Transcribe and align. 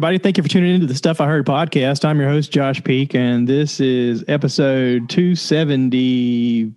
everybody. 0.00 0.16
Thank 0.16 0.38
you 0.38 0.42
for 0.42 0.48
tuning 0.48 0.74
into 0.74 0.86
the 0.86 0.94
Stuff 0.94 1.20
I 1.20 1.26
Heard 1.26 1.44
podcast. 1.44 2.06
I'm 2.06 2.18
your 2.18 2.30
host, 2.30 2.50
Josh 2.50 2.82
Peak, 2.82 3.14
and 3.14 3.46
this 3.46 3.80
is 3.80 4.24
episode 4.28 5.10
275. 5.10 6.72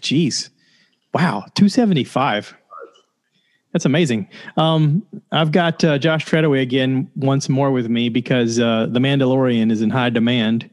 Jeez. 0.00 0.50
Wow, 1.14 1.44
275. 1.54 2.56
That's 3.72 3.84
amazing. 3.84 4.28
Um, 4.56 5.06
I've 5.30 5.52
got 5.52 5.84
uh, 5.84 5.98
Josh 5.98 6.26
Treadaway 6.26 6.62
again 6.62 7.08
once 7.14 7.48
more 7.48 7.70
with 7.70 7.88
me 7.88 8.08
because 8.08 8.58
uh, 8.58 8.86
The 8.90 8.98
Mandalorian 8.98 9.70
is 9.70 9.80
in 9.80 9.90
high 9.90 10.10
demand. 10.10 10.68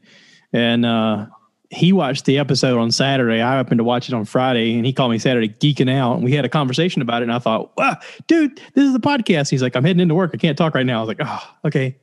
And 0.52 0.84
uh, 0.84 1.26
he 1.70 1.92
watched 1.92 2.24
the 2.24 2.38
episode 2.38 2.78
on 2.78 2.90
Saturday. 2.90 3.42
I 3.42 3.56
happened 3.56 3.78
to 3.78 3.84
watch 3.84 4.08
it 4.08 4.14
on 4.14 4.24
Friday, 4.24 4.76
and 4.76 4.86
he 4.86 4.92
called 4.92 5.10
me 5.10 5.18
Saturday 5.18 5.48
geeking 5.48 5.90
out. 5.90 6.14
And 6.14 6.24
we 6.24 6.32
had 6.32 6.44
a 6.44 6.48
conversation 6.48 7.02
about 7.02 7.22
it. 7.22 7.24
And 7.24 7.32
I 7.32 7.38
thought, 7.38 7.76
wow, 7.76 7.96
dude, 8.26 8.56
this 8.74 8.84
is 8.84 8.94
the 8.94 9.00
podcast. 9.00 9.50
He's 9.50 9.62
like, 9.62 9.76
I'm 9.76 9.84
heading 9.84 10.00
into 10.00 10.14
work. 10.14 10.30
I 10.32 10.38
can't 10.38 10.56
talk 10.56 10.74
right 10.74 10.86
now. 10.86 10.98
I 10.98 11.00
was 11.00 11.08
like, 11.08 11.20
oh, 11.20 11.56
okay. 11.66 11.96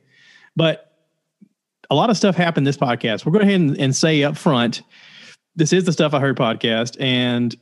But 0.54 0.92
a 1.90 1.94
lot 1.94 2.10
of 2.10 2.16
stuff 2.16 2.36
happened 2.36 2.66
this 2.66 2.76
podcast. 2.76 3.26
We're 3.26 3.32
going 3.32 3.46
ahead 3.46 3.60
and, 3.60 3.78
and 3.78 3.96
say 3.96 4.22
up 4.22 4.36
front, 4.36 4.82
this 5.56 5.72
is 5.72 5.84
the 5.84 5.92
Stuff 5.92 6.14
I 6.14 6.20
Heard 6.20 6.36
podcast. 6.36 6.96
And 7.00 7.54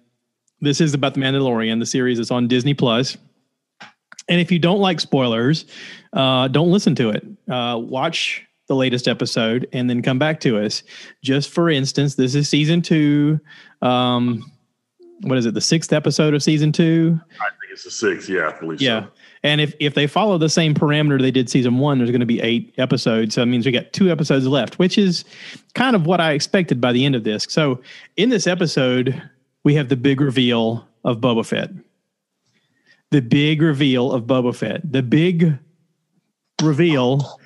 this 0.61 0.81
is 0.81 0.93
about 0.93 1.15
the 1.15 1.21
Mandalorian, 1.21 1.79
the 1.79 1.87
series 1.87 2.19
that's 2.19 2.31
on 2.31 2.49
Disney 2.49 2.75
Plus. 2.75 3.17
And 4.29 4.41
if 4.41 4.53
you 4.53 4.59
don't 4.59 4.81
like 4.81 5.01
spoilers, 5.01 5.65
uh, 6.13 6.49
don't 6.49 6.71
listen 6.71 6.95
to 6.97 7.11
it. 7.11 7.27
Uh, 7.49 7.79
watch 7.79 8.47
the 8.67 8.75
latest 8.75 9.07
episode 9.09 9.69
and 9.73 9.91
then 9.91 10.01
come 10.03 10.19
back 10.19 10.41
to 10.41 10.59
us. 10.59 10.83
Just 11.23 11.51
for 11.51 11.69
instance, 11.69 12.15
this 12.15 12.35
is 12.35 12.49
season 12.49 12.81
two. 12.83 13.39
Um, 13.83 14.51
what 15.21 15.39
is 15.39 15.47
it? 15.47 15.55
The 15.55 15.61
sixth 15.61 15.93
episode 15.93 16.35
of 16.35 16.43
season 16.43 16.73
two. 16.73 17.19
I 17.41 17.51
think 17.51 17.73
it's 17.73 17.85
the 17.85 17.91
sixth. 17.91 18.29
Yeah, 18.29 18.53
I 18.55 18.59
believe 18.59 18.81
Yeah. 18.81 19.05
so. 19.05 19.11
And 19.43 19.61
if, 19.61 19.75
if 19.79 19.93
they 19.93 20.07
follow 20.07 20.39
the 20.39 20.49
same 20.49 20.73
parameter 20.75 21.21
they 21.21 21.31
did 21.31 21.51
season 21.51 21.77
one, 21.77 21.99
there's 21.99 22.11
going 22.11 22.21
to 22.21 22.27
be 22.27 22.41
eight 22.41 22.73
episodes. 22.79 23.35
So 23.35 23.43
that 23.43 23.47
means 23.47 23.67
we 23.67 23.73
got 23.73 23.93
two 23.93 24.11
episodes 24.11 24.47
left, 24.47 24.79
which 24.79 24.97
is 24.97 25.25
kind 25.75 25.95
of 25.95 26.07
what 26.07 26.19
I 26.19 26.33
expected 26.33 26.81
by 26.81 26.93
the 26.93 27.05
end 27.05 27.15
of 27.15 27.25
this. 27.25 27.47
So 27.51 27.83
in 28.17 28.31
this 28.31 28.47
episode, 28.47 29.21
we 29.63 29.75
have 29.75 29.91
the 29.91 29.97
big 29.97 30.23
reveal 30.23 30.89
of 31.05 31.19
Boba 31.19 31.45
Fett. 31.47 31.71
The 33.11 33.21
big 33.21 33.61
reveal 33.61 34.13
of 34.13 34.25
Boba 34.25 34.57
Fett. 34.57 34.91
The 34.91 35.03
big 35.03 35.59
reveal. 36.63 37.39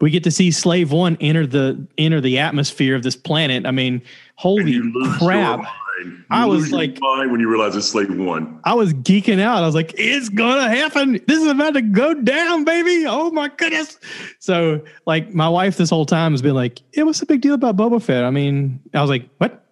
We 0.00 0.10
get 0.10 0.24
to 0.24 0.30
see 0.30 0.50
Slave 0.50 0.92
One 0.92 1.16
enter 1.20 1.46
the 1.46 1.86
enter 1.96 2.20
the 2.20 2.38
atmosphere 2.38 2.94
of 2.94 3.02
this 3.02 3.16
planet. 3.16 3.66
I 3.66 3.70
mean, 3.70 4.02
holy 4.36 4.80
crap! 5.18 5.58
your 5.58 5.58
mind. 5.58 5.68
You 5.98 6.24
I 6.30 6.44
was 6.44 6.72
like- 6.72 6.98
when 7.00 7.40
you 7.40 7.48
realize 7.48 7.74
it's 7.74 7.86
slave 7.86 8.14
one. 8.14 8.60
I 8.64 8.74
was 8.74 8.92
geeking 8.92 9.40
out. 9.40 9.62
I 9.62 9.66
was 9.66 9.74
like, 9.74 9.94
it's 9.96 10.28
gonna 10.28 10.68
happen. 10.68 11.20
This 11.26 11.40
is 11.40 11.46
about 11.46 11.74
to 11.74 11.82
go 11.82 12.12
down, 12.14 12.64
baby. 12.64 13.06
Oh 13.06 13.30
my 13.30 13.48
goodness. 13.48 13.98
So, 14.38 14.82
like, 15.06 15.32
my 15.32 15.48
wife 15.48 15.78
this 15.78 15.88
whole 15.90 16.04
time 16.06 16.32
has 16.32 16.42
been 16.42 16.54
like, 16.54 16.80
it 16.92 17.04
was 17.04 17.22
a 17.22 17.26
big 17.26 17.40
deal 17.40 17.54
about 17.54 17.76
Boba 17.76 18.02
Fett. 18.02 18.24
I 18.24 18.30
mean, 18.30 18.80
I 18.92 19.00
was 19.00 19.10
like, 19.10 19.28
what? 19.38 19.64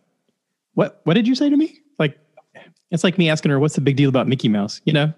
What 0.75 1.01
what 1.05 1.15
did 1.15 1.29
you 1.29 1.35
say 1.35 1.51
to 1.51 1.57
me? 1.57 1.81
Like, 1.99 2.19
it's 2.91 3.05
like 3.05 3.19
me 3.19 3.29
asking 3.29 3.51
her, 3.51 3.61
what's 3.61 3.75
the 3.75 3.81
big 3.81 3.97
deal 3.97 4.09
about 4.09 4.27
Mickey 4.27 4.49
Mouse? 4.49 4.81
You 4.85 4.95
know? 4.95 5.13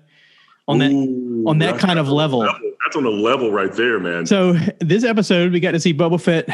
On 0.69 0.79
that 0.79 0.91
Ooh, 0.91 1.45
on 1.47 1.59
that 1.59 1.79
kind 1.79 1.99
of 1.99 2.09
on 2.09 2.15
level. 2.15 2.49
That's 2.87 2.95
on 2.95 3.05
a 3.05 3.11
level 3.11 3.51
right 3.51 3.73
there, 3.73 3.99
man. 3.99 4.27
So 4.27 4.53
this 4.79 5.03
episode, 5.03 5.51
we 5.51 5.59
got 5.59 5.73
to 5.73 5.81
see 5.81 5.93
Boba 5.93 6.21
Fett 6.21 6.49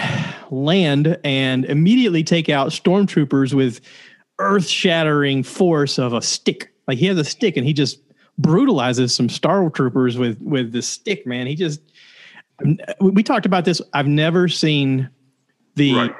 land 0.50 1.18
and 1.24 1.66
immediately 1.66 2.24
take 2.24 2.48
out 2.48 2.70
stormtroopers 2.70 3.52
with 3.52 3.82
earth-shattering 4.38 5.42
force 5.42 5.98
of 5.98 6.14
a 6.14 6.22
stick. 6.22 6.72
Like 6.88 6.96
he 6.96 7.04
has 7.04 7.18
a 7.18 7.24
stick 7.24 7.58
and 7.58 7.66
he 7.66 7.74
just 7.74 7.98
brutalizes 8.38 9.14
some 9.14 9.28
stormtroopers 9.28 10.18
with 10.18 10.40
with 10.40 10.72
the 10.72 10.80
stick. 10.80 11.26
Man, 11.26 11.46
he 11.46 11.54
just. 11.54 11.82
We 12.98 13.22
talked 13.22 13.44
about 13.44 13.66
this. 13.66 13.82
I've 13.92 14.08
never 14.08 14.48
seen 14.48 15.10
the 15.74 15.94
Right. 15.94 16.14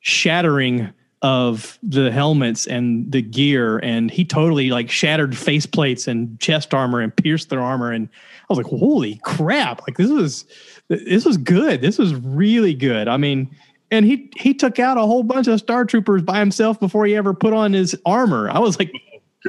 shattering 0.00 0.94
of 1.20 1.78
the 1.82 2.10
helmets 2.10 2.66
and 2.66 3.10
the 3.10 3.20
gear 3.20 3.78
and 3.78 4.08
he 4.08 4.24
totally 4.24 4.70
like 4.70 4.88
shattered 4.88 5.36
face 5.36 5.66
plates 5.66 6.06
and 6.06 6.38
chest 6.38 6.72
armor 6.72 7.00
and 7.00 7.14
pierced 7.16 7.50
their 7.50 7.60
armor 7.60 7.90
and 7.90 8.08
was 8.48 8.58
like 8.58 8.66
holy 8.66 9.20
crap 9.24 9.80
like 9.86 9.96
this 9.96 10.10
was 10.10 10.44
this 10.88 11.24
was 11.24 11.36
good 11.36 11.80
this 11.80 11.98
was 11.98 12.14
really 12.14 12.74
good 12.74 13.08
I 13.08 13.16
mean 13.16 13.54
and 13.90 14.04
he 14.04 14.30
he 14.36 14.54
took 14.54 14.78
out 14.78 14.96
a 14.96 15.02
whole 15.02 15.22
bunch 15.22 15.46
of 15.48 15.58
star 15.58 15.84
troopers 15.84 16.22
by 16.22 16.38
himself 16.38 16.78
before 16.80 17.06
he 17.06 17.14
ever 17.16 17.34
put 17.34 17.52
on 17.52 17.72
his 17.72 17.96
armor 18.06 18.50
I 18.50 18.58
was 18.58 18.78
like 18.78 18.92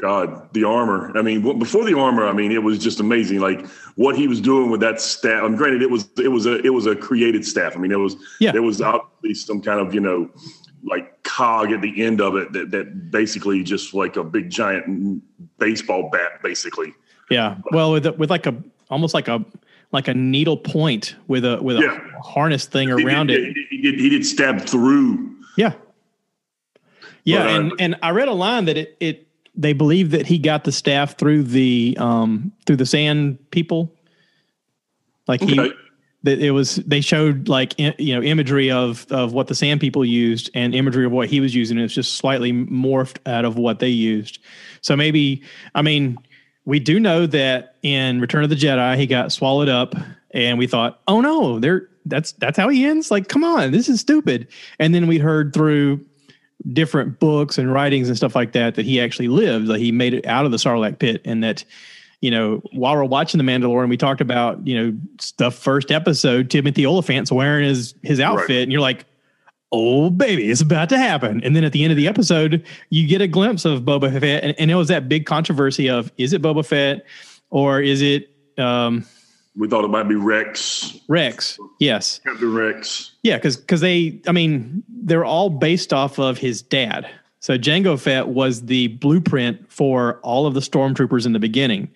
God, 0.01 0.53
the 0.53 0.63
armor. 0.63 1.11
I 1.17 1.23
mean, 1.23 1.41
before 1.57 1.83
the 1.83 1.97
armor, 1.97 2.27
I 2.27 2.31
mean, 2.31 2.51
it 2.51 2.61
was 2.61 2.77
just 2.77 2.99
amazing. 2.99 3.39
Like 3.39 3.65
what 3.95 4.15
he 4.15 4.27
was 4.27 4.39
doing 4.39 4.69
with 4.69 4.79
that 4.81 5.01
staff. 5.01 5.43
I 5.43 5.47
mean, 5.47 5.57
granted, 5.57 5.81
it 5.81 5.89
was 5.89 6.07
it 6.19 6.27
was 6.27 6.45
a 6.45 6.63
it 6.63 6.69
was 6.69 6.85
a 6.85 6.95
created 6.95 7.43
staff. 7.43 7.75
I 7.75 7.79
mean, 7.79 7.91
it 7.91 7.97
was 7.97 8.15
Yeah. 8.39 8.51
there 8.51 8.61
was 8.61 8.81
obviously 8.81 9.33
some 9.33 9.61
kind 9.61 9.79
of 9.79 9.93
you 9.93 9.99
know 9.99 10.29
like 10.83 11.21
cog 11.23 11.71
at 11.71 11.81
the 11.81 12.03
end 12.03 12.21
of 12.21 12.35
it 12.35 12.53
that 12.53 12.69
that 12.69 13.09
basically 13.11 13.63
just 13.63 13.95
like 13.95 14.15
a 14.15 14.23
big 14.23 14.51
giant 14.51 15.23
baseball 15.57 16.09
bat, 16.11 16.41
basically. 16.43 16.93
yeah 17.31 17.57
well 17.71 17.91
with 17.91 18.05
with 18.17 18.29
like 18.29 18.45
a 18.45 18.55
almost 18.89 19.13
like 19.13 19.27
a 19.27 19.43
like 19.91 20.07
a 20.07 20.13
needle 20.13 20.57
point 20.57 21.15
with 21.27 21.43
a 21.45 21.61
with 21.61 21.77
a 21.77 21.81
Yeah. 21.81 21.99
harness 22.23 22.65
thing 22.65 22.89
He 22.89 23.03
around 23.03 23.27
did, 23.27 23.57
it 23.57 23.57
He 23.69 23.81
did, 23.81 23.99
he 23.99 24.09
did 24.09 24.25
stab 24.25 24.61
through. 24.61 25.35
Yeah. 25.57 25.73
Yeah, 27.25 27.43
But, 27.43 27.47
uh, 27.47 27.49
and 27.59 27.71
and 27.79 27.95
I 28.01 28.11
read 28.11 28.27
a 28.27 28.33
line 28.33 28.65
that 28.65 28.77
it 28.77 28.97
it 28.99 29.27
they 29.55 29.73
believe 29.73 30.11
that 30.11 30.25
he 30.25 30.37
got 30.37 30.63
the 30.63 30.71
staff 30.71 31.17
through 31.17 31.43
the 31.43 31.97
um 31.99 32.51
through 32.65 32.77
the 32.77 32.85
sand 32.85 33.37
people. 33.51 33.93
Like 35.27 35.41
he 35.41 35.59
Okay. 35.59 35.73
that 36.23 36.39
it 36.39 36.51
was 36.51 36.75
they 36.77 37.01
showed 37.01 37.47
like 37.49 37.73
you 37.79 38.15
know 38.15 38.21
imagery 38.21 38.71
of 38.71 39.05
of 39.09 39.33
what 39.33 39.47
the 39.47 39.55
sand 39.55 39.79
people 39.81 40.03
used 40.05 40.49
and 40.53 40.73
imagery 40.75 41.05
of 41.05 41.11
what 41.11 41.29
he 41.29 41.39
was 41.39 41.53
using. 41.55 41.77
It's 41.77 41.93
just 41.93 42.15
slightly 42.17 42.51
morphed 42.53 43.17
out 43.25 43.45
of 43.45 43.57
what 43.57 43.79
they 43.79 43.89
used. 43.89 44.39
So 44.81 44.95
maybe 44.95 45.41
I 45.75 45.81
mean 45.81 46.17
we 46.69 46.79
do 46.79 46.99
know 46.99 47.25
that 47.25 47.75
in 47.81 48.21
Return 48.21 48.43
of 48.43 48.49
the 48.49 48.55
Jedi 48.55 48.95
he 48.97 49.07
got 49.07 49.31
swallowed 49.31 49.69
up, 49.69 49.95
and 50.31 50.57
we 50.59 50.67
thought, 50.67 51.01
oh 51.07 51.19
no, 51.21 51.59
there 51.59 51.89
that's 52.05 52.31
that's 52.33 52.57
how 52.57 52.69
he 52.69 52.85
ends. 52.85 53.11
Like, 53.11 53.27
come 53.27 53.43
on, 53.43 53.71
this 53.71 53.89
is 53.89 53.99
stupid. 53.99 54.47
And 54.79 54.93
then 54.93 55.07
we 55.07 55.17
heard 55.17 55.53
through 55.53 56.05
different 56.73 57.19
books 57.19 57.57
and 57.57 57.71
writings 57.73 58.07
and 58.09 58.17
stuff 58.17 58.35
like 58.35 58.51
that 58.51 58.75
that 58.75 58.85
he 58.85 58.99
actually 59.01 59.27
lived, 59.29 59.67
that 59.67 59.79
he 59.79 59.91
made 59.91 60.13
it 60.13 60.25
out 60.25 60.45
of 60.45 60.51
the 60.51 60.57
Sarlacc 60.57 60.99
pit, 60.99 61.21
and 61.25 61.43
that 61.43 61.63
you 62.21 62.29
know 62.31 62.61
while 62.73 62.95
we're 62.95 63.03
watching 63.03 63.37
the 63.37 63.43
Mandalorian, 63.51 63.89
we 63.89 63.97
talked 63.97 64.21
about 64.21 64.65
you 64.67 64.77
know 64.79 64.97
the 65.37 65.51
first 65.51 65.91
episode, 65.91 66.49
Timothy 66.49 66.85
Olyphant's 66.85 67.31
wearing 67.31 67.65
his 67.67 67.95
his 68.03 68.19
outfit, 68.19 68.49
Right. 68.49 68.57
and 68.63 68.71
you're 68.71 68.81
like. 68.81 69.05
Oh 69.71 70.09
baby, 70.09 70.49
it's 70.49 70.61
about 70.61 70.89
to 70.89 70.97
happen. 70.97 71.43
And 71.43 71.55
then 71.55 71.63
at 71.63 71.71
the 71.71 71.83
end 71.83 71.91
of 71.91 71.97
the 71.97 72.07
episode, 72.07 72.65
you 72.89 73.07
get 73.07 73.21
a 73.21 73.27
glimpse 73.27 73.65
of 73.65 73.83
Boba 73.83 74.11
Fett, 74.19 74.43
and, 74.43 74.55
and 74.57 74.71
it 74.71 74.75
was 74.75 74.87
that 74.87 75.07
big 75.07 75.25
controversy 75.25 75.89
of 75.89 76.11
is 76.17 76.33
it 76.33 76.41
Boba 76.41 76.65
Fett 76.65 77.05
or 77.51 77.79
is 77.81 78.01
it 78.01 78.31
um, 78.57 79.05
We 79.55 79.67
thought 79.67 79.85
it 79.85 79.89
might 79.89 80.09
be 80.09 80.15
Rex, 80.15 80.97
Rex? 81.07 81.59
Yes, 81.79 82.19
Captain 82.25 82.51
Rex. 82.53 83.11
yeah, 83.21 83.37
because 83.37 83.57
because 83.57 83.81
they, 83.81 84.19
I 84.27 84.31
mean, 84.31 84.83
they're 84.89 85.25
all 85.25 85.49
based 85.51 85.93
off 85.93 86.17
of 86.17 86.37
his 86.39 86.61
dad. 86.63 87.07
So 87.41 87.57
Jango 87.57 87.97
Fett 87.99 88.27
was 88.29 88.63
the 88.63 88.87
blueprint 88.87 89.71
for 89.71 90.19
all 90.23 90.45
of 90.45 90.55
the 90.55 90.59
stormtroopers 90.59 91.25
in 91.25 91.33
the 91.33 91.39
beginning. 91.39 91.89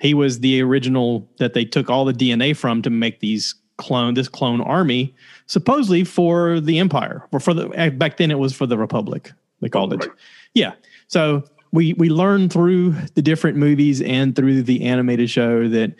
He 0.00 0.14
was 0.14 0.40
the 0.40 0.60
original 0.62 1.28
that 1.38 1.54
they 1.54 1.64
took 1.64 1.88
all 1.88 2.04
the 2.04 2.12
DNA 2.12 2.56
from 2.56 2.82
to 2.82 2.90
make 2.90 3.20
these 3.20 3.54
clone 3.76 4.14
this 4.14 4.28
clone 4.28 4.60
army, 4.60 5.14
supposedly 5.50 6.04
for 6.04 6.60
the 6.60 6.78
Empire 6.78 7.26
or 7.32 7.40
for 7.40 7.52
the 7.52 7.68
eh, 7.70 7.90
back 7.90 8.18
then 8.18 8.30
it 8.30 8.38
was 8.38 8.54
for 8.54 8.66
the 8.66 8.78
Republic. 8.78 9.32
They 9.60 9.68
called 9.68 9.92
it. 9.92 10.06
Right. 10.06 10.10
Yeah. 10.54 10.72
So 11.08 11.42
we 11.72 11.92
we 11.94 12.08
learned 12.08 12.52
through 12.52 12.92
the 13.14 13.22
different 13.22 13.56
movies 13.56 14.00
and 14.00 14.36
through 14.36 14.62
the 14.62 14.84
animated 14.84 15.28
show 15.28 15.68
that 15.68 15.92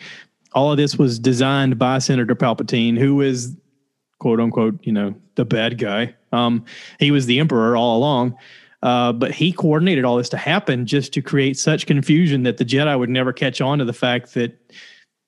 all 0.52 0.70
of 0.70 0.76
this 0.76 0.97
was 0.97 1.19
designed 1.19 1.79
by 1.81 1.99
Senator 1.99 2.37
Palpatine, 2.37 2.97
who 2.97 3.20
is 3.20 3.56
quote 4.20 4.38
unquote, 4.38 4.79
you 4.85 4.93
know, 4.93 5.17
the 5.35 5.44
bad 5.44 5.79
guy. 5.79 6.14
Um, 6.31 6.64
he 7.00 7.11
was 7.11 7.26
the 7.26 7.41
emperor 7.41 7.76
all 7.76 7.99
along. 7.99 8.37
Uh, 8.82 9.12
but 9.12 9.32
he 9.32 9.53
coordinated 9.53 10.06
all 10.06 10.17
this 10.17 10.31
to 10.31 10.38
happen 10.38 10.87
just 10.87 11.12
to 11.12 11.20
create 11.20 11.58
such 11.58 11.87
confusion 11.87 12.44
that 12.44 12.56
the 12.56 12.64
Jedi 12.64 12.99
would 12.99 13.11
never 13.11 13.31
catch 13.31 13.61
on 13.61 13.79
to 13.79 13.85
the 13.85 13.93
fact 13.93 14.32
that 14.32 14.58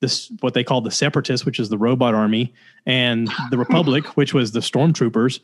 this 0.03 0.31
what 0.41 0.53
they 0.53 0.63
called 0.63 0.85
the 0.85 0.91
separatists, 0.91 1.47
which 1.47 1.59
is 1.59 1.71
the 1.71 1.79
robot 1.79 2.15
army, 2.15 2.53
and 2.85 3.31
the 3.51 3.57
Republic, 3.57 4.05
which 4.17 4.35
was 4.35 4.53
the 4.53 4.61
stormtroopers, 4.61 5.41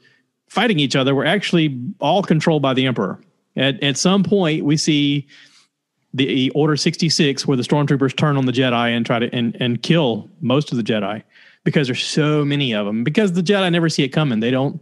fighting 0.49 0.79
each 0.79 0.95
other, 0.95 1.15
were 1.15 1.25
actually 1.25 1.81
all 2.01 2.23
controlled 2.23 2.61
by 2.61 2.75
the 2.75 2.85
Emperor. 2.85 3.19
At 3.57 3.83
at 3.83 3.97
some 3.97 4.23
point, 4.23 4.65
we 4.67 4.77
see 4.77 5.27
the 6.13 6.51
Order 6.51 6.77
sixty 6.77 7.09
six, 7.09 7.47
where 7.47 7.57
the 7.57 7.63
stormtroopers 7.63 8.15
turn 8.15 8.37
on 8.37 8.45
the 8.45 8.53
Jedi 8.53 8.95
and 8.95 9.07
try 9.07 9.19
to 9.19 9.35
and 9.35 9.57
and 9.61 9.83
kill 9.83 10.29
most 10.43 10.71
of 10.71 10.77
the 10.77 10.85
Jedi 10.85 11.23
because 11.65 11.89
there's 11.89 12.05
so 12.05 12.45
many 12.45 12.75
of 12.75 12.85
them. 12.85 13.05
Because 13.05 13.33
the 13.33 13.43
Jedi 13.43 13.73
never 13.73 13.89
see 13.89 14.03
it 14.03 14.09
coming. 14.09 14.41
They 14.41 14.51
don't. 14.51 14.81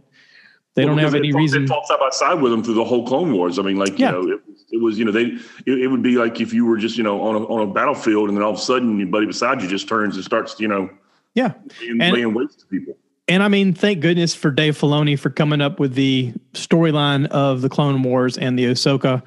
They 0.75 0.85
Well, 0.85 0.95
don't 0.95 1.03
have 1.03 1.15
any 1.15 1.31
they 1.31 1.37
reason. 1.37 1.63
They 1.63 1.69
fought 1.69 1.87
side 1.87 1.99
by 1.99 2.09
side 2.11 2.41
with 2.41 2.51
them 2.51 2.63
through 2.63 2.75
the 2.75 2.83
whole 2.85 3.07
Clone 3.07 3.33
Wars. 3.33 3.57
I 3.57 3.63
mean, 3.63 3.77
like 3.77 3.97
Yeah. 3.97 4.11
you 4.11 4.27
know, 4.27 4.33
it, 4.35 4.41
it 4.71 4.81
was 4.81 4.97
you 4.99 5.05
know 5.05 5.11
they 5.11 5.25
it, 5.65 5.81
it 5.81 5.87
would 5.87 6.03
be 6.03 6.17
like 6.17 6.41
if 6.41 6.53
you 6.53 6.65
were 6.65 6.77
just 6.77 6.97
you 6.97 7.03
know 7.03 7.21
on 7.21 7.35
a 7.35 7.45
on 7.45 7.69
a 7.69 7.73
battlefield 7.73 8.29
and 8.29 8.37
then 8.37 8.43
all 8.43 8.51
of 8.51 8.57
a 8.57 8.61
sudden 8.61 8.97
your 8.97 9.07
buddy 9.07 9.25
beside 9.25 9.61
you 9.61 9.67
just 9.67 9.87
turns 9.87 10.15
and 10.15 10.25
starts 10.25 10.59
you 10.59 10.67
know 10.67 10.89
Yeah, 11.33 11.53
and, 11.81 12.01
and 12.01 12.15
laying 12.15 12.33
waste 12.33 12.61
to 12.61 12.65
people. 12.65 12.97
And 13.29 13.43
I 13.43 13.49
mean, 13.49 13.73
thank 13.73 13.99
goodness 13.99 14.33
for 14.33 14.51
Dave 14.51 14.77
Filoni 14.77 15.19
for 15.19 15.29
coming 15.29 15.59
up 15.59 15.79
with 15.79 15.95
the 15.95 16.33
storyline 16.53 17.27
of 17.27 17.61
the 17.61 17.69
Clone 17.69 18.01
Wars 18.01 18.37
and 18.37 18.57
the 18.57 18.65
Ahsoka 18.65 19.21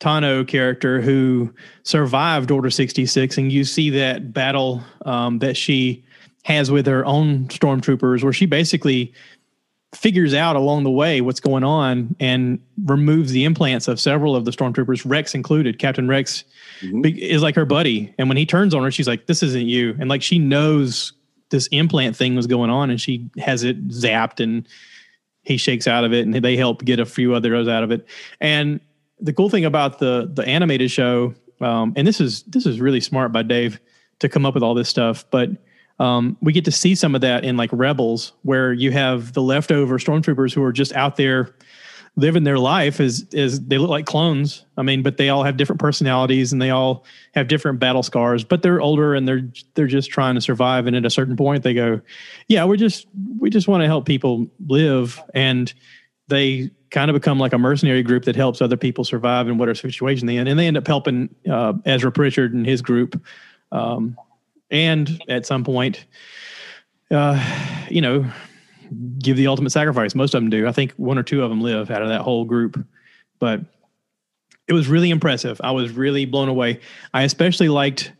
Tano 0.00 0.46
character 0.46 1.00
who 1.00 1.54
survived 1.84 2.50
Order 2.50 2.68
66. 2.68 3.38
And 3.38 3.52
you 3.52 3.64
see 3.64 3.90
that 3.90 4.32
battle 4.32 4.82
um, 5.06 5.38
that 5.38 5.56
she 5.56 6.04
has 6.42 6.70
with 6.70 6.86
her 6.86 7.06
own 7.06 7.46
stormtroopers, 7.46 8.24
where 8.24 8.32
she 8.32 8.44
basically 8.44 9.14
figures 9.94 10.34
out 10.34 10.56
along 10.56 10.84
the 10.84 10.90
way 10.90 11.20
what's 11.20 11.40
going 11.40 11.64
on 11.64 12.14
and 12.20 12.60
removes 12.84 13.32
the 13.32 13.44
implants 13.44 13.88
of 13.88 14.00
several 14.00 14.34
of 14.36 14.44
the 14.44 14.50
stormtroopers, 14.50 15.02
Rex 15.04 15.34
included. 15.34 15.78
Captain 15.78 16.08
Rex 16.08 16.44
mm-hmm. 16.80 17.04
is 17.04 17.42
like 17.42 17.54
her 17.54 17.64
buddy. 17.64 18.14
And 18.18 18.28
when 18.28 18.36
he 18.36 18.46
turns 18.46 18.74
on 18.74 18.82
her, 18.82 18.90
she's 18.90 19.08
like, 19.08 19.26
This 19.26 19.42
isn't 19.42 19.66
you. 19.66 19.96
And 19.98 20.08
like 20.08 20.22
she 20.22 20.38
knows 20.38 21.12
this 21.50 21.66
implant 21.68 22.16
thing 22.16 22.34
was 22.34 22.46
going 22.46 22.70
on 22.70 22.90
and 22.90 23.00
she 23.00 23.28
has 23.38 23.62
it 23.62 23.88
zapped 23.88 24.40
and 24.40 24.66
he 25.42 25.56
shakes 25.56 25.86
out 25.86 26.04
of 26.04 26.12
it 26.12 26.26
and 26.26 26.34
they 26.34 26.56
help 26.56 26.84
get 26.84 26.98
a 26.98 27.06
few 27.06 27.34
others 27.34 27.68
out 27.68 27.82
of 27.82 27.90
it. 27.90 28.06
And 28.40 28.80
the 29.20 29.32
cool 29.32 29.50
thing 29.50 29.64
about 29.64 29.98
the 29.98 30.30
the 30.32 30.44
animated 30.46 30.90
show, 30.90 31.34
um, 31.60 31.92
and 31.96 32.06
this 32.06 32.20
is 32.20 32.42
this 32.44 32.66
is 32.66 32.80
really 32.80 33.00
smart 33.00 33.32
by 33.32 33.42
Dave 33.42 33.80
to 34.20 34.28
come 34.28 34.46
up 34.46 34.54
with 34.54 34.62
all 34.62 34.74
this 34.74 34.88
stuff, 34.88 35.24
but 35.30 35.50
um, 35.98 36.36
we 36.40 36.52
get 36.52 36.64
to 36.64 36.72
see 36.72 36.94
some 36.94 37.14
of 37.14 37.20
that 37.20 37.44
in 37.44 37.56
like 37.56 37.70
Rebels, 37.72 38.32
where 38.42 38.72
you 38.72 38.90
have 38.90 39.32
the 39.32 39.42
leftover 39.42 39.98
stormtroopers 39.98 40.52
who 40.52 40.62
are 40.62 40.72
just 40.72 40.92
out 40.94 41.16
there 41.16 41.54
living 42.16 42.44
their 42.44 42.58
life 42.58 43.00
as 43.00 43.26
as 43.34 43.60
they 43.60 43.78
look 43.78 43.90
like 43.90 44.06
clones. 44.06 44.64
I 44.76 44.82
mean, 44.82 45.02
but 45.02 45.16
they 45.16 45.28
all 45.28 45.42
have 45.42 45.56
different 45.56 45.80
personalities 45.80 46.52
and 46.52 46.60
they 46.60 46.70
all 46.70 47.04
have 47.34 47.48
different 47.48 47.80
battle 47.80 48.02
scars. 48.02 48.44
But 48.44 48.62
they're 48.62 48.80
older 48.80 49.14
and 49.14 49.26
they're 49.26 49.48
they're 49.74 49.86
just 49.86 50.10
trying 50.10 50.34
to 50.34 50.40
survive. 50.40 50.86
And 50.86 50.96
at 50.96 51.04
a 51.04 51.10
certain 51.10 51.36
point, 51.36 51.62
they 51.62 51.74
go, 51.74 52.00
"Yeah, 52.48 52.64
we're 52.64 52.76
just 52.76 53.06
we 53.38 53.50
just 53.50 53.68
want 53.68 53.82
to 53.82 53.86
help 53.86 54.06
people 54.06 54.46
live." 54.66 55.22
And 55.32 55.72
they 56.28 56.70
kind 56.90 57.10
of 57.10 57.14
become 57.14 57.38
like 57.38 57.52
a 57.52 57.58
mercenary 57.58 58.02
group 58.02 58.24
that 58.24 58.36
helps 58.36 58.62
other 58.62 58.76
people 58.76 59.04
survive 59.04 59.48
in 59.48 59.58
whatever 59.58 59.74
situation 59.74 60.26
they 60.26 60.36
in. 60.36 60.46
And 60.46 60.58
they 60.58 60.66
end 60.66 60.76
up 60.76 60.86
helping 60.86 61.34
uh, 61.50 61.74
Ezra 61.84 62.10
Bridger 62.10 62.44
and 62.44 62.64
his 62.64 62.82
group. 62.82 63.20
Um, 63.72 64.16
and 64.74 65.22
at 65.28 65.46
some 65.46 65.62
point, 65.62 66.04
uh, 67.10 67.86
you 67.88 68.00
know, 68.00 68.30
give 69.20 69.36
the 69.36 69.46
ultimate 69.46 69.70
sacrifice. 69.70 70.14
Most 70.14 70.34
of 70.34 70.42
them 70.42 70.50
do. 70.50 70.66
I 70.66 70.72
think 70.72 70.92
one 70.96 71.16
or 71.16 71.22
two 71.22 71.42
of 71.42 71.48
them 71.48 71.60
live 71.60 71.90
out 71.90 72.02
of 72.02 72.08
that 72.08 72.22
whole 72.22 72.44
group. 72.44 72.84
But 73.38 73.60
it 74.66 74.72
was 74.72 74.88
really 74.88 75.10
impressive. 75.10 75.60
I 75.62 75.70
was 75.70 75.92
really 75.92 76.24
blown 76.26 76.48
away. 76.48 76.80
I 77.12 77.22
especially 77.22 77.68
liked 77.68 78.12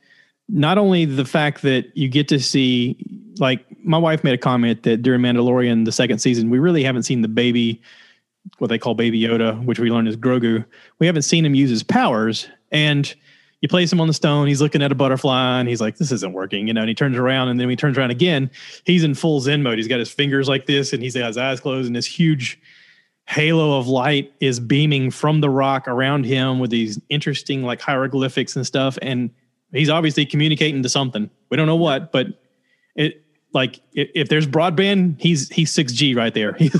not 0.48 0.78
only 0.78 1.06
the 1.06 1.24
fact 1.24 1.62
that 1.62 1.96
you 1.96 2.08
get 2.08 2.28
to 2.28 2.38
see, 2.38 2.96
like, 3.38 3.64
my 3.82 3.98
wife 3.98 4.22
made 4.22 4.34
a 4.34 4.38
comment 4.38 4.84
that 4.84 5.02
during 5.02 5.20
Mandalorian, 5.22 5.84
the 5.84 5.92
second 5.92 6.18
season, 6.20 6.50
we 6.50 6.58
really 6.58 6.84
haven't 6.84 7.02
seen 7.02 7.22
the 7.22 7.28
baby, 7.28 7.82
what 8.58 8.68
they 8.68 8.78
call 8.78 8.94
Baby 8.94 9.20
Yoda, 9.20 9.62
which 9.64 9.78
we 9.78 9.90
learned 9.90 10.06
is 10.06 10.16
Grogu. 10.16 10.64
We 11.00 11.06
haven't 11.06 11.22
seen 11.22 11.44
him 11.44 11.54
use 11.54 11.70
his 11.70 11.82
powers. 11.82 12.48
And 12.70 13.12
you 13.64 13.68
place 13.68 13.90
him 13.90 13.98
on 13.98 14.06
the 14.06 14.12
stone. 14.12 14.46
He's 14.46 14.60
looking 14.60 14.82
at 14.82 14.92
a 14.92 14.94
butterfly 14.94 15.58
and 15.58 15.66
he's 15.66 15.80
like, 15.80 15.96
this 15.96 16.12
isn't 16.12 16.34
working, 16.34 16.68
you 16.68 16.74
know, 16.74 16.82
and 16.82 16.88
he 16.90 16.94
turns 16.94 17.16
around 17.16 17.48
and 17.48 17.58
then 17.58 17.70
he 17.70 17.76
turns 17.76 17.96
around 17.96 18.10
again, 18.10 18.50
he's 18.84 19.02
in 19.02 19.14
full 19.14 19.40
Zen 19.40 19.62
mode. 19.62 19.78
He's 19.78 19.88
got 19.88 20.00
his 20.00 20.10
fingers 20.10 20.48
like 20.48 20.66
this 20.66 20.92
and 20.92 21.02
he's 21.02 21.16
got 21.16 21.28
his 21.28 21.38
eyes 21.38 21.60
closed 21.60 21.86
and 21.86 21.96
this 21.96 22.04
huge 22.04 22.60
halo 23.26 23.78
of 23.78 23.88
light 23.88 24.34
is 24.40 24.60
beaming 24.60 25.10
from 25.10 25.40
the 25.40 25.48
rock 25.48 25.88
around 25.88 26.26
him 26.26 26.58
with 26.58 26.68
these 26.68 27.00
interesting 27.08 27.62
like 27.62 27.80
hieroglyphics 27.80 28.54
and 28.54 28.66
stuff. 28.66 28.98
And 29.00 29.30
he's 29.72 29.88
obviously 29.88 30.26
communicating 30.26 30.82
to 30.82 30.90
something. 30.90 31.30
We 31.48 31.56
don't 31.56 31.66
know 31.66 31.74
what, 31.74 32.12
but 32.12 32.26
it, 32.96 33.23
like 33.54 33.80
if, 33.92 34.10
if 34.14 34.28
there's 34.28 34.46
broadband, 34.46 35.20
he's 35.20 35.48
he's 35.48 35.70
six 35.70 35.92
G 35.92 36.14
right 36.14 36.34
there. 36.34 36.52
he's 36.58 36.74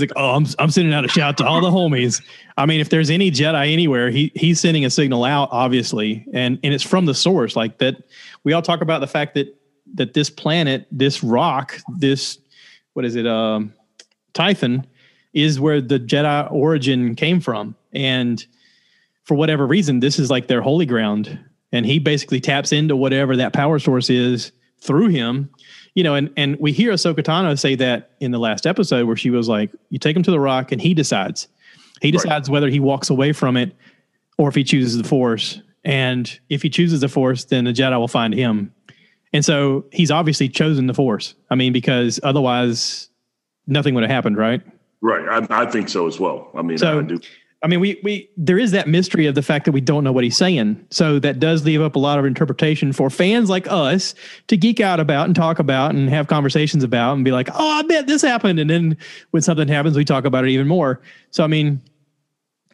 like, 0.00 0.12
oh, 0.14 0.34
I'm 0.34 0.46
I'm 0.58 0.70
sending 0.70 0.92
out 0.92 1.04
a 1.06 1.08
shout 1.08 1.38
to 1.38 1.46
all 1.46 1.60
the 1.62 1.70
homies. 1.70 2.22
I 2.58 2.66
mean, 2.66 2.80
if 2.80 2.90
there's 2.90 3.10
any 3.10 3.30
Jedi 3.30 3.72
anywhere, 3.72 4.10
he 4.10 4.30
he's 4.34 4.60
sending 4.60 4.84
a 4.84 4.90
signal 4.90 5.24
out, 5.24 5.48
obviously, 5.50 6.26
and 6.32 6.58
and 6.62 6.74
it's 6.74 6.84
from 6.84 7.06
the 7.06 7.14
source. 7.14 7.56
Like 7.56 7.78
that, 7.78 7.96
we 8.44 8.52
all 8.52 8.62
talk 8.62 8.82
about 8.82 9.00
the 9.00 9.06
fact 9.06 9.34
that 9.34 9.58
that 9.94 10.12
this 10.12 10.28
planet, 10.28 10.86
this 10.92 11.24
rock, 11.24 11.80
this 11.96 12.38
what 12.92 13.06
is 13.06 13.16
it, 13.16 13.26
um, 13.26 13.72
Tython, 14.34 14.84
is 15.32 15.58
where 15.58 15.80
the 15.80 15.98
Jedi 15.98 16.52
origin 16.52 17.14
came 17.14 17.40
from, 17.40 17.74
and 17.92 18.44
for 19.24 19.34
whatever 19.34 19.66
reason, 19.66 20.00
this 20.00 20.18
is 20.18 20.30
like 20.30 20.46
their 20.46 20.60
holy 20.60 20.84
ground 20.84 21.38
and 21.74 21.84
he 21.84 21.98
basically 21.98 22.40
taps 22.40 22.70
into 22.70 22.94
whatever 22.94 23.36
that 23.36 23.52
power 23.52 23.80
source 23.80 24.08
is 24.08 24.52
through 24.78 25.08
him. 25.08 25.50
You 25.94 26.04
know 26.04 26.14
and 26.14 26.30
and 26.36 26.56
we 26.58 26.72
hear 26.72 26.92
Ahsoka 26.92 27.18
Tano 27.18 27.58
say 27.58 27.74
that 27.74 28.12
in 28.20 28.30
the 28.30 28.38
last 28.38 28.66
episode 28.66 29.06
where 29.06 29.16
she 29.16 29.30
was 29.30 29.48
like 29.48 29.70
you 29.90 29.98
take 29.98 30.16
him 30.16 30.22
to 30.22 30.30
the 30.30 30.40
rock 30.40 30.72
and 30.72 30.80
he 30.80 30.94
decides. 30.94 31.48
He 32.00 32.10
decides 32.10 32.48
right. 32.48 32.52
whether 32.52 32.68
he 32.68 32.80
walks 32.80 33.10
away 33.10 33.32
from 33.32 33.56
it 33.56 33.76
or 34.38 34.48
if 34.48 34.54
he 34.54 34.64
chooses 34.64 34.96
the 34.96 35.04
force. 35.04 35.60
And 35.84 36.40
if 36.48 36.62
he 36.62 36.70
chooses 36.70 37.00
the 37.00 37.08
force 37.08 37.44
then 37.44 37.64
the 37.64 37.72
jedi 37.72 37.98
will 37.98 38.08
find 38.08 38.34
him. 38.34 38.72
And 39.32 39.44
so 39.44 39.84
he's 39.92 40.12
obviously 40.12 40.48
chosen 40.48 40.86
the 40.86 40.94
force. 40.94 41.34
I 41.50 41.56
mean 41.56 41.72
because 41.72 42.20
otherwise 42.22 43.08
nothing 43.66 43.94
would 43.94 44.04
have 44.04 44.10
happened 44.10 44.36
right? 44.36 44.62
Right. 45.00 45.28
I, 45.50 45.62
I 45.62 45.66
think 45.66 45.88
so 45.88 46.06
as 46.06 46.20
well. 46.20 46.50
I 46.54 46.62
mean 46.62 46.78
so, 46.78 47.00
I 47.00 47.02
do 47.02 47.20
I 47.64 47.66
mean, 47.66 47.80
we 47.80 47.98
we 48.02 48.28
there 48.36 48.58
is 48.58 48.72
that 48.72 48.88
mystery 48.88 49.24
of 49.24 49.34
the 49.34 49.40
fact 49.40 49.64
that 49.64 49.72
we 49.72 49.80
don't 49.80 50.04
know 50.04 50.12
what 50.12 50.22
he's 50.22 50.36
saying. 50.36 50.86
So 50.90 51.18
that 51.20 51.40
does 51.40 51.64
leave 51.64 51.80
up 51.80 51.96
a 51.96 51.98
lot 51.98 52.18
of 52.18 52.26
interpretation 52.26 52.92
for 52.92 53.08
fans 53.08 53.48
like 53.48 53.66
us 53.70 54.14
to 54.48 54.56
geek 54.58 54.80
out 54.80 55.00
about 55.00 55.24
and 55.24 55.34
talk 55.34 55.58
about 55.58 55.94
and 55.94 56.10
have 56.10 56.26
conversations 56.26 56.84
about 56.84 57.14
and 57.14 57.24
be 57.24 57.32
like, 57.32 57.48
"Oh, 57.54 57.70
I 57.70 57.80
bet 57.82 58.06
this 58.06 58.20
happened." 58.20 58.60
And 58.60 58.68
then 58.68 58.98
when 59.30 59.42
something 59.42 59.66
happens, 59.66 59.96
we 59.96 60.04
talk 60.04 60.26
about 60.26 60.44
it 60.44 60.50
even 60.50 60.68
more. 60.68 61.00
So 61.30 61.42
I 61.42 61.46
mean, 61.46 61.80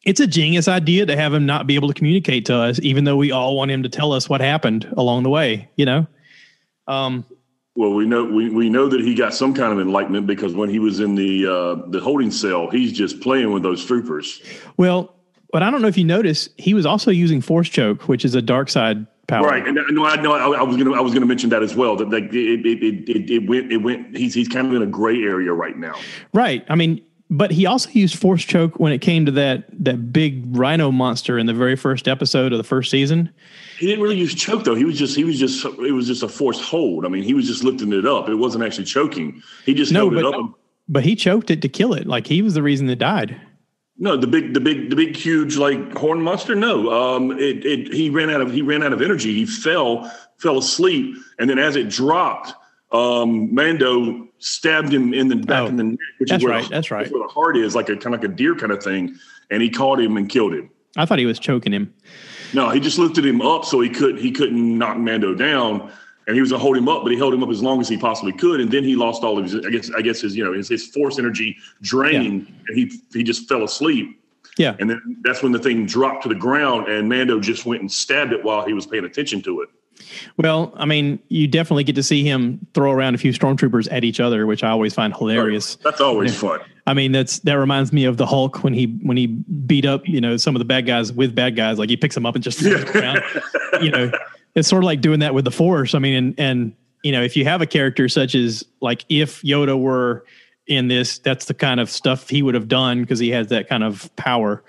it's 0.03 0.19
a 0.19 0.27
genius 0.27 0.67
idea 0.67 1.07
to 1.07 1.15
have 1.15 1.33
him 1.33 1.47
not 1.47 1.69
be 1.69 1.77
able 1.77 1.87
to 1.87 1.95
communicate 1.95 2.45
to 2.47 2.57
us, 2.57 2.81
even 2.83 3.05
though 3.05 3.17
we 3.17 3.31
all 3.31 3.57
want 3.57 3.71
him 3.71 3.85
to 3.85 3.89
tell 3.89 4.13
us 4.13 4.29
what 4.29 4.41
happened 4.41 4.93
along 4.97 5.23
the 5.23 5.31
way. 5.31 5.71
You 5.77 5.87
know. 5.87 6.07
Um, 6.89 7.25
well, 7.75 7.95
we 7.95 8.05
know 8.05 8.25
we, 8.25 8.51
we 8.51 8.69
know 8.69 8.89
that 8.89 9.01
he 9.01 9.15
got 9.15 9.33
some 9.33 9.55
kind 9.55 9.73
of 9.73 9.81
enlightenment 9.81 10.27
because 10.27 10.55
when 10.55 10.69
he 10.69 10.79
was 10.79 11.01
in 11.01 11.15
the 11.15 11.47
uh, 11.47 11.89
the 11.89 12.01
holding 12.01 12.31
cell, 12.31 12.69
he's 12.71 12.93
just 12.93 13.21
playing 13.21 13.53
with 13.53 13.63
those 13.63 13.85
troopers. 13.85 14.43
Well, 14.77 15.15
but 15.53 15.63
I 15.63 15.71
don't 15.71 15.83
know 15.83 15.89
if 15.89 15.97
you 15.97 16.05
notice, 16.05 16.49
he 16.57 16.75
was 16.75 16.87
also 16.87 17.11
using 17.11 17.41
force 17.41 17.69
choke, 17.69 18.09
which 18.09 18.25
is 18.25 18.35
a 18.35 18.43
dark 18.43 18.69
side 18.71 19.07
power. 19.27 19.47
Right, 19.47 19.67
and 19.67 19.79
no, 19.91 20.05
I 20.05 20.21
know 20.21 20.33
I, 20.33 20.59
I, 20.59 20.63
was 20.63 20.77
gonna 20.77 20.93
I 20.93 21.01
was 21.01 21.15
gonna 21.15 21.27
mention 21.27 21.51
that 21.51 21.63
as 21.63 21.75
well. 21.75 21.97
That 21.97 22.11
like 22.11 22.25
it, 22.25 22.67
it, 22.67 23.09
it, 23.09 23.31
it 23.31 23.49
went 23.49 23.73
it 23.73 23.79
went. 23.79 24.17
He's 24.17 24.35
he's 24.35 24.49
kind 24.49 24.67
of 24.67 24.75
in 24.75 24.83
a 24.83 24.87
gray 24.87 25.23
area 25.23 25.53
right 25.53 25.77
now. 25.77 25.95
Right. 26.33 26.65
I 26.69 26.75
mean, 26.75 27.01
but 27.31 27.53
he 27.53 27.67
also 27.67 27.89
used 27.91 28.19
force 28.19 28.45
choke 28.45 28.79
when 28.81 28.93
it 28.93 28.99
came 28.99 29.27
to 29.27 29.33
that 29.33 29.67
that 29.85 30.13
big 30.13 30.45
rhino 30.57 30.91
monster 30.91 31.39
in 31.39 31.47
the 31.47 31.55
very 31.55 31.77
first 31.77 32.09
episode 32.09 32.53
of 32.53 32.59
the 32.59 32.65
first 32.65 32.91
season. 32.91 33.31
He 33.81 33.87
didn't 33.87 34.03
really 34.03 34.19
use 34.19 34.35
choke 34.35 34.65
though. 34.65 34.75
He 34.75 34.85
was 34.85 34.99
just 34.99 35.17
he 35.17 35.25
was 35.25 35.39
just 35.39 35.65
it 35.65 35.93
was 35.93 36.07
just 36.07 36.23
a 36.23 36.29
forced 36.29 36.61
hold. 36.61 37.07
I 37.07 37.09
mean, 37.09 37.23
he 37.23 37.33
was 37.33 37.47
just 37.47 37.65
lifting 37.65 37.95
it 37.95 38.05
up. 38.05 38.29
It 38.29 38.35
wasn't 38.35 38.63
actually 38.63 38.85
choking. 38.85 39.43
He 39.65 39.73
just 39.73 39.91
no, 39.91 40.11
held 40.11 40.15
but, 40.23 40.27
it 40.27 40.35
up. 40.35 40.61
But 40.87 41.05
he 41.05 41.17
choked 41.17 41.51
it 41.51 41.63
to 41.63 41.69
kill 41.71 41.95
it. 41.95 42.07
Like 42.07 42.27
he 42.27 42.43
was 42.43 42.53
the 42.53 42.63
reason 42.63 42.91
it 42.91 42.99
died. 42.99 43.41
No, 43.97 44.19
the 44.19 44.27
big, 44.27 44.53
the 44.53 44.61
big, 44.61 44.91
the 44.91 44.97
big, 44.97 45.17
huge 45.17 45.57
like 45.57 45.97
horn 45.97 46.21
monster. 46.21 46.55
No, 46.55 46.93
um, 46.93 47.33
it, 47.33 47.65
it, 47.65 47.95
he 47.95 48.11
ran 48.11 48.29
out 48.29 48.43
of 48.43 48.53
he 48.53 48.61
ran 48.61 48.83
out 48.83 48.93
of 48.93 49.01
energy. 49.01 49.33
He 49.33 49.47
fell, 49.47 50.13
fell 50.37 50.59
asleep, 50.59 51.17
and 51.39 51.49
then 51.49 51.59
as 51.59 51.75
it 51.75 51.89
dropped, 51.89 52.53
um, 52.93 53.55
Mando 53.55 54.29
stabbed 54.41 54.93
him 54.93 55.15
in 55.15 55.29
the 55.29 55.37
back 55.37 55.63
oh, 55.63 55.67
in 55.69 55.77
the 55.77 55.85
neck, 55.85 55.99
which 56.19 56.31
is 56.31 56.45
where, 56.45 56.53
right, 56.53 56.65
the, 56.65 56.69
that's 56.69 56.91
right. 56.91 57.11
where 57.11 57.27
the 57.27 57.33
heart 57.33 57.57
is, 57.57 57.75
like 57.75 57.89
a 57.89 57.97
kind 57.97 58.15
of 58.15 58.21
like 58.21 58.31
a 58.31 58.35
deer 58.35 58.55
kind 58.55 58.73
of 58.73 58.83
thing, 58.83 59.17
and 59.51 59.63
he 59.63 59.71
caught 59.71 59.99
him 59.99 60.19
and 60.19 60.29
killed 60.29 60.53
him. 60.53 60.69
I 60.99 61.07
thought 61.07 61.19
he 61.19 61.27
was 61.27 61.39
choking 61.39 61.73
him. 61.73 61.95
No, 62.55 62.71
he 62.71 62.81
just 62.81 62.99
lifted 62.99 63.25
him 63.25 63.41
up 63.41 63.65
so 63.65 63.81
he 63.81 63.89
could 63.89 64.19
he 64.19 64.31
couldn't 64.31 64.79
knock 64.79 64.99
Mando 64.99 65.35
down, 65.35 65.93
and 66.27 66.35
he 66.35 66.41
was 66.41 66.51
gonna 66.51 66.63
hold 66.63 66.77
him 66.77 66.89
up, 66.89 67.03
but 67.03 67.13
he 67.13 67.19
held 67.19 67.35
him 67.35 67.43
up 67.43 67.51
as 67.51 67.63
long 67.63 67.81
as 67.81 67.89
he 67.89 67.97
possibly 67.97 68.33
could, 68.33 68.61
and 68.61 68.71
then 68.71 68.85
he 68.85 68.97
lost 68.97 69.23
all 69.23 69.39
of 69.39 69.45
his 69.45 69.55
I 69.55 69.71
guess 69.71 69.91
I 69.97 70.03
guess 70.03 70.21
his 70.21 70.37
you 70.37 70.45
know 70.45 70.53
his, 70.53 70.69
his 70.69 70.87
force 70.89 71.19
energy 71.19 71.57
drained, 71.83 72.47
yeah. 72.49 72.55
and 72.69 72.79
he 72.79 73.01
he 73.13 73.23
just 73.23 73.49
fell 73.49 73.65
asleep. 73.65 74.17
Yeah, 74.59 74.77
and 74.79 74.91
then 74.91 75.19
that's 75.23 75.43
when 75.43 75.53
the 75.53 75.59
thing 75.59 75.87
dropped 75.87 76.25
to 76.25 76.29
the 76.29 76.35
ground, 76.35 76.89
and 76.89 77.09
Mando 77.09 77.41
just 77.41 77.67
went 77.67 77.81
and 77.81 77.91
stabbed 77.91 78.33
it 78.33 78.43
while 78.43 78.67
he 78.67 78.73
was 78.73 78.87
paying 78.87 79.05
attention 79.05 79.43
to 79.43 79.63
it. 79.63 79.69
Well, 80.37 80.73
I 80.77 80.85
mean, 80.85 81.19
you 81.29 81.47
definitely 81.47 81.85
get 81.85 81.97
to 81.97 82.03
see 82.03 82.25
him 82.25 82.67
throw 82.75 82.93
around 82.93 83.15
a 83.15 83.19
few 83.19 83.33
stormtroopers 83.33 83.89
at 83.91 84.05
each 84.05 84.21
other, 84.21 84.47
which 84.47 84.65
I 84.65 84.71
always 84.71 84.95
find 84.95 85.15
hilarious. 85.15 85.77
That's 85.77 86.01
always 86.01 86.37
fun. 86.37 86.61
I 86.87 86.95
mean, 86.95 87.13
that's 87.13 87.41
that 87.41 87.55
reminds 87.55 87.93
me 87.93 88.05
of 88.05 88.17
the 88.17 88.27
Hulk 88.27 88.65
when 88.65 88.75
he 88.75 88.87
when 89.03 89.17
he 89.17 89.27
beat 89.27 89.85
up 89.85 90.09
you 90.09 90.21
know 90.21 90.37
some 90.37 90.57
of 90.57 90.61
the 90.61 90.65
bad 90.65 90.87
guys 90.87 91.13
with 91.13 91.35
bad 91.35 91.57
guys, 91.57 91.79
like 91.79 91.91
he 91.91 91.97
picks 91.97 92.15
them 92.15 92.27
up 92.27 92.35
and 92.35 92.43
just 92.43 92.63
around. 92.63 93.23
you 93.81 93.91
know, 93.91 94.11
it's 94.55 94.69
sort 94.69 94.83
of 94.83 94.87
like 94.87 95.01
doing 95.01 95.21
that 95.21 95.35
with 95.35 95.45
the 95.45 95.51
Force. 95.51 95.95
I 95.95 95.99
mean, 95.99 96.15
and 96.15 96.35
and 96.39 96.77
you 97.03 97.13
know, 97.13 97.23
if 97.23 97.37
you 97.37 97.45
have 97.45 97.63
a 97.63 97.67
character 97.67 98.09
such 98.09 98.35
as 98.35 98.65
like 98.81 99.05
if 99.09 99.43
Yoda 99.43 99.79
were 99.79 100.25
in 100.67 100.89
this, 100.89 101.19
that's 101.19 101.47
the 101.47 101.55
kind 101.55 101.81
of 101.81 101.91
stuff 101.91 102.29
he 102.29 102.43
would 102.43 102.55
have 102.55 102.69
done 102.69 103.01
because 103.03 103.19
he 103.19 103.31
has 103.31 103.49
that 103.49 103.69
kind 103.69 103.85
of 103.85 104.15
power. 104.17 104.63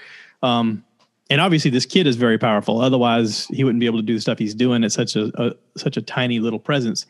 Um, 0.44 0.84
and 1.32 1.40
obviously 1.40 1.72
this 1.72 1.86
kid 1.86 2.08
is 2.08 2.18
very 2.18 2.38
powerful. 2.38 2.82
Otherwise, 2.82 3.48
he 3.48 3.64
wouldn't 3.64 3.80
be 3.80 3.86
able 3.86 4.00
to 4.00 4.04
do 4.04 4.16
the 4.16 4.22
stuff 4.22 4.38
he's 4.38 4.54
doing 4.54 4.84
at 4.84 4.92
such 4.92 5.16
a, 5.16 5.32
a 5.42 5.54
such 5.80 5.96
a 5.96 6.02
tiny 6.02 6.40
little 6.40 6.60
presence. 6.60 7.06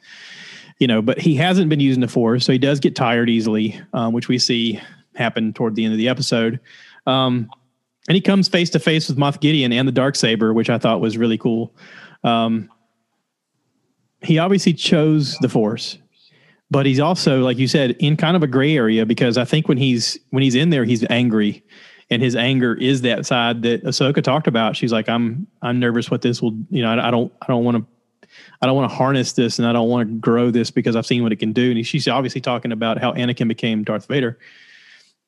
You 0.78 0.86
know, 0.88 1.02
but 1.02 1.20
he 1.20 1.36
hasn't 1.36 1.70
been 1.70 1.80
using 1.80 2.02
the 2.02 2.08
force, 2.08 2.46
so 2.46 2.52
he 2.52 2.60
does 2.60 2.80
get 2.80 2.96
tired 2.96 3.30
easily, 3.30 3.82
um, 3.94 4.14
which 4.14 4.28
we 4.28 4.38
see 4.38 4.80
happen 5.16 5.54
toward 5.54 5.76
the 5.76 5.84
end 5.84 5.94
of 5.94 5.98
the 5.98 6.08
episode. 6.08 6.60
Um, 7.08 7.50
and 8.08 8.16
he 8.16 8.22
comes 8.22 8.48
face 8.48 8.70
to 8.72 8.80
face 8.80 9.10
with 9.10 9.18
Moff 9.18 9.40
Gideon 9.40 9.74
and 9.74 9.88
the 9.88 9.92
dark 9.92 10.16
saber, 10.16 10.54
which 10.54 10.70
I 10.70 10.78
thought 10.78 11.02
was 11.02 11.18
really 11.18 11.38
cool. 11.38 11.76
Um, 12.24 12.70
he 14.22 14.38
obviously 14.38 14.74
chose 14.74 15.36
the 15.40 15.50
force, 15.50 15.98
but 16.70 16.86
he's 16.86 17.00
also, 17.00 17.42
like 17.42 17.58
you 17.58 17.68
said, 17.68 17.92
in 18.00 18.18
kind 18.18 18.36
of 18.36 18.44
a 18.44 18.48
gray 18.48 18.76
area 18.76 19.04
because 19.06 19.38
I 19.38 19.46
think 19.46 19.68
when 19.68 19.78
he's 19.78 20.20
when 20.30 20.44
he's 20.44 20.56
in 20.56 20.70
there, 20.70 20.86
he's 20.86 21.04
angry, 21.10 21.64
and 22.12 22.22
his 22.22 22.36
anger 22.36 22.76
is 22.76 23.02
that 23.02 23.26
side 23.26 23.62
that 23.64 23.84
Ahsoka 23.86 24.22
talked 24.22 24.46
about. 24.46 24.76
She's 24.76 24.92
like, 24.92 25.08
I'm 25.08 25.48
I'm 25.62 25.80
nervous 25.80 26.12
what 26.12 26.22
this 26.22 26.42
will, 26.42 26.54
you 26.70 26.84
know, 26.84 26.92
I, 26.92 27.08
I 27.08 27.12
don't 27.12 27.34
I 27.42 27.48
don't 27.48 27.64
want 27.64 27.78
to 27.78 27.86
I 28.62 28.68
don't 28.68 28.76
want 28.76 28.92
to 28.92 28.96
harness 28.96 29.32
this 29.34 29.58
and 29.58 29.68
I 29.68 29.72
don't 29.72 29.90
want 29.90 30.08
to 30.08 30.16
grow 30.16 30.52
this 30.52 30.70
because 30.70 30.96
I've 30.96 31.06
seen 31.06 31.24
what 31.24 31.32
it 31.32 31.38
can 31.38 31.54
do. 31.54 31.72
And 31.72 31.88
she's 31.88 32.08
obviously 32.08 32.42
talking 32.42 32.74
about 32.74 33.00
how 33.00 33.14
Anakin 33.14 33.48
became 33.48 33.84
Darth 33.84 34.08
Vader. 34.08 34.38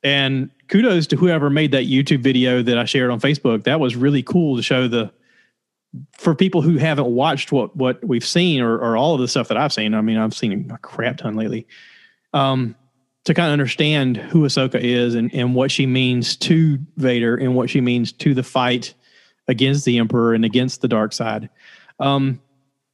And 0.03 0.51
kudos 0.67 1.07
to 1.07 1.15
whoever 1.15 1.49
made 1.49 1.71
that 1.71 1.85
YouTube 1.85 2.19
video 2.19 2.61
that 2.61 2.77
I 2.77 2.83
shared 2.83 3.09
on 3.09 3.21
Facebook. 3.21 3.63
That 3.63 3.79
was 3.79 3.95
really 3.95 4.21
cool 4.21 4.57
to 4.57 4.61
show 4.61 4.89
the 4.89 5.11
for 6.11 6.35
people 6.35 6.61
who 6.61 6.77
haven't 6.77 7.07
watched 7.07 7.53
what 7.53 7.73
what 7.77 8.03
we've 8.03 8.25
seen 8.25 8.61
or, 8.61 8.75
or 8.75 8.97
all 8.97 9.15
of 9.15 9.21
the 9.21 9.29
stuff 9.29 9.47
that 9.47 9.57
I've 9.57 9.71
seen. 9.71 9.93
I 9.93 10.01
mean, 10.01 10.17
I've 10.17 10.33
seen 10.33 10.69
a 10.69 10.77
crap 10.79 11.17
ton 11.17 11.35
lately. 11.35 11.65
Um, 12.33 12.75
to 13.25 13.33
kind 13.33 13.47
of 13.47 13.53
understand 13.53 14.17
who 14.17 14.41
Ahsoka 14.43 14.79
is 14.79 15.15
and, 15.15 15.33
and 15.33 15.55
what 15.55 15.71
she 15.71 15.85
means 15.85 16.35
to 16.37 16.77
Vader 16.97 17.35
and 17.35 17.55
what 17.55 17.69
she 17.69 17.79
means 17.81 18.11
to 18.11 18.33
the 18.33 18.43
fight 18.43 18.93
against 19.47 19.85
the 19.85 19.97
Emperor 19.97 20.33
and 20.33 20.43
against 20.43 20.81
the 20.81 20.87
dark 20.87 21.13
side. 21.13 21.49
Um, 21.99 22.41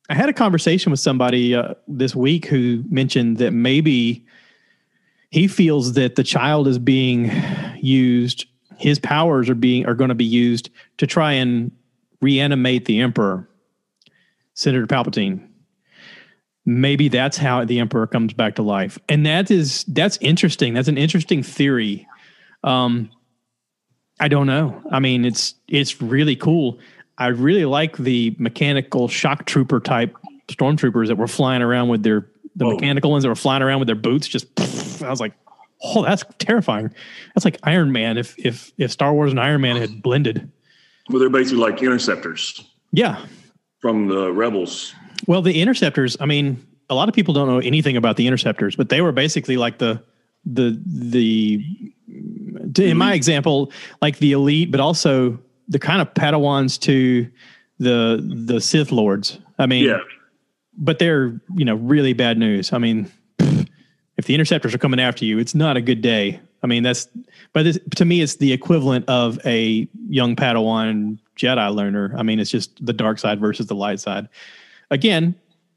I 0.10 0.16
had 0.16 0.30
a 0.30 0.34
conversation 0.34 0.92
with 0.92 1.00
somebody 1.00 1.56
uh, 1.56 1.76
this 1.88 2.16
week 2.16 2.46
who 2.46 2.84
mentioned 2.90 3.38
that 3.38 3.52
maybe 3.52 4.26
he 5.30 5.48
feels 5.48 5.94
that 5.94 6.16
the 6.16 6.24
child 6.24 6.68
is 6.68 6.80
being 6.80 7.32
used 7.80 8.46
his 8.80 8.98
powers 8.98 9.50
are 9.50 9.56
being 9.56 9.86
are 9.86 9.94
going 9.94 10.10
to 10.10 10.16
be 10.16 10.26
used 10.26 10.70
to 10.98 11.06
try 11.06 11.34
and 11.34 11.72
reanimate 12.22 12.86
the 12.86 13.00
emperor 13.00 13.48
senator 14.54 14.88
palpatine 14.88 15.48
maybe 16.70 17.08
that's 17.08 17.38
how 17.38 17.64
the 17.66 17.80
emperor 17.80 18.06
comes 18.08 18.34
back 18.34 18.56
to 18.56 18.62
life 18.62 19.00
and 19.10 19.26
that 19.26 19.50
is 19.50 19.84
that's 19.86 20.18
interesting 20.22 20.74
that's 20.74 20.88
an 20.88 20.98
interesting 20.98 21.42
theory 21.42 22.08
um 22.64 23.10
i 24.20 24.28
don't 24.28 24.48
know 24.48 24.82
i 24.92 25.00
mean 25.00 25.26
it's 25.26 25.56
it's 25.68 26.02
really 26.02 26.36
cool 26.36 26.78
i 27.18 27.28
really 27.28 27.66
like 27.66 27.98
the 27.98 28.36
mechanical 28.38 29.08
shock 29.08 29.46
trooper 29.46 29.80
type 29.80 30.16
stormtroopers 30.48 31.08
that 31.08 31.16
were 31.16 31.28
flying 31.28 31.62
around 31.62 31.90
with 31.90 32.04
their 32.04 32.28
the 32.56 32.66
Whoa. 32.66 32.74
mechanical 32.74 33.12
ones 33.12 33.24
that 33.24 33.30
were 33.30 33.36
flying 33.36 33.62
around 33.62 33.80
with 33.80 33.88
their 33.88 33.96
boots 33.96 34.28
just 34.28 34.48
I 35.04 35.10
was 35.10 35.20
like, 35.20 35.34
oh, 35.82 36.04
that's 36.04 36.24
terrifying. 36.38 36.94
That's 37.34 37.46
like 37.46 37.58
Iron 37.64 37.92
Man 37.92 38.18
if 38.18 38.38
if 38.38 38.72
if 38.78 38.92
Star 38.92 39.14
Wars 39.14 39.32
and 39.32 39.40
Iron 39.40 39.62
Man 39.62 39.78
had 39.78 40.02
blended. 40.02 40.52
Well, 41.10 41.20
they're 41.20 41.30
basically 41.30 41.60
like 41.60 41.82
interceptors. 41.82 42.64
Yeah. 42.92 43.26
From 43.80 44.08
the 44.08 44.32
rebels. 44.32 44.94
Well, 45.28 45.42
the 45.42 45.62
interceptors, 45.62 46.18
I 46.20 46.26
mean, 46.26 46.66
a 46.90 46.96
lot 46.96 47.10
of 47.10 47.16
people 47.16 47.34
don't 47.34 47.48
know 47.48 47.60
anything 47.60 47.98
about 47.98 48.18
the 48.18 48.28
interceptors, 48.28 48.76
but 48.76 48.90
they 48.90 49.02
were 49.02 49.12
basically 49.12 49.58
like 49.58 49.78
the 49.78 50.02
the 50.46 50.80
the 50.86 51.64
in 52.78 52.98
my 52.98 53.14
example, 53.14 53.72
like 54.02 54.18
the 54.20 54.32
elite, 54.32 54.72
but 54.72 54.80
also 54.80 55.40
the 55.68 55.80
kind 55.80 56.02
of 56.02 56.14
Padawans 56.14 56.80
to 56.82 57.30
the 57.80 58.46
the 58.46 58.60
Sith 58.62 58.92
lords. 58.92 59.40
I 59.58 59.66
mean, 59.66 59.86
yeah. 59.86 60.00
but 60.78 61.00
they're 61.00 61.40
you 61.56 61.66
know 61.66 61.76
really 61.76 62.14
bad 62.14 62.38
news. 62.38 62.74
I 62.74 62.78
mean, 62.78 63.12
if 64.20 64.26
the 64.26 64.36
interceptors 64.36 64.74
are 64.74 64.80
coming 64.80 65.00
after 65.00 65.26
you, 65.26 65.40
it's 65.40 65.56
not 65.56 65.78
a 65.78 65.82
good 65.82 66.02
day. 66.02 66.42
I 66.62 66.68
mean, 66.68 66.84
that's, 66.84 67.08
but 67.54 67.64
this, 67.64 67.80
to 67.96 68.04
me, 68.04 68.20
it's 68.20 68.36
the 68.36 68.52
equivalent 68.52 69.08
of 69.08 69.40
a 69.46 69.88
young 70.10 70.36
Padawan 70.36 71.20
Jedi 71.38 71.74
learner. 71.74 72.14
I 72.18 72.24
mean, 72.24 72.38
it's 72.38 72.52
just 72.52 72.86
the 72.86 72.92
dark 72.92 73.18
side 73.18 73.40
versus 73.40 73.68
the 73.68 73.76
light 73.76 74.02
side. 74.02 74.28
Again, 74.92 75.36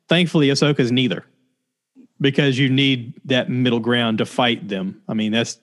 thankfully, 0.08 0.48
Ahsoka's 0.48 0.92
neither 0.92 1.24
because 2.22 2.56
you 2.56 2.70
need 2.70 3.12
that 3.24 3.50
middle 3.50 3.80
ground 3.80 4.18
to 4.18 4.24
fight 4.24 4.68
them. 4.68 5.02
I 5.08 5.14
mean, 5.14 5.32
that's 5.32 5.58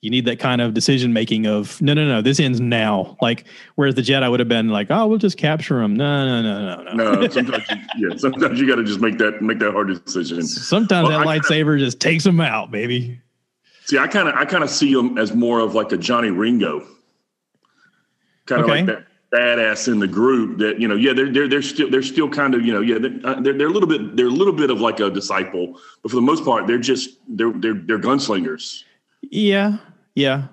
you 0.00 0.10
need 0.10 0.24
that 0.24 0.40
kind 0.40 0.60
of 0.60 0.74
decision 0.74 1.12
making 1.12 1.46
of 1.46 1.80
no, 1.80 1.94
no, 1.94 2.06
no, 2.06 2.20
this 2.20 2.40
ends 2.40 2.60
now. 2.60 3.16
Like 3.22 3.46
whereas 3.76 3.94
the 3.94 4.02
Jedi 4.02 4.28
would 4.28 4.40
have 4.40 4.48
been 4.48 4.68
like, 4.68 4.88
oh, 4.90 5.06
we'll 5.06 5.18
just 5.18 5.38
capture 5.38 5.78
them. 5.78 5.94
No, 5.94 6.26
no, 6.26 6.42
no, 6.42 6.82
no, 6.82 6.92
no. 6.92 7.14
No, 7.14 7.28
sometimes 7.28 7.64
you, 7.70 7.76
yeah, 8.10 8.16
sometimes 8.16 8.60
you 8.60 8.66
got 8.66 8.76
to 8.76 8.84
just 8.84 9.00
make 9.00 9.18
that 9.18 9.40
make 9.40 9.60
that 9.60 9.72
hard 9.72 10.04
decision. 10.04 10.42
Sometimes 10.42 11.08
well, 11.08 11.20
that 11.20 11.26
I 11.26 11.38
lightsaber 11.38 11.72
kinda, 11.76 11.84
just 11.84 12.00
takes 12.00 12.24
them 12.24 12.40
out, 12.40 12.70
baby. 12.70 13.20
See, 13.84 13.96
I 13.96 14.08
kind 14.08 14.28
of 14.28 14.34
I 14.34 14.44
kind 14.44 14.64
of 14.64 14.70
see 14.70 14.92
him 14.92 15.16
as 15.16 15.32
more 15.34 15.60
of 15.60 15.74
like 15.74 15.92
a 15.92 15.96
Johnny 15.96 16.30
Ringo, 16.30 16.80
kind 18.46 18.62
of 18.62 18.68
okay. 18.68 18.78
like 18.78 18.86
that 18.86 19.06
badass 19.32 19.86
in 19.86 20.00
the 20.00 20.08
group 20.08 20.58
that 20.58 20.80
you 20.80 20.88
know 20.88 20.96
yeah 20.96 21.12
they're 21.12 21.32
they're 21.32 21.48
they're 21.48 21.62
still 21.62 21.88
they're 21.88 22.02
still 22.02 22.28
kind 22.28 22.52
of 22.54 22.66
you 22.66 22.72
know 22.72 22.80
yeah 22.80 22.98
they're, 22.98 23.20
uh, 23.24 23.40
they're, 23.40 23.56
they're 23.56 23.68
a 23.68 23.70
little 23.70 23.88
bit 23.88 24.16
they're 24.16 24.26
a 24.26 24.30
little 24.30 24.52
bit 24.52 24.70
of 24.70 24.80
like 24.80 24.98
a 24.98 25.08
disciple 25.08 25.78
but 26.02 26.10
for 26.10 26.16
the 26.16 26.22
most 26.22 26.44
part 26.44 26.66
they're 26.66 26.78
just 26.78 27.18
they're 27.28 27.52
they're 27.52 27.74
they're 27.74 27.98
gunslingers 27.98 28.82
yeah 29.22 29.76
yeah. 30.14 30.48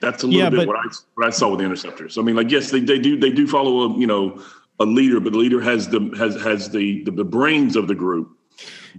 That's 0.00 0.22
a 0.22 0.26
little 0.26 0.42
yeah, 0.42 0.50
bit 0.50 0.56
but, 0.58 0.68
what 0.68 0.76
I 0.76 0.88
what 1.14 1.26
I 1.26 1.30
saw 1.30 1.48
with 1.48 1.60
the 1.60 1.64
interceptors. 1.64 2.18
I 2.18 2.22
mean, 2.22 2.34
like 2.34 2.50
yes, 2.50 2.70
they, 2.70 2.80
they 2.80 2.98
do 2.98 3.18
they 3.18 3.30
do 3.30 3.46
follow 3.46 3.82
a 3.82 3.98
you 3.98 4.06
know 4.06 4.42
a 4.80 4.84
leader, 4.84 5.20
but 5.20 5.32
the 5.32 5.38
leader 5.38 5.60
has 5.60 5.88
the 5.88 6.12
has 6.18 6.34
has 6.42 6.70
the 6.70 7.04
the, 7.04 7.12
the 7.12 7.24
brains 7.24 7.76
of 7.76 7.86
the 7.86 7.94
group. 7.94 8.36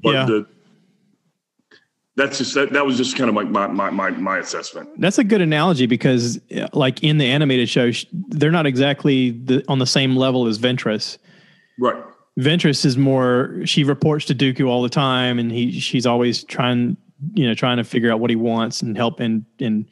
But 0.02 0.14
yeah. 0.14 0.26
the 0.26 0.48
that's 2.16 2.38
just 2.38 2.54
that, 2.54 2.72
that 2.74 2.86
was 2.86 2.98
just 2.98 3.18
kind 3.18 3.30
of 3.30 3.36
like 3.36 3.50
my, 3.50 3.68
my 3.68 3.90
my 3.90 4.12
my 4.12 4.38
assessment. 4.38 4.90
That's 5.00 5.18
a 5.18 5.24
good 5.24 5.42
analogy 5.42 5.88
because 5.88 6.40
like 6.74 7.04
in 7.04 7.18
the 7.18 7.26
animated 7.26 7.70
show, 7.70 7.92
they're 8.12 8.52
not 8.52 8.68
exactly 8.68 9.32
the, 9.32 9.64
on 9.68 9.80
the 9.80 9.88
same 9.88 10.16
level 10.16 10.46
as 10.46 10.60
Ventress. 10.60 11.18
Right. 11.80 12.02
Ventress 12.40 12.86
is 12.86 12.98
more 12.98 13.62
she 13.66 13.84
reports 13.84 14.26
to 14.26 14.36
Dooku 14.36 14.68
all 14.68 14.84
the 14.84 14.90
time 14.90 15.40
and 15.40 15.52
he 15.52 15.80
she's 15.80 16.06
always 16.06 16.44
trying 16.44 16.98
you 17.34 17.48
know 17.48 17.54
trying 17.54 17.78
to 17.78 17.84
figure 17.84 18.12
out 18.12 18.20
what 18.20 18.30
he 18.30 18.36
wants 18.36 18.82
and 18.82 18.98
help 18.98 19.20
and 19.20 19.46
and 19.60 19.86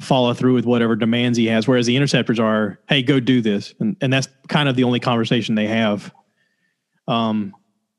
follow 0.00 0.34
through 0.34 0.54
with 0.54 0.66
whatever 0.66 0.94
demands 0.94 1.38
he 1.38 1.46
has 1.46 1.66
whereas 1.66 1.86
the 1.86 1.96
interceptors 1.96 2.38
are 2.38 2.78
hey 2.90 3.02
go 3.02 3.18
do 3.18 3.40
this 3.40 3.74
and 3.80 3.96
and 4.02 4.12
that's 4.12 4.28
kind 4.48 4.68
of 4.68 4.76
the 4.76 4.84
only 4.84 5.00
conversation 5.00 5.54
they 5.54 5.66
have 5.66 6.12
um 7.08 7.54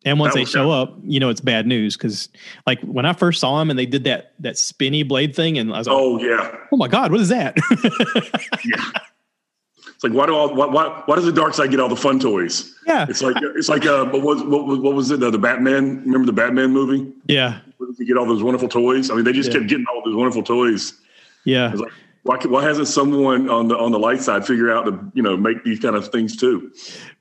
and 0.07 0.19
once 0.19 0.33
they 0.33 0.45
show 0.45 0.71
up 0.71 0.95
you 1.03 1.19
know 1.19 1.29
it's 1.29 1.41
bad 1.41 1.67
news 1.67 1.95
because 1.97 2.29
like 2.65 2.79
when 2.81 3.05
i 3.05 3.13
first 3.13 3.39
saw 3.39 3.61
him 3.61 3.69
and 3.69 3.77
they 3.77 3.85
did 3.85 4.03
that 4.03 4.33
that 4.39 4.57
spinny 4.57 5.03
blade 5.03 5.35
thing 5.35 5.57
and 5.57 5.73
i 5.73 5.77
was 5.77 5.87
like 5.87 5.95
oh 5.95 6.19
yeah 6.19 6.55
oh 6.71 6.77
my 6.77 6.87
god 6.87 7.11
what 7.11 7.21
is 7.21 7.29
that 7.29 7.55
yeah 8.65 9.01
it's 9.97 10.03
like 10.03 10.13
why 10.13 10.27
do 10.27 10.35
all 10.35 10.53
why, 10.53 10.67
why 10.67 11.01
why 11.07 11.15
does 11.15 11.25
the 11.25 11.31
dark 11.31 11.55
side 11.55 11.71
get 11.71 11.79
all 11.79 11.89
the 11.89 11.95
fun 11.95 12.19
toys? 12.19 12.71
Yeah, 12.85 13.07
it's 13.09 13.23
like 13.23 13.35
it's 13.55 13.67
like 13.67 13.83
uh, 13.87 14.05
what 14.05 14.21
was 14.21 14.43
what, 14.43 14.67
what 14.67 14.93
was 14.93 15.09
it? 15.09 15.19
The, 15.19 15.31
the 15.31 15.39
Batman. 15.39 16.03
Remember 16.03 16.27
the 16.27 16.33
Batman 16.33 16.69
movie? 16.69 17.11
Yeah, 17.25 17.61
did 17.97 18.05
get 18.05 18.15
all 18.15 18.27
those 18.27 18.43
wonderful 18.43 18.69
toys? 18.69 19.09
I 19.09 19.15
mean, 19.15 19.23
they 19.23 19.33
just 19.33 19.49
yeah. 19.49 19.57
kept 19.57 19.69
getting 19.69 19.87
all 19.91 20.03
those 20.05 20.15
wonderful 20.15 20.43
toys. 20.43 20.93
Yeah, 21.45 21.73
like, 21.73 21.91
why 22.21 22.37
why 22.45 22.63
hasn't 22.63 22.89
someone 22.89 23.49
on 23.49 23.69
the 23.69 23.75
on 23.75 23.91
the 23.91 23.97
light 23.97 24.21
side 24.21 24.45
figure 24.45 24.71
out 24.71 24.85
to 24.85 25.11
you 25.15 25.23
know 25.23 25.35
make 25.35 25.63
these 25.63 25.79
kind 25.79 25.95
of 25.95 26.07
things 26.09 26.35
too? 26.35 26.71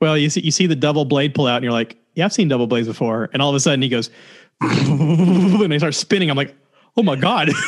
Well, 0.00 0.18
you 0.18 0.28
see 0.28 0.42
you 0.42 0.50
see 0.50 0.66
the 0.66 0.76
double 0.76 1.06
blade 1.06 1.34
pull 1.34 1.46
out, 1.46 1.56
and 1.56 1.64
you're 1.64 1.72
like, 1.72 1.96
yeah, 2.16 2.24
I've 2.24 2.32
seen 2.32 2.48
double 2.48 2.66
blades 2.66 2.88
before, 2.88 3.30
and 3.32 3.40
all 3.40 3.50
of 3.50 3.54
a 3.54 3.60
sudden 3.60 3.82
he 3.82 3.88
goes, 3.88 4.10
and 4.60 5.70
they 5.70 5.78
start 5.78 5.94
spinning. 5.94 6.30
I'm 6.30 6.36
like, 6.36 6.56
oh 6.96 7.02
my 7.02 7.14
god. 7.14 7.50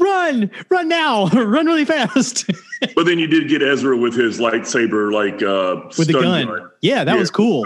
run, 0.00 0.50
run 0.68 0.88
now, 0.88 1.26
run 1.28 1.66
really 1.66 1.86
fast. 1.86 2.48
but 2.94 3.06
then 3.06 3.18
you 3.18 3.26
did 3.26 3.48
get 3.48 3.62
Ezra 3.62 3.96
with 3.96 4.14
his 4.14 4.38
lightsaber, 4.38 5.10
like 5.10 5.42
uh, 5.42 5.88
with 5.98 6.08
the 6.08 6.12
gun. 6.12 6.46
gun. 6.46 6.70
Yeah, 6.82 7.04
that 7.04 7.14
yeah, 7.14 7.18
was 7.18 7.30
cool. 7.30 7.64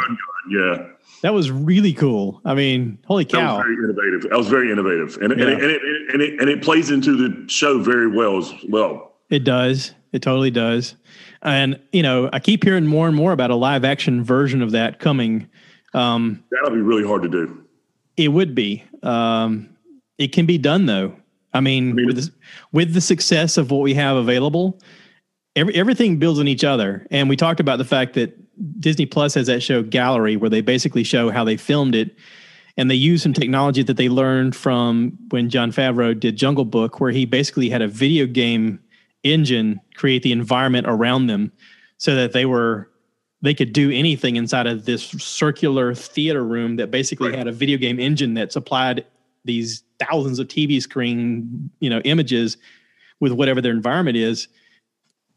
Yeah, 0.48 0.86
that 1.22 1.34
was 1.34 1.50
really 1.50 1.92
cool. 1.92 2.40
I 2.44 2.54
mean, 2.54 2.96
holy 3.06 3.24
cow! 3.24 3.56
That 3.56 3.56
was 3.56 3.66
very 3.66 3.84
innovative. 3.84 4.30
That 4.30 4.38
was 4.38 4.48
very 4.48 4.70
innovative, 4.70 5.18
and 5.20 5.36
yeah. 5.36 5.46
and, 5.46 5.52
it, 5.52 5.62
and, 5.62 5.70
it, 5.70 5.82
and, 6.12 6.22
it, 6.22 6.40
and 6.40 6.48
it 6.48 6.62
plays 6.62 6.92
into 6.92 7.16
the 7.16 7.48
show 7.48 7.82
very 7.82 8.06
well 8.06 8.38
as 8.38 8.52
well. 8.68 9.14
It 9.30 9.42
does. 9.42 9.94
It 10.12 10.22
totally 10.22 10.50
does. 10.50 10.94
And 11.42 11.80
you 11.92 12.02
know, 12.02 12.28
I 12.32 12.38
keep 12.38 12.64
hearing 12.64 12.86
more 12.86 13.08
and 13.08 13.16
more 13.16 13.32
about 13.32 13.50
a 13.50 13.56
live 13.56 13.84
action 13.84 14.22
version 14.22 14.62
of 14.62 14.72
that 14.72 14.98
coming. 14.98 15.48
Um, 15.94 16.44
That'll 16.50 16.76
be 16.76 16.82
really 16.82 17.06
hard 17.06 17.22
to 17.22 17.28
do. 17.28 17.64
It 18.16 18.28
would 18.28 18.54
be. 18.54 18.84
Um, 19.02 19.70
it 20.18 20.32
can 20.32 20.46
be 20.46 20.58
done 20.58 20.86
though. 20.86 21.16
I 21.52 21.60
mean, 21.60 21.90
I 21.90 21.92
mean 21.94 22.06
with, 22.06 22.16
the, 22.16 22.32
with 22.72 22.94
the 22.94 23.00
success 23.00 23.56
of 23.56 23.70
what 23.70 23.80
we 23.80 23.94
have 23.94 24.16
available, 24.16 24.78
every, 25.56 25.74
everything 25.74 26.18
builds 26.18 26.38
on 26.38 26.46
each 26.46 26.62
other. 26.62 27.06
And 27.10 27.28
we 27.28 27.36
talked 27.36 27.60
about 27.60 27.78
the 27.78 27.84
fact 27.84 28.14
that 28.14 28.36
Disney 28.80 29.06
Plus 29.06 29.34
has 29.34 29.46
that 29.46 29.62
show 29.62 29.82
Gallery, 29.82 30.36
where 30.36 30.50
they 30.50 30.60
basically 30.60 31.02
show 31.02 31.30
how 31.30 31.44
they 31.44 31.56
filmed 31.56 31.94
it. 31.94 32.16
And 32.76 32.90
they 32.90 32.94
use 32.94 33.22
some 33.22 33.32
technology 33.32 33.82
that 33.82 33.96
they 33.96 34.08
learned 34.08 34.54
from 34.54 35.18
when 35.30 35.50
Jon 35.50 35.72
Favreau 35.72 36.18
did 36.18 36.36
Jungle 36.36 36.64
Book, 36.64 37.00
where 37.00 37.10
he 37.10 37.24
basically 37.24 37.68
had 37.68 37.82
a 37.82 37.88
video 37.88 38.26
game 38.26 38.80
engine 39.22 39.80
create 39.94 40.22
the 40.22 40.32
environment 40.32 40.86
around 40.88 41.26
them 41.26 41.52
so 41.98 42.14
that 42.14 42.32
they 42.32 42.46
were 42.46 42.90
they 43.42 43.54
could 43.54 43.72
do 43.72 43.90
anything 43.90 44.36
inside 44.36 44.66
of 44.66 44.84
this 44.84 45.02
circular 45.02 45.94
theater 45.94 46.44
room 46.44 46.76
that 46.76 46.90
basically 46.90 47.30
Right. 47.30 47.38
had 47.38 47.48
a 47.48 47.52
video 47.52 47.78
game 47.78 47.98
engine 47.98 48.34
that 48.34 48.52
supplied 48.52 49.04
these 49.46 49.82
thousands 49.98 50.38
of 50.38 50.48
TV 50.48 50.80
screen, 50.82 51.70
you 51.80 51.88
know, 51.88 52.00
images 52.00 52.58
with 53.18 53.32
whatever 53.32 53.62
their 53.62 53.72
environment 53.72 54.16
is. 54.16 54.48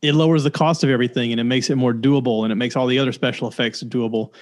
It 0.01 0.15
lowers 0.15 0.43
the 0.43 0.51
cost 0.51 0.83
of 0.83 0.89
everything 0.89 1.31
and 1.31 1.39
it 1.39 1.45
makes 1.45 1.69
it 1.69 1.75
more 1.75 1.93
doable 1.93 2.43
and 2.43 2.51
it 2.51 2.55
makes 2.55 2.75
all 2.75 2.87
the 2.87 2.99
other 2.99 3.13
special 3.13 3.47
effects 3.47 3.81
doable. 3.83 4.33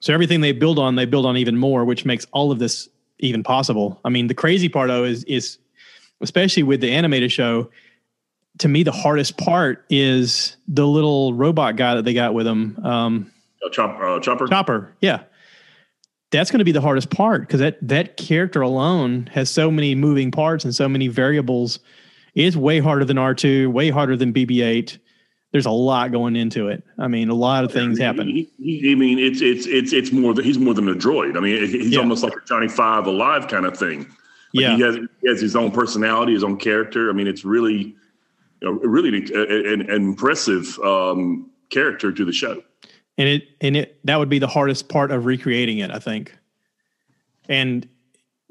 So 0.00 0.14
everything 0.14 0.40
they 0.40 0.52
build 0.52 0.78
on, 0.78 0.94
they 0.94 1.04
build 1.04 1.26
on 1.26 1.36
even 1.36 1.58
more, 1.58 1.84
which 1.84 2.06
makes 2.06 2.26
all 2.32 2.50
of 2.50 2.58
this 2.58 2.88
even 3.18 3.42
possible. 3.42 4.00
I 4.02 4.08
mean, 4.08 4.28
the 4.28 4.34
crazy 4.34 4.70
part 4.70 4.88
though 4.88 5.04
is 5.04 5.24
is 5.24 5.58
especially 6.22 6.62
with 6.62 6.80
the 6.80 6.90
animated 6.90 7.30
show, 7.32 7.70
to 8.60 8.68
me 8.68 8.82
the 8.82 8.92
hardest 8.92 9.36
part 9.38 9.84
is 9.90 10.56
the 10.68 10.86
little 10.86 11.34
robot 11.34 11.76
guy 11.76 11.94
that 11.96 12.04
they 12.04 12.14
got 12.14 12.32
with 12.34 12.46
them. 12.46 12.78
Um, 12.84 13.30
Uh, 13.64 13.68
chop, 13.70 13.98
uh, 14.00 14.20
chopper. 14.20 14.46
Chopper, 14.46 14.94
yeah. 15.00 15.22
That's 16.30 16.50
going 16.50 16.60
to 16.60 16.64
be 16.64 16.72
the 16.72 16.80
hardest 16.80 17.10
part 17.10 17.42
because 17.42 17.58
that 17.60 17.76
that 17.82 18.16
character 18.16 18.60
alone 18.60 19.28
has 19.32 19.50
so 19.50 19.70
many 19.70 19.94
moving 19.96 20.30
parts 20.30 20.64
and 20.64 20.72
so 20.74 20.88
many 20.88 21.08
variables. 21.08 21.80
It's 22.34 22.54
way 22.54 22.78
harder 22.78 23.04
than 23.04 23.18
R 23.18 23.34
two, 23.34 23.68
way 23.70 23.90
harder 23.90 24.16
than 24.16 24.32
BB 24.32 24.62
eight. 24.64 24.98
There's 25.50 25.66
a 25.66 25.70
lot 25.72 26.12
going 26.12 26.36
into 26.36 26.68
it. 26.68 26.84
I 26.98 27.08
mean, 27.08 27.28
a 27.28 27.34
lot 27.34 27.64
of 27.64 27.72
things 27.72 27.98
happen. 27.98 28.28
He, 28.28 28.48
he, 28.58 28.92
I 28.92 28.94
mean, 28.94 29.18
it's 29.18 29.40
it's 29.40 29.66
it's 29.66 29.92
it's 29.92 30.12
more 30.12 30.32
than 30.32 30.44
he's 30.44 30.58
more 30.58 30.72
than 30.74 30.88
a 30.88 30.94
droid. 30.94 31.36
I 31.36 31.40
mean, 31.40 31.66
he's 31.66 31.90
Yeah. 31.90 31.98
almost 31.98 32.22
like 32.22 32.34
a 32.34 32.46
Johnny 32.46 32.68
Five 32.68 33.06
alive 33.08 33.48
kind 33.48 33.66
of 33.66 33.76
thing. 33.76 34.00
Like 34.00 34.62
Yeah, 34.62 34.76
he 34.76 34.82
has 34.82 34.94
he 35.22 35.28
has 35.28 35.40
his 35.40 35.56
own 35.56 35.72
personality, 35.72 36.34
his 36.34 36.44
own 36.44 36.56
character. 36.58 37.10
I 37.10 37.12
mean, 37.12 37.26
it's 37.26 37.44
really, 37.44 37.96
you 38.60 38.68
know, 38.70 38.78
really 38.80 39.08
an, 39.32 39.80
an 39.82 39.90
impressive 39.90 40.78
um, 40.80 41.50
character 41.70 42.12
to 42.12 42.24
the 42.24 42.32
show. 42.32 42.62
and 43.18 43.28
it 43.28 43.48
and 43.60 43.76
it 43.76 43.98
that 44.04 44.18
would 44.18 44.28
be 44.28 44.38
the 44.38 44.46
hardest 44.48 44.88
part 44.88 45.10
of 45.10 45.24
recreating 45.26 45.78
it, 45.78 45.90
I 45.90 45.98
think. 45.98 46.36
And 47.48 47.88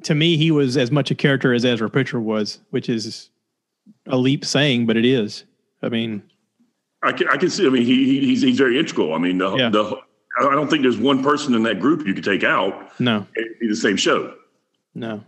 to 0.03 0.15
me, 0.15 0.37
he 0.37 0.51
was 0.51 0.77
as 0.77 0.91
much 0.91 1.11
a 1.11 1.15
character 1.15 1.53
as 1.53 1.63
Ezra 1.65 1.89
Bridger 1.89 2.19
was, 2.19 2.59
which 2.71 2.89
is 2.89 3.29
a 4.07 4.17
leap 4.17 4.43
saying, 4.45 4.85
but 4.85 4.97
it 4.97 5.05
is. 5.05 5.43
I 5.81 5.89
mean, 5.89 6.23
I 7.03 7.11
can 7.11 7.27
I 7.29 7.37
can 7.37 7.49
see. 7.49 7.65
I 7.65 7.69
mean, 7.69 7.83
he, 7.85 8.05
he 8.05 8.19
he's 8.25 8.41
he's 8.41 8.57
very 8.57 8.77
integral. 8.79 9.13
I 9.13 9.17
mean, 9.17 9.37
the, 9.37 9.55
Yeah. 9.55 9.69
the 9.69 9.97
I 10.41 10.55
don't 10.55 10.69
think 10.69 10.83
there's 10.83 10.97
one 10.97 11.21
person 11.23 11.53
in 11.53 11.63
that 11.63 11.79
group 11.81 12.05
you 12.07 12.13
could 12.13 12.23
take 12.23 12.43
out 12.45 12.97
no, 12.99 13.25
it'd 13.35 13.59
be 13.59 13.67
the 13.67 13.75
same 13.75 13.97
show. 13.97 14.33
no. 14.95 15.23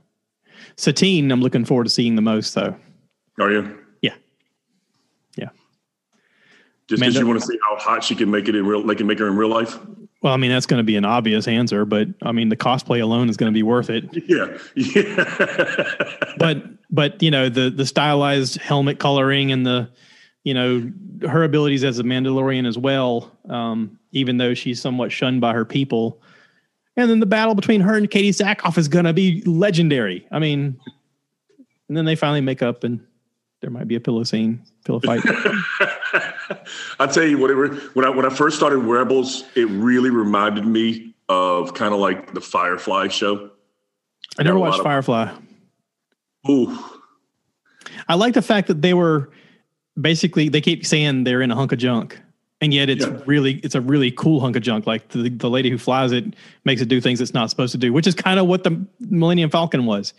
Sabine, 0.78 1.32
I'm 1.32 1.42
looking 1.42 1.66
forward 1.66 1.84
to 1.84 1.90
seeing 1.90 2.16
the 2.16 2.22
most, 2.22 2.56
though. 2.56 2.76
Are 3.40 3.52
you? 3.52 3.78
Yeah. 4.02 4.14
Yeah. 5.36 5.50
Just 6.92 7.00
because 7.00 7.16
you 7.16 7.26
want 7.26 7.40
to 7.40 7.48
see 7.48 7.58
how 7.70 7.78
hot 7.78 8.04
she 8.04 8.16
can 8.16 8.30
make 8.30 8.50
it 8.50 8.56
in 8.56 8.66
real, 8.66 8.84
they 8.84 8.96
can 8.96 9.08
make 9.08 9.18
her 9.20 9.28
in 9.28 9.38
real 9.38 9.48
life. 9.48 9.80
Well, 10.22 10.34
I 10.34 10.38
mean, 10.38 10.52
that's 10.52 10.66
going 10.66 10.80
to 10.80 10.84
be 10.84 10.98
an 10.98 11.06
obvious 11.06 11.48
answer, 11.48 11.86
but 11.86 12.10
I 12.22 12.34
mean, 12.34 12.50
the 12.50 12.58
cosplay 12.58 13.02
alone 13.02 13.30
is 13.30 13.38
going 13.38 13.50
to 13.50 13.58
be 13.58 13.64
worth 13.64 13.90
it. 13.90 14.04
Yeah, 14.28 14.58
yeah. 14.76 15.86
But, 16.38 16.64
but 16.90 17.24
you 17.24 17.32
know, 17.32 17.48
the 17.48 17.70
the 17.70 17.86
stylized 17.86 18.58
helmet 18.58 19.00
coloring 19.00 19.54
and 19.54 19.66
the, 19.66 19.90
you 20.44 20.54
know, 20.54 20.92
her 21.30 21.44
abilities 21.44 21.86
as 21.86 21.98
a 21.98 22.04
Mandalorian 22.04 22.68
as 22.68 22.78
well. 22.78 23.32
Um, 23.48 23.98
even 24.12 24.36
though 24.36 24.54
she's 24.54 24.82
somewhat 24.82 25.14
shunned 25.14 25.40
by 25.40 25.54
her 25.54 25.64
people, 25.64 26.22
and 26.98 27.10
then 27.10 27.22
the 27.22 27.26
battle 27.26 27.56
between 27.56 27.80
her 27.80 27.96
and 27.96 28.12
Katee 28.12 28.36
Sackhoff 28.36 28.78
is 28.78 28.90
going 28.90 29.06
to 29.06 29.14
be 29.14 29.42
legendary. 29.46 30.28
I 30.30 30.40
mean, 30.40 30.78
and 31.88 31.96
then 31.96 32.04
they 32.04 32.18
finally 32.18 32.42
make 32.42 32.62
up, 32.62 32.84
and 32.84 33.00
there 33.62 33.70
might 33.70 33.88
be 33.88 33.96
a 33.96 34.02
pillow 34.02 34.24
scene, 34.24 34.62
pillow 34.84 35.00
fight. 35.00 35.24
I 37.00 37.08
tell 37.08 37.24
you, 37.24 37.38
whatever. 37.38 37.70
When 37.94 38.06
I 38.06 38.10
when 38.10 38.26
I 38.26 38.30
first 38.30 38.58
started 38.58 38.78
Rebels, 38.78 39.44
it 39.56 39.66
really 39.70 40.10
reminded 40.10 40.66
me 40.66 41.14
of 41.30 41.74
kind 41.74 41.94
of 41.94 42.00
like 42.00 42.34
the 42.34 42.42
Firefly 42.42 43.08
show. 43.10 43.52
I 44.40 44.44
never 44.44 44.58
got 44.58 44.60
a 44.60 44.60
lot 44.60 44.68
watched 44.70 44.80
of- 44.80 44.84
Firefly. 44.86 45.32
Ooh, 46.50 46.78
I 48.08 48.16
like 48.16 48.34
the 48.34 48.42
fact 48.42 48.68
that 48.68 48.82
they 48.82 48.94
were 48.94 49.30
basically 50.00 50.50
they 50.50 50.62
keep 50.62 50.86
saying 50.86 51.24
they're 51.24 51.42
in 51.42 51.52
a 51.52 51.56
hunk 51.56 51.72
of 51.72 51.78
junk, 51.78 52.20
and 52.62 52.74
yet 52.74 52.90
it's 52.90 53.06
Yeah. 53.06 53.20
really 53.26 53.56
it's 53.64 53.76
a 53.76 53.82
really 53.82 54.12
cool 54.12 54.40
hunk 54.40 54.56
of 54.56 54.64
junk. 54.64 54.88
Like 54.88 55.08
the 55.10 55.30
the 55.30 55.50
lady 55.50 55.70
who 55.70 55.78
flies 55.78 56.12
it 56.12 56.34
makes 56.66 56.82
it 56.82 56.88
do 56.90 57.00
things 57.00 57.22
it's 57.22 57.34
not 57.34 57.50
supposed 57.50 57.72
to 57.74 57.78
do, 57.78 57.94
which 57.94 58.08
is 58.08 58.16
kind 58.16 58.40
of 58.40 58.48
what 58.48 58.64
the 58.64 58.84
Millennium 59.00 59.50
Falcon 59.50 59.86
was. 59.86 60.14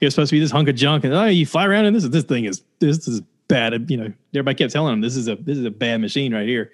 It 0.00 0.04
was 0.06 0.14
supposed 0.14 0.30
to 0.30 0.36
be 0.36 0.40
this 0.40 0.50
hunk 0.50 0.68
of 0.68 0.74
junk, 0.76 1.04
and 1.04 1.14
oh, 1.14 1.26
you 1.26 1.46
fly 1.46 1.64
around 1.66 1.86
and 1.86 1.94
this 1.96 2.04
this 2.08 2.24
thing 2.24 2.44
is 2.44 2.62
this 2.80 3.06
is 3.08 3.22
bad. 3.48 3.90
You 3.90 3.96
know, 3.96 4.12
everybody 4.34 4.56
kept 4.56 4.72
telling 4.72 4.92
them 4.92 5.00
this 5.00 5.16
is 5.16 5.28
a 5.28 5.36
this 5.36 5.58
is 5.58 5.64
a 5.64 5.70
bad 5.70 6.00
machine 6.00 6.32
right 6.34 6.46
here, 6.46 6.72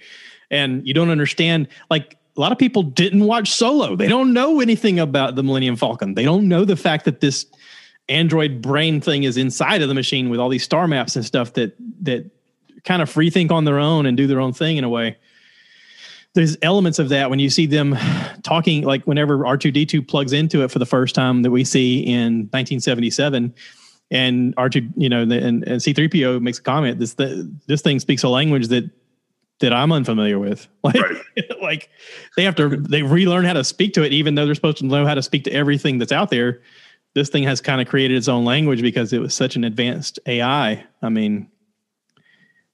and 0.50 0.86
you 0.86 0.94
don't 0.94 1.10
understand 1.10 1.68
like. 1.90 2.18
A 2.36 2.40
lot 2.40 2.50
of 2.50 2.58
people 2.58 2.82
didn't 2.82 3.22
watch 3.22 3.52
Solo. 3.52 3.94
They 3.94 4.08
don't 4.08 4.32
know 4.32 4.60
anything 4.60 4.98
about 4.98 5.36
the 5.36 5.44
Millennium 5.44 5.76
Falcon. 5.76 6.14
They 6.14 6.24
don't 6.24 6.48
know 6.48 6.64
the 6.64 6.74
fact 6.74 7.04
that 7.04 7.20
this 7.20 7.46
android 8.08 8.60
brain 8.60 9.00
thing 9.00 9.22
is 9.22 9.36
inside 9.36 9.82
of 9.82 9.88
the 9.88 9.94
machine 9.94 10.28
with 10.28 10.40
all 10.40 10.48
these 10.48 10.64
star 10.64 10.86
maps 10.86 11.16
and 11.16 11.24
stuff 11.24 11.54
that 11.54 11.74
that 12.02 12.30
kind 12.84 13.00
of 13.00 13.08
free 13.08 13.30
think 13.30 13.50
on 13.50 13.64
their 13.64 13.78
own 13.78 14.04
and 14.04 14.16
do 14.16 14.26
their 14.26 14.40
own 14.40 14.52
thing 14.52 14.76
in 14.76 14.84
a 14.84 14.88
way 14.88 15.16
there's 16.34 16.56
elements 16.62 16.98
of 16.98 17.08
that 17.08 17.30
when 17.30 17.38
you 17.38 17.48
see 17.48 17.64
them 17.64 17.96
talking 18.42 18.82
like 18.82 19.02
whenever 19.04 19.38
r2d2 19.38 20.06
plugs 20.06 20.32
into 20.32 20.62
it 20.62 20.70
for 20.70 20.78
the 20.78 20.86
first 20.86 21.14
time 21.14 21.42
that 21.42 21.50
we 21.50 21.64
see 21.64 22.00
in 22.00 22.48
1977 22.50 23.54
and 24.10 24.54
r2 24.56 24.92
you 24.96 25.08
know 25.08 25.22
and, 25.22 25.32
and 25.32 25.80
c3po 25.80 26.40
makes 26.40 26.58
a 26.58 26.62
comment 26.62 26.98
this 26.98 27.14
the, 27.14 27.50
this 27.66 27.82
thing 27.82 27.98
speaks 27.98 28.22
a 28.22 28.28
language 28.28 28.68
that 28.68 28.88
that 29.60 29.72
i'm 29.72 29.92
unfamiliar 29.92 30.38
with 30.38 30.68
like 30.84 30.96
Right. 30.96 31.16
like 31.62 31.88
they 32.36 32.44
have 32.44 32.54
to 32.56 32.76
they 32.76 33.02
relearn 33.02 33.44
how 33.44 33.54
to 33.54 33.64
speak 33.64 33.94
to 33.94 34.02
it 34.02 34.12
even 34.12 34.34
though 34.34 34.44
they're 34.46 34.54
supposed 34.54 34.78
to 34.78 34.86
know 34.86 35.06
how 35.06 35.14
to 35.14 35.22
speak 35.22 35.44
to 35.44 35.52
everything 35.52 35.98
that's 35.98 36.12
out 36.12 36.30
there 36.30 36.60
this 37.14 37.28
thing 37.28 37.44
has 37.44 37.60
kind 37.60 37.80
of 37.80 37.88
created 37.88 38.16
its 38.16 38.28
own 38.28 38.44
language 38.44 38.82
because 38.82 39.12
it 39.12 39.20
was 39.20 39.34
such 39.34 39.56
an 39.56 39.64
advanced 39.64 40.18
ai 40.26 40.84
i 41.02 41.08
mean 41.08 41.48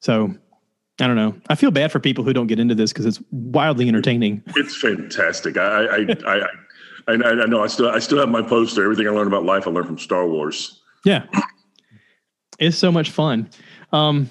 so 0.00 0.34
i 1.00 1.06
don't 1.06 1.16
know 1.16 1.34
i 1.48 1.54
feel 1.54 1.70
bad 1.70 1.92
for 1.92 2.00
people 2.00 2.24
who 2.24 2.32
don't 2.32 2.48
get 2.48 2.58
into 2.58 2.74
this 2.74 2.92
because 2.92 3.06
it's 3.06 3.20
wildly 3.30 3.86
entertaining 3.88 4.42
it's 4.56 4.76
fantastic. 4.76 5.56
I 5.56 5.84
I 5.84 5.96
I, 6.26 6.46
I, 7.08 7.14
I, 7.14 7.30
I 7.42 7.46
know. 7.46 7.62
I 7.62 7.66
still 7.66 7.88
I 7.88 7.98
still 7.98 8.18
have 8.18 8.28
my 8.28 8.42
poster. 8.42 8.84
Everything 8.84 9.06
I 9.08 9.10
learned 9.10 9.28
about 9.28 9.44
life, 9.44 9.66
I 9.66 9.70
learned 9.70 9.86
from 9.86 9.98
Star 9.98 10.26
Wars. 10.26 10.79
Yeah 11.04 11.24
it's 12.60 12.76
so 12.76 12.92
much 12.92 13.10
fun 13.10 13.48
um 13.92 14.28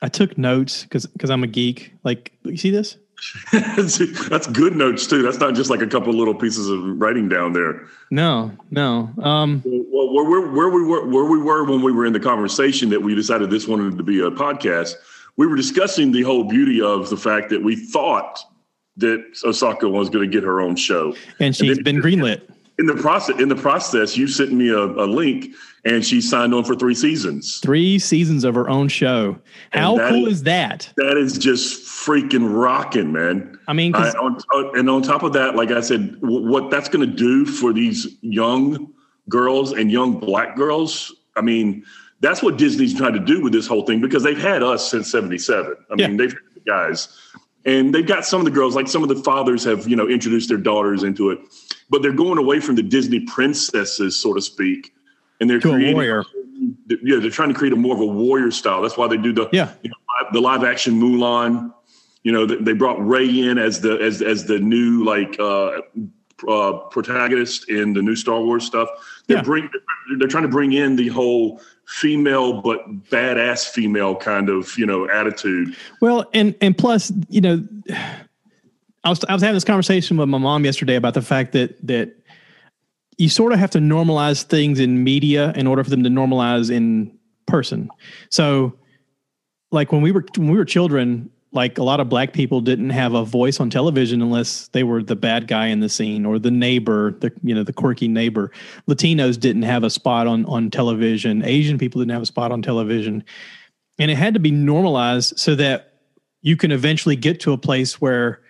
i 0.00 0.08
took 0.08 0.38
notes 0.38 0.84
because 0.84 1.04
because 1.06 1.30
i'm 1.30 1.42
a 1.42 1.46
geek 1.48 1.92
like 2.04 2.32
you 2.44 2.56
see 2.56 2.70
this 2.70 2.96
That's 3.52 4.46
good 4.48 4.76
notes 4.76 5.06
too. 5.06 5.22
That's 5.22 5.38
not 5.38 5.54
just 5.54 5.70
like 5.70 5.80
a 5.80 5.86
couple 5.86 6.12
little 6.12 6.34
pieces 6.34 6.68
of 6.68 7.00
writing 7.00 7.30
down 7.30 7.54
there. 7.54 7.86
no 8.10 8.52
no 8.70 9.08
um 9.22 9.62
Well, 9.64 10.12
where, 10.12 10.24
where, 10.28 10.50
where 10.52 10.68
we 10.68 10.84
were, 10.84 11.06
where 11.06 11.24
we 11.24 11.38
were 11.38 11.64
when 11.64 11.80
we 11.82 11.92
were 11.92 12.04
in 12.04 12.12
the 12.12 12.20
conversation 12.20 12.90
that 12.90 13.00
we 13.00 13.14
decided 13.14 13.48
this 13.48 13.66
wanted 13.66 13.96
to 13.96 14.02
be 14.04 14.20
a 14.20 14.30
podcast, 14.30 14.96
we 15.38 15.46
were 15.46 15.56
discussing 15.56 16.12
the 16.12 16.22
whole 16.24 16.44
beauty 16.44 16.82
of 16.82 17.08
the 17.08 17.16
fact 17.16 17.48
that 17.48 17.64
we 17.64 17.74
thought 17.74 18.38
that 18.98 19.24
Ahsoka 19.46 19.90
was 19.90 20.10
going 20.10 20.30
to 20.30 20.30
get 20.30 20.44
her 20.44 20.60
own 20.60 20.76
show. 20.76 21.14
and 21.40 21.56
she's 21.56 21.76
then- 21.76 21.84
been 21.84 22.02
greenlit 22.02 22.42
In 22.78 22.84
the 22.86 22.94
process, 22.94 23.40
in 23.40 23.48
the 23.48 23.56
process, 23.56 24.16
you 24.18 24.28
sent 24.28 24.52
me 24.52 24.68
a, 24.68 24.78
a 24.84 25.06
link, 25.06 25.54
and 25.86 26.04
she 26.04 26.20
signed 26.20 26.52
on 26.52 26.62
for 26.62 26.74
three 26.74 26.94
seasons. 26.94 27.58
three 27.62 27.98
seasons 27.98 28.44
of 28.44 28.54
her 28.54 28.68
own 28.68 28.88
show 28.88 29.38
how 29.70 29.96
cool 30.10 30.26
is- 30.26 30.34
is 30.38 30.42
that 30.42 30.92
That 30.98 31.16
is 31.16 31.38
just 31.38 31.84
freaking 31.86 32.46
rocking, 32.54 33.12
man. 33.12 33.58
i 33.66 33.72
mean 33.72 33.94
I, 33.94 34.10
on, 34.10 34.38
and 34.78 34.90
on 34.90 35.00
top 35.02 35.22
of 35.22 35.32
that, 35.32 35.56
like 35.56 35.70
I 35.70 35.80
said, 35.80 36.16
what 36.20 36.70
that's 36.70 36.88
going 36.90 37.08
to 37.08 37.16
do 37.16 37.46
for 37.46 37.72
these 37.72 38.06
young 38.20 38.92
girls 39.30 39.72
and 39.72 39.90
young 39.90 40.20
black 40.20 40.54
girls, 40.54 41.14
I 41.34 41.40
mean, 41.40 41.82
that's 42.20 42.42
what 42.42 42.58
Disney's 42.58 42.92
trying 42.94 43.14
to 43.14 43.20
do 43.20 43.40
with 43.40 43.52
this 43.54 43.66
whole 43.66 43.84
thing 43.86 44.00
because 44.02 44.22
they've 44.22 44.38
had 44.38 44.62
us 44.62 44.90
since 44.90 45.10
77. 45.10 45.74
I 45.90 45.94
Yeah. 45.96 46.08
mean, 46.08 46.16
they've 46.18 46.30
had 46.32 46.40
the 46.54 46.60
guys. 46.60 47.08
And 47.64 47.92
they've 47.92 48.06
got 48.06 48.24
some 48.24 48.40
of 48.40 48.44
the 48.44 48.52
girls, 48.52 48.76
like 48.76 48.86
some 48.86 49.02
of 49.02 49.08
the 49.08 49.16
fathers 49.16 49.64
have, 49.64 49.88
you 49.88 49.96
know, 49.96 50.06
introduced 50.08 50.48
their 50.48 50.58
daughters 50.58 51.02
into 51.02 51.30
it, 51.30 51.40
but 51.90 52.02
they're 52.02 52.12
going 52.12 52.38
away 52.38 52.60
from 52.60 52.74
the 52.76 52.82
Disney 52.82 53.20
princesses, 53.20 54.16
so 54.18 54.32
to 54.34 54.40
speak. 54.40 54.92
And 55.40 55.48
they're 55.48 55.60
To 55.60 55.68
a 55.70 55.72
creating, 55.74 55.94
warrior. 55.96 56.24
yeah, 57.02 57.18
they're 57.18 57.30
trying 57.30 57.48
to 57.50 57.54
create 57.54 57.72
a 57.72 57.76
more 57.76 57.94
of 57.94 58.00
a 58.00 58.06
warrior 58.06 58.50
style. 58.50 58.82
That's 58.82 58.96
why 58.96 59.06
they 59.08 59.16
do 59.18 59.32
the, 59.32 59.48
Yeah. 59.52 59.70
you 59.82 59.90
know, 59.90 59.96
live- 60.24 60.32
the 60.32 60.40
live 60.40 60.64
action 60.64 61.00
Mulan. 61.00 61.72
You 62.22 62.32
know, 62.32 62.44
they 62.46 62.56
they 62.56 62.72
brought 62.72 62.98
Rey 63.06 63.28
in 63.28 63.56
as 63.58 63.80
the 63.82 63.98
as 64.02 64.20
as 64.22 64.46
the 64.46 64.58
new 64.58 65.04
like 65.04 65.36
uh, 65.38 65.80
uh, 66.48 66.72
protagonist 66.90 67.68
in 67.70 67.92
the 67.92 68.02
new 68.02 68.16
Star 68.16 68.40
Wars 68.40 68.64
stuff. 68.64 68.88
They're 69.28 69.36
Yeah. 69.38 69.42
bring 69.44 69.70
they're 70.18 70.26
trying 70.28 70.42
to 70.42 70.48
bring 70.48 70.72
in 70.72 70.96
the 70.96 71.08
whole 71.08 71.60
female 71.86 72.60
but 72.62 72.80
badass 73.10 73.68
female 73.68 74.16
kind 74.16 74.48
of 74.48 74.76
you 74.76 74.86
know 74.86 75.08
attitude. 75.08 75.76
Well, 76.00 76.28
and 76.34 76.56
and 76.60 76.76
plus, 76.76 77.12
you 77.28 77.40
know, 77.42 77.62
I 79.06 79.08
was 79.08 79.24
I 79.28 79.32
was 79.34 79.42
having 79.42 79.54
this 79.54 79.64
conversation 79.64 80.16
with 80.16 80.28
my 80.28 80.36
mom 80.36 80.64
yesterday 80.64 80.96
about 80.96 81.14
the 81.14 81.22
fact 81.22 81.52
that 81.52 81.86
that 81.86 82.12
you 83.18 83.28
sort 83.28 83.52
of 83.52 83.60
have 83.60 83.70
to 83.70 83.78
normalize 83.78 84.42
things 84.42 84.80
in 84.80 85.04
media 85.04 85.52
in 85.54 85.68
order 85.68 85.84
for 85.84 85.90
them 85.90 86.02
to 86.02 86.10
normalize 86.10 86.72
in 86.72 87.16
person. 87.46 87.88
So, 88.30 88.76
like 89.70 89.92
when 89.92 90.02
we 90.02 90.10
were 90.10 90.24
when 90.36 90.50
we 90.50 90.58
were 90.58 90.64
children, 90.64 91.30
like 91.52 91.78
a 91.78 91.84
lot 91.84 92.00
of 92.00 92.08
black 92.08 92.32
people 92.32 92.60
didn't 92.60 92.90
have 92.90 93.14
a 93.14 93.24
voice 93.24 93.60
on 93.60 93.70
television 93.70 94.20
unless 94.20 94.66
they 94.68 94.82
were 94.82 95.04
the 95.04 95.14
bad 95.14 95.46
guy 95.46 95.68
in 95.68 95.78
the 95.78 95.88
scene 95.88 96.26
or 96.26 96.40
the 96.40 96.50
neighbor, 96.50 97.12
the 97.20 97.32
you 97.44 97.54
know 97.54 97.62
the 97.62 97.72
quirky 97.72 98.08
neighbor. 98.08 98.50
Latinos 98.88 99.38
didn't 99.38 99.62
have 99.62 99.84
a 99.84 99.90
spot 99.90 100.26
on 100.26 100.44
on 100.46 100.68
television. 100.68 101.44
Asian 101.44 101.78
people 101.78 102.00
didn't 102.00 102.10
have 102.10 102.22
a 102.22 102.26
spot 102.26 102.50
on 102.50 102.60
television, 102.60 103.22
and 104.00 104.10
it 104.10 104.16
had 104.16 104.34
to 104.34 104.40
be 104.40 104.50
normalized 104.50 105.38
so 105.38 105.54
that 105.54 105.92
you 106.42 106.56
can 106.56 106.72
eventually 106.72 107.14
get 107.14 107.38
to 107.38 107.52
a 107.52 107.58
place 107.58 108.00
where 108.00 108.40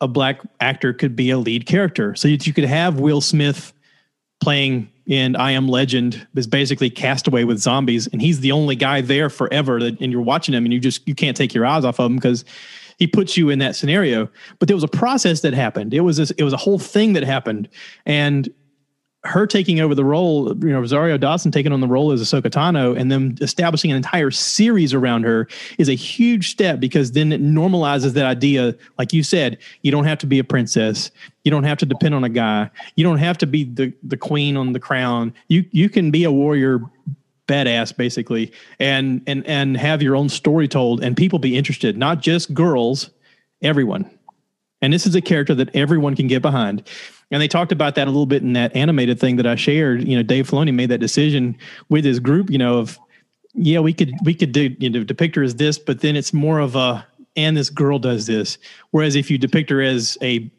a 0.00 0.08
black 0.08 0.40
actor 0.60 0.92
could 0.92 1.16
be 1.16 1.30
a 1.30 1.38
lead 1.38 1.66
character. 1.66 2.14
So 2.14 2.28
you, 2.28 2.52
could 2.52 2.64
have 2.64 3.00
Will 3.00 3.20
Smith 3.20 3.72
playing 4.40 4.90
in 5.06 5.36
I 5.36 5.52
Am 5.52 5.68
Legend 5.68 6.26
is 6.34 6.46
basically 6.46 6.90
Castaway 6.90 7.44
with 7.44 7.58
zombies, 7.58 8.06
and 8.08 8.20
he's 8.20 8.40
the 8.40 8.52
only 8.52 8.76
guy 8.76 9.00
there 9.00 9.30
forever. 9.30 9.80
That, 9.80 10.00
and 10.00 10.12
you're 10.12 10.20
watching 10.20 10.54
him, 10.54 10.64
and 10.64 10.72
you 10.72 10.80
just 10.80 11.06
you 11.08 11.14
can't 11.14 11.36
take 11.36 11.54
your 11.54 11.64
eyes 11.64 11.84
off 11.84 11.98
of 11.98 12.10
him 12.10 12.16
because 12.16 12.44
he 12.98 13.06
puts 13.06 13.36
you 13.36 13.50
in 13.50 13.58
that 13.60 13.76
scenario. 13.76 14.28
But 14.58 14.68
there 14.68 14.76
was 14.76 14.84
a 14.84 14.88
process 14.88 15.40
that 15.42 15.54
happened. 15.54 15.94
It 15.94 16.00
was 16.00 16.16
this, 16.16 16.30
it 16.32 16.42
was 16.42 16.52
a 16.52 16.58
whole 16.58 16.78
thing 16.78 17.12
that 17.14 17.22
happened, 17.22 17.68
and 18.04 18.52
her 19.26 19.46
taking 19.46 19.80
over 19.80 19.94
the 19.94 20.04
role, 20.04 20.48
you 20.48 20.70
know, 20.70 20.80
Rosario 20.80 21.18
Dawson 21.18 21.50
taking 21.50 21.72
on 21.72 21.80
the 21.80 21.88
role 21.88 22.12
as 22.12 22.22
Ahsoka 22.22 22.50
Tano 22.50 22.98
and 22.98 23.10
then 23.10 23.36
establishing 23.40 23.90
an 23.90 23.96
entire 23.96 24.30
series 24.30 24.94
around 24.94 25.24
her 25.24 25.48
is 25.78 25.88
a 25.88 25.94
huge 25.94 26.50
step 26.50 26.80
because 26.80 27.12
then 27.12 27.32
it 27.32 27.42
normalizes 27.42 28.12
that 28.12 28.24
idea. 28.24 28.74
Like 28.98 29.12
you 29.12 29.22
said, 29.22 29.58
you 29.82 29.90
don't 29.90 30.04
have 30.04 30.18
to 30.18 30.26
be 30.26 30.38
a 30.38 30.44
princess. 30.44 31.10
You 31.44 31.50
don't 31.50 31.64
have 31.64 31.78
to 31.78 31.86
depend 31.86 32.14
on 32.14 32.24
a 32.24 32.28
guy. 32.28 32.70
You 32.94 33.04
don't 33.04 33.18
have 33.18 33.36
to 33.38 33.46
be 33.46 33.64
the, 33.64 33.92
the 34.02 34.16
queen 34.16 34.56
on 34.56 34.72
the 34.72 34.80
crown. 34.80 35.34
You, 35.48 35.64
you 35.72 35.88
can 35.88 36.10
be 36.10 36.24
a 36.24 36.32
warrior 36.32 36.80
badass 37.46 37.96
basically 37.96 38.52
and, 38.80 39.22
and, 39.26 39.46
and 39.46 39.76
have 39.76 40.02
your 40.02 40.16
own 40.16 40.28
story 40.28 40.66
told 40.66 41.02
and 41.02 41.16
people 41.16 41.38
be 41.38 41.56
interested, 41.56 41.96
not 41.96 42.20
just 42.20 42.52
girls, 42.54 43.10
everyone. 43.62 44.10
And 44.82 44.92
this 44.92 45.06
is 45.06 45.14
a 45.14 45.20
character 45.20 45.54
that 45.54 45.74
everyone 45.74 46.14
can 46.14 46.26
get 46.26 46.42
behind. 46.42 46.86
And 47.30 47.42
they 47.42 47.48
talked 47.48 47.72
about 47.72 47.94
that 47.94 48.06
a 48.06 48.10
little 48.10 48.26
bit 48.26 48.42
in 48.42 48.52
that 48.52 48.74
animated 48.76 49.18
thing 49.18 49.36
that 49.36 49.46
I 49.46 49.56
shared. 49.56 50.06
You 50.06 50.16
know, 50.16 50.22
Dave 50.22 50.48
Filoni 50.48 50.72
made 50.72 50.90
that 50.90 50.98
decision 50.98 51.56
with 51.88 52.04
his 52.04 52.20
group. 52.20 52.50
You 52.50 52.58
know, 52.58 52.78
of 52.78 52.98
yeah, 53.54 53.80
we 53.80 53.92
could 53.92 54.12
we 54.24 54.34
could 54.34 54.52
do 54.52 54.74
you 54.78 54.90
know 54.90 55.02
depict 55.02 55.34
her 55.36 55.42
as 55.42 55.56
this, 55.56 55.78
but 55.78 56.00
then 56.00 56.14
it's 56.14 56.32
more 56.32 56.60
of 56.60 56.76
a 56.76 57.06
and 57.36 57.56
this 57.56 57.70
girl 57.70 57.98
does 57.98 58.26
this. 58.26 58.58
Whereas 58.90 59.16
if 59.16 59.30
you 59.30 59.38
depict 59.38 59.70
her 59.70 59.82
as 59.82 60.16
a 60.22 60.50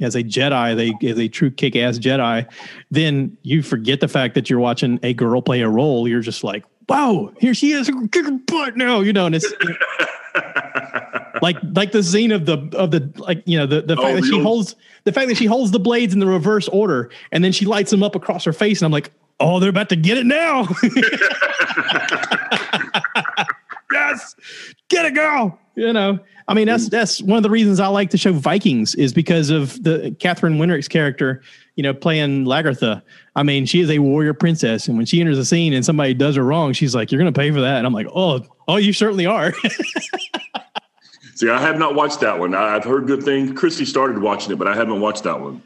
as 0.00 0.14
a 0.14 0.22
Jedi, 0.22 0.76
they 0.76 1.08
as 1.08 1.18
a 1.18 1.28
true 1.28 1.50
kick 1.50 1.76
ass 1.76 1.98
Jedi, 1.98 2.48
then 2.90 3.36
you 3.42 3.62
forget 3.62 4.00
the 4.00 4.08
fact 4.08 4.34
that 4.34 4.48
you're 4.48 4.60
watching 4.60 4.98
a 5.02 5.14
girl 5.14 5.42
play 5.42 5.60
a 5.60 5.68
role. 5.68 6.08
You're 6.08 6.20
just 6.20 6.42
like, 6.42 6.64
wow, 6.88 7.32
here 7.38 7.54
she 7.54 7.72
is, 7.72 7.90
kicking 8.12 8.38
butt 8.38 8.76
now, 8.76 9.00
you 9.00 9.12
know, 9.12 9.26
and 9.26 9.34
it's. 9.34 9.52
like 11.44 11.58
like 11.74 11.92
the 11.92 12.02
scene 12.02 12.32
of 12.32 12.46
the 12.46 12.56
of 12.74 12.90
the 12.90 13.12
like 13.16 13.42
you 13.44 13.58
know 13.58 13.66
the 13.66 13.82
the 13.82 13.94
oh, 13.94 14.02
fact 14.02 14.12
oh, 14.12 14.20
that 14.20 14.24
she 14.24 14.40
holds 14.40 14.74
the 15.04 15.12
fact 15.12 15.28
that 15.28 15.36
she 15.36 15.44
holds 15.44 15.70
the 15.70 15.78
blades 15.78 16.14
in 16.14 16.18
the 16.18 16.26
reverse 16.26 16.68
order 16.68 17.10
and 17.32 17.44
then 17.44 17.52
she 17.52 17.66
lights 17.66 17.90
them 17.90 18.02
up 18.02 18.14
across 18.14 18.44
her 18.44 18.52
face 18.52 18.80
and 18.80 18.86
I'm 18.86 18.92
like 18.92 19.12
oh 19.40 19.60
they're 19.60 19.68
about 19.68 19.90
to 19.90 19.96
get 19.96 20.16
it 20.16 20.24
now. 20.26 20.66
Yes! 23.92 24.34
Get 24.88 25.06
it 25.06 25.14
girl! 25.14 25.58
You 25.76 25.92
know? 25.92 26.18
I 26.48 26.54
mean 26.54 26.66
that's 26.66 26.88
that's 26.88 27.22
one 27.22 27.36
of 27.36 27.42
the 27.42 27.50
reasons 27.50 27.80
I 27.80 27.86
like 27.86 28.10
the 28.10 28.18
show 28.18 28.32
Vikings 28.32 28.94
is 28.96 29.12
because 29.12 29.50
of 29.50 29.82
the 29.82 30.14
Katheryn 30.18 30.58
Winnick's 30.58 30.88
character 30.88 31.42
you 31.76 31.82
know 31.82 31.94
playing 31.94 32.44
Lagertha 32.44 33.00
I 33.34 33.42
mean 33.42 33.64
she 33.64 33.80
is 33.80 33.90
a 33.90 33.98
warrior 33.98 34.34
princess 34.34 34.86
and 34.86 34.96
when 34.96 35.06
she 35.06 35.20
enters 35.20 35.38
a 35.38 35.44
scene 35.44 35.72
and 35.72 35.84
somebody 35.84 36.12
does 36.12 36.36
her 36.36 36.44
wrong 36.44 36.74
she's 36.74 36.94
like 36.94 37.10
you're 37.10 37.18
gonna 37.18 37.32
pay 37.32 37.50
for 37.50 37.62
that. 37.62 37.78
And 37.78 37.86
I'm 37.86 37.94
like 37.94 38.08
oh 38.14 38.44
oh 38.68 38.76
you 38.76 38.92
certainly 38.92 39.26
are 39.26 39.54
See, 41.34 41.50
I 41.50 41.60
have 41.60 41.78
not 41.78 41.94
watched 41.94 42.20
that 42.20 42.38
one. 42.38 42.54
I've 42.54 42.84
heard 42.84 43.06
good 43.06 43.22
things. 43.22 43.58
Christy 43.58 43.84
started 43.84 44.18
watching 44.18 44.52
it, 44.52 44.56
but 44.56 44.68
I 44.68 44.74
haven't 44.74 45.00
watched 45.00 45.24
that 45.24 45.40
one. 45.40 45.62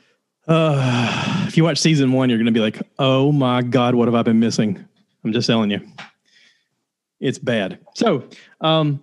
Uh, 0.46 1.44
if 1.46 1.58
you 1.58 1.64
watch 1.64 1.78
season 1.78 2.12
one, 2.12 2.30
you're 2.30 2.38
going 2.38 2.46
to 2.46 2.52
be 2.52 2.60
like, 2.60 2.80
"Oh 2.98 3.32
my 3.32 3.60
god, 3.60 3.94
what 3.94 4.08
have 4.08 4.14
I 4.14 4.22
been 4.22 4.40
missing?" 4.40 4.82
I'm 5.22 5.32
just 5.32 5.46
telling 5.46 5.70
you, 5.70 5.80
it's 7.20 7.38
bad. 7.38 7.78
So, 7.94 8.24
um, 8.62 9.02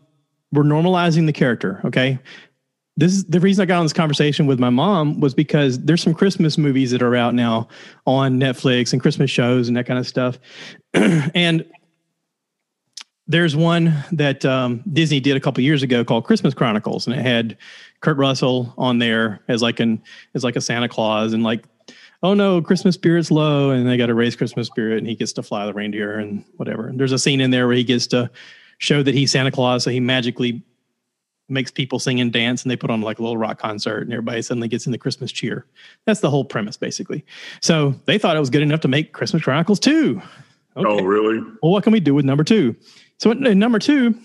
we're 0.51 0.63
normalizing 0.63 1.28
the 1.28 1.34
character. 1.34 1.82
Okay, 1.86 2.17
this 2.97 3.13
is 3.13 3.25
the 3.25 3.39
reason 3.39 3.62
I 3.62 3.65
got 3.65 3.78
on 3.78 3.86
this 3.86 3.93
conversation 3.93 4.47
with 4.47 4.60
my 4.60 4.71
mom 4.71 5.19
was 5.19 5.36
because 5.36 5.78
there's 5.80 6.01
some 6.01 6.15
Christmas 6.15 6.58
movies 6.58 6.89
that 6.91 7.04
are 7.04 7.15
out 7.15 7.36
now 7.36 7.67
on 8.08 8.39
Netflix 8.39 8.91
and 8.91 9.01
Christmas 9.01 9.30
shows 9.30 9.67
and 9.67 9.78
that 9.78 9.86
kind 9.86 9.99
of 9.99 10.08
stuff, 10.08 10.39
and 10.93 11.63
there's 13.28 13.56
one 13.56 13.94
that 14.12 14.46
um, 14.46 14.84
Disney 14.92 15.20
did 15.20 15.36
a 15.36 15.40
couple 15.40 15.64
years 15.64 15.84
ago 15.84 16.04
called 16.06 16.26
Christmas 16.26 16.54
Chronicles, 16.54 17.08
and 17.08 17.16
it 17.16 17.22
had 17.22 17.58
Kurt 18.02 18.18
Russell 18.18 18.74
on 18.78 19.00
there 19.00 19.42
as 19.48 19.62
like 19.62 19.80
an 19.80 20.02
as 20.34 20.44
like 20.44 20.56
a 20.56 20.62
Santa 20.62 20.88
Claus, 20.88 21.34
and 21.34 21.44
like, 21.44 21.66
oh 22.22 22.34
no, 22.34 22.62
Christmas 22.62 22.96
spirit's 22.96 23.32
low, 23.32 23.72
and 23.72 23.88
they 23.88 23.98
got 23.98 24.08
to 24.08 24.14
raise 24.14 24.36
Christmas 24.36 24.68
spirit, 24.68 25.00
and 25.00 25.08
he 25.08 25.16
gets 25.16 25.34
to 25.34 25.44
fly 25.44 25.66
the 25.66 25.74
reindeer 25.74 26.20
and 26.20 26.44
whatever. 26.58 26.88
And 26.88 27.00
there's 27.00 27.12
a 27.12 27.20
scene 27.20 27.42
in 27.42 27.52
there 27.52 27.68
where 27.68 27.76
he 27.76 27.84
gets 27.84 28.08
to 28.08 28.30
show 28.78 29.02
that 29.02 29.16
he's 29.16 29.32
Santa 29.32 29.52
Claus, 29.52 29.84
so 29.84 29.90
he 29.90 30.00
magically 30.00 30.64
makes 31.48 31.70
people 31.70 32.00
sing 32.00 32.20
and 32.20 32.34
dance, 32.34 32.64
and 32.64 32.72
they 32.72 32.76
put 32.76 32.90
on 32.90 33.02
like 33.02 33.20
a 33.20 33.22
little 33.22 33.38
rock 33.38 33.60
concert, 33.60 34.02
and 34.02 34.14
everybody 34.14 34.42
suddenly 34.42 34.68
gets 34.68 34.86
in 34.86 34.92
the 34.92 34.98
Christmas 34.98 35.32
cheer. 35.32 35.66
That's 36.06 36.20
the 36.20 36.30
whole 36.30 36.46
premise, 36.46 36.78
basically. 36.78 37.24
So 37.62 37.96
they 38.06 38.18
thought 38.18 38.36
it 38.36 38.40
was 38.40 38.50
good 38.50 38.64
enough 38.64 38.82
to 38.82 38.88
make 38.88 39.14
Christmas 39.14 39.44
Chronicles 39.44 39.80
two. 39.80 40.22
Okay. 40.78 40.90
Oh, 40.90 41.04
really? 41.04 41.40
Well, 41.62 41.72
what 41.72 41.84
can 41.84 41.94
we 41.94 42.02
do 42.02 42.14
with 42.14 42.26
number 42.26 42.44
two? 42.44 42.76
So 43.19 43.32
number 43.34 43.80
two, 43.80 44.15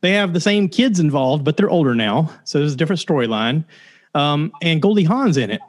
they 0.00 0.12
have 0.12 0.32
the 0.32 0.40
same 0.40 0.68
kids 0.68 1.00
involved, 1.00 1.44
but 1.44 1.56
they're 1.56 1.70
older 1.70 1.94
now. 1.94 2.30
So 2.44 2.58
there's 2.58 2.74
a 2.74 2.76
different 2.76 3.00
storyline. 3.00 3.64
Um, 4.14 4.52
and 4.60 4.82
Goldie 4.82 5.04
Hawn's 5.04 5.36
in 5.36 5.50
it. 5.50 5.60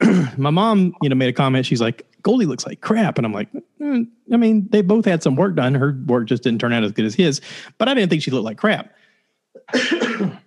My 0.38 0.50
mom, 0.50 0.94
you 1.02 1.08
know, 1.08 1.14
made 1.14 1.28
a 1.28 1.32
comment. 1.32 1.66
She's 1.66 1.80
like, 1.80 2.06
Goldie 2.22 2.46
looks 2.46 2.66
like 2.66 2.80
crap. 2.80 3.18
And 3.18 3.26
I'm 3.26 3.32
like, 3.32 3.48
mm, 3.80 4.08
I 4.32 4.36
mean, 4.36 4.68
they 4.70 4.82
both 4.82 5.04
had 5.04 5.22
some 5.22 5.36
work 5.36 5.54
done. 5.54 5.74
Her 5.74 5.96
work 6.06 6.26
just 6.26 6.42
didn't 6.42 6.60
turn 6.60 6.72
out 6.72 6.84
as 6.84 6.92
good 6.92 7.04
as 7.04 7.14
his, 7.14 7.40
but 7.78 7.88
I 7.88 7.94
didn't 7.94 8.10
think 8.10 8.22
she 8.22 8.30
looked 8.30 8.44
like 8.44 8.58
crap. 8.58 8.92
the 9.72 10.40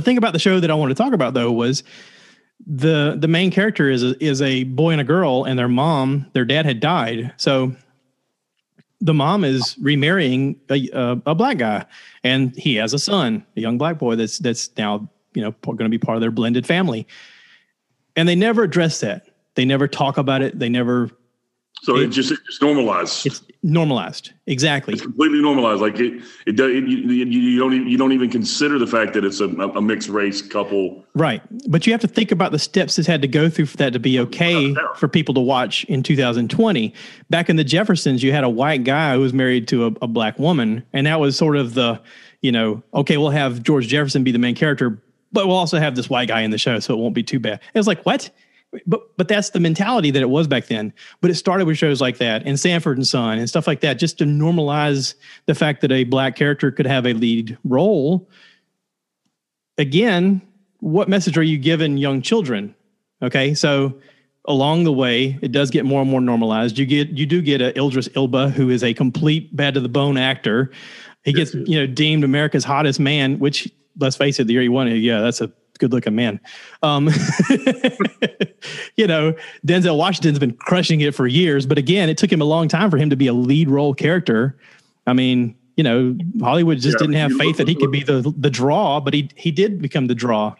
thing 0.00 0.16
about 0.18 0.32
the 0.32 0.38
show 0.38 0.58
that 0.58 0.70
I 0.70 0.74
want 0.74 0.90
to 0.90 0.94
talk 0.94 1.12
about 1.12 1.34
though 1.34 1.52
was 1.52 1.84
the 2.66 3.16
the 3.18 3.28
main 3.28 3.50
character 3.50 3.90
is 3.90 4.02
a, 4.02 4.24
is 4.24 4.40
a 4.40 4.64
boy 4.64 4.92
and 4.92 5.00
a 5.00 5.04
girl, 5.04 5.44
and 5.44 5.58
their 5.58 5.68
mom, 5.68 6.26
their 6.32 6.44
dad 6.44 6.64
had 6.64 6.80
died. 6.80 7.32
So 7.36 7.74
the 9.02 9.12
mom 9.12 9.44
is 9.44 9.76
remarrying 9.80 10.56
a, 10.70 10.88
a, 10.92 11.22
a, 11.26 11.34
black 11.34 11.58
guy, 11.58 11.84
and 12.22 12.56
he 12.56 12.76
has 12.76 12.94
a 12.94 12.98
son, 12.98 13.44
a 13.56 13.60
young 13.60 13.76
black 13.76 13.98
boy 13.98 14.14
that's 14.14 14.38
that's 14.38 14.70
now 14.78 15.08
you 15.34 15.42
know 15.42 15.50
going 15.64 15.78
to 15.78 15.88
be 15.88 15.98
part 15.98 16.16
of 16.16 16.20
their 16.20 16.30
blended 16.30 16.66
family. 16.66 17.06
And 18.14 18.28
they 18.28 18.36
never 18.36 18.62
address 18.62 19.00
that. 19.00 19.28
They 19.54 19.64
never 19.64 19.88
talk 19.88 20.18
about 20.18 20.40
it. 20.40 20.58
They 20.58 20.68
never 20.68 21.10
so 21.82 21.96
it, 21.96 22.04
it 22.04 22.08
just 22.08 22.32
it's 22.32 22.62
normalized. 22.62 23.26
It's 23.26 23.42
normalized, 23.62 24.32
exactly. 24.46 24.94
It's 24.94 25.02
completely 25.02 25.40
normalized. 25.40 25.80
Like 25.80 25.98
it, 26.00 26.22
it, 26.46 26.56
does. 26.56 26.70
you, 26.70 26.82
you, 26.82 27.58
don't 27.58 27.72
even, 27.72 27.88
you 27.88 27.96
don't 27.96 28.12
even 28.12 28.30
consider 28.30 28.78
the 28.78 28.86
fact 28.86 29.14
that 29.14 29.24
it's 29.24 29.40
a, 29.40 29.46
a, 29.46 29.80
mixed 29.80 30.08
race 30.08 30.42
couple. 30.42 31.04
Right, 31.14 31.42
but 31.68 31.86
you 31.86 31.92
have 31.92 32.00
to 32.00 32.08
think 32.08 32.32
about 32.32 32.52
the 32.52 32.58
steps 32.58 32.98
it's 32.98 33.06
had 33.06 33.22
to 33.22 33.28
go 33.28 33.48
through 33.48 33.66
for 33.66 33.76
that 33.78 33.92
to 33.92 33.98
be 33.98 34.18
okay 34.20 34.74
for 34.96 35.08
people 35.08 35.34
to 35.34 35.40
watch 35.40 35.84
in 35.84 36.02
2020. 36.02 36.94
Back 37.30 37.48
in 37.48 37.56
the 37.56 37.64
Jeffersons, 37.64 38.22
you 38.22 38.32
had 38.32 38.44
a 38.44 38.50
white 38.50 38.84
guy 38.84 39.14
who 39.14 39.20
was 39.20 39.32
married 39.32 39.68
to 39.68 39.86
a, 39.86 39.92
a 40.02 40.08
black 40.08 40.38
woman, 40.38 40.84
and 40.92 41.06
that 41.06 41.20
was 41.20 41.36
sort 41.36 41.56
of 41.56 41.74
the, 41.74 42.00
you 42.40 42.52
know, 42.52 42.82
okay, 42.94 43.16
we'll 43.16 43.30
have 43.30 43.62
George 43.62 43.86
Jefferson 43.86 44.24
be 44.24 44.32
the 44.32 44.38
main 44.38 44.54
character, 44.54 45.00
but 45.32 45.46
we'll 45.46 45.56
also 45.56 45.78
have 45.78 45.94
this 45.94 46.10
white 46.10 46.28
guy 46.28 46.40
in 46.40 46.50
the 46.50 46.58
show, 46.58 46.80
so 46.80 46.94
it 46.94 46.98
won't 46.98 47.14
be 47.14 47.22
too 47.22 47.38
bad. 47.38 47.60
It 47.74 47.78
was 47.78 47.86
like 47.86 48.02
what? 48.04 48.30
But 48.86 49.16
but 49.16 49.28
that's 49.28 49.50
the 49.50 49.60
mentality 49.60 50.10
that 50.10 50.22
it 50.22 50.30
was 50.30 50.46
back 50.46 50.66
then. 50.66 50.92
But 51.20 51.30
it 51.30 51.34
started 51.34 51.66
with 51.66 51.76
shows 51.76 52.00
like 52.00 52.18
that 52.18 52.42
and 52.46 52.58
Sanford 52.58 52.96
and 52.96 53.06
Son 53.06 53.38
and 53.38 53.48
stuff 53.48 53.66
like 53.66 53.80
that, 53.80 53.94
just 53.98 54.18
to 54.18 54.24
normalize 54.24 55.14
the 55.46 55.54
fact 55.54 55.80
that 55.82 55.92
a 55.92 56.04
black 56.04 56.36
character 56.36 56.70
could 56.70 56.86
have 56.86 57.06
a 57.06 57.12
lead 57.12 57.58
role. 57.64 58.28
Again, 59.78 60.40
what 60.80 61.08
message 61.08 61.36
are 61.36 61.42
you 61.42 61.58
giving 61.58 61.96
young 61.96 62.22
children? 62.22 62.74
Okay, 63.22 63.54
so 63.54 63.94
along 64.46 64.84
the 64.84 64.92
way, 64.92 65.38
it 65.42 65.52
does 65.52 65.70
get 65.70 65.84
more 65.84 66.00
and 66.00 66.10
more 66.10 66.20
normalized. 66.20 66.78
You 66.78 66.86
get 66.86 67.10
you 67.10 67.26
do 67.26 67.42
get 67.42 67.60
a 67.60 67.78
Idris 67.78 68.08
Elba, 68.16 68.50
who 68.50 68.70
is 68.70 68.82
a 68.82 68.94
complete 68.94 69.54
bad 69.54 69.74
to 69.74 69.80
the 69.80 69.88
bone 69.88 70.16
actor. 70.16 70.70
He 71.24 71.32
gets 71.32 71.54
you 71.54 71.78
know 71.78 71.86
deemed 71.86 72.24
America's 72.24 72.64
hottest 72.64 72.98
man, 72.98 73.38
which 73.38 73.70
let's 73.98 74.16
face 74.16 74.40
it, 74.40 74.46
the 74.46 74.54
year 74.54 74.62
he 74.62 74.68
won 74.68 74.88
it, 74.88 74.96
yeah, 74.96 75.20
that's 75.20 75.40
a 75.40 75.52
good 75.82 75.92
looking 75.92 76.14
man. 76.14 76.40
Um, 76.82 77.06
you 78.96 79.06
know, 79.06 79.34
Denzel 79.66 79.96
Washington's 79.96 80.38
been 80.38 80.54
crushing 80.54 81.00
it 81.00 81.14
for 81.14 81.26
years, 81.26 81.66
but 81.66 81.78
again, 81.78 82.08
it 82.08 82.18
took 82.18 82.32
him 82.32 82.40
a 82.40 82.46
long 82.46 82.68
time 82.68 82.90
for 82.90 82.96
him 82.96 83.10
to 83.10 83.16
be 83.16 83.26
a 83.26 83.32
lead 83.32 83.68
role 83.68 83.94
character. 83.94 84.56
I 85.06 85.12
mean, 85.12 85.56
you 85.76 85.84
know, 85.84 86.16
Hollywood 86.40 86.78
just 86.78 86.96
yeah, 86.96 87.06
didn't 87.06 87.16
have 87.16 87.32
faith 87.32 87.40
look, 87.40 87.56
that 87.58 87.68
he 87.68 87.74
could 87.74 87.90
be 87.90 88.02
the 88.02 88.32
the 88.36 88.50
draw, 88.50 89.00
but 89.00 89.14
he 89.14 89.30
he 89.36 89.50
did 89.50 89.80
become 89.80 90.06
the 90.06 90.14
draw. 90.14 90.54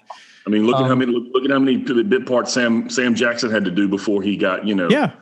I 0.47 0.51
mean, 0.51 0.67
look 0.67 0.77
um, 0.77 0.85
at 0.85 0.87
how 0.87 0.93
um, 0.93 0.99
many 0.99 1.13
look, 1.13 1.25
look, 1.33 1.45
at 1.45 1.51
how 1.51 1.59
many 1.59 1.77
bit 1.77 2.27
parts 2.27 2.53
Sam 2.53 2.91
Sam 2.91 3.15
Jackson 3.15 3.51
had 3.51 3.65
to 3.65 3.71
do 3.71 3.89
before 3.89 4.23
he 4.23 4.37
got 4.37 4.67
you 4.67 4.75
know 4.75 4.89
yeah 4.91 5.13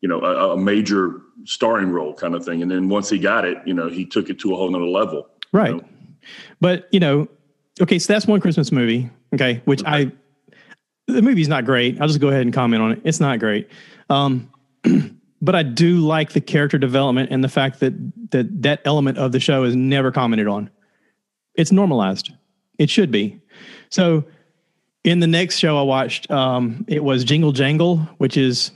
you 0.00 0.08
know 0.08 0.20
a, 0.20 0.54
a 0.54 0.56
major 0.56 1.22
starring 1.44 1.90
role 1.90 2.14
kind 2.14 2.34
of 2.34 2.44
thing. 2.44 2.62
And 2.62 2.70
then 2.70 2.88
once 2.88 3.08
he 3.08 3.18
got 3.18 3.44
it, 3.44 3.58
you 3.64 3.74
know, 3.74 3.88
he 3.88 4.04
took 4.04 4.28
it 4.28 4.38
to 4.40 4.52
a 4.52 4.56
whole 4.56 4.70
nother 4.70 4.84
level. 4.84 5.28
Right. 5.52 5.70
You 5.70 5.76
know? 5.76 5.88
But 6.60 6.88
you 6.92 7.00
know, 7.00 7.28
okay, 7.80 7.98
so 7.98 8.12
that's 8.12 8.26
one 8.26 8.40
Christmas 8.40 8.70
movie. 8.70 9.08
Okay, 9.34 9.62
which 9.64 9.82
I 9.84 10.12
the 11.06 11.22
movie's 11.22 11.48
not 11.48 11.64
great. 11.64 12.00
I'll 12.00 12.08
just 12.08 12.20
go 12.20 12.28
ahead 12.28 12.42
and 12.42 12.52
comment 12.52 12.82
on 12.82 12.92
it. 12.92 13.00
It's 13.04 13.20
not 13.20 13.38
great. 13.38 13.68
Um, 14.10 14.50
but 15.42 15.54
I 15.54 15.62
do 15.62 15.98
like 16.00 16.32
the 16.32 16.40
character 16.40 16.78
development 16.78 17.30
and 17.30 17.42
the 17.42 17.48
fact 17.48 17.80
that 17.80 17.94
that 18.30 18.62
that 18.62 18.80
element 18.84 19.18
of 19.18 19.32
the 19.32 19.40
show 19.40 19.64
is 19.64 19.74
never 19.74 20.12
commented 20.12 20.46
on. 20.46 20.70
It's 21.54 21.72
normalized. 21.72 22.32
It 22.78 22.90
should 22.90 23.10
be. 23.10 23.40
So 23.90 24.24
in 25.04 25.20
the 25.20 25.26
next 25.26 25.58
show 25.58 25.78
I 25.78 25.82
watched, 25.82 26.30
um, 26.30 26.84
it 26.88 27.02
was 27.02 27.24
Jingle 27.24 27.52
Jangle, 27.52 27.98
which 28.18 28.36
is 28.36 28.70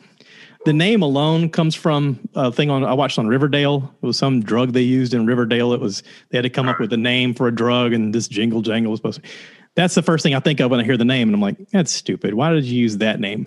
the 0.64 0.72
name 0.72 1.02
alone 1.02 1.50
comes 1.50 1.74
from 1.74 2.20
a 2.34 2.52
thing 2.52 2.70
on 2.70 2.84
I 2.84 2.94
watched 2.94 3.18
on 3.18 3.26
Riverdale. 3.26 3.92
It 4.02 4.06
was 4.06 4.16
some 4.16 4.40
drug 4.40 4.72
they 4.72 4.82
used 4.82 5.12
in 5.12 5.26
Riverdale. 5.26 5.72
It 5.72 5.80
was 5.80 6.02
they 6.30 6.38
had 6.38 6.42
to 6.42 6.50
come 6.50 6.68
up 6.68 6.78
with 6.80 6.92
a 6.92 6.96
name 6.96 7.34
for 7.34 7.48
a 7.48 7.54
drug, 7.54 7.92
and 7.92 8.14
this 8.14 8.28
Jingle 8.28 8.62
Jangle 8.62 8.90
was 8.90 8.98
supposed 8.98 9.22
to. 9.22 9.28
That's 9.74 9.94
the 9.94 10.02
first 10.02 10.22
thing 10.22 10.34
I 10.34 10.40
think 10.40 10.60
of 10.60 10.70
when 10.70 10.80
I 10.80 10.84
hear 10.84 10.96
the 10.96 11.04
name, 11.04 11.28
and 11.28 11.34
I'm 11.34 11.40
like, 11.40 11.56
that's 11.70 11.90
stupid. 11.92 12.34
Why 12.34 12.52
did 12.52 12.64
you 12.64 12.78
use 12.80 12.98
that 12.98 13.20
name? 13.20 13.46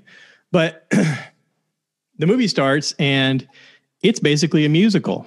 But 0.52 0.88
the 2.18 2.26
movie 2.28 2.48
starts, 2.48 2.94
and 3.00 3.48
it's 4.02 4.20
basically 4.20 4.66
a 4.66 4.70
musical, 4.70 5.26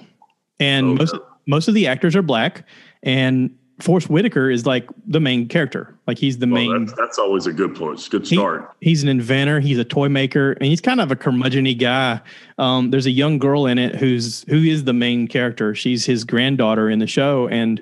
and 0.59 0.85
Oh, 0.87 0.95
most 0.95 1.13
no. 1.13 1.25
most 1.47 1.67
of 1.67 1.73
the 1.73 1.87
actors 1.87 2.15
are 2.15 2.21
black, 2.21 2.67
and 3.03 3.55
Forest 3.79 4.09
Whitaker 4.09 4.49
is 4.49 4.65
like 4.65 4.89
the 5.07 5.21
main 5.21 5.47
character. 5.47 5.95
Like 6.05 6.17
he's 6.17 6.37
the 6.39 6.47
Well, 6.47 6.55
main. 6.67 6.85
that's, 6.85 6.97
that's 6.97 7.17
always 7.19 7.45
a 7.47 7.53
good 7.53 7.75
point. 7.75 8.05
Good 8.11 8.27
He- 8.27 8.35
start. 8.35 8.69
he's 8.81 9.01
an 9.03 9.07
inventor. 9.09 9.61
He's 9.61 9.77
a 9.77 9.85
toy 9.85 10.09
maker, 10.09 10.51
and 10.53 10.65
he's 10.65 10.81
kind 10.81 10.99
of 10.99 11.11
a 11.11 11.15
curmudgeon 11.15 11.63
guy. 11.77 12.19
Um, 12.57 12.91
there's 12.91 13.05
a 13.05 13.11
young 13.11 13.37
girl 13.39 13.67
in 13.67 13.77
it 13.77 13.95
who's 13.95 14.43
who 14.49 14.57
is 14.57 14.83
the 14.83 14.93
main 14.93 15.27
character. 15.29 15.73
She's 15.75 16.05
his 16.05 16.25
granddaughter 16.25 16.89
in 16.89 16.99
the 16.99 17.07
show, 17.07 17.47
and 17.47 17.81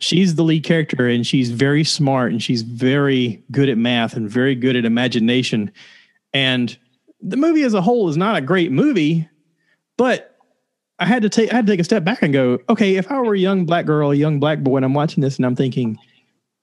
she's 0.00 0.34
the 0.34 0.42
lead 0.42 0.64
character. 0.64 1.08
And 1.08 1.26
she's 1.26 1.50
very 1.50 1.84
smart, 1.84 2.32
and 2.32 2.42
she's 2.42 2.62
very 2.62 3.42
good 3.50 3.68
at 3.68 3.78
math 3.78 4.14
and 4.14 4.28
very 4.28 4.54
good 4.54 4.76
at 4.76 4.84
imagination. 4.84 5.70
And 6.32 6.76
the 7.20 7.36
movie 7.36 7.62
as 7.62 7.74
a 7.74 7.82
whole 7.82 8.08
is 8.08 8.16
not 8.16 8.36
a 8.36 8.40
great 8.40 8.72
movie, 8.72 9.28
but 9.96 10.36
I 10.98 11.06
had 11.06 11.22
to 11.22 11.28
take 11.28 11.52
I 11.52 11.56
had 11.56 11.66
to 11.66 11.72
take 11.72 11.80
a 11.80 11.84
step 11.84 12.04
back 12.04 12.22
and 12.22 12.32
go, 12.32 12.58
okay, 12.68 12.96
if 12.96 13.10
I 13.10 13.20
were 13.20 13.34
a 13.34 13.38
young 13.38 13.64
black 13.64 13.86
girl, 13.86 14.10
a 14.10 14.14
young 14.14 14.40
black 14.40 14.58
boy, 14.60 14.76
and 14.76 14.84
I'm 14.84 14.94
watching 14.94 15.22
this, 15.22 15.36
and 15.36 15.46
I'm 15.46 15.56
thinking 15.56 15.98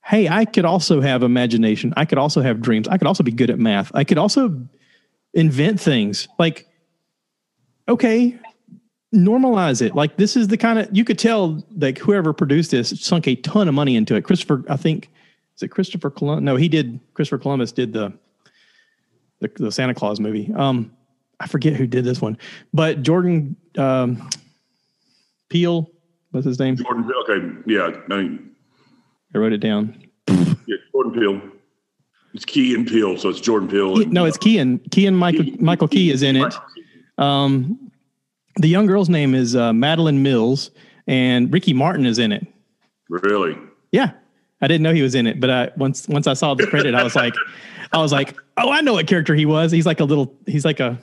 hey, 0.08 0.30
I 0.30 0.45
could 0.45 0.63
also 0.63 1.02
have 1.02 1.21
imagination. 1.21 1.93
I 1.97 2.06
could 2.06 2.17
also 2.17 2.41
have 2.41 2.62
dreams. 2.62 2.88
I 2.88 2.97
could 2.97 3.08
also 3.08 3.23
be 3.23 3.32
good 3.32 3.50
at 3.50 3.60
math. 3.60 3.91
I 3.93 4.06
could 4.06 4.17
also 4.17 4.65
invent 5.34 5.82
things. 5.82 6.30
Like, 6.39 6.65
okay, 7.89 8.39
normalize 9.15 9.82
it. 9.82 9.96
Like, 9.96 10.17
this 10.17 10.36
is 10.36 10.48
the 10.48 10.58
kind 10.58 10.80
of, 10.80 10.89
you 10.91 11.04
could 11.06 11.17
tell, 11.20 11.63
like, 11.78 11.98
whoever 11.98 12.34
produced 12.34 12.72
this 12.72 12.89
sunk 13.02 13.28
a 13.28 13.36
ton 13.36 13.67
of 13.67 13.74
money 13.74 13.96
into 13.96 14.15
it. 14.15 14.24
Christopher, 14.24 14.63
I 14.70 14.76
think, 14.78 15.10
is 15.56 15.63
it 15.63 15.70
Christopher 15.70 16.10
Columbus? 16.10 16.43
No, 16.43 16.56
he 16.56 16.67
did, 16.67 17.00
Christopher 17.13 17.38
Columbus 17.39 17.72
did 17.72 17.93
the, 17.93 18.13
the, 19.39 19.50
the 19.56 19.72
Santa 19.72 19.93
Claus 19.93 20.20
movie. 20.20 20.52
Um, 20.56 20.91
I 21.39 21.48
forget 21.48 21.74
who 21.74 21.88
did 21.88 22.04
this 22.04 22.20
one, 22.22 22.38
but 22.74 23.04
Jordan 23.04 23.56
um, 23.78 24.28
Peele, 25.50 25.89
what's 26.32 26.46
his 26.46 26.60
name? 26.60 26.76
Jordan. 26.78 27.10
Okay. 27.30 27.56
Yeah. 27.67 27.91
I 28.12 28.17
mean, 28.17 28.52
I 29.34 29.38
wrote 29.38 29.54
it 29.54 29.60
down. 29.60 30.04
yeah, 30.28 30.78
Jordan 30.91 31.13
Peele. 31.13 31.41
It's 32.34 32.43
Key 32.46 32.76
and 32.76 32.86
Peele, 32.88 33.17
so 33.17 33.30
it's 33.30 33.39
Jordan 33.39 33.70
Peele. 33.70 34.02
and- 34.02 34.12
No, 34.12 34.26
it's 34.26 34.38
Kean. 34.38 34.80
Kean 34.91 35.15
Michael 35.15 35.46
Michael 35.60 35.88
Key 35.88 36.12
is 36.12 36.24
in 36.24 36.36
it. 36.36 36.54
Um, 37.17 37.87
the 38.58 38.67
young 38.67 38.86
girl's 38.86 39.10
name 39.10 39.34
is 39.34 39.56
uh, 39.56 39.72
Madalen 39.72 40.20
Mills, 40.20 40.72
and 41.08 41.52
Ricky 41.52 41.74
Martin 41.74 42.06
is 42.06 42.20
in 42.20 42.32
it. 42.32 42.46
Really? 43.10 43.58
Yeah, 43.91 44.12
I 44.62 44.67
didn't 44.67 44.84
know 44.84 44.93
he 44.93 45.02
was 45.02 45.15
in 45.15 45.28
it, 45.28 45.39
but 45.39 45.50
I, 45.50 45.72
once 45.78 46.08
once 46.08 46.28
I 46.28 46.34
saw 46.34 46.54
the 46.54 46.67
credit, 46.67 46.96
I 46.96 47.04
was 47.04 47.15
like, 47.15 47.34
I 47.93 48.00
was 48.00 48.12
like, 48.12 48.36
oh, 48.58 48.70
I 48.70 48.82
know 48.82 48.93
what 48.93 49.08
character 49.08 49.36
he 49.36 49.46
was. 49.46 49.72
He's 49.72 49.86
like 49.86 50.00
a 50.00 50.04
little, 50.04 50.36
he's 50.46 50.65
like 50.65 50.80
a 50.80 51.00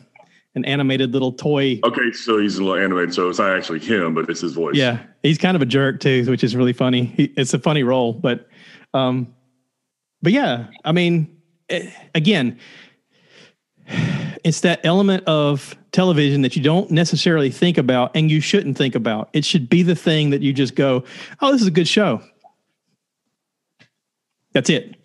an 0.54 0.64
animated 0.64 1.12
little 1.12 1.32
toy. 1.32 1.80
Okay, 1.82 2.12
so 2.12 2.38
he's 2.38 2.58
a 2.58 2.64
little 2.64 2.82
animated, 2.82 3.14
so 3.14 3.28
it's 3.28 3.38
not 3.38 3.56
actually 3.56 3.80
him, 3.80 4.14
but 4.14 4.28
it's 4.28 4.40
his 4.40 4.52
voice. 4.52 4.76
Yeah, 4.76 5.00
he's 5.22 5.38
kind 5.38 5.56
of 5.56 5.62
a 5.62 5.66
jerk 5.66 6.00
too, 6.00 6.24
which 6.26 6.44
is 6.44 6.54
really 6.54 6.72
funny. 6.72 7.06
He, 7.06 7.24
it's 7.36 7.54
a 7.54 7.58
funny 7.58 7.82
role, 7.82 8.12
but 8.12 8.48
um, 8.92 9.34
but 10.22 10.32
yeah, 10.32 10.68
I 10.84 10.92
mean, 10.92 11.36
eh, 11.68 11.90
again, 12.14 12.58
it's 14.44 14.60
that 14.60 14.80
element 14.84 15.24
of 15.26 15.74
television 15.92 16.42
that 16.42 16.54
you 16.56 16.62
don't 16.62 16.90
necessarily 16.90 17.50
think 17.50 17.78
about 17.78 18.14
and 18.14 18.30
you 18.30 18.40
shouldn't 18.40 18.76
think 18.76 18.94
about. 18.94 19.28
It 19.32 19.44
should 19.44 19.68
be 19.68 19.82
the 19.82 19.94
thing 19.94 20.30
that 20.30 20.42
you 20.42 20.52
just 20.52 20.74
go, 20.74 21.04
"Oh, 21.40 21.50
this 21.52 21.62
is 21.62 21.66
a 21.66 21.70
good 21.72 21.88
show." 21.88 22.22
That's 24.52 24.70
it. 24.70 24.96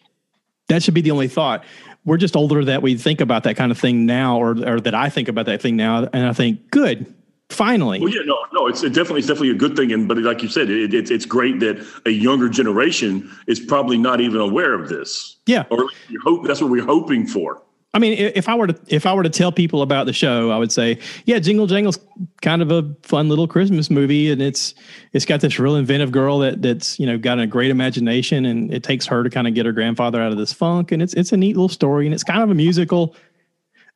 That 0.67 0.84
should 0.84 0.93
be 0.93 1.02
the 1.02 1.12
only 1.12 1.28
thought. 1.28 1.63
We're 2.06 2.17
just 2.17 2.36
older 2.36 2.63
that 2.65 2.82
we 2.82 2.95
think 2.95 3.21
about 3.21 3.43
that 3.43 3.56
kind 3.56 3.71
of 3.71 3.78
thing 3.80 4.06
now, 4.06 4.38
or 4.39 4.52
or 4.67 4.80
that 4.82 4.93
I 4.95 5.10
think 5.10 5.28
about 5.28 5.45
that 5.47 5.62
thing 5.62 5.75
now, 5.75 6.08
and 6.13 6.25
I 6.28 6.34
think, 6.34 6.69
good, 6.71 7.13
finally. 7.49 7.99
Well, 7.99 8.10
yeah, 8.10 8.21
no, 8.25 8.38
no, 8.54 8.67
it's 8.67 8.84
it 8.84 8.89
definitely 8.93 9.19
it's 9.19 9.28
definitely 9.28 9.52
a 9.52 9.56
good 9.56 9.75
thing, 9.75 9.91
and 9.91 10.08
but 10.08 10.17
like 10.19 10.41
you 10.43 10.49
said, 10.49 10.69
it, 10.69 10.93
it's 10.93 11.12
it's 11.12 11.25
great 11.25 11.60
that 11.60 11.86
a 12.06 12.12
younger 12.12 12.47
generation 12.49 13.30
is 13.47 13.60
probably 13.60 13.97
not 13.97 14.21
even 14.21 14.39
aware 14.39 14.73
of 14.73 14.89
this, 14.89 15.38
Yeah. 15.45 15.65
or 15.69 15.88
hope 16.23 16.45
that's 16.45 16.62
what 16.62 16.69
we're 16.71 16.86
hoping 16.86 17.25
for. 17.28 17.62
I 17.91 17.97
mean, 17.97 18.13
if 18.13 18.47
I 18.47 18.54
were 18.56 18.67
to 18.67 18.80
if 18.88 19.08
I 19.08 19.13
were 19.13 19.23
to 19.23 19.32
tell 19.32 19.52
people 19.52 19.82
about 19.82 20.06
the 20.06 20.13
show, 20.13 20.52
I 20.52 20.58
would 20.58 20.71
say, 20.71 20.99
yeah, 21.25 21.39
Jingle 21.39 21.65
Jangle's 21.65 21.97
kind 22.41 22.62
of 22.62 22.71
a 22.71 22.95
fun 23.02 23.30
little 23.30 23.47
Christmas 23.47 23.89
movie, 23.89 24.32
and 24.32 24.41
it's 24.41 24.75
it's 25.12 25.25
got 25.25 25.41
this 25.41 25.58
real 25.58 25.75
inventive 25.75 26.12
girl 26.12 26.39
that 26.39 26.62
that's 26.62 26.99
you 26.99 27.08
know 27.08 27.17
got 27.17 27.39
a 27.39 27.47
great 27.47 27.71
imagination, 27.71 28.45
and 28.45 28.71
it 28.71 28.84
takes 28.84 29.08
her 29.08 29.23
to 29.23 29.30
kind 29.30 29.47
of 29.47 29.56
get 29.56 29.65
her 29.65 29.71
grandfather 29.71 30.21
out 30.21 30.32
of 30.32 30.38
this 30.38 30.54
funk, 30.54 30.91
and 30.91 31.02
it's 31.02 31.15
it's 31.15 31.32
a 31.32 31.38
neat 31.38 31.56
little 31.56 31.67
story, 31.67 32.06
and 32.06 32.13
it's 32.13 32.23
kind 32.23 32.43
of 32.43 32.52
a 32.52 32.56
musical. 32.56 33.15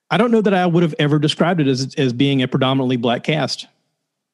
I 0.10 0.18
don't 0.18 0.32
know 0.32 0.42
that 0.42 0.56
I 0.56 0.66
would 0.66 0.84
have 0.84 0.96
ever 0.98 1.20
described 1.20 1.62
it 1.62 1.68
as 1.68 1.94
as 1.96 2.14
being 2.14 2.42
a 2.42 2.48
predominantly 2.48 2.98
black 2.98 3.24
cast. 3.24 3.68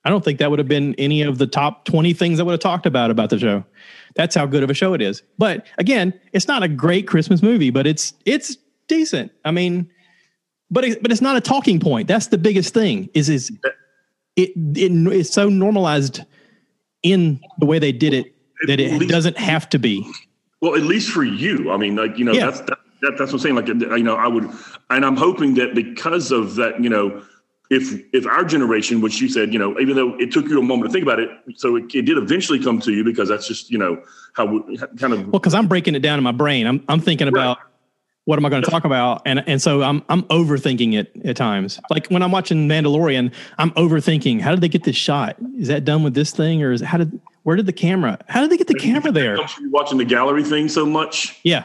I 0.05 0.09
don't 0.09 0.23
think 0.23 0.39
that 0.39 0.49
would 0.49 0.59
have 0.59 0.69
been 0.69 0.95
any 0.97 1.21
of 1.21 1.37
the 1.37 1.47
top 1.47 1.83
20 1.83 2.13
things 2.13 2.39
I 2.39 2.43
would 2.43 2.53
have 2.53 2.61
talked 2.61 2.85
about 2.85 3.11
about 3.11 3.29
the 3.29 3.37
show. 3.37 3.65
That's 4.15 4.33
how 4.33 4.45
good 4.45 4.63
of 4.63 4.69
a 4.69 4.73
show 4.73 4.93
it 4.93 5.01
is. 5.01 5.21
But 5.37 5.67
again, 5.77 6.17
it's 6.31 6.47
not 6.47 6.63
a 6.63 6.69
great 6.69 7.05
Christmas 7.07 7.43
movie, 7.43 7.69
but 7.69 7.85
it's 7.85 8.13
it's 8.25 8.57
decent. 8.89 9.31
I 9.45 9.51
mean, 9.51 9.89
but 10.69 10.83
it, 10.83 11.01
but 11.01 11.11
it's 11.11 11.21
not 11.21 11.37
a 11.37 11.41
talking 11.41 11.79
point. 11.79 12.07
That's 12.09 12.27
the 12.27 12.37
biggest 12.37 12.73
thing. 12.73 13.09
Is 13.13 13.29
is 13.29 13.49
it 14.35 14.49
it 14.55 14.91
it's 15.13 15.31
so 15.33 15.47
normalized 15.47 16.21
in 17.03 17.39
the 17.59 17.65
way 17.65 17.79
they 17.79 17.93
did 17.93 18.13
it 18.13 18.35
that 18.67 18.79
it 18.81 18.91
least- 18.99 19.09
doesn't 19.11 19.37
have 19.37 19.69
to 19.69 19.79
be. 19.79 20.05
Well, 20.61 20.75
at 20.75 20.81
least 20.81 21.09
for 21.11 21.23
you, 21.23 21.71
I 21.71 21.77
mean, 21.77 21.95
like 21.95 22.17
you 22.17 22.25
know, 22.25 22.33
Yeah. 22.33 22.47
that's 22.47 22.59
that, 22.61 22.79
that, 23.01 23.11
that's 23.17 23.31
what 23.31 23.33
I'm 23.33 23.39
saying. 23.39 23.55
Like 23.55 23.67
you 23.69 24.03
know, 24.03 24.15
I 24.15 24.27
would, 24.27 24.49
and 24.89 25.05
I'm 25.05 25.15
hoping 25.15 25.53
that 25.53 25.73
because 25.73 26.31
of 26.33 26.55
that, 26.55 26.83
you 26.83 26.89
know, 26.89 27.23
if 27.69 27.93
if 28.13 28.25
our 28.27 28.43
generation, 28.43 28.99
which 28.99 29.21
you 29.21 29.29
said, 29.29 29.53
you 29.53 29.59
know, 29.59 29.79
even 29.79 29.95
though 29.95 30.15
it 30.19 30.33
took 30.33 30.47
you 30.49 30.59
a 30.59 30.61
moment 30.61 30.89
to 30.89 30.91
think 30.93 31.03
about 31.03 31.19
it, 31.19 31.29
so 31.55 31.77
it, 31.77 31.83
it 31.95 32.01
did 32.01 32.17
eventually 32.17 32.59
come 32.61 32.79
to 32.81 32.91
you 32.91 33.05
because 33.05 33.29
that's 33.29 33.47
just 33.47 33.71
you 33.71 33.77
know 33.77 34.03
how 34.33 34.45
we 34.45 34.77
kind 34.97 35.13
of 35.13 35.21
Well, 35.27 35.39
because 35.39 35.53
I'm 35.53 35.67
breaking 35.67 35.95
it 35.95 35.99
down 36.01 36.17
in 36.17 36.23
my 36.25 36.33
brain. 36.33 36.67
I'm 36.67 36.83
I'm 36.89 36.99
thinking 36.99 37.29
about 37.29 37.59
what 38.29 38.37
am 38.37 38.45
I 38.45 38.49
going 38.49 38.61
to 38.61 38.69
talk 38.69 38.85
about, 38.85 39.23
and 39.25 39.43
and 39.47 39.59
so 39.59 39.81
I'm 39.81 40.03
I'm 40.07 40.21
overthinking 40.25 40.93
it 40.93 41.11
at 41.25 41.35
times. 41.35 41.79
Like 41.89 42.05
when 42.09 42.21
I'm 42.21 42.29
watching 42.31 42.67
Mandalorian, 42.67 43.33
I'm 43.57 43.71
overthinking. 43.71 44.39
How 44.39 44.51
did 44.51 44.61
they 44.61 44.69
get 44.69 44.83
this 44.83 44.95
shot? 44.95 45.35
Is 45.57 45.67
that 45.69 45.83
done 45.83 46.03
with 46.03 46.13
this 46.13 46.29
thing, 46.31 46.61
or 46.61 46.71
is 46.71 46.79
how 46.81 46.99
did 46.99 47.19
where 47.41 47.55
did 47.55 47.65
the 47.65 47.73
camera? 47.73 48.19
How 48.27 48.41
did 48.41 48.51
they 48.51 48.57
get 48.57 48.67
the 48.67 48.75
camera 48.75 49.11
there? 49.11 49.35
you 49.59 49.71
watching 49.71 49.97
the 49.97 50.05
gallery 50.05 50.43
thing 50.43 50.69
so 50.69 50.85
much. 50.85 51.39
Yeah, 51.43 51.63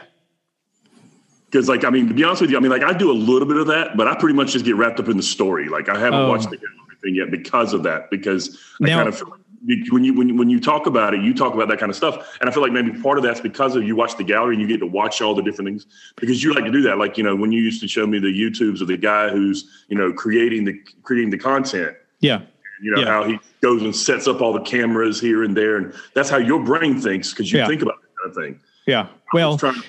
Because, 1.45 1.69
like, 1.69 1.83
I 1.85 1.91
mean, 1.91 2.07
to 2.07 2.15
be 2.15 2.23
honest 2.23 2.41
with 2.41 2.49
you, 2.49 2.57
I 2.57 2.61
mean, 2.61 2.71
like, 2.71 2.81
I 2.81 2.93
do 2.93 3.11
a 3.11 3.13
little 3.13 3.47
bit 3.47 3.57
of 3.57 3.67
that, 3.67 3.95
but 3.95 4.07
I 4.07 4.15
pretty 4.15 4.33
much 4.35 4.53
just 4.53 4.65
get 4.65 4.75
wrapped 4.75 4.99
up 4.99 5.07
in 5.07 5.17
the 5.17 5.23
story. 5.23 5.69
Like, 5.69 5.87
I 5.87 5.99
haven't 5.99 6.21
Oh. 6.21 6.29
watched 6.29 6.49
the 6.49 6.57
gallery 6.57 6.97
thing 7.03 7.13
yet 7.13 7.29
because 7.29 7.73
of 7.73 7.83
that. 7.83 8.09
Because 8.09 8.57
I 8.81 8.87
kind 8.87 9.07
of 9.07 9.15
feel 9.15 9.29
like 9.29 9.41
when 9.89 10.03
you 10.03 10.13
when 10.13 10.29
you, 10.29 10.35
when 10.35 10.49
you 10.49 10.59
talk 10.59 10.85
about 10.85 11.13
it, 11.13 11.21
you 11.21 11.33
talk 11.33 11.53
about 11.53 11.67
that 11.69 11.79
kind 11.79 11.89
of 11.89 11.95
stuff, 11.95 12.37
and 12.39 12.49
I 12.49 12.53
feel 12.53 12.61
like 12.61 12.71
maybe 12.71 12.91
part 13.01 13.17
of 13.17 13.23
that's 13.23 13.41
because 13.41 13.75
of 13.75 13.83
you 13.83 13.95
watch 13.95 14.15
the 14.17 14.23
gallery 14.23 14.53
and 14.55 14.61
you 14.61 14.67
get 14.67 14.79
to 14.79 14.85
watch 14.85 15.21
all 15.21 15.33
the 15.33 15.41
different 15.41 15.67
things 15.69 15.85
because 16.17 16.43
you 16.43 16.53
like 16.53 16.65
to 16.65 16.71
do 16.71 16.81
that. 16.83 16.97
Like, 16.97 17.17
you 17.17 17.23
know, 17.23 17.35
when 17.35 17.51
you 17.51 17.61
used 17.61 17.81
to 17.81 17.87
show 17.87 18.05
me 18.05 18.19
the 18.19 18.27
YouTubes 18.27 18.81
of 18.81 18.87
the 18.87 18.97
guy 18.97 19.29
who's 19.29 19.83
you 19.87 19.97
know 19.97 20.13
creating 20.13 20.65
the 20.65 20.79
creating 21.03 21.31
the 21.31 21.37
content, 21.37 21.95
yeah, 22.19 22.41
you 22.81 22.91
know 22.91 23.01
Yeah. 23.01 23.07
how 23.07 23.23
he 23.23 23.39
goes 23.61 23.81
and 23.81 23.95
sets 23.95 24.27
up 24.27 24.41
all 24.41 24.53
the 24.53 24.61
cameras 24.61 25.19
here 25.19 25.43
and 25.43 25.57
there, 25.57 25.77
and 25.77 25.93
that's 26.13 26.29
how 26.29 26.37
your 26.37 26.63
brain 26.63 26.99
thinks 27.01 27.31
because 27.31 27.51
you 27.51 27.59
Yeah. 27.59 27.67
think 27.67 27.81
about 27.81 27.95
that 28.01 28.07
kind 28.23 28.29
of 28.37 28.43
thing. 28.43 28.59
yeah. 28.85 29.07
Well, 29.33 29.57
trying- 29.57 29.81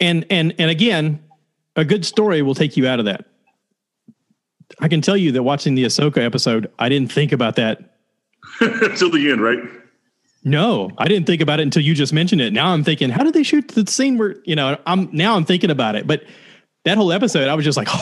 and 0.00 0.26
and 0.28 0.54
and 0.58 0.70
again, 0.70 1.22
a 1.76 1.84
good 1.84 2.04
story 2.04 2.42
will 2.42 2.54
take 2.54 2.76
you 2.76 2.86
out 2.86 2.98
of 2.98 3.06
that. 3.06 3.24
I 4.80 4.88
can 4.88 5.00
tell 5.00 5.16
you 5.16 5.32
that 5.32 5.42
watching 5.42 5.74
the 5.76 5.84
Ahsoka 5.84 6.18
episode, 6.18 6.70
I 6.78 6.88
didn't 6.88 7.12
think 7.12 7.32
about 7.32 7.56
that 7.56 7.93
until 8.60 9.10
the 9.10 9.30
end, 9.30 9.40
right? 9.42 9.58
No, 10.44 10.90
I 10.98 11.08
didn't 11.08 11.26
think 11.26 11.40
about 11.40 11.58
it 11.60 11.62
until 11.62 11.82
you 11.82 11.94
just 11.94 12.12
mentioned 12.12 12.40
it. 12.42 12.52
Now 12.52 12.68
I'm 12.72 12.84
thinking, 12.84 13.08
how 13.10 13.24
did 13.24 13.32
they 13.34 13.42
shoot 13.42 13.68
the 13.68 13.86
scene 13.90 14.18
where 14.18 14.36
you 14.44 14.54
know? 14.56 14.78
I'm 14.86 15.08
now 15.12 15.36
I'm 15.36 15.44
thinking 15.44 15.70
about 15.70 15.94
it, 15.96 16.06
but 16.06 16.22
that 16.84 16.98
whole 16.98 17.12
episode, 17.12 17.48
I 17.48 17.54
was 17.54 17.64
just 17.64 17.78
like, 17.78 17.88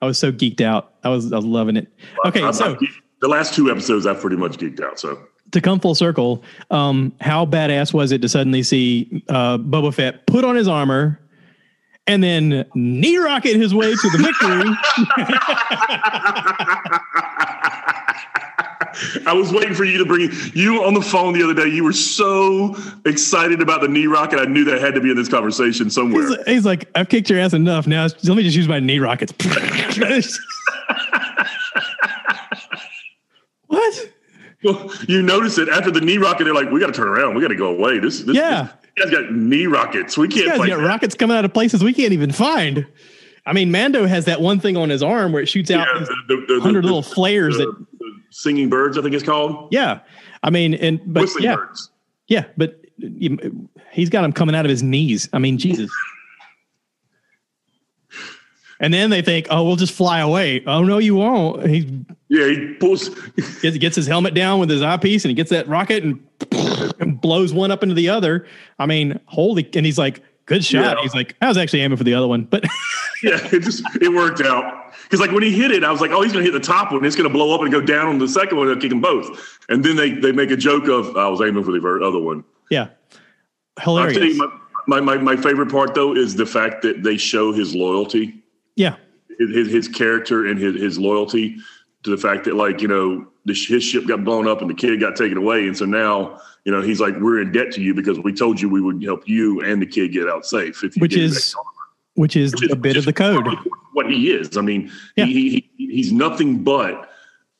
I 0.00 0.06
was 0.06 0.18
so 0.18 0.32
geeked 0.32 0.60
out. 0.60 0.94
I 1.04 1.08
was 1.10 1.32
I 1.32 1.36
was 1.36 1.44
loving 1.44 1.76
it. 1.76 1.88
Okay, 2.26 2.42
I'm- 2.42 2.52
so 2.52 2.64
I'm- 2.74 2.78
the 3.20 3.28
last 3.28 3.54
two 3.54 3.70
episodes, 3.70 4.04
I've 4.04 4.20
pretty 4.20 4.34
much 4.36 4.56
geeked 4.58 4.80
out. 4.82 4.98
So 4.98 5.16
to 5.52 5.60
come 5.60 5.78
full 5.78 5.94
circle, 5.94 6.42
um, 6.72 7.12
how 7.20 7.46
badass 7.46 7.94
was 7.94 8.10
it 8.10 8.20
to 8.22 8.28
suddenly 8.28 8.64
see 8.64 9.22
uh, 9.28 9.58
Boba 9.58 9.94
Fett 9.94 10.26
put 10.26 10.44
on 10.44 10.56
his 10.56 10.66
armor 10.66 11.20
and 12.12 12.22
then 12.22 12.64
knee 12.74 13.16
rocket 13.16 13.56
his 13.56 13.74
way 13.74 13.90
to 13.90 14.10
the 14.10 14.18
victory? 14.18 14.70
I 19.26 19.32
was 19.32 19.50
waiting 19.52 19.72
for 19.74 19.84
you 19.84 19.96
to 19.98 20.04
bring 20.04 20.30
you 20.52 20.84
on 20.84 20.92
the 20.92 21.00
phone 21.00 21.32
the 21.32 21.42
other 21.42 21.54
day. 21.54 21.66
You 21.66 21.82
were 21.82 21.94
so 21.94 22.76
excited 23.06 23.62
about 23.62 23.80
the 23.80 23.88
knee 23.88 24.06
rocket. 24.06 24.38
I 24.38 24.44
knew 24.44 24.64
that 24.64 24.82
had 24.82 24.94
to 24.94 25.00
be 25.00 25.10
in 25.10 25.16
this 25.16 25.28
conversation 25.30 25.88
somewhere. 25.88 26.28
he's, 26.28 26.36
he's 26.46 26.66
like, 26.66 26.90
I've 26.94 27.08
kicked 27.08 27.30
your 27.30 27.38
ass 27.40 27.54
enough. 27.54 27.86
Now 27.86 28.02
let 28.24 28.36
me 28.36 28.42
just 28.42 28.54
use 28.56 28.68
my 28.68 28.80
knee 28.80 28.98
rockets. 28.98 29.32
what? 33.66 34.08
Well, 34.62 34.92
you 35.08 35.22
notice 35.22 35.56
it 35.58 35.68
after 35.70 35.90
the 35.90 36.00
knee 36.02 36.18
rocket. 36.18 36.44
They're 36.44 36.54
like, 36.54 36.70
we 36.70 36.78
got 36.78 36.86
to 36.88 36.92
turn 36.92 37.08
around. 37.08 37.34
We 37.34 37.40
got 37.40 37.48
to 37.48 37.56
go 37.56 37.74
away. 37.74 37.98
This, 37.98 38.20
this, 38.22 38.36
Yeah. 38.36 38.64
this 38.64 38.72
you 38.96 39.04
guys 39.04 39.12
got 39.12 39.32
knee 39.32 39.66
rockets. 39.66 40.16
We 40.18 40.28
can't 40.28 40.46
guys 40.48 40.58
fight 40.58 40.68
got 40.68 40.78
that. 40.80 40.86
rockets 40.86 41.14
coming 41.14 41.36
out 41.36 41.44
of 41.44 41.52
places 41.54 41.82
we 41.84 41.92
can't 41.92 42.12
even 42.12 42.32
find. 42.32 42.86
I 43.46 43.52
mean, 43.52 43.70
Mando 43.72 44.06
has 44.06 44.24
that 44.26 44.40
one 44.40 44.60
thing 44.60 44.76
on 44.76 44.88
his 44.88 45.02
arm 45.02 45.32
where 45.32 45.42
it 45.42 45.46
shoots 45.46 45.70
out 45.70 45.86
Yeah, 45.94 46.04
the, 46.28 46.36
the, 46.46 46.54
the, 46.54 46.60
hundred 46.60 46.84
little 46.84 47.02
flares 47.02 47.56
that. 47.56 47.74
singing 48.30 48.68
birds. 48.68 48.96
I 48.96 49.02
think 49.02 49.14
it's 49.14 49.24
called 49.24 49.68
Yeah, 49.72 50.00
I 50.42 50.50
mean, 50.50 50.74
and 50.74 51.00
but 51.12 51.22
whistling 51.22 51.44
yeah, 51.44 51.56
birds. 51.56 51.90
yeah, 52.28 52.44
but 52.56 52.80
um, 53.02 53.68
he's 53.90 54.08
got 54.10 54.22
them 54.22 54.32
coming 54.32 54.54
out 54.54 54.64
of 54.64 54.70
his 54.70 54.82
knees. 54.82 55.28
I 55.32 55.38
mean, 55.38 55.58
Jesus. 55.58 55.90
And 58.82 58.92
then 58.92 59.10
they 59.10 59.22
think, 59.22 59.46
oh, 59.48 59.64
we'll 59.64 59.76
just 59.76 59.94
fly 59.94 60.20
away. 60.20 60.62
Oh 60.66 60.82
no, 60.82 60.98
you 60.98 61.14
won't. 61.14 61.66
He 61.66 62.04
Yeah, 62.28 62.48
he 62.48 62.74
pulls. 62.74 63.08
gets, 63.62 63.78
gets 63.78 63.96
his 63.96 64.06
helmet 64.06 64.34
down 64.34 64.60
with 64.60 64.68
his 64.68 64.82
eyepiece, 64.82 65.24
and 65.24 65.30
he 65.30 65.34
gets 65.34 65.50
that 65.50 65.66
rocket 65.68 66.02
and, 66.02 66.20
and 66.98 67.20
blows 67.20 67.54
one 67.54 67.70
up 67.70 67.82
into 67.82 67.94
the 67.94 68.08
other. 68.10 68.46
I 68.78 68.86
mean, 68.86 69.18
holy! 69.26 69.68
And 69.74 69.86
he's 69.86 69.98
like, 69.98 70.20
good 70.46 70.64
shot. 70.64 70.96
Yeah. 70.96 71.02
He's 71.02 71.14
like, 71.14 71.36
I 71.40 71.48
was 71.48 71.56
actually 71.56 71.80
aiming 71.80 71.96
for 71.96 72.04
the 72.04 72.14
other 72.14 72.26
one, 72.28 72.42
but 72.44 72.64
Yeah, 73.22 73.38
it 73.52 73.60
just 73.60 73.84
it 74.00 74.12
worked 74.12 74.40
out. 74.40 74.92
Because 75.04 75.20
like 75.20 75.30
when 75.30 75.44
he 75.44 75.52
hit 75.52 75.70
it, 75.70 75.84
I 75.84 75.92
was 75.92 76.00
like, 76.00 76.10
oh, 76.10 76.22
he's 76.22 76.32
gonna 76.32 76.44
hit 76.44 76.52
the 76.52 76.60
top 76.60 76.90
one. 76.90 77.04
It's 77.04 77.14
gonna 77.14 77.30
blow 77.30 77.54
up 77.54 77.60
and 77.60 77.70
go 77.70 77.80
down 77.80 78.08
on 78.08 78.18
the 78.18 78.26
second 78.26 78.58
one 78.58 78.68
and 78.68 78.80
kick 78.80 78.90
them 78.90 79.00
both. 79.00 79.58
And 79.68 79.84
then 79.84 79.94
they 79.94 80.10
they 80.10 80.32
make 80.32 80.50
a 80.50 80.56
joke 80.56 80.88
of 80.88 81.16
I 81.16 81.28
was 81.28 81.40
aiming 81.40 81.62
for 81.62 81.70
the 81.70 82.04
other 82.04 82.18
one. 82.18 82.42
yeah, 82.68 82.88
hilarious. 83.80 84.36
my, 84.36 84.48
my, 84.88 85.00
my, 85.00 85.16
my 85.18 85.36
favorite 85.36 85.70
part 85.70 85.94
though 85.94 86.16
is 86.16 86.34
the 86.34 86.46
fact 86.46 86.82
that 86.82 87.04
they 87.04 87.16
show 87.16 87.52
his 87.52 87.74
loyalty, 87.74 88.41
yeah, 88.76 88.96
his, 89.38 89.70
his, 89.70 89.88
character 89.88 90.46
and 90.46 90.58
his, 90.58 90.76
his 90.80 90.98
loyalty 90.98 91.56
to 92.04 92.10
the 92.10 92.16
fact 92.16 92.44
that 92.44 92.54
like, 92.54 92.80
you 92.80 92.88
know, 92.88 93.26
sh- 93.52 93.68
his 93.68 93.82
ship 93.84 94.06
got 94.06 94.24
blown 94.24 94.46
up 94.48 94.60
and 94.60 94.68
the 94.70 94.74
kid 94.74 94.98
got 95.00 95.16
taken 95.16 95.36
away. 95.38 95.66
And 95.66 95.76
so 95.76 95.84
now, 95.84 96.40
you 96.64 96.72
know, 96.72 96.80
he's 96.80 97.00
like, 97.00 97.14
we're 97.20 97.40
in 97.40 97.52
debt 97.52 97.72
to 97.72 97.80
you 97.82 97.94
because 97.94 98.18
we 98.20 98.32
told 98.32 98.60
you 98.60 98.68
we 98.68 98.80
would 98.80 99.02
help 99.02 99.28
you 99.28 99.60
and 99.62 99.80
the 99.80 99.86
kid 99.86 100.12
get 100.12 100.28
out 100.28 100.44
safe. 100.46 100.82
If 100.84 100.96
you 100.96 101.00
which 101.00 101.16
is 101.16 101.54
which 102.14 102.36
is 102.36 102.52
Which 102.52 102.64
is- 102.64 102.72
a 102.72 102.76
bit 102.76 102.96
of 102.96 103.04
the 103.04 103.12
code. 103.12 103.46
what 103.94 104.10
he 104.10 104.30
is. 104.32 104.56
I 104.56 104.60
mean, 104.60 104.90
Yeah. 105.16 105.24
he, 105.26 105.68
he 105.76 105.86
he's 105.86 106.12
nothing 106.12 106.62
but 106.62 107.08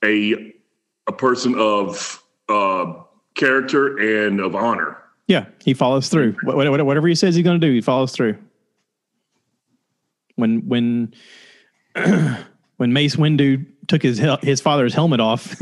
a 0.04 0.52
a 1.06 1.12
person 1.12 1.54
of 1.58 2.22
uh, 2.48 2.92
character 3.34 3.96
and 4.24 4.40
of 4.40 4.54
honor. 4.54 4.98
Yeah, 5.28 5.46
he 5.64 5.72
follows 5.74 6.08
through. 6.08 6.36
Wha- 6.44 6.54
wha- 6.54 6.82
Whatever 6.84 7.08
he 7.08 7.14
says 7.14 7.34
he's 7.34 7.44
going 7.44 7.60
to 7.60 7.66
do, 7.66 7.72
he 7.72 7.80
follows 7.80 8.12
through. 8.12 8.36
When 10.36 10.68
when 10.68 11.14
when 12.76 12.92
Mace 12.92 13.16
Windu 13.16 13.66
took 13.88 14.02
his 14.02 14.20
his 14.42 14.60
father's 14.60 14.94
helmet 14.94 15.20
off, 15.20 15.54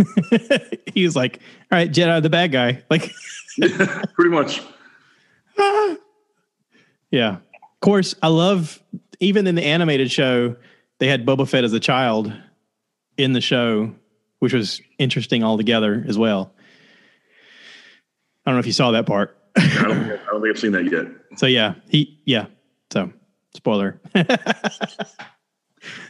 he 0.94 1.04
was 1.04 1.16
like, 1.16 1.40
"All 1.70 1.78
right, 1.78 1.90
Jedi, 1.90 2.22
the 2.22 2.30
bad 2.30 2.52
guy." 2.52 2.82
Like, 2.90 3.12
Pretty 4.14 4.30
much. 4.30 4.62
yeah. 7.10 7.36
Of 7.36 7.80
course, 7.80 8.14
I 8.22 8.28
love 8.28 8.82
even 9.20 9.46
in 9.46 9.54
the 9.54 9.64
animated 9.64 10.10
show, 10.10 10.56
they 10.98 11.08
had 11.08 11.26
Boba 11.26 11.48
Fett 11.48 11.64
as 11.64 11.72
a 11.72 11.80
child 11.80 12.32
in 13.16 13.32
the 13.32 13.40
show, 13.40 13.94
which 14.38 14.52
was 14.52 14.80
interesting 14.98 15.44
altogether 15.44 16.04
as 16.08 16.16
well. 16.16 16.52
I 18.44 18.50
don't 18.50 18.56
know 18.56 18.60
if 18.60 18.66
you 18.66 18.72
saw 18.72 18.90
that 18.92 19.06
part. 19.06 19.36
I 19.56 19.82
don't, 19.82 19.98
I 20.12 20.16
don't 20.30 20.42
think 20.42 20.54
I've 20.54 20.58
seen 20.58 20.72
that 20.72 20.90
yet. 20.90 21.06
So 21.38 21.46
yeah, 21.46 21.74
he 21.88 22.18
yeah. 22.24 22.46
So 22.92 23.12
spoiler. 23.54 24.00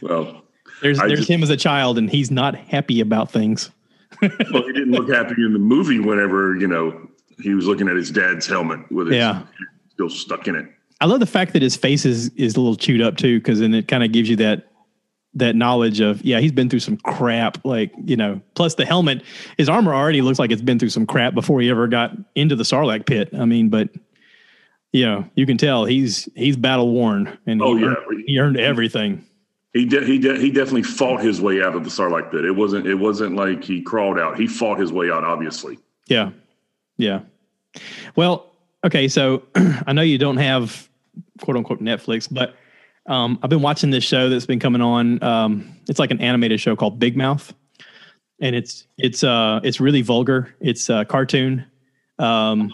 Well, 0.01 0.43
There's 0.81 0.99
I 0.99 1.07
there's 1.07 1.19
just- 1.19 1.29
him 1.29 1.43
as 1.43 1.49
a 1.49 1.57
child, 1.57 1.97
and 1.97 2.09
he's 2.09 2.29
not 2.31 2.55
happy 2.55 2.99
about 2.99 3.31
things. 3.31 3.71
well, 4.21 4.63
he 4.65 4.73
didn't 4.73 4.91
look 4.91 5.09
happy 5.09 5.35
in 5.45 5.53
the 5.53 5.59
movie 5.59 5.99
whenever 5.99 6.55
you 6.57 6.67
know 6.67 7.07
he 7.41 7.53
was 7.53 7.65
looking 7.65 7.87
at 7.87 7.95
his 7.95 8.11
dad's 8.11 8.45
helmet 8.45 8.79
with 8.91 9.07
his 9.07 9.15
Yeah. 9.15 9.43
still 9.89 10.09
stuck 10.09 10.47
in 10.47 10.55
it. 10.55 10.65
I 10.99 11.05
love 11.05 11.19
the 11.21 11.25
fact 11.25 11.53
that 11.53 11.61
his 11.61 11.75
face 11.75 12.05
is 12.05 12.29
is 12.35 12.55
a 12.55 12.59
little 12.59 12.75
chewed 12.75 13.01
up 13.01 13.15
too, 13.17 13.39
because 13.39 13.59
then 13.59 13.73
it 13.73 13.87
kind 13.87 14.03
of 14.03 14.11
gives 14.11 14.29
you 14.29 14.35
that 14.37 14.67
that 15.35 15.55
knowledge 15.55 16.01
of 16.01 16.21
yeah, 16.23 16.39
he's 16.41 16.51
been 16.51 16.69
through 16.69 16.79
some 16.81 16.97
crap. 16.97 17.63
Like 17.63 17.91
you 18.03 18.17
know, 18.17 18.41
plus 18.55 18.75
the 18.75 18.85
helmet, 18.85 19.23
his 19.57 19.69
armor 19.69 19.93
already 19.93 20.21
looks 20.21 20.37
like 20.39 20.51
it's 20.51 20.61
been 20.61 20.77
through 20.77 20.89
some 20.89 21.07
crap 21.07 21.33
before 21.33 21.61
he 21.61 21.69
ever 21.69 21.87
got 21.87 22.11
into 22.35 22.55
the 22.57 22.63
Sarlacc 22.63 23.05
pit. 23.05 23.29
I 23.33 23.45
mean, 23.45 23.69
but 23.69 23.89
you 24.93 25.05
know, 25.05 25.29
you 25.35 25.45
can 25.45 25.57
tell 25.57 25.85
he's 25.85 26.27
he's 26.35 26.55
battle 26.57 26.91
worn, 26.91 27.37
and 27.45 27.61
Oh, 27.61 27.75
he, 27.75 27.83
yeah. 27.83 27.87
earned, 28.09 28.23
he 28.27 28.39
earned 28.39 28.57
everything. 28.59 29.25
He 29.73 29.85
de- 29.85 30.03
he 30.05 30.19
de- 30.19 30.37
he 30.37 30.51
definitely 30.51 30.83
fought 30.83 31.21
his 31.21 31.39
way 31.39 31.61
out 31.63 31.75
of 31.75 31.83
the 31.85 31.89
Sarlacc 31.89 32.29
pit. 32.31 32.43
It 32.43 32.51
wasn't 32.55 32.85
it 32.87 32.95
wasn't 32.95 33.35
like 33.35 33.63
he 33.63 33.81
crawled 33.81 34.19
out. 34.19 34.37
He 34.37 34.47
fought 34.47 34.79
his 34.79 34.91
way 34.91 35.09
out. 35.09 35.23
Obviously, 35.23 35.79
Yeah. 36.07 36.31
Yeah. 36.97 37.21
Well, 38.15 38.51
okay. 38.85 39.07
So 39.07 39.43
I 39.55 39.93
know 39.93 40.01
you 40.01 40.17
don't 40.17 40.37
have 40.37 40.89
quote 41.39 41.55
unquote 41.57 41.81
Netflix, 41.81 42.27
but 42.29 42.55
um, 43.07 43.39
I've 43.41 43.49
been 43.49 43.61
watching 43.61 43.89
this 43.91 44.03
show 44.03 44.29
that's 44.29 44.45
been 44.45 44.59
coming 44.59 44.81
on. 44.81 45.23
Um, 45.23 45.73
it's 45.87 45.99
like 45.99 46.11
an 46.11 46.19
animated 46.21 46.59
show 46.59 46.75
called 46.75 46.99
Big 46.99 47.15
Mouth. 47.15 47.53
And 48.41 48.55
it's 48.55 48.87
it's 48.97 49.23
uh 49.23 49.61
it's 49.63 49.79
really 49.79 50.01
vulgar. 50.01 50.53
It's 50.59 50.89
a 50.89 51.05
cartoon. 51.05 51.65
Um, 52.19 52.73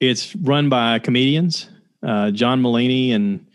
it's 0.00 0.34
run 0.36 0.68
by 0.68 0.98
comedians, 0.98 1.68
uh, 2.02 2.30
John 2.30 2.62
Mulaney 2.62 3.12
and 3.12 3.46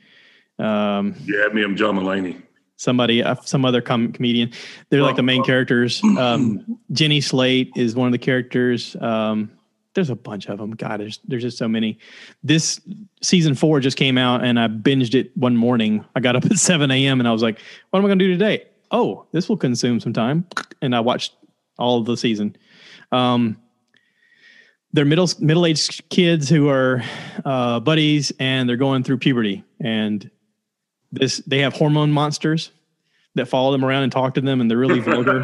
um, 0.60 1.14
had 1.14 1.54
me. 1.54 1.64
I'm 1.64 1.76
John 1.76 1.96
Mulaney. 1.98 2.42
somebody, 2.76 3.24
uh, 3.24 3.36
some 3.44 3.66
other 3.66 3.82
com- 3.82 4.12
comedian. 4.12 4.52
They're 4.90 5.02
like 5.02 5.16
the 5.16 5.24
main 5.24 5.44
characters. 5.44 6.02
Um, 6.18 6.80
Jenny 6.92 7.22
Slate 7.22 7.72
is 7.76 7.96
one 7.96 8.08
of 8.08 8.12
the 8.12 8.18
characters. 8.20 8.96
Um, 9.02 9.52
there's 9.94 10.10
a 10.10 10.16
bunch 10.16 10.48
of 10.48 10.58
them. 10.58 10.72
God, 10.72 11.00
there's 11.00 11.20
there's 11.28 11.44
just 11.44 11.58
so 11.58 11.68
many. 11.68 11.98
This 12.44 12.80
season 13.22 13.56
four 13.56 13.80
just 13.80 13.98
came 13.98 14.18
out, 14.18 14.44
and 14.44 14.60
I 14.60 14.68
binged 14.68 15.16
it 15.16 15.36
one 15.36 15.58
morning. 15.58 16.06
I 16.16 16.20
got 16.22 16.36
up 16.36 16.46
at 16.46 16.58
seven 16.58 16.92
a.m. 16.92 17.20
and 17.20 17.28
I 17.28 17.32
was 17.32 17.42
like, 17.42 17.60
"What 17.90 18.00
am 18.00 18.06
I 18.06 18.08
going 18.10 18.20
to 18.20 18.26
do 18.26 18.32
today?" 18.32 18.66
Oh, 18.92 19.26
this 19.32 19.50
will 19.50 19.58
consume 19.58 20.00
some 20.00 20.14
time, 20.14 20.46
and 20.82 20.96
I 20.96 21.00
watched 21.00 21.34
all 21.78 22.00
of 22.00 22.06
the 22.06 22.16
season. 22.16 22.56
Um, 23.12 23.58
they're 24.94 25.06
middle 25.06 25.30
middle 25.40 25.66
aged 25.66 26.08
kids 26.10 26.50
who 26.50 26.70
are 26.70 27.04
uh, 27.46 27.80
buddies, 27.80 28.32
and 28.40 28.68
they're 28.68 28.78
going 28.78 29.04
through 29.04 29.18
puberty, 29.18 29.64
and 29.80 30.30
this 31.12 31.38
they 31.48 31.60
have 31.60 31.74
hormone 31.74 32.12
monsters 32.12 32.72
that 33.36 33.48
follow 33.48 33.72
them 33.72 33.86
around 33.86 34.04
and 34.04 34.12
talk 34.12 34.34
to 34.34 34.42
them, 34.42 34.60
and 34.62 34.70
they're 34.70 34.78
really 34.78 35.00
vulgar. 35.00 35.44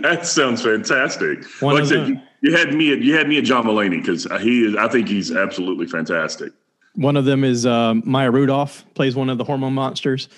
that 0.00 0.20
sounds 0.22 0.62
fantastic. 0.62 1.44
One 1.60 1.74
like 1.74 1.86
said, 1.86 2.06
the- 2.06 2.08
you, 2.08 2.20
you 2.42 2.56
had 2.56 2.74
me. 2.74 2.92
At, 2.92 3.00
you 3.00 3.14
had 3.14 3.28
me 3.28 3.38
at 3.38 3.44
John 3.44 3.64
Mulaney 3.64 4.00
because 4.00 4.26
he 4.40 4.64
is. 4.64 4.76
I 4.76 4.88
think 4.88 5.08
he's 5.08 5.32
absolutely 5.32 5.86
fantastic. 5.86 6.52
One 6.94 7.16
of 7.16 7.24
them 7.24 7.42
is 7.42 7.66
uh, 7.66 7.94
Maya 8.04 8.30
Rudolph 8.30 8.84
plays 8.94 9.16
one 9.16 9.28
of 9.28 9.38
the 9.38 9.44
hormone 9.44 9.74
monsters. 9.74 10.28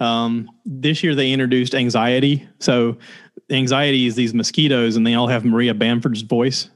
Um, 0.00 0.50
this 0.64 1.04
year 1.04 1.14
they 1.14 1.30
introduced 1.30 1.74
anxiety. 1.74 2.48
So 2.58 2.96
anxiety 3.50 4.06
is 4.06 4.16
these 4.16 4.34
mosquitoes, 4.34 4.96
and 4.96 5.06
they 5.06 5.14
all 5.14 5.28
have 5.28 5.44
Maria 5.44 5.74
Bamford's 5.74 6.22
voice. 6.22 6.70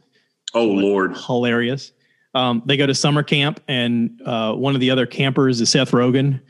Oh 0.52 0.66
Lord, 0.66 1.16
Hilarious. 1.16 1.92
Um, 2.34 2.62
they 2.66 2.76
go 2.76 2.86
to 2.86 2.94
summer 2.94 3.22
camp, 3.22 3.60
and 3.68 4.20
uh, 4.24 4.54
one 4.54 4.74
of 4.74 4.80
the 4.80 4.90
other 4.90 5.06
campers 5.06 5.60
is 5.60 5.70
Seth 5.70 5.92
Rogen, 5.92 6.40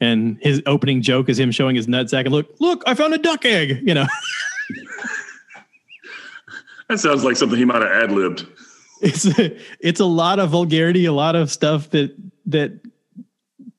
and 0.00 0.38
his 0.40 0.62
opening 0.66 1.02
joke 1.02 1.28
is 1.28 1.38
him 1.38 1.50
showing 1.50 1.76
his 1.76 1.86
nutsack 1.86 2.24
and 2.24 2.32
look, 2.32 2.54
look, 2.60 2.82
I 2.86 2.94
found 2.94 3.14
a 3.14 3.18
duck 3.18 3.44
egg. 3.44 3.86
You 3.86 3.94
know, 3.94 4.06
that 6.88 6.98
sounds 6.98 7.24
like 7.24 7.36
something 7.36 7.58
he 7.58 7.64
might 7.64 7.82
have 7.82 7.90
ad 7.90 8.12
libbed. 8.12 8.46
it's 9.00 9.26
it's 9.80 10.00
a 10.00 10.04
lot 10.04 10.38
of 10.38 10.50
vulgarity, 10.50 11.04
a 11.04 11.12
lot 11.12 11.36
of 11.36 11.50
stuff 11.50 11.90
that 11.90 12.14
that 12.46 12.80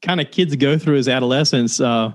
kind 0.02 0.20
of 0.20 0.32
kids 0.32 0.56
go 0.58 0.78
through 0.78 0.98
as 0.98 1.08
adolescents. 1.08 1.80
Uh, 1.80 2.14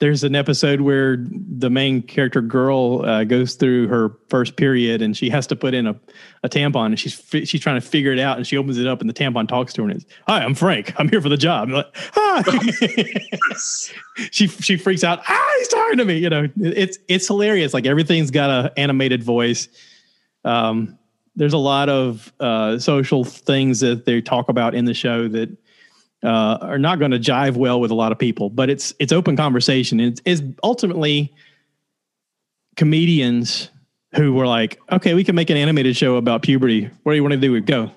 there's 0.00 0.22
an 0.22 0.36
episode 0.36 0.80
where 0.80 1.16
the 1.18 1.70
main 1.70 2.02
character 2.02 2.40
girl 2.40 3.04
uh, 3.04 3.24
goes 3.24 3.54
through 3.54 3.88
her 3.88 4.16
first 4.28 4.56
period 4.56 5.02
and 5.02 5.16
she 5.16 5.28
has 5.28 5.46
to 5.48 5.56
put 5.56 5.74
in 5.74 5.88
a, 5.88 5.96
a 6.44 6.48
tampon 6.48 6.86
and 6.86 7.00
she's 7.00 7.20
she's 7.44 7.60
trying 7.60 7.80
to 7.80 7.86
figure 7.86 8.12
it 8.12 8.18
out 8.18 8.36
and 8.36 8.46
she 8.46 8.56
opens 8.56 8.78
it 8.78 8.86
up 8.86 9.00
and 9.00 9.10
the 9.10 9.14
tampon 9.14 9.48
talks 9.48 9.72
to 9.72 9.82
her 9.82 9.88
and 9.88 10.00
it's 10.00 10.06
hi 10.28 10.44
I'm 10.44 10.54
Frank. 10.54 10.94
I'm 10.98 11.08
here 11.08 11.20
for 11.20 11.28
the 11.28 11.36
job. 11.36 11.70
Like 11.70 11.86
hi. 11.94 12.42
She 14.30 14.48
she 14.48 14.76
freaks 14.76 15.04
out. 15.04 15.20
Ah 15.28 15.54
he's 15.58 15.68
talking 15.68 15.98
to 15.98 16.04
me. 16.04 16.18
You 16.18 16.30
know 16.30 16.48
it's 16.56 16.98
it's 17.08 17.26
hilarious. 17.26 17.74
Like 17.74 17.86
everything's 17.86 18.30
got 18.30 18.50
a 18.50 18.72
animated 18.78 19.22
voice. 19.22 19.68
Um 20.44 20.98
there's 21.34 21.52
a 21.52 21.58
lot 21.58 21.88
of 21.88 22.32
uh, 22.40 22.80
social 22.80 23.22
things 23.22 23.78
that 23.78 24.06
they 24.06 24.20
talk 24.20 24.48
about 24.48 24.74
in 24.74 24.86
the 24.86 24.94
show 24.94 25.28
that 25.28 25.48
uh, 26.22 26.58
are 26.60 26.78
not 26.78 26.98
going 26.98 27.10
to 27.12 27.18
jive 27.18 27.56
well 27.56 27.80
with 27.80 27.90
a 27.90 27.94
lot 27.94 28.12
of 28.12 28.18
people. 28.18 28.50
But 28.50 28.70
it's 28.70 28.94
it's 28.98 29.12
open 29.12 29.36
conversation. 29.36 30.00
It's, 30.00 30.20
it's 30.24 30.42
ultimately 30.62 31.34
comedians 32.76 33.70
who 34.14 34.32
were 34.34 34.46
like, 34.46 34.80
okay, 34.90 35.14
we 35.14 35.24
can 35.24 35.34
make 35.34 35.50
an 35.50 35.56
animated 35.56 35.96
show 35.96 36.16
about 36.16 36.42
puberty. 36.42 36.90
What 37.02 37.12
do 37.12 37.16
you 37.16 37.22
want 37.22 37.34
to 37.34 37.40
do? 37.40 37.60
Go. 37.60 37.90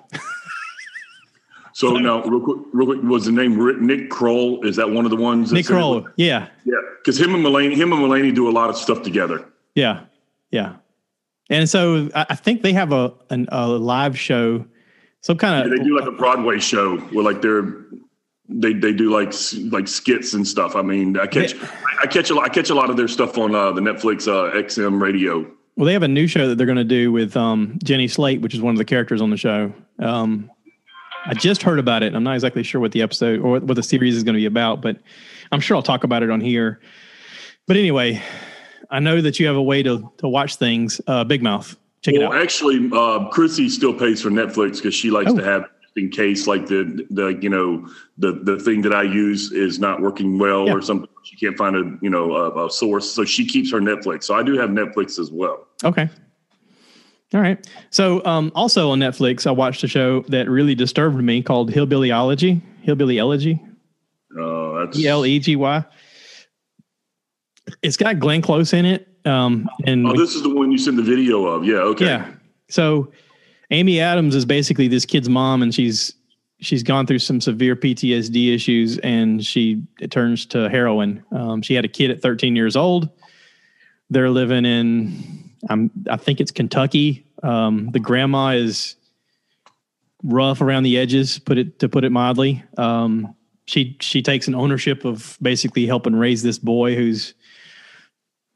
So 1.74 1.96
now, 1.96 2.22
real 2.24 2.40
quick, 2.40 2.58
real 2.72 2.86
quick, 2.86 3.02
was 3.02 3.24
the 3.24 3.32
name 3.32 3.86
Nick 3.86 4.10
Kroll? 4.10 4.62
Is 4.66 4.76
that 4.76 4.90
one 4.90 5.06
of 5.06 5.10
the 5.10 5.16
ones? 5.16 5.52
Nick 5.52 5.64
Kroll, 5.64 6.06
yeah, 6.16 6.48
yeah, 6.66 6.74
because 6.98 7.18
him 7.18 7.34
and 7.34 7.42
Mulaney, 7.42 7.74
him 7.74 7.94
and 7.94 8.02
Mulaney 8.02 8.34
do 8.34 8.46
a 8.46 8.52
lot 8.52 8.68
of 8.68 8.76
stuff 8.76 9.02
together. 9.02 9.42
Yeah, 9.74 10.00
yeah, 10.50 10.76
and 11.48 11.66
so 11.66 12.10
I 12.14 12.34
think 12.34 12.60
they 12.60 12.74
have 12.74 12.92
a 12.92 13.14
an, 13.30 13.48
a 13.50 13.68
live 13.68 14.18
show, 14.18 14.66
some 15.22 15.38
kind 15.38 15.64
of. 15.64 15.72
Yeah, 15.72 15.78
they 15.78 15.88
do 15.88 15.98
like 15.98 16.06
a 16.06 16.12
Broadway 16.12 16.58
show 16.58 16.98
where 16.98 17.24
like 17.24 17.40
they're 17.40 17.62
they 18.48 18.72
they 18.72 18.92
do 18.92 19.10
like 19.10 19.32
like 19.70 19.88
skits 19.88 20.34
and 20.34 20.46
stuff. 20.46 20.76
I 20.76 20.82
mean, 20.82 21.18
I 21.18 21.26
catch 21.26 21.54
yeah. 21.54 21.70
I 22.02 22.06
catch 22.06 22.30
a 22.30 22.34
lot, 22.34 22.44
I 22.44 22.48
catch 22.48 22.70
a 22.70 22.74
lot 22.74 22.90
of 22.90 22.96
their 22.96 23.08
stuff 23.08 23.38
on 23.38 23.54
uh, 23.54 23.72
the 23.72 23.80
Netflix 23.80 24.28
uh, 24.28 24.54
XM 24.56 25.00
radio. 25.00 25.46
Well, 25.76 25.86
they 25.86 25.94
have 25.94 26.02
a 26.02 26.08
new 26.08 26.26
show 26.26 26.48
that 26.48 26.56
they're 26.56 26.66
going 26.66 26.76
to 26.76 26.84
do 26.84 27.10
with 27.10 27.36
um, 27.36 27.78
Jenny 27.82 28.06
Slate, 28.06 28.42
which 28.42 28.54
is 28.54 28.60
one 28.60 28.74
of 28.74 28.78
the 28.78 28.84
characters 28.84 29.22
on 29.22 29.30
the 29.30 29.38
show. 29.38 29.72
Um, 29.98 30.50
I 31.24 31.34
just 31.34 31.62
heard 31.62 31.78
about 31.78 32.02
it. 32.02 32.14
I'm 32.14 32.24
not 32.24 32.34
exactly 32.34 32.62
sure 32.62 32.80
what 32.80 32.92
the 32.92 33.00
episode 33.00 33.40
or 33.40 33.60
what 33.60 33.76
the 33.76 33.82
series 33.82 34.16
is 34.16 34.22
going 34.22 34.34
to 34.34 34.40
be 34.40 34.46
about, 34.46 34.82
but 34.82 34.98
I'm 35.50 35.60
sure 35.60 35.76
I'll 35.76 35.82
talk 35.82 36.04
about 36.04 36.22
it 36.22 36.30
on 36.30 36.40
here. 36.40 36.80
But 37.66 37.76
anyway, 37.76 38.20
I 38.90 38.98
know 38.98 39.20
that 39.20 39.40
you 39.40 39.46
have 39.46 39.56
a 39.56 39.62
way 39.62 39.82
to 39.82 40.12
to 40.18 40.28
watch 40.28 40.56
things. 40.56 41.00
Uh, 41.06 41.24
Big 41.24 41.42
Mouth, 41.42 41.76
check 42.02 42.14
well, 42.14 42.32
it 42.32 42.36
out. 42.36 42.42
Actually, 42.42 42.90
uh, 42.92 43.28
Chrissy 43.30 43.68
still 43.68 43.94
pays 43.94 44.20
for 44.20 44.30
Netflix 44.30 44.76
because 44.76 44.94
she 44.94 45.10
likes 45.10 45.30
oh. 45.30 45.36
to 45.36 45.44
have 45.44 45.64
in 45.96 46.10
case 46.10 46.46
like 46.46 46.66
the 46.66 47.06
the 47.10 47.38
you 47.40 47.48
know 47.48 47.86
the 48.18 48.32
the 48.32 48.58
thing 48.58 48.82
that 48.82 48.94
I 48.94 49.02
use 49.02 49.52
is 49.52 49.78
not 49.78 50.00
working 50.00 50.38
well 50.38 50.66
yeah. 50.66 50.72
or 50.72 50.82
something. 50.82 51.08
She 51.24 51.36
can't 51.36 51.56
find 51.56 51.76
a 51.76 51.98
you 52.00 52.10
know 52.10 52.34
a, 52.34 52.66
a, 52.66 52.70
source, 52.70 53.10
so 53.10 53.24
she 53.24 53.46
keeps 53.46 53.70
her 53.72 53.80
Netflix. 53.80 54.24
So 54.24 54.34
I 54.34 54.42
do 54.42 54.58
have 54.58 54.70
Netflix 54.70 55.18
as 55.18 55.30
well. 55.30 55.66
Okay. 55.84 56.08
All 57.34 57.40
right. 57.40 57.66
So 57.90 58.24
um, 58.26 58.52
also 58.54 58.90
on 58.90 58.98
Netflix, 58.98 59.46
I 59.46 59.52
watched 59.52 59.82
a 59.84 59.88
show 59.88 60.20
that 60.28 60.50
really 60.50 60.74
disturbed 60.74 61.16
me 61.16 61.42
called 61.42 61.70
Hillbillyology. 61.70 62.60
Hillbilly 62.82 63.18
Elegy. 63.18 63.60
Oh, 64.38 64.74
uh, 64.74 64.86
that's 64.86 64.98
E 64.98 65.06
L 65.06 65.24
E 65.24 65.38
G 65.38 65.56
Y. 65.56 65.84
It's 67.80 67.96
got 67.96 68.18
Glenn 68.18 68.42
Close 68.42 68.72
in 68.72 68.84
it. 68.84 69.08
Um, 69.24 69.68
and 69.86 70.06
oh, 70.06 70.16
this 70.16 70.34
is 70.34 70.42
the 70.42 70.52
one 70.52 70.72
you 70.72 70.78
sent 70.78 70.96
the 70.96 71.02
video 71.02 71.46
of. 71.46 71.64
Yeah. 71.64 71.76
Okay. 71.76 72.06
Yeah. 72.06 72.32
So 72.68 73.12
Amy 73.72 74.00
Adams 74.00 74.34
is 74.34 74.44
basically 74.44 74.86
this 74.86 75.06
kid's 75.06 75.30
mom, 75.30 75.62
and 75.62 75.74
she's 75.74 76.14
she's 76.60 76.82
gone 76.82 77.06
through 77.06 77.18
some 77.18 77.40
severe 77.40 77.74
PTSD 77.74 78.54
issues, 78.54 78.98
and 78.98 79.44
she 79.44 79.82
turns 80.10 80.46
to 80.46 80.68
heroin. 80.68 81.24
Um, 81.32 81.62
she 81.62 81.74
had 81.74 81.84
a 81.84 81.88
kid 81.88 82.10
at 82.10 82.22
13 82.22 82.54
years 82.54 82.76
old. 82.76 83.08
They're 84.10 84.30
living 84.30 84.64
in, 84.66 85.50
I'm, 85.70 85.90
I 86.08 86.18
think 86.18 86.40
it's 86.40 86.52
Kentucky. 86.52 87.26
Um, 87.42 87.88
the 87.92 87.98
grandma 87.98 88.50
is 88.50 88.94
rough 90.22 90.60
around 90.60 90.82
the 90.82 90.98
edges, 90.98 91.38
put 91.38 91.56
it 91.56 91.78
to 91.78 91.88
put 91.88 92.04
it 92.04 92.10
mildly. 92.10 92.62
Um, 92.76 93.34
she 93.64 93.96
she 94.00 94.20
takes 94.20 94.48
an 94.48 94.54
ownership 94.54 95.06
of 95.06 95.38
basically 95.40 95.86
helping 95.86 96.14
raise 96.14 96.42
this 96.42 96.58
boy 96.58 96.94
who's 96.94 97.32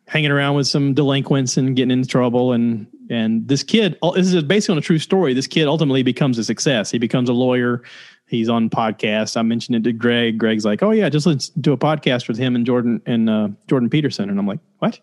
hanging 0.06 0.30
around 0.30 0.56
with 0.56 0.66
some 0.66 0.92
delinquents 0.92 1.56
and 1.56 1.74
getting 1.74 1.90
into 1.90 2.08
trouble 2.08 2.52
and 2.52 2.86
and 3.10 3.46
this 3.46 3.62
kid, 3.62 3.96
this 4.14 4.32
is 4.32 4.42
based 4.42 4.68
on 4.68 4.78
a 4.78 4.80
true 4.80 4.98
story. 4.98 5.34
This 5.34 5.46
kid 5.46 5.66
ultimately 5.66 6.02
becomes 6.02 6.38
a 6.38 6.44
success. 6.44 6.90
He 6.90 6.98
becomes 6.98 7.28
a 7.28 7.32
lawyer. 7.32 7.82
He's 8.26 8.48
on 8.48 8.68
podcasts. 8.68 9.36
I 9.36 9.42
mentioned 9.42 9.76
it 9.76 9.84
to 9.84 9.92
Greg. 9.92 10.38
Greg's 10.38 10.64
like, 10.64 10.82
"Oh 10.82 10.90
yeah, 10.90 11.08
just 11.08 11.26
let's 11.26 11.50
do 11.50 11.72
a 11.72 11.78
podcast 11.78 12.26
with 12.26 12.36
him 12.36 12.56
and 12.56 12.66
Jordan 12.66 13.00
and 13.06 13.30
uh, 13.30 13.48
Jordan 13.68 13.88
Peterson." 13.88 14.28
And 14.28 14.38
I'm 14.38 14.46
like, 14.46 14.58
"What?" 14.78 14.98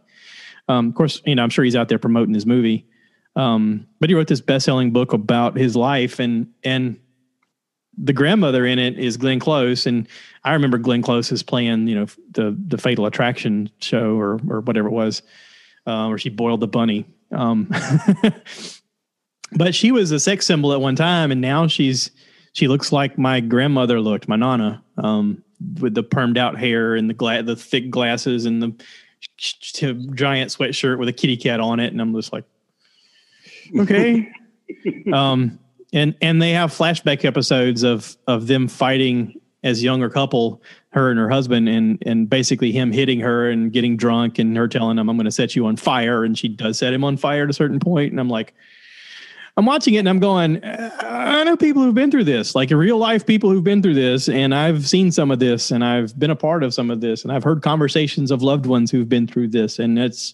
Um, 0.67 0.89
of 0.89 0.95
course, 0.95 1.21
you 1.25 1.35
know, 1.35 1.43
I'm 1.43 1.49
sure 1.49 1.63
he's 1.63 1.75
out 1.75 1.89
there 1.89 1.99
promoting 1.99 2.33
his 2.33 2.45
movie. 2.45 2.85
Um, 3.35 3.87
but 3.99 4.09
he 4.09 4.15
wrote 4.15 4.27
this 4.27 4.41
best-selling 4.41 4.91
book 4.91 5.13
about 5.13 5.57
his 5.57 5.75
life, 5.75 6.19
and 6.19 6.47
and 6.63 6.99
the 7.97 8.13
grandmother 8.13 8.65
in 8.65 8.79
it 8.79 8.99
is 8.99 9.17
Glenn 9.17 9.39
Close, 9.39 9.85
and 9.85 10.07
I 10.43 10.53
remember 10.53 10.77
Glenn 10.77 11.01
Close 11.01 11.31
is 11.31 11.43
playing, 11.43 11.87
you 11.87 11.95
know, 11.95 12.07
the 12.31 12.55
the 12.67 12.77
Fatal 12.77 13.05
Attraction 13.05 13.69
show 13.79 14.19
or 14.19 14.39
or 14.49 14.59
whatever 14.61 14.89
it 14.89 14.93
was, 14.93 15.21
uh, 15.87 16.07
where 16.07 16.17
she 16.17 16.29
boiled 16.29 16.59
the 16.59 16.67
bunny 16.67 17.05
um, 17.33 17.69
but 19.53 19.75
she 19.75 19.91
was 19.91 20.11
a 20.11 20.19
sex 20.19 20.45
symbol 20.45 20.73
at 20.73 20.81
one 20.81 20.95
time, 20.95 21.31
and 21.31 21.41
now 21.41 21.67
she's 21.67 22.11
she 22.53 22.67
looks 22.67 22.91
like 22.91 23.17
my 23.17 23.39
grandmother 23.39 23.99
looked, 23.99 24.27
my 24.27 24.35
nana, 24.35 24.83
um, 24.97 25.43
with 25.79 25.95
the 25.95 26.03
permed 26.03 26.37
out 26.37 26.57
hair 26.57 26.95
and 26.95 27.09
the 27.09 27.13
gla- 27.13 27.43
the 27.43 27.55
thick 27.55 27.89
glasses 27.89 28.45
and 28.45 28.61
the 28.61 28.73
giant 30.13 30.51
sweatshirt 30.51 30.99
with 30.99 31.09
a 31.09 31.13
kitty 31.13 31.37
cat 31.37 31.59
on 31.59 31.79
it, 31.79 31.91
and 31.91 32.01
I'm 32.01 32.13
just 32.13 32.33
like, 32.33 32.45
okay. 33.79 34.31
um, 35.13 35.59
and 35.93 36.15
and 36.21 36.41
they 36.41 36.51
have 36.51 36.71
flashback 36.71 37.23
episodes 37.25 37.83
of 37.83 38.17
of 38.27 38.47
them 38.47 38.67
fighting 38.67 39.39
as 39.63 39.81
younger 39.81 40.09
couple, 40.09 40.61
her 40.89 41.09
and 41.09 41.17
her 41.17 41.29
husband, 41.29 41.69
and 41.69 41.97
and 42.05 42.29
basically 42.29 42.71
him 42.73 42.91
hitting 42.91 43.21
her 43.21 43.49
and 43.49 43.71
getting 43.71 43.95
drunk, 43.95 44.39
and 44.39 44.57
her 44.57 44.67
telling 44.67 44.97
him, 44.97 45.09
"I'm 45.09 45.15
going 45.15 45.25
to 45.25 45.31
set 45.31 45.55
you 45.55 45.65
on 45.65 45.77
fire," 45.77 46.25
and 46.25 46.37
she 46.37 46.49
does 46.49 46.77
set 46.77 46.93
him 46.93 47.03
on 47.03 47.17
fire 47.17 47.43
at 47.43 47.49
a 47.49 47.53
certain 47.53 47.79
point. 47.79 47.93
point, 47.93 48.11
and 48.11 48.19
I'm 48.19 48.29
like. 48.29 48.53
I'm 49.55 49.67
watching 49.67 49.93
it 49.93 49.99
and 49.99 50.09
I'm 50.09 50.17
going, 50.17 50.59
I 50.63 51.43
know 51.43 51.55
people 51.55 51.83
who've 51.83 51.93
been 51.93 52.09
through 52.09 52.23
this, 52.23 52.55
like 52.55 52.71
real 52.71 52.97
life 52.97 53.23
people 53.23 53.51
who've 53.51 53.63
been 53.63 53.83
through 53.83 53.93
this. 53.93 54.27
And 54.27 54.55
I've 54.55 54.87
seen 54.87 55.11
some 55.11 55.29
of 55.29 55.37
this 55.37 55.69
and 55.69 55.85
I've 55.85 56.17
been 56.17 56.31
a 56.31 56.35
part 56.35 56.63
of 56.63 56.73
some 56.73 56.89
of 56.89 57.01
this 57.01 57.21
and 57.21 57.31
I've 57.31 57.43
heard 57.43 57.61
conversations 57.61 58.31
of 58.31 58.41
loved 58.41 58.65
ones 58.65 58.89
who've 58.89 59.07
been 59.07 59.27
through 59.27 59.49
this. 59.49 59.77
And 59.77 59.99
it's, 59.99 60.33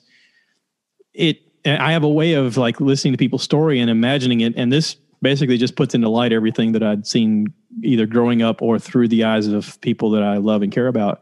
it, 1.14 1.42
I 1.66 1.92
have 1.92 2.06
a 2.06 2.10
way 2.10 2.32
of 2.32 2.56
like 2.56 2.80
listening 2.80 3.12
to 3.12 3.18
people's 3.18 3.44
story 3.44 3.82
and 3.82 3.90
imagining 3.90 4.40
it. 4.40 4.54
And 4.56 4.72
this 4.72 4.96
basically 5.22 5.58
just 5.58 5.76
puts 5.76 5.94
into 5.94 6.08
light 6.08 6.32
everything 6.32 6.72
that 6.72 6.82
I'd 6.82 7.06
seen 7.06 7.54
either 7.84 8.06
growing 8.06 8.42
up 8.42 8.62
or 8.62 8.80
through 8.80 9.08
the 9.08 9.24
eyes 9.24 9.48
of 9.48 9.80
people 9.82 10.12
that 10.12 10.24
I 10.24 10.38
love 10.38 10.62
and 10.62 10.72
care 10.72 10.88
about. 10.88 11.22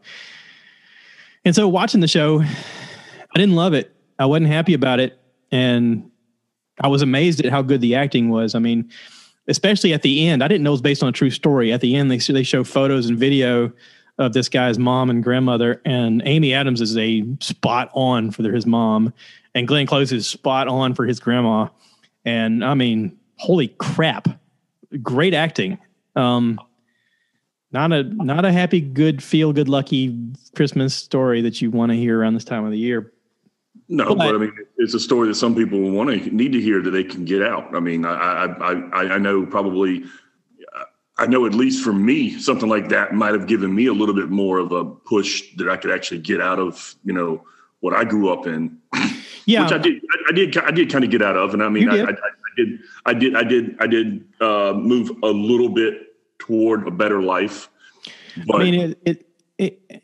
And 1.44 1.54
so 1.54 1.68
watching 1.68 2.00
the 2.00 2.08
show, 2.08 2.40
I 2.40 3.38
didn't 3.38 3.54
love 3.54 3.74
it. 3.74 3.94
I 4.18 4.26
wasn't 4.26 4.48
happy 4.48 4.74
about 4.74 5.00
it. 5.00 5.20
And 5.50 6.10
I 6.80 6.88
was 6.88 7.02
amazed 7.02 7.44
at 7.44 7.50
how 7.50 7.62
good 7.62 7.80
the 7.80 7.94
acting 7.94 8.28
was. 8.28 8.54
I 8.54 8.58
mean, 8.58 8.90
especially 9.46 9.92
at 9.92 10.02
the 10.02 10.26
end, 10.26 10.42
I 10.42 10.48
didn't 10.48 10.62
know 10.62 10.70
it 10.70 10.72
was 10.72 10.82
based 10.82 11.02
on 11.02 11.08
a 11.08 11.12
true 11.12 11.30
story. 11.30 11.72
At 11.72 11.80
the 11.80 11.96
end, 11.96 12.10
they, 12.10 12.18
they 12.18 12.42
show 12.42 12.64
photos 12.64 13.08
and 13.08 13.18
video 13.18 13.72
of 14.18 14.32
this 14.32 14.48
guy's 14.48 14.78
mom 14.78 15.10
and 15.10 15.22
grandmother, 15.22 15.80
and 15.84 16.22
Amy 16.24 16.52
Adams 16.52 16.80
is 16.80 16.96
a 16.96 17.24
spot 17.40 17.88
on 17.94 18.30
for 18.32 18.42
his 18.52 18.66
mom, 18.66 19.12
and 19.54 19.68
Glenn 19.68 19.86
Close 19.86 20.10
is 20.10 20.26
spot 20.26 20.66
on 20.66 20.94
for 20.94 21.06
his 21.06 21.20
grandma. 21.20 21.68
And 22.24 22.64
I 22.64 22.74
mean, 22.74 23.16
holy 23.36 23.68
crap, 23.68 24.28
great 25.02 25.34
acting. 25.34 25.78
Um, 26.18 26.60
not 27.70 27.92
a 27.92 28.02
not 28.02 28.44
a 28.44 28.52
happy, 28.52 28.80
good, 28.80 29.22
feel 29.22 29.52
good, 29.52 29.68
lucky 29.68 30.18
Christmas 30.56 30.94
story 30.94 31.42
that 31.42 31.60
you 31.60 31.70
want 31.70 31.92
to 31.92 31.96
hear 31.96 32.18
around 32.18 32.34
this 32.34 32.44
time 32.44 32.64
of 32.64 32.70
the 32.70 32.78
year. 32.78 33.12
No, 33.88 34.08
but, 34.08 34.18
but 34.18 34.34
I 34.34 34.38
mean, 34.38 34.52
it's 34.78 34.94
a 34.94 35.00
story 35.00 35.28
that 35.28 35.34
some 35.34 35.54
people 35.54 35.78
want 35.90 36.10
to 36.10 36.30
need 36.34 36.52
to 36.52 36.60
hear 36.60 36.82
that 36.82 36.90
they 36.90 37.04
can 37.04 37.24
get 37.24 37.42
out. 37.42 37.74
I 37.74 37.80
mean, 37.80 38.04
I 38.04 38.14
I 38.14 38.72
I, 38.72 39.14
I 39.14 39.18
know 39.18 39.46
probably. 39.46 40.04
I 41.20 41.26
know 41.26 41.46
at 41.46 41.52
least 41.52 41.82
for 41.82 41.92
me, 41.92 42.38
something 42.38 42.68
like 42.68 42.90
that 42.90 43.12
might 43.12 43.32
have 43.32 43.48
given 43.48 43.74
me 43.74 43.86
a 43.86 43.92
little 43.92 44.14
bit 44.14 44.30
more 44.30 44.58
of 44.58 44.70
a 44.70 44.84
push 44.84 45.42
that 45.56 45.68
I 45.68 45.76
could 45.76 45.90
actually 45.90 46.20
get 46.20 46.40
out 46.40 46.60
of, 46.60 46.94
you 47.02 47.12
know, 47.12 47.42
what 47.80 47.92
I 47.92 48.04
grew 48.04 48.32
up 48.32 48.46
in. 48.46 48.78
Yeah, 49.44 49.64
which 49.64 49.72
I 49.72 49.78
did. 49.78 50.00
I, 50.12 50.16
I 50.28 50.32
did. 50.32 50.56
I 50.58 50.70
did 50.70 50.92
kind 50.92 51.04
of 51.04 51.10
get 51.10 51.20
out 51.20 51.36
of, 51.36 51.54
and 51.54 51.62
I 51.62 51.68
mean, 51.70 51.88
I, 51.88 52.02
I, 52.02 52.14
did 52.56 52.78
I 53.04 53.14
did 53.14 53.34
I 53.36 53.42
did 53.42 53.76
I 53.80 53.86
did 53.86 54.24
uh, 54.40 54.74
move 54.74 55.10
a 55.22 55.28
little 55.28 55.70
bit 55.70 56.07
toward 56.38 56.86
a 56.86 56.90
better 56.90 57.22
life. 57.22 57.68
But 58.46 58.60
I 58.60 58.64
mean, 58.64 58.74
it 58.74 59.00
it 59.04 59.26
it, 59.58 60.02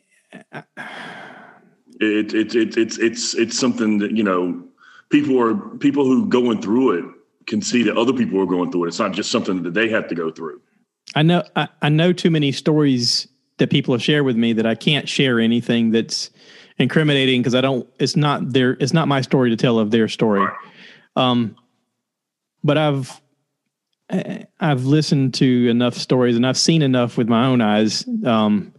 it, 2.01 2.35
it, 2.35 2.55
it 2.55 2.77
it's 2.77 2.99
it's 2.99 3.35
it's 3.35 3.59
something 3.59 3.99
that 3.99 4.13
you 4.13 4.23
know 4.23 4.63
people 5.11 5.41
are 5.41 5.55
people 5.79 6.05
who 6.05 6.27
going 6.27 6.61
through 6.61 6.99
it 6.99 7.05
can 7.47 7.63
see 7.63 7.83
that 7.83 7.97
other 7.97 8.13
people 8.13 8.41
are 8.41 8.47
going 8.47 8.73
through 8.73 8.85
it. 8.85 8.89
It's 8.89 8.99
not 8.99 9.13
just 9.13 9.31
something 9.31 9.63
that 9.63 9.75
they 9.75 9.89
have 9.89 10.09
to 10.09 10.15
go 10.15 10.31
through. 10.31 10.61
I 11.15 11.23
know 11.23 11.45
I, 11.57 11.69
I 11.83 11.89
know 11.89 12.13
too 12.13 12.31
many 12.31 12.53
stories 12.53 13.29
that 13.59 13.71
people 13.71 13.95
have 13.95 14.03
shared 14.03 14.25
with 14.25 14.37
me 14.37 14.53
that 14.55 14.67
I 14.67 14.75
can't 14.75 15.09
share 15.09 15.39
anything 15.39 15.91
that's 15.91 16.31
incriminating 16.79 17.41
because 17.41 17.55
I 17.55 17.61
don't. 17.61 17.89
It's 17.99 18.17
not 18.17 18.53
their. 18.53 18.73
It's 18.81 18.93
not 18.93 19.09
my 19.09 19.21
story 19.21 19.51
to 19.51 19.57
tell 19.57 19.79
of 19.79 19.91
their 19.91 20.09
story. 20.09 20.47
Um, 21.17 21.57
but 22.65 22.79
I've 22.79 23.21
I've 24.11 24.85
listened 24.85 25.35
to 25.35 25.69
enough 25.69 25.95
stories 25.95 26.37
and 26.37 26.47
I've 26.47 26.59
seen 26.59 26.83
enough 26.83 27.17
with 27.17 27.29
my 27.29 27.47
own 27.47 27.61
eyes 27.61 28.07
um, 28.25 28.73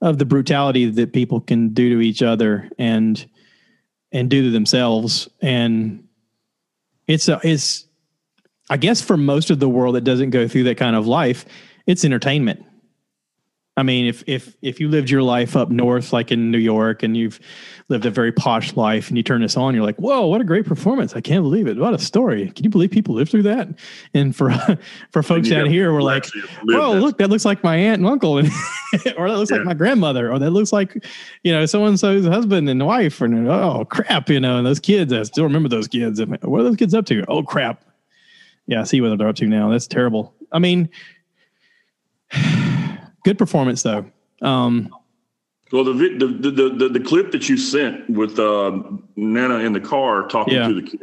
of 0.00 0.18
the 0.18 0.24
brutality 0.24 0.86
that 0.86 1.12
people 1.12 1.40
can 1.40 1.70
do 1.70 1.96
to 1.96 2.00
each 2.00 2.22
other 2.22 2.70
and 2.78 3.24
and 4.10 4.28
do 4.28 4.42
to 4.42 4.50
themselves. 4.50 5.28
And 5.40 6.06
it's 7.06 7.28
a, 7.28 7.40
it's 7.42 7.86
I 8.70 8.76
guess 8.76 9.00
for 9.00 9.16
most 9.16 9.50
of 9.50 9.58
the 9.58 9.68
world 9.68 9.94
that 9.94 10.04
doesn't 10.04 10.30
go 10.30 10.48
through 10.48 10.64
that 10.64 10.76
kind 10.76 10.96
of 10.96 11.06
life, 11.06 11.44
it's 11.86 12.04
entertainment. 12.04 12.64
I 13.74 13.82
mean, 13.82 14.06
if 14.06 14.22
if 14.26 14.54
if 14.60 14.80
you 14.80 14.88
lived 14.90 15.08
your 15.08 15.22
life 15.22 15.56
up 15.56 15.70
north, 15.70 16.12
like 16.12 16.30
in 16.30 16.50
New 16.50 16.58
York, 16.58 17.02
and 17.02 17.16
you've 17.16 17.40
lived 17.88 18.04
a 18.04 18.10
very 18.10 18.30
posh 18.30 18.76
life, 18.76 19.08
and 19.08 19.16
you 19.16 19.22
turn 19.22 19.40
this 19.40 19.56
on, 19.56 19.74
you're 19.74 19.84
like, 19.84 19.96
"Whoa, 19.96 20.26
what 20.26 20.42
a 20.42 20.44
great 20.44 20.66
performance! 20.66 21.16
I 21.16 21.22
can't 21.22 21.42
believe 21.42 21.66
it! 21.66 21.78
What 21.78 21.94
a 21.94 21.98
story! 21.98 22.50
Can 22.50 22.64
you 22.64 22.70
believe 22.70 22.90
people 22.90 23.14
live 23.14 23.30
through 23.30 23.44
that?" 23.44 23.68
And 24.12 24.36
for 24.36 24.50
for 25.10 25.22
folks 25.22 25.50
out 25.50 25.68
here, 25.68 25.90
we're 25.90 26.02
like, 26.02 26.26
"Whoa, 26.64 26.92
look, 26.92 27.16
that 27.16 27.30
looks 27.30 27.46
like 27.46 27.64
my 27.64 27.74
aunt 27.76 28.00
and 28.00 28.06
uncle, 28.06 28.36
and 28.36 28.48
or 29.16 29.30
that 29.30 29.38
looks 29.38 29.50
yeah. 29.50 29.58
like 29.58 29.66
my 29.66 29.74
grandmother, 29.74 30.30
or 30.30 30.38
that 30.38 30.50
looks 30.50 30.72
like, 30.72 31.02
you 31.42 31.50
know, 31.50 31.64
so 31.64 31.82
and 31.86 31.98
so's 31.98 32.26
husband 32.26 32.68
and 32.68 32.84
wife, 32.84 33.22
and 33.22 33.48
oh 33.48 33.86
crap, 33.86 34.28
you 34.28 34.38
know, 34.38 34.58
and 34.58 34.66
those 34.66 34.80
kids. 34.80 35.14
I 35.14 35.22
still 35.22 35.44
remember 35.44 35.70
those 35.70 35.88
kids. 35.88 36.20
What 36.20 36.60
are 36.60 36.64
those 36.64 36.76
kids 36.76 36.92
up 36.92 37.06
to? 37.06 37.24
Oh 37.26 37.42
crap! 37.42 37.82
Yeah, 38.66 38.82
I 38.82 38.84
see 38.84 39.00
what 39.00 39.16
they're 39.16 39.28
up 39.28 39.36
to 39.36 39.46
now. 39.46 39.70
That's 39.70 39.86
terrible. 39.86 40.34
I 40.52 40.58
mean 40.58 40.90
good 43.24 43.38
performance 43.38 43.82
though. 43.82 44.04
Um, 44.40 44.94
well, 45.70 45.84
the, 45.84 45.92
the 45.92 46.50
the, 46.50 46.70
the 46.70 46.88
the 46.88 47.00
clip 47.00 47.32
that 47.32 47.48
you 47.48 47.56
sent 47.56 48.08
with 48.10 48.38
uh, 48.38 48.80
Nana 49.16 49.58
in 49.60 49.72
the 49.72 49.80
car 49.80 50.26
talking 50.28 50.54
yeah. 50.54 50.68
to 50.68 50.74
the 50.74 50.82
kid 50.82 51.00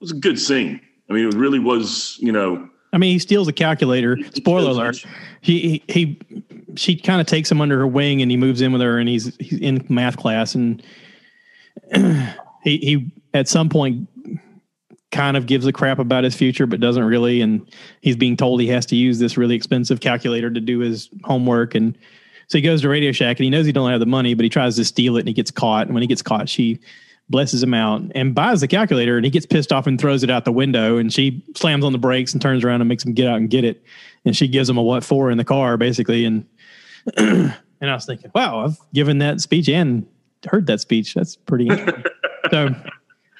was 0.00 0.12
a 0.12 0.16
good 0.16 0.38
scene. 0.38 0.80
I 1.08 1.12
mean, 1.12 1.26
it 1.26 1.34
really 1.34 1.58
was. 1.58 2.16
You 2.20 2.32
know, 2.32 2.68
I 2.92 2.98
mean, 2.98 3.12
he 3.12 3.18
steals 3.18 3.48
a 3.48 3.52
calculator. 3.52 4.16
Spoiler 4.34 4.70
alert. 4.70 5.04
He 5.40 5.82
he, 5.88 5.92
he 5.92 6.20
she 6.76 6.96
kind 6.96 7.20
of 7.20 7.26
takes 7.26 7.50
him 7.50 7.60
under 7.60 7.78
her 7.78 7.86
wing 7.86 8.22
and 8.22 8.30
he 8.30 8.36
moves 8.36 8.60
in 8.60 8.72
with 8.72 8.80
her 8.80 8.98
and 8.98 9.08
he's 9.08 9.34
he's 9.36 9.58
in 9.60 9.84
math 9.88 10.16
class 10.16 10.54
and 10.54 10.82
he 12.62 12.78
he 12.78 13.12
at 13.34 13.48
some 13.48 13.68
point 13.68 14.08
kind 15.10 15.36
of 15.36 15.46
gives 15.46 15.66
a 15.66 15.72
crap 15.72 15.98
about 15.98 16.24
his 16.24 16.34
future, 16.34 16.66
but 16.66 16.80
doesn't 16.80 17.04
really. 17.04 17.40
And 17.40 17.68
he's 18.00 18.16
being 18.16 18.36
told 18.36 18.60
he 18.60 18.68
has 18.68 18.86
to 18.86 18.96
use 18.96 19.18
this 19.18 19.36
really 19.36 19.54
expensive 19.54 20.00
calculator 20.00 20.50
to 20.50 20.60
do 20.60 20.78
his 20.78 21.08
homework. 21.24 21.74
And 21.74 21.96
so 22.48 22.58
he 22.58 22.62
goes 22.62 22.82
to 22.82 22.88
Radio 22.88 23.12
Shack 23.12 23.38
and 23.38 23.44
he 23.44 23.50
knows 23.50 23.66
he 23.66 23.72
don't 23.72 23.90
have 23.90 24.00
the 24.00 24.06
money, 24.06 24.34
but 24.34 24.44
he 24.44 24.48
tries 24.48 24.76
to 24.76 24.84
steal 24.84 25.16
it 25.16 25.20
and 25.20 25.28
he 25.28 25.34
gets 25.34 25.50
caught. 25.50 25.86
And 25.86 25.94
when 25.94 26.02
he 26.02 26.06
gets 26.06 26.22
caught, 26.22 26.48
she 26.48 26.78
blesses 27.28 27.62
him 27.62 27.74
out 27.74 28.02
and 28.14 28.34
buys 28.34 28.60
the 28.60 28.68
calculator 28.68 29.16
and 29.16 29.24
he 29.24 29.30
gets 29.30 29.46
pissed 29.46 29.72
off 29.72 29.86
and 29.86 30.00
throws 30.00 30.24
it 30.24 30.30
out 30.30 30.44
the 30.44 30.52
window 30.52 30.96
and 30.96 31.12
she 31.12 31.44
slams 31.54 31.84
on 31.84 31.92
the 31.92 31.98
brakes 31.98 32.32
and 32.32 32.42
turns 32.42 32.64
around 32.64 32.80
and 32.80 32.88
makes 32.88 33.04
him 33.04 33.12
get 33.12 33.28
out 33.28 33.36
and 33.36 33.50
get 33.50 33.64
it. 33.64 33.82
And 34.24 34.36
she 34.36 34.48
gives 34.48 34.68
him 34.68 34.76
a 34.76 34.82
what 34.82 35.04
for 35.04 35.30
in 35.30 35.38
the 35.38 35.44
car 35.44 35.76
basically. 35.76 36.24
And, 36.24 36.46
and 37.16 37.54
I 37.80 37.94
was 37.94 38.04
thinking, 38.04 38.30
wow, 38.34 38.64
I've 38.64 38.78
given 38.92 39.18
that 39.18 39.40
speech 39.40 39.68
and 39.68 40.06
heard 40.48 40.66
that 40.66 40.80
speech. 40.80 41.14
That's 41.14 41.36
pretty 41.36 41.68
interesting. 41.68 42.04
so, 42.50 42.74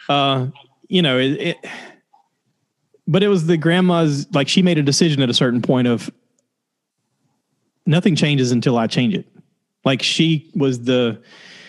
uh, 0.09 0.47
you 0.91 1.03
know, 1.03 1.19
it, 1.19 1.41
it, 1.41 1.57
but 3.07 3.23
it 3.23 3.29
was 3.29 3.47
the 3.47 3.57
grandma's 3.57 4.27
like 4.35 4.49
she 4.49 4.61
made 4.61 4.77
a 4.77 4.83
decision 4.83 5.23
at 5.23 5.31
a 5.31 5.35
certain 5.35 5.63
point 5.63 5.87
of 5.87 6.11
nothing 7.87 8.17
changes 8.17 8.51
until 8.51 8.77
I 8.77 8.89
change 8.89 9.15
it. 9.15 9.27
Like 9.85 10.03
she 10.03 10.51
was 10.55 10.83
the 10.83 11.23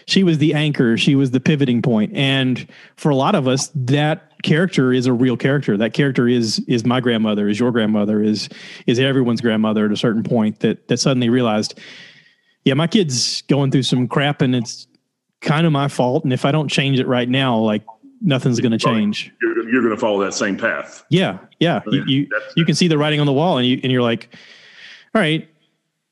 she 0.07 0.23
was 0.23 0.39
the 0.39 0.55
anchor, 0.55 0.97
she 0.97 1.15
was 1.15 1.31
the 1.31 1.39
pivoting 1.39 1.83
point. 1.83 2.13
And 2.15 2.67
for 2.97 3.09
a 3.09 3.15
lot 3.15 3.35
of 3.35 3.47
us, 3.47 3.71
that 3.75 4.41
character 4.41 4.91
is 4.91 5.05
a 5.05 5.13
real 5.13 5.37
character. 5.37 5.77
That 5.77 5.93
character 5.93 6.27
is 6.27 6.57
is 6.67 6.83
my 6.83 6.99
grandmother, 6.99 7.47
is 7.47 7.59
your 7.59 7.71
grandmother, 7.71 8.23
is 8.23 8.49
is 8.87 8.99
everyone's 8.99 9.39
grandmother 9.39 9.85
at 9.85 9.91
a 9.91 9.97
certain 9.97 10.23
point 10.23 10.61
that 10.61 10.87
that 10.87 10.97
suddenly 10.97 11.29
realized, 11.29 11.79
yeah, 12.65 12.73
my 12.73 12.87
kid's 12.87 13.43
going 13.43 13.69
through 13.69 13.83
some 13.83 14.07
crap 14.07 14.41
and 14.41 14.55
it's 14.55 14.87
kind 15.41 15.67
of 15.67 15.71
my 15.71 15.87
fault. 15.87 16.23
And 16.23 16.33
if 16.33 16.43
I 16.43 16.51
don't 16.51 16.69
change 16.69 16.99
it 16.99 17.07
right 17.07 17.29
now, 17.29 17.57
like 17.57 17.83
nothing's 18.21 18.59
going 18.59 18.71
to 18.71 18.77
change. 18.77 19.31
You're, 19.41 19.69
you're 19.69 19.81
going 19.81 19.95
to 19.95 19.99
follow 19.99 20.23
that 20.23 20.33
same 20.33 20.57
path. 20.57 21.03
Yeah, 21.09 21.39
yeah. 21.59 21.81
You 21.87 22.03
you, 22.05 22.29
you 22.55 22.65
can 22.65 22.75
see 22.75 22.87
the 22.87 22.97
writing 22.97 23.19
on 23.19 23.25
the 23.25 23.33
wall, 23.33 23.57
and 23.57 23.67
you 23.67 23.79
and 23.83 23.91
you're 23.91 24.01
like, 24.01 24.35
all 25.13 25.21
right, 25.21 25.47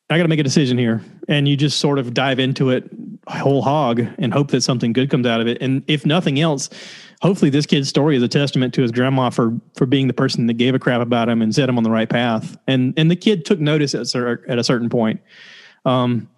I 0.09 0.17
got 0.17 0.23
to 0.23 0.29
make 0.29 0.39
a 0.39 0.43
decision 0.43 0.77
here, 0.77 1.03
and 1.27 1.47
you 1.47 1.55
just 1.55 1.79
sort 1.79 1.99
of 1.99 2.13
dive 2.13 2.39
into 2.39 2.69
it 2.69 2.89
whole 3.27 3.61
hog 3.61 4.01
and 4.17 4.33
hope 4.33 4.51
that 4.51 4.61
something 4.61 4.93
good 4.93 5.09
comes 5.09 5.27
out 5.27 5.39
of 5.41 5.47
it. 5.47 5.61
And 5.61 5.83
if 5.87 6.05
nothing 6.05 6.39
else, 6.39 6.69
hopefully 7.21 7.51
this 7.51 7.65
kid's 7.65 7.87
story 7.87 8.15
is 8.15 8.23
a 8.23 8.27
testament 8.27 8.73
to 8.75 8.81
his 8.81 8.91
grandma 8.91 9.29
for 9.29 9.59
for 9.75 9.85
being 9.85 10.07
the 10.07 10.13
person 10.13 10.47
that 10.47 10.53
gave 10.55 10.73
a 10.73 10.79
crap 10.79 11.01
about 11.01 11.29
him 11.29 11.41
and 11.41 11.53
set 11.53 11.69
him 11.69 11.77
on 11.77 11.83
the 11.83 11.91
right 11.91 12.09
path. 12.09 12.57
And 12.67 12.93
and 12.97 13.11
the 13.11 13.15
kid 13.15 13.45
took 13.45 13.59
notice 13.59 13.93
at, 13.93 14.13
at 14.47 14.57
a 14.57 14.63
certain 14.63 14.89
point. 14.89 15.21
Um, 15.85 16.29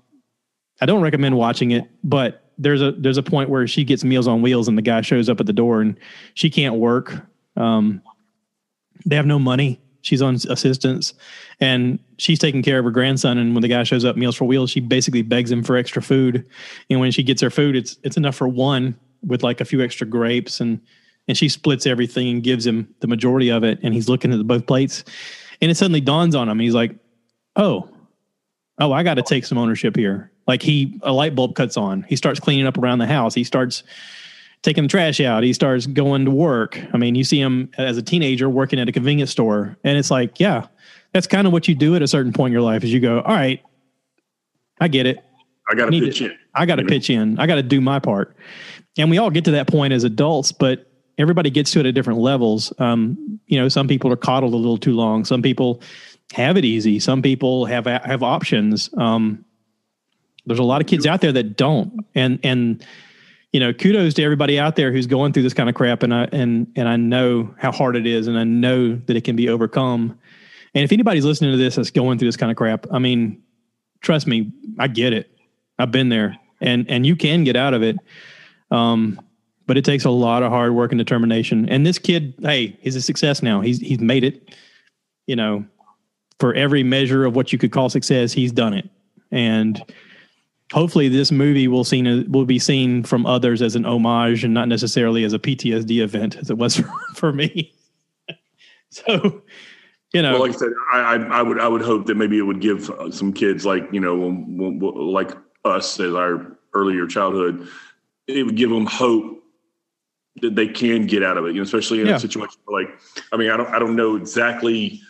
I 0.82 0.86
don't 0.86 1.02
recommend 1.02 1.38
watching 1.38 1.72
it, 1.72 1.90
but 2.04 2.41
there's 2.62 2.82
a 2.82 2.92
there's 2.92 3.18
a 3.18 3.24
point 3.24 3.50
where 3.50 3.68
she 3.68 3.84
gets 3.84 4.04
Meals 4.04 4.28
on 4.28 4.42
Wheels 4.42 4.68
and 4.68 4.78
the 4.78 4.82
guy 4.84 5.02
shows 5.02 5.30
up 5.30 5.40
at 5.40 5.48
the 5.48 5.54
door 5.54 5.82
and 5.82 5.98
she 6.36 6.50
can't 6.50 6.76
work. 6.76 7.14
Um, 7.58 8.02
they 9.06 9.16
have 9.16 9.26
no 9.26 9.40
money. 9.40 9.82
She's 10.02 10.22
on 10.22 10.36
assistance 10.36 11.14
and 11.60 12.00
she's 12.18 12.40
taking 12.40 12.64
care 12.64 12.80
of 12.80 12.86
her 12.86 12.92
grandson. 12.92 13.38
And 13.38 13.54
when 13.54 13.62
the 13.62 13.68
guy 13.68 13.84
shows 13.84 14.06
up, 14.06 14.16
Meals 14.16 14.36
for 14.36 14.46
Wheels, 14.46 14.70
she 14.70 14.80
basically 14.80 15.22
begs 15.22 15.52
him 15.52 15.64
for 15.64 15.76
extra 15.76 16.02
food. 16.02 16.46
And 16.90 17.00
when 17.00 17.12
she 17.12 17.24
gets 17.24 17.42
her 17.42 17.50
food, 17.50 17.76
it's 17.76 17.98
it's 18.04 18.18
enough 18.18 18.36
for 18.36 18.48
one 18.48 18.98
with 19.26 19.44
like 19.44 19.60
a 19.60 19.66
few 19.66 19.84
extra 19.84 20.08
grapes 20.08 20.60
and 20.60 20.80
and 21.28 21.38
she 21.38 21.50
splits 21.50 21.86
everything 21.86 22.30
and 22.30 22.44
gives 22.44 22.66
him 22.66 22.94
the 23.00 23.08
majority 23.08 23.50
of 23.50 23.64
it. 23.64 23.80
And 23.84 23.94
he's 23.94 24.10
looking 24.10 24.34
at 24.34 24.48
both 24.48 24.66
plates, 24.66 25.04
and 25.62 25.70
it 25.70 25.76
suddenly 25.76 26.02
dawns 26.02 26.36
on 26.36 26.50
him. 26.50 26.60
He's 26.60 26.74
like, 26.74 26.96
"Oh, 27.56 27.90
oh, 28.80 28.92
I 28.92 29.04
got 29.04 29.16
to 29.16 29.22
take 29.24 29.46
some 29.46 29.58
ownership 29.58 29.96
here." 29.96 30.31
Like 30.48 30.62
he, 30.62 31.00
a 31.04 31.14
light 31.14 31.36
bulb 31.36 31.56
cuts 31.56 31.78
on. 31.78 32.04
He 32.04 32.16
starts 32.16 32.40
cleaning 32.40 32.68
up 32.68 32.78
around 32.78 33.00
the 33.00 33.08
house. 33.08 33.34
He 33.34 33.44
starts 33.44 33.84
taking 34.62 34.84
the 34.84 34.90
trash 34.90 35.20
out. 35.20 35.44
He 35.44 35.54
starts 35.54 35.88
going 35.88 36.26
to 36.26 36.32
work. 36.32 36.80
I 36.94 36.98
mean, 36.98 37.16
you 37.16 37.24
see 37.24 37.40
him 37.40 37.72
as 37.78 37.98
a 37.98 38.02
teenager 38.02 38.50
working 38.50 38.80
at 38.80 38.90
a 38.90 38.92
convenience 38.92 39.32
store, 39.32 39.78
and 39.84 39.98
it's 39.98 40.12
like, 40.12 40.40
yeah, 40.40 40.68
that's 41.14 41.28
kind 41.28 41.48
of 41.48 41.54
what 41.54 41.68
you 41.68 41.76
do 41.76 41.96
at 41.96 42.02
a 42.02 42.08
certain 42.08 42.34
point 42.34 42.52
in 42.52 42.54
your 42.54 42.62
life. 42.62 42.84
Is 42.84 42.94
you 42.94 43.00
go, 43.00 43.22
all 43.22 43.36
right, 43.36 43.62
I 44.80 44.88
get 44.88 45.06
it. 45.06 45.24
I 45.70 45.76
got 45.76 45.90
to 45.90 46.00
pitch 46.00 46.22
in. 46.22 46.38
I 46.54 46.66
got 46.66 46.76
to 46.76 46.86
pitch 46.86 47.10
in. 47.10 47.40
I 47.40 47.48
got 47.48 47.56
to 47.56 47.64
do 47.64 47.80
my 47.80 48.00
part. 48.00 48.36
And 48.98 49.10
we 49.10 49.18
all 49.18 49.30
get 49.30 49.46
to 49.46 49.52
that 49.52 49.68
point 49.68 49.94
as 49.94 50.04
adults, 50.04 50.52
but 50.52 50.92
everybody 51.18 51.50
gets 51.50 51.72
to 51.72 51.80
it 51.80 51.86
at 51.86 51.94
different 51.94 52.20
levels. 52.20 52.74
Um, 52.80 53.40
you 53.48 53.60
know, 53.60 53.70
some 53.70 53.88
people 53.88 54.12
are 54.12 54.18
coddled 54.18 54.54
a 54.54 54.58
little 54.58 54.78
too 54.78 54.94
long. 54.94 55.24
Some 55.24 55.42
people 55.42 55.82
have 56.34 56.58
it 56.58 56.66
easy. 56.66 57.00
Some 57.00 57.22
people 57.22 57.66
have 57.66 57.86
have 57.86 58.24
options. 58.24 58.90
Um, 58.98 59.46
there's 60.46 60.60
a 60.60 60.64
lot 60.64 60.82
of 60.82 60.88
kids 60.88 61.06
out 61.06 61.22
there 61.22 61.32
that 61.32 61.58
don't, 61.58 62.06
and 62.16 62.40
and 62.44 62.86
you 63.52 63.60
know, 63.60 63.74
kudos 63.74 64.14
to 64.14 64.24
everybody 64.24 64.58
out 64.58 64.76
there 64.76 64.92
who's 64.92 65.08
going 65.08 65.34
through 65.34 65.44
this 65.44 65.54
kind 65.54 65.70
of 65.70 65.76
crap, 65.76 66.04
and 66.04 66.14
I 66.14 66.24
and 66.32 66.72
and 66.76 66.88
I 66.88 66.96
know 66.96 67.54
how 67.58 67.72
hard 67.72 67.96
it 67.96 68.08
is, 68.08 68.28
and 68.28 68.38
I 68.38 68.44
know 68.44 68.96
that 68.96 69.16
it 69.16 69.24
can 69.24 69.36
be 69.36 69.50
overcome. 69.50 70.18
And 70.74 70.84
if 70.84 70.92
anybody's 70.92 71.26
listening 71.26 71.52
to 71.52 71.58
this 71.58 71.76
that's 71.76 71.92
going 71.92 72.18
through 72.18 72.30
this 72.30 72.38
kind 72.38 72.50
of 72.50 72.58
crap, 72.58 72.88
I 72.92 73.00
mean, 73.00 73.42
trust 74.00 74.26
me, 74.26 74.52
I 74.80 74.88
get 74.88 75.12
it. 75.12 75.38
I've 75.78 75.92
been 75.92 76.10
there, 76.10 76.38
and 76.62 76.90
and 76.90 77.06
you 77.06 77.16
can 77.16 77.44
get 77.44 77.56
out 77.56 77.74
of 77.74 77.84
it. 77.84 77.98
Um, 78.72 79.20
but 79.68 79.78
it 79.78 79.86
takes 79.86 80.06
a 80.06 80.10
lot 80.10 80.44
of 80.44 80.52
hard 80.52 80.74
work 80.74 80.92
and 80.92 81.00
determination. 81.00 81.68
And 81.70 81.86
this 81.86 82.00
kid, 82.00 82.34
hey, 82.42 82.78
he's 82.82 82.96
a 82.96 83.02
success 83.02 83.44
now. 83.44 83.62
He's 83.62 83.80
he's 83.80 84.00
made 84.00 84.24
it. 84.24 84.56
You 85.28 85.36
know, 85.36 85.66
for 86.40 86.54
every 86.54 86.84
measure 86.84 87.26
of 87.26 87.36
what 87.36 87.54
you 87.54 87.60
could 87.60 87.72
call 87.72 87.90
success, 87.90 88.34
he's 88.34 88.52
done 88.52 88.74
it. 88.74 88.90
And 89.30 89.82
hopefully 90.72 91.10
this 91.10 91.32
movie 91.32 91.68
will 91.68 91.84
seen 91.84 92.30
will 92.32 92.46
be 92.46 92.60
seen 92.60 93.04
from 93.04 93.26
others 93.26 93.62
as 93.62 93.76
an 93.76 93.86
homage 93.86 94.44
and 94.44 94.54
not 94.54 94.68
necessarily 94.68 95.24
as 95.24 95.34
a 95.34 95.40
PTSD 95.40 96.02
event 96.02 96.38
as 96.38 96.50
it 96.50 96.58
was 96.58 96.76
for, 96.78 96.92
for 97.16 97.34
me. 97.34 97.74
so, 98.90 99.42
you 100.14 100.22
know, 100.22 100.34
well, 100.34 100.42
like 100.42 100.52
I 100.52 100.58
said, 100.58 100.70
I, 100.94 101.16
I, 101.16 101.42
would 101.42 101.60
I 101.60 101.68
would 101.68 101.82
hope 101.82 102.06
that 102.08 102.16
maybe 102.16 102.38
it 102.38 102.44
would 102.44 102.62
give 102.62 102.90
uh, 102.90 103.12
some 103.12 103.34
kids 103.34 103.66
like 103.66 103.88
you 103.92 104.00
know 104.00 104.16
like 104.16 105.32
us 105.66 106.00
as 106.00 106.14
our 106.14 106.58
earlier 106.74 107.06
childhood, 107.08 107.68
it 108.28 108.44
would 108.44 108.56
give 108.56 108.70
them 108.70 108.86
hope 108.86 109.44
that 110.42 110.56
they 110.56 110.68
can 110.68 111.06
get 111.06 111.24
out 111.24 111.38
of 111.38 111.46
it. 111.46 111.50
You 111.50 111.56
know, 111.56 111.64
especially 111.64 112.02
in 112.02 112.08
yeah. 112.08 112.16
a 112.16 112.20
situation 112.20 112.60
like 112.68 112.90
I 113.32 113.38
mean 113.38 113.52
I 113.52 113.58
don't 113.58 113.70
I 113.70 113.80
don't 113.80 113.96
know 113.96 114.16
exactly 114.16 115.02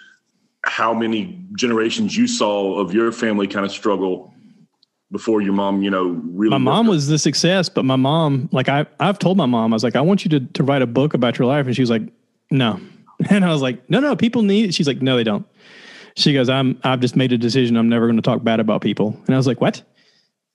how 0.64 0.94
many 0.94 1.44
generations 1.58 2.16
you 2.16 2.28
saw 2.28 2.80
of 2.80 2.94
your 2.94 3.12
family 3.12 3.48
kind 3.48 3.66
of 3.66 3.72
struggle 3.72 4.32
before 5.12 5.42
your 5.42 5.54
mom, 5.54 5.82
you 5.82 5.90
know, 5.90 6.22
really. 6.24 6.52
My 6.52 6.58
mom 6.58 6.88
was 6.88 7.08
the 7.08 7.18
success, 7.18 7.70
but 7.70 7.84
my 7.84 7.96
mom, 7.96 8.50
like 8.52 8.70
I, 8.70 8.86
I've 9.00 9.20
told 9.20 9.38
my 9.38 9.46
mom, 9.46 9.74
I 9.74 9.76
was 9.76 9.84
like, 9.84 9.96
I 9.96 10.02
want 10.02 10.24
you 10.24 10.30
to 10.30 10.40
to 10.40 10.64
write 10.64 10.82
a 10.82 10.88
book 10.88 11.14
about 11.14 11.38
your 11.38 11.48
life, 11.48 11.66
and 11.66 11.76
she 11.76 11.82
was 11.82 11.90
like, 11.90 12.04
no, 12.50 12.80
and 13.30 13.46
I 13.46 13.52
was 13.52 13.62
like, 13.62 13.90
no, 13.90 14.00
no, 14.00 14.16
people 14.16 14.42
need 14.42 14.70
it. 14.70 14.74
She's 14.74 14.88
like, 14.88 15.02
no, 15.02 15.18
they 15.18 15.24
don't. 15.24 15.46
She 16.16 16.34
goes, 16.34 16.50
I'm, 16.50 16.78
I've 16.84 17.00
just 17.00 17.16
made 17.16 17.32
a 17.32 17.38
decision. 17.38 17.78
I'm 17.78 17.88
never 17.88 18.06
going 18.06 18.18
to 18.18 18.22
talk 18.22 18.44
bad 18.44 18.60
about 18.60 18.82
people. 18.82 19.18
And 19.28 19.34
I 19.34 19.38
was 19.38 19.48
like, 19.48 19.62
what? 19.62 19.82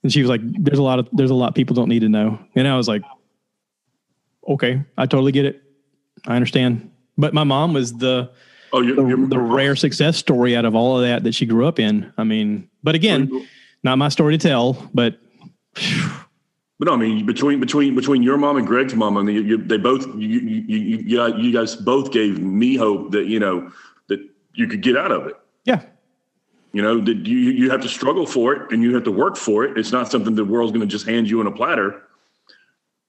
And 0.03 0.13
she 0.13 0.21
was 0.21 0.29
like, 0.29 0.41
"There's 0.43 0.79
a 0.79 0.83
lot 0.83 0.99
of 1.01 1.09
there's 1.13 1.31
a 1.31 1.35
lot 1.35 1.57
people 1.57 1.75
don't 1.75 1.89
need 1.89 2.01
to 2.01 2.09
know." 2.09 2.39
And 2.55 2.69
I 2.69 2.77
was 2.77 2.87
like, 2.87 3.03
"Okay, 4.49 4.83
I 4.97 5.07
totally 5.07 5.33
get 5.33 5.47
it. 5.47 5.63
I 6.27 6.37
understand." 6.37 6.93
But 7.19 7.35
my 7.35 7.43
mom 7.43 7.73
was 7.73 7.95
the 7.95 8.31
Oh, 8.73 8.83
you're, 8.83 8.97
the, 8.97 9.05
you're 9.07 9.27
the 9.27 9.39
rare 9.39 9.75
success 9.75 10.17
story 10.17 10.55
out 10.55 10.65
of 10.65 10.75
all 10.75 10.99
of 10.99 11.03
that 11.03 11.25
that 11.25 11.35
she 11.35 11.47
grew 11.47 11.67
up 11.67 11.79
in. 11.79 12.13
I 12.19 12.25
mean, 12.25 12.69
but 12.83 12.95
again, 12.95 13.31
not 13.87 13.97
my 13.97 14.11
story 14.11 14.37
to 14.37 14.49
tell. 14.49 14.75
But 14.93 15.19
But 16.79 16.89
no, 16.89 16.93
I 16.93 16.97
mean, 16.97 17.25
between 17.25 17.59
between 17.59 17.95
between 17.95 18.23
your 18.23 18.37
mom 18.37 18.59
and 18.59 18.67
Greg's 18.67 18.95
mom, 18.95 19.17
I 19.17 19.23
mean, 19.23 19.47
you, 19.47 19.57
they 19.57 19.79
both 19.79 20.07
you, 20.09 20.29
you 20.29 20.65
you 20.69 20.79
you 20.99 21.37
you 21.39 21.53
guys 21.53 21.75
both 21.75 22.13
gave 22.13 22.39
me 22.39 22.77
hope 22.77 23.13
that 23.13 23.27
you 23.27 23.41
know 23.41 23.73
that 24.09 24.21
you 24.53 24.67
could 24.69 24.83
get 24.83 24.97
out 24.97 25.11
of 25.11 25.27
it. 25.27 25.35
yeah, 25.65 25.81
You 26.73 26.83
know 26.83 27.01
that 27.01 27.27
you 27.27 27.39
you 27.39 27.71
have 27.71 27.81
to 27.81 27.89
struggle 27.89 28.27
for 28.27 28.53
it 28.55 28.73
and 28.73 28.83
you 28.83 28.93
have 28.95 29.05
to 29.05 29.13
work 29.13 29.37
for 29.39 29.65
it. 29.65 29.79
It's 29.79 29.93
not 29.93 30.11
something 30.11 30.35
the 30.35 30.45
world's 30.45 30.73
going 30.73 30.87
to 30.87 30.93
just 30.93 31.07
hand 31.07 31.31
you 31.31 31.41
in 31.41 31.47
a 31.47 31.53
platter. 31.53 32.03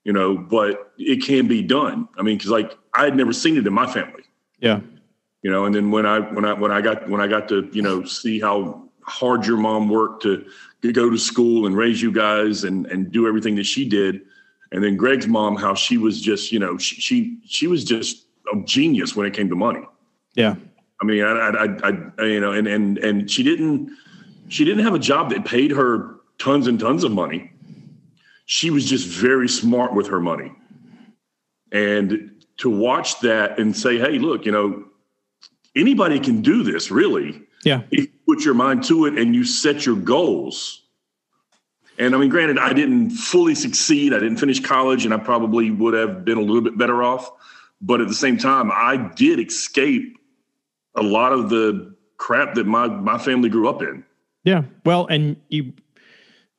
You 0.05 0.13
know, 0.13 0.37
but 0.37 0.93
it 0.97 1.21
can 1.25 1.49
be 1.49 1.61
done. 1.61 2.07
I 2.17 2.21
mean, 2.21 2.37
because 2.37 2.51
like 2.51 2.77
I 2.93 3.03
had 3.03 3.17
never 3.17 3.33
seen 3.33 3.57
it 3.57 3.67
in 3.67 3.73
my 3.73 3.91
family. 3.91 4.23
yeah, 4.59 4.79
You 5.41 5.51
know, 5.51 5.65
and 5.65 5.75
then 5.75 5.91
when 5.91 6.05
I 6.05 6.19
when 6.19 6.45
I 6.45 6.53
when 6.53 6.71
I 6.71 6.79
got 6.79 7.09
when 7.09 7.19
I 7.19 7.27
got 7.27 7.49
to 7.49 7.69
you 7.73 7.81
know 7.81 8.05
see 8.05 8.39
how 8.39 8.83
hard 9.01 9.45
your 9.45 9.57
mom 9.57 9.89
worked 9.89 10.23
to, 10.23 10.45
to 10.81 10.91
go 10.91 11.09
to 11.09 11.17
school 11.17 11.65
and 11.65 11.75
raise 11.75 12.01
you 12.01 12.11
guys 12.11 12.63
and 12.63 12.85
and 12.87 13.11
do 13.11 13.27
everything 13.27 13.55
that 13.55 13.65
she 13.65 13.87
did, 13.87 14.21
and 14.71 14.83
then 14.83 14.95
Greg's 14.95 15.27
mom 15.27 15.55
how 15.55 15.73
she 15.73 15.97
was 15.97 16.21
just 16.21 16.51
you 16.51 16.59
know 16.59 16.77
she 16.77 17.01
she, 17.01 17.37
she 17.45 17.67
was 17.67 17.83
just 17.83 18.25
a 18.53 18.61
genius 18.63 19.15
when 19.15 19.25
it 19.27 19.33
came 19.33 19.49
to 19.49 19.55
money. 19.55 19.81
yeah, 20.35 20.55
I 21.01 21.05
mean, 21.05 21.23
I, 21.23 21.31
I, 21.31 21.65
I, 21.65 21.97
I, 22.17 22.23
you 22.25 22.39
know, 22.39 22.51
and 22.51 22.67
and 22.67 22.97
and 22.99 23.29
she 23.29 23.43
didn't, 23.43 23.91
she 24.49 24.65
didn't 24.65 24.83
have 24.83 24.93
a 24.93 24.99
job 24.99 25.29
that 25.29 25.45
paid 25.45 25.71
her 25.71 26.15
tons 26.39 26.67
and 26.67 26.79
tons 26.79 27.03
of 27.03 27.11
money. 27.11 27.51
She 28.45 28.69
was 28.69 28.85
just 28.85 29.07
very 29.07 29.49
smart 29.49 29.93
with 29.93 30.07
her 30.07 30.19
money, 30.19 30.51
and 31.71 32.31
to 32.57 32.69
watch 32.69 33.19
that 33.19 33.59
and 33.59 33.75
say, 33.75 33.99
hey, 33.99 34.17
look, 34.17 34.45
you 34.45 34.51
know, 34.51 34.85
anybody 35.75 36.19
can 36.19 36.41
do 36.41 36.63
this, 36.63 36.89
really, 36.89 37.41
yeah, 37.63 37.81
if 37.91 38.07
put 38.27 38.43
your 38.43 38.53
mind 38.53 38.83
to 38.85 39.05
it 39.05 39.17
and 39.17 39.33
you 39.33 39.45
set 39.45 39.85
your 39.85 39.95
goals. 39.95 40.83
And 41.97 42.13
I 42.13 42.17
mean, 42.19 42.29
granted, 42.29 42.59
I 42.59 42.73
didn't 42.73 43.11
fully 43.11 43.55
succeed. 43.55 44.13
I 44.13 44.19
didn't 44.19 44.37
finish 44.37 44.59
college, 44.59 45.05
and 45.05 45.13
I 45.13 45.17
probably 45.17 45.71
would 45.71 45.95
have 45.95 46.23
been 46.23 46.37
a 46.37 46.41
little 46.41 46.61
bit 46.61 46.77
better 46.77 47.01
off. 47.01 47.31
But 47.81 48.01
at 48.01 48.07
the 48.07 48.13
same 48.13 48.37
time, 48.37 48.71
I 48.71 48.97
did 49.15 49.39
escape 49.39 50.17
a 50.95 51.01
lot 51.01 51.31
of 51.31 51.49
the 51.49 51.95
crap 52.17 52.55
that 52.55 52.65
my 52.65 52.87
my 52.87 53.17
family 53.17 53.49
grew 53.49 53.67
up 53.67 53.81
in. 53.81 54.03
yeah. 54.43 54.63
Well, 54.85 55.07
and 55.07 55.37
you 55.49 55.73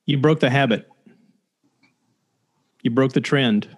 you 0.07 0.19
broke 0.19 0.41
the 0.41 0.51
habit. 0.51 0.89
You 2.83 2.91
broke 2.91 3.13
the 3.13 3.21
trend. 3.21 3.69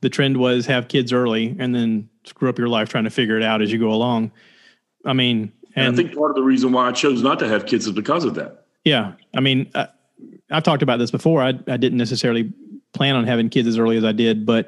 The 0.00 0.08
trend 0.08 0.38
was 0.38 0.66
have 0.66 0.88
kids 0.88 1.12
early 1.12 1.54
and 1.58 1.74
then 1.74 2.08
screw 2.24 2.48
up 2.48 2.58
your 2.58 2.68
life 2.68 2.88
trying 2.88 3.04
to 3.04 3.10
figure 3.10 3.36
it 3.36 3.42
out 3.42 3.60
as 3.60 3.70
you 3.70 3.78
go 3.78 3.92
along. 3.92 4.32
I 5.04 5.12
mean, 5.12 5.52
And, 5.76 5.86
and 5.86 5.94
I 5.94 5.96
think 5.96 6.16
part 6.16 6.30
of 6.30 6.36
the 6.36 6.42
reason 6.42 6.72
why 6.72 6.88
I 6.88 6.92
chose 6.92 7.22
not 7.22 7.38
to 7.40 7.48
have 7.48 7.66
kids 7.66 7.86
is 7.86 7.92
because 7.92 8.24
of 8.24 8.34
that. 8.34 8.66
Yeah, 8.84 9.12
I 9.36 9.40
mean, 9.40 9.70
uh, 9.74 9.86
I've 10.50 10.62
talked 10.64 10.82
about 10.82 10.98
this 10.98 11.10
before. 11.10 11.42
I 11.42 11.50
I 11.68 11.76
didn't 11.76 11.98
necessarily 11.98 12.52
plan 12.92 13.14
on 13.14 13.24
having 13.24 13.48
kids 13.50 13.68
as 13.68 13.78
early 13.78 13.96
as 13.96 14.04
I 14.04 14.12
did, 14.12 14.44
but 14.44 14.66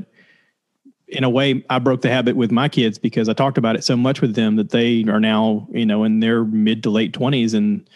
in 1.09 1.25
a 1.25 1.31
way, 1.31 1.65
I 1.69 1.79
broke 1.79 2.01
the 2.03 2.09
habit 2.09 2.37
with 2.37 2.51
my 2.53 2.69
kids 2.69 2.99
because 2.99 3.29
I 3.29 3.33
talked 3.35 3.59
about 3.59 3.77
it 3.77 3.85
so 3.85 3.97
much 3.97 4.21
with 4.21 4.35
them 4.35 4.57
that 4.57 4.71
they 4.71 5.05
are 5.09 5.21
now, 5.21 5.67
you 5.73 5.85
know, 5.85 6.05
in 6.05 6.21
their 6.21 6.45
mid 6.45 6.83
to 6.85 6.91
late 6.91 7.13
twenties 7.13 7.53
and 7.53 7.87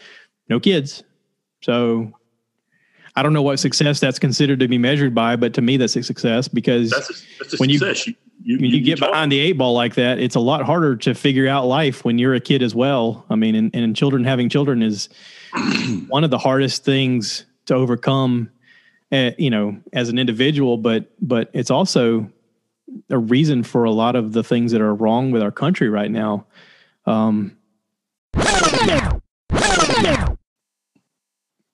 no 0.49 0.59
kids. 0.61 1.03
So 1.63 2.13
I 3.15 3.23
don't 3.23 3.33
know 3.33 3.41
what 3.43 3.59
success 3.59 4.01
that's 4.01 4.19
considered 4.19 4.61
to 4.61 4.69
be 4.69 4.79
measured 4.79 5.15
by, 5.15 5.37
but 5.37 5.55
to 5.55 5.63
me, 5.63 5.77
that's 5.79 5.97
a 5.97 6.03
success 6.03 6.49
because 6.49 6.91
That's 6.91 7.09
a, 7.11 7.15
that's 7.39 7.55
a 7.55 7.57
When 7.57 7.71
you- 7.71 7.79
success. 7.79 8.07
You, 8.09 8.15
you, 8.43 8.59
when 8.59 8.71
you, 8.71 8.81
get 8.81 8.99
talk- 8.99 9.11
behind 9.11 9.33
the 9.33 9.39
eight 9.39 9.53
ball 9.53 9.75
like 9.75 9.95
that, 9.95 10.19
it's 10.19 10.35
a 10.35 10.41
lot 10.41 10.63
harder 10.63 10.97
to 10.97 11.15
figure 11.15 11.49
out 11.49 11.67
life 11.67 12.05
when 12.05 12.19
you're 12.19 12.35
a 12.35 12.41
kid 12.41 12.63
as 12.63 12.75
well. 12.75 13.25
I 13.31 13.35
mean, 13.37 13.55
and, 13.55 13.75
and 13.75 13.97
children 13.97 14.25
having 14.25 14.49
children 14.49 14.83
is 14.83 15.09
one 16.09 16.25
of 16.25 16.31
the 16.31 16.39
hardest 16.39 16.85
things 16.85 17.45
to 17.67 17.75
overcome, 17.75 18.51
uh, 19.13 19.33
you 19.39 19.51
know, 19.51 19.81
as 19.93 20.09
an 20.09 20.19
individual, 20.19 20.77
but, 20.77 21.11
but 21.21 21.51
it's 21.53 21.71
also 21.71 22.31
a 23.11 23.19
reason 23.19 23.63
for 23.63 23.85
a 23.85 23.91
lot 23.91 24.17
of 24.17 24.33
the 24.33 24.45
things 24.45 24.73
that 24.73 24.81
are 24.81 24.95
wrong 24.95 25.31
with 25.31 25.43
our 25.43 25.51
country 25.51 25.89
right 25.89 26.11
now. 26.11 26.47
Um, 27.07 27.57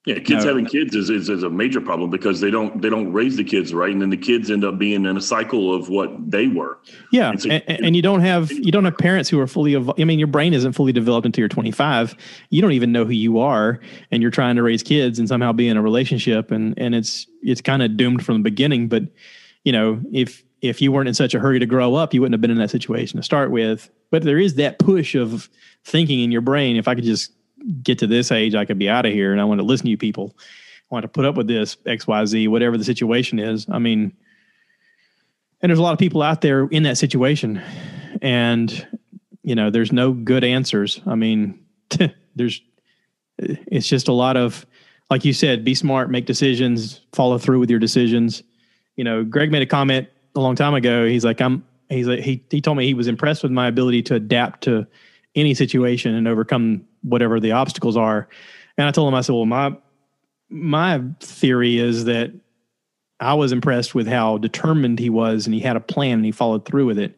Yeah, 0.05 0.17
kids 0.19 0.45
No. 0.45 0.49
having 0.51 0.67
kids 0.67 0.97
is, 0.97 1.11
is 1.11 1.29
is 1.29 1.45
a 1.45 1.49
major 1.51 1.81
problem 1.81 2.11
because 2.11 2.41
they 2.41 2.51
don't 2.51 2.83
they 2.83 2.89
don't 2.91 3.13
raise 3.13 3.37
the 3.37 3.45
kids 3.45 3.73
right, 3.73 3.93
and 3.93 4.03
then 4.03 4.11
the 4.11 4.17
kids 4.17 4.51
end 4.51 4.65
up 4.65 4.77
being 4.77 5.05
in 5.07 5.17
a 5.17 5.21
cycle 5.21 5.73
of 5.73 5.89
what 5.91 6.11
they 6.29 6.49
were. 6.49 6.79
yeah. 7.13 7.31
It's 7.33 7.47
a- 7.47 7.63
and, 7.71 7.87
and 7.87 7.97
you 7.97 8.03
don't 8.03 8.21
have, 8.21 8.51
you 8.51 8.73
don't 8.73 8.85
have 8.85 8.99
parents 8.99 9.29
who 9.31 9.39
are 9.39 9.47
fully, 9.47 9.73
evo- 9.75 9.95
I 10.01 10.05
mean, 10.05 10.19
your 10.19 10.27
brain 10.27 10.55
isn't 10.55 10.73
fully 10.73 10.93
developed 10.93 11.25
until 11.25 11.43
you're 11.43 11.49
25. 11.49 12.17
You 12.51 12.61
don't 12.61 12.73
even 12.73 12.91
know 12.91 13.05
who 13.05 13.13
you 13.13 13.39
are 13.39 13.79
and 14.11 14.23
you're 14.23 14.33
trying 14.33 14.57
to 14.57 14.63
raise 14.65 14.83
kids 14.83 15.21
and 15.21 15.29
somehow 15.29 15.53
be 15.53 15.69
in 15.69 15.77
a 15.77 15.83
relationship. 15.83 16.51
And, 16.51 16.75
and 16.77 16.97
it's, 16.97 17.29
it's 17.43 17.61
kind 17.61 17.81
of 17.83 17.97
doomed 17.97 18.25
from 18.25 18.39
the 18.39 18.43
beginning. 18.51 18.89
But, 18.89 19.05
you 19.63 19.71
know, 19.71 20.01
if, 20.13 20.43
if 20.63 20.83
you 20.83 20.91
weren't 20.91 21.09
in 21.09 21.15
such 21.15 21.33
a 21.35 21.39
hurry 21.39 21.61
to 21.61 21.67
grow 21.67 21.95
up, 21.95 22.13
you 22.13 22.21
wouldn't 22.21 22.35
have 22.35 22.41
been 22.41 22.51
in 22.51 22.59
that 22.59 22.71
situation 22.71 23.19
to 23.19 23.23
start 23.23 23.53
with. 23.53 23.89
But 24.11 24.25
there 24.25 24.39
is 24.39 24.57
that 24.57 24.81
push 24.81 25.15
of 25.15 25.49
thinking 25.85 26.21
in 26.21 26.33
your 26.33 26.41
brain, 26.41 26.75
if 26.77 26.89
I 26.89 26.97
could 26.97 27.05
just 27.05 27.31
get 27.83 27.99
to 28.01 28.07
this 28.07 28.33
age, 28.33 28.55
I 28.55 28.65
could 28.65 28.79
be 28.79 28.89
out 28.89 29.07
of 29.07 29.13
here. 29.13 29.33
And 29.33 29.41
I 29.41 29.45
want 29.45 29.61
to 29.61 29.67
listen 29.67 29.85
to 29.87 29.91
you 29.91 29.99
people. 29.99 30.35
I 30.39 30.95
want 30.95 31.05
to 31.05 31.09
put 31.09 31.25
up 31.25 31.37
with 31.37 31.49
this 31.49 31.77
X, 31.87 32.07
Y, 32.07 32.25
Z, 32.27 32.49
whatever 32.49 32.77
the 32.77 32.85
situation 32.85 33.39
is. 33.39 33.67
I 33.71 33.79
mean, 33.79 34.13
and 35.63 35.71
there's 35.71 35.79
a 35.79 35.83
lot 35.83 35.93
of 35.93 35.99
people 35.99 36.23
out 36.23 36.41
there 36.41 36.67
in 36.67 36.83
that 36.83 36.99
situation 36.99 37.63
and 38.21 38.87
you 39.43 39.55
know 39.55 39.71
there's 39.71 39.93
no 39.93 40.13
good 40.13 40.45
answers 40.45 41.01
i 41.07 41.15
mean 41.15 41.59
there's 42.37 42.61
it's 43.39 43.87
just 43.87 44.09
a 44.09 44.13
lot 44.13 44.37
of 44.37 44.67
like 45.11 45.25
you 45.25 45.33
said 45.33 45.65
be 45.65 45.75
smart 45.75 46.11
make 46.11 46.27
decisions 46.27 47.01
follow 47.13 47.39
through 47.39 47.59
with 47.59 47.71
your 47.71 47.79
decisions 47.79 48.43
you 48.97 49.05
know 49.05 49.25
greg 49.25 49.51
made 49.51 49.63
a 49.63 49.67
comment 49.67 50.09
a 50.35 50.41
long 50.41 50.55
time 50.55 50.75
ago 50.75 51.07
he's 51.07 51.25
like 51.25 51.41
i'm 51.41 51.65
he's 51.89 52.07
like 52.07 52.21
he, 52.21 52.43
he 52.51 52.61
told 52.61 52.77
me 52.77 52.87
he 52.87 52.95
was 52.95 53.07
impressed 53.07 53.43
with 53.43 53.53
my 53.53 53.67
ability 53.67 54.03
to 54.03 54.15
adapt 54.15 54.63
to 54.63 54.87
any 55.35 55.55
situation 55.55 56.15
and 56.15 56.29
overcome 56.29 56.85
whatever 57.03 57.41
the 57.41 57.53
obstacles 57.53 57.97
are 57.97 58.29
and 58.79 58.87
i 58.87 58.91
told 58.91 59.09
him 59.09 59.15
i 59.15 59.21
said 59.21 59.33
well 59.33 59.47
my 59.47 59.75
my 60.49 61.03
theory 61.21 61.79
is 61.79 62.05
that 62.05 62.33
I 63.23 63.35
was 63.35 63.53
impressed 63.53 63.95
with 63.95 64.09
how 64.09 64.39
determined 64.39 64.99
he 64.99 65.09
was 65.09 65.47
and 65.47 65.55
he 65.55 65.61
had 65.61 65.77
a 65.77 65.81
plan 65.81 66.19
and 66.19 66.25
he 66.25 66.33
followed 66.33 66.65
through 66.65 66.87
with 66.87 66.99
it. 66.99 67.17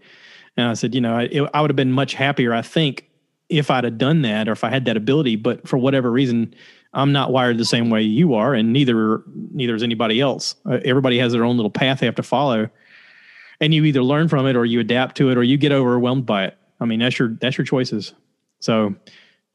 And 0.56 0.68
I 0.68 0.74
said, 0.74 0.94
you 0.94 1.00
know, 1.00 1.16
I, 1.16 1.48
I 1.52 1.60
would 1.60 1.70
have 1.70 1.76
been 1.76 1.92
much 1.92 2.14
happier, 2.14 2.54
I 2.54 2.62
think, 2.62 3.08
if 3.48 3.70
I'd 3.70 3.84
have 3.84 3.98
done 3.98 4.22
that 4.22 4.48
or 4.48 4.52
if 4.52 4.62
I 4.62 4.70
had 4.70 4.84
that 4.84 4.96
ability. 4.96 5.36
But 5.36 5.66
for 5.66 5.78
whatever 5.78 6.10
reason, 6.10 6.54
I'm 6.92 7.12
not 7.12 7.32
wired 7.32 7.58
the 7.58 7.64
same 7.64 7.90
way 7.90 8.02
you 8.02 8.34
are, 8.34 8.54
and 8.54 8.72
neither 8.72 9.22
neither 9.52 9.74
is 9.74 9.82
anybody 9.82 10.20
else. 10.20 10.54
Uh, 10.64 10.78
everybody 10.84 11.18
has 11.18 11.32
their 11.32 11.44
own 11.44 11.56
little 11.56 11.70
path 11.70 11.98
they 11.98 12.06
have 12.06 12.14
to 12.14 12.22
follow, 12.22 12.70
and 13.60 13.74
you 13.74 13.84
either 13.84 14.02
learn 14.02 14.28
from 14.28 14.46
it 14.46 14.54
or 14.54 14.64
you 14.64 14.78
adapt 14.78 15.16
to 15.16 15.30
it 15.30 15.36
or 15.36 15.42
you 15.42 15.56
get 15.56 15.72
overwhelmed 15.72 16.24
by 16.24 16.44
it. 16.44 16.56
I 16.78 16.84
mean, 16.84 17.00
that's 17.00 17.18
your 17.18 17.30
that's 17.40 17.58
your 17.58 17.64
choices. 17.64 18.14
So, 18.60 18.94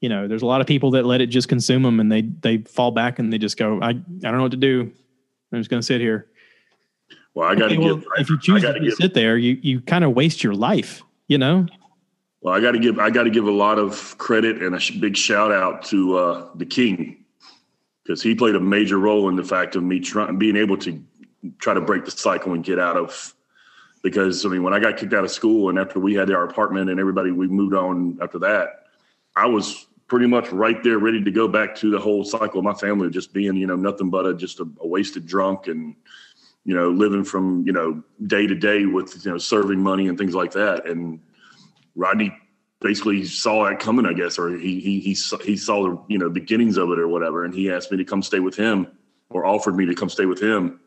you 0.02 0.10
know, 0.10 0.28
there's 0.28 0.42
a 0.42 0.46
lot 0.46 0.62
of 0.62 0.68
people 0.68 0.92
that 0.92 1.06
let 1.06 1.22
it 1.22 1.28
just 1.28 1.48
consume 1.50 1.84
them, 1.84 2.00
and 2.00 2.12
they 2.12 2.22
they 2.22 2.60
fall 2.60 2.92
back 2.92 3.20
and 3.20 3.32
they 3.32 3.38
just 3.38 3.58
go, 3.58 3.80
I 3.82 3.90
I 3.90 3.94
don't 3.94 4.38
know 4.38 4.44
what 4.44 4.52
to 4.52 4.58
do. 4.58 4.92
I'm 5.52 5.60
just 5.60 5.70
going 5.70 5.82
to 5.82 5.86
sit 5.86 6.00
here. 6.00 6.28
Well, 7.34 7.48
I 7.50 7.56
got 7.56 7.70
to 7.70 7.76
Okay, 7.76 7.78
well, 7.78 7.96
give. 7.96 8.06
if 8.18 8.30
you 8.30 8.40
choose 8.40 8.62
to 8.64 8.80
give. 8.80 8.94
sit 8.94 9.14
there, 9.14 9.38
you 9.38 9.58
you 9.62 9.82
kind 9.82 10.04
of 10.04 10.14
waste 10.14 10.44
your 10.44 10.54
life. 10.54 11.02
You 11.28 11.38
know. 11.38 11.68
Well, 12.42 12.54
I 12.54 12.60
got 12.62 12.72
to 12.72 12.80
give. 12.80 13.00
I 13.00 13.10
got 13.10 13.24
to 13.24 13.30
give 13.30 13.46
a 13.48 13.52
lot 13.52 13.78
of 13.80 14.18
credit 14.18 14.62
and 14.64 14.76
a 14.76 14.80
sh- 14.80 14.92
big 15.00 15.18
shout 15.18 15.52
out 15.52 15.84
to 15.86 16.18
uh, 16.18 16.50
the 16.56 16.66
King 16.66 17.26
because 18.04 18.24
he 18.24 18.34
played 18.34 18.56
a 18.56 18.60
major 18.60 18.98
role 18.98 19.30
in 19.30 19.36
the 19.36 19.44
fact 19.44 19.76
of 19.76 19.84
me 19.84 20.00
trying 20.00 20.38
being 20.38 20.56
able 20.56 20.78
to 20.78 21.04
try 21.60 21.74
to 21.74 21.82
break 21.82 22.06
the 22.06 22.12
cycle 22.12 22.54
and 22.54 22.64
get 22.64 22.80
out 22.80 22.96
of. 22.98 23.34
Because 24.02 24.46
I 24.46 24.50
mean, 24.50 24.64
when 24.64 24.74
I 24.74 24.80
got 24.80 24.96
kicked 24.96 25.14
out 25.14 25.26
of 25.26 25.32
school 25.32 25.70
and 25.70 25.78
after 25.78 26.00
we 26.00 26.14
had 26.14 26.32
our 26.32 26.46
apartment 26.46 26.90
and 26.90 27.00
everybody 27.02 27.32
we 27.32 27.48
moved 27.50 27.74
on 27.76 28.18
after 28.22 28.40
that, 28.40 28.86
I 29.36 29.46
was 29.46 29.88
pretty 30.10 30.28
much 30.28 30.52
right 30.52 30.84
there, 30.84 31.00
ready 31.00 31.24
to 31.24 31.32
go 31.32 31.48
back 31.48 31.76
to 31.76 31.90
the 31.90 32.00
whole 32.00 32.26
cycle 32.26 32.60
of 32.60 32.66
my 32.66 32.74
family 32.74 33.10
just 33.10 33.32
being, 33.32 33.56
you 33.56 33.68
know, 33.68 33.76
nothing 33.76 34.10
but 34.10 34.26
a 34.26 34.34
just 34.34 34.60
a, 34.60 34.68
a 34.82 34.88
wasted 34.88 35.26
drunk 35.26 35.68
and 35.68 35.96
you 36.66 36.76
know 36.76 36.90
living 36.90 37.24
from 37.24 37.66
you 37.66 37.74
know 37.74 38.04
day 38.28 38.46
to 38.46 38.56
day 38.56 38.86
with 38.86 39.26
you 39.26 39.32
know 39.32 39.38
serving 39.38 39.80
money 39.80 40.08
and 40.08 40.18
things 40.18 40.36
like 40.36 40.52
that. 40.52 40.88
And 40.88 41.20
Rodney 41.96 42.36
basically 42.82 43.26
saw 43.26 43.66
that 43.66 43.80
coming, 43.80 44.06
I 44.06 44.14
guess, 44.14 44.38
or 44.38 44.58
he 44.58 44.80
he 44.80 45.00
he 45.00 45.16
saw, 45.16 45.38
he 45.38 45.58
saw 45.58 45.84
the 45.84 46.04
you 46.08 46.18
know 46.18 46.30
beginnings 46.30 46.78
of 46.78 46.92
it 46.92 47.00
or 47.00 47.08
whatever, 47.08 47.46
and 47.46 47.54
he 47.54 47.72
asked 47.72 47.92
me 47.92 47.98
to 47.98 48.06
come 48.06 48.22
stay 48.22 48.40
with 48.40 48.56
him 48.56 48.88
or 49.30 49.46
offered 49.46 49.76
me 49.76 49.86
to 49.86 49.96
come 49.96 50.10
stay 50.10 50.26
with 50.26 50.42
him. 50.42 50.80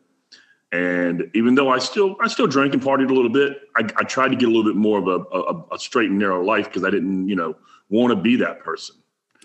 And 0.71 1.29
even 1.35 1.53
though 1.55 1.69
I 1.69 1.79
still 1.79 2.15
I 2.21 2.27
still 2.27 2.47
drank 2.47 2.73
and 2.73 2.81
partied 2.81 3.09
a 3.09 3.13
little 3.13 3.29
bit, 3.29 3.61
I, 3.75 3.81
I 3.97 4.03
tried 4.03 4.29
to 4.29 4.35
get 4.35 4.49
a 4.49 4.51
little 4.51 4.63
bit 4.63 4.75
more 4.75 4.99
of 4.99 5.07
a, 5.07 5.35
a, 5.35 5.75
a 5.75 5.79
straight 5.79 6.09
and 6.09 6.19
narrow 6.19 6.43
life 6.43 6.65
because 6.65 6.83
I 6.83 6.89
didn't 6.89 7.27
you 7.27 7.35
know 7.35 7.55
want 7.89 8.11
to 8.11 8.15
be 8.15 8.37
that 8.37 8.61
person. 8.61 8.95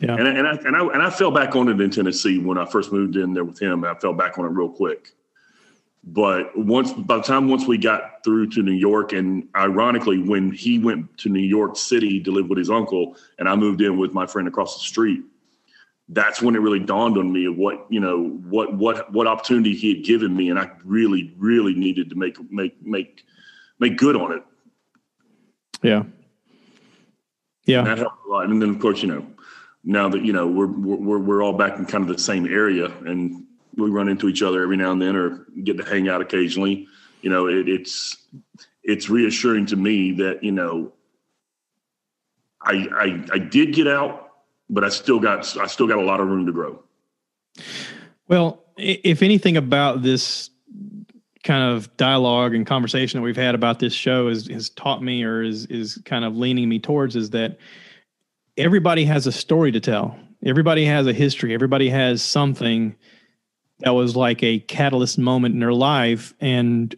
Yeah. 0.01 0.15
And, 0.15 0.29
and 0.29 0.47
I 0.47 0.53
and 0.53 0.77
I 0.77 0.81
and 0.81 1.03
I 1.03 1.11
fell 1.11 1.31
back 1.31 1.57
on 1.57 1.69
it 1.69 1.81
in 1.81 1.91
Tennessee 1.91 2.39
when 2.39 2.57
I 2.57 2.65
first 2.65 2.93
moved 2.93 3.17
in 3.17 3.35
there 3.35 3.45
with 3.45 3.61
him. 3.61 3.85
I 3.85 3.95
fell 3.95 4.13
back 4.13 4.39
on 4.39 4.45
it 4.45 4.51
real 4.51 4.69
quick. 4.69 5.13
But 6.05 6.57
once 6.57 6.93
by 6.93 7.17
the 7.17 7.23
time 7.23 7.49
once 7.49 7.67
we 7.67 7.77
got 7.77 8.23
through 8.25 8.49
to 8.51 8.63
New 8.63 8.73
York, 8.73 9.13
and 9.13 9.49
ironically, 9.57 10.23
when 10.23 10.53
he 10.53 10.79
went 10.79 11.19
to 11.19 11.29
New 11.29 11.43
York 11.43 11.77
City 11.77 12.21
to 12.23 12.31
live 12.31 12.49
with 12.49 12.59
his 12.59 12.71
uncle, 12.71 13.17
and 13.39 13.49
I 13.49 13.57
moved 13.57 13.81
in 13.81 13.99
with 13.99 14.15
my 14.15 14.27
friend 14.27 14.47
across 14.47 14.79
the 14.79 14.85
street, 14.85 15.23
that's 16.09 16.41
when 16.41 16.55
it 16.55 16.61
really 16.61 16.81
dawned 16.81 17.19
on 17.19 17.31
me 17.31 17.47
of 17.47 17.57
what 17.57 17.87
you 17.91 18.01
know 18.01 18.29
what 18.49 18.75
what 18.75 19.13
what 19.13 19.27
opportunity 19.27 19.75
he 19.75 19.95
had 19.95 20.05
given 20.05 20.35
me, 20.35 20.49
and 20.49 20.59
I 20.59 20.71
really 20.85 21.35
really 21.37 21.75
needed 21.75 22.09
to 22.11 22.17
make 22.17 22.39
make 22.51 22.81
make 22.85 23.25
make 23.79 23.99
good 23.99 24.17
on 24.17 24.33
it. 24.33 24.43
Yeah, 25.83 26.05
yeah, 27.67 27.81
and 27.81 27.89
that 27.89 27.99
helped 27.99 28.25
a 28.27 28.31
lot. 28.31 28.45
And 28.47 28.63
then 28.63 28.71
of 28.71 28.79
course 28.79 29.03
you 29.03 29.09
know 29.09 29.27
now 29.85 30.09
that 30.09 30.25
you 30.25 30.33
know 30.33 30.47
we're 30.47 30.67
we're 30.67 31.19
we're 31.19 31.43
all 31.43 31.53
back 31.53 31.79
in 31.79 31.87
kind 31.87 32.09
of 32.09 32.15
the 32.15 32.23
same 32.23 32.47
area, 32.47 32.87
and 33.07 33.45
we 33.77 33.91
run 33.91 34.09
into 34.09 34.29
each 34.29 34.43
other 34.43 34.63
every 34.63 34.77
now 34.77 34.93
and 34.93 35.01
then, 35.01 35.17
or 35.17 35.47
get 35.63 35.77
to 35.79 35.85
hang 35.85 36.09
out 36.09 36.21
occasionally. 36.21 36.87
You 37.23 37.31
know, 37.31 37.47
it, 37.47 37.69
it's 37.69 38.17
it's 38.83 39.09
reassuring 39.09 39.67
to 39.67 39.77
me 39.77 40.13
that 40.13 40.43
you 40.43 40.53
know 40.53 40.93
I, 42.63 42.89
I 42.93 43.25
I 43.35 43.39
did 43.39 43.75
get 43.75 43.87
out, 43.87 44.31
but 44.69 44.85
I 44.85 44.89
still 44.89 45.21
got 45.21 45.57
I 45.59 45.67
still 45.67 45.87
got 45.87 45.99
a 45.99 46.05
lot 46.05 46.21
of 46.21 46.29
room 46.29 46.47
to 46.47 46.53
grow. 46.53 46.83
Well, 48.27 48.63
if 48.77 49.23
anything 49.23 49.57
about 49.57 50.03
this 50.03 50.51
kind 51.45 51.63
of 51.63 51.97
dialogue 51.97 52.55
and 52.55 52.67
conversation 52.67 53.19
that 53.19 53.23
we've 53.25 53.37
had 53.37 53.55
about 53.55 53.79
this 53.79 53.93
show 53.93 54.29
has, 54.29 54.49
has 54.49 54.71
taught 54.71 55.03
me 55.03 55.23
or 55.23 55.43
is 55.43 55.67
is 55.67 56.01
kind 56.05 56.25
of 56.25 56.37
leaning 56.37 56.69
me 56.69 56.79
towards 56.79 57.17
is 57.17 57.31
that 57.31 57.59
everybody 58.59 59.05
has 59.05 59.27
a 59.27 59.33
story 59.33 59.73
to 59.73 59.81
tell. 59.81 60.19
Everybody 60.45 60.85
has 60.85 61.07
a 61.07 61.13
history. 61.13 61.55
Everybody 61.55 61.89
has 61.89 62.21
something 62.21 62.97
that 63.81 63.91
was 63.91 64.17
like 64.17 64.43
a 64.43 64.59
catalyst 64.59 65.19
moment 65.19 65.55
in 65.55 65.61
their 65.61 65.73
life. 65.73 66.35
And 66.41 66.95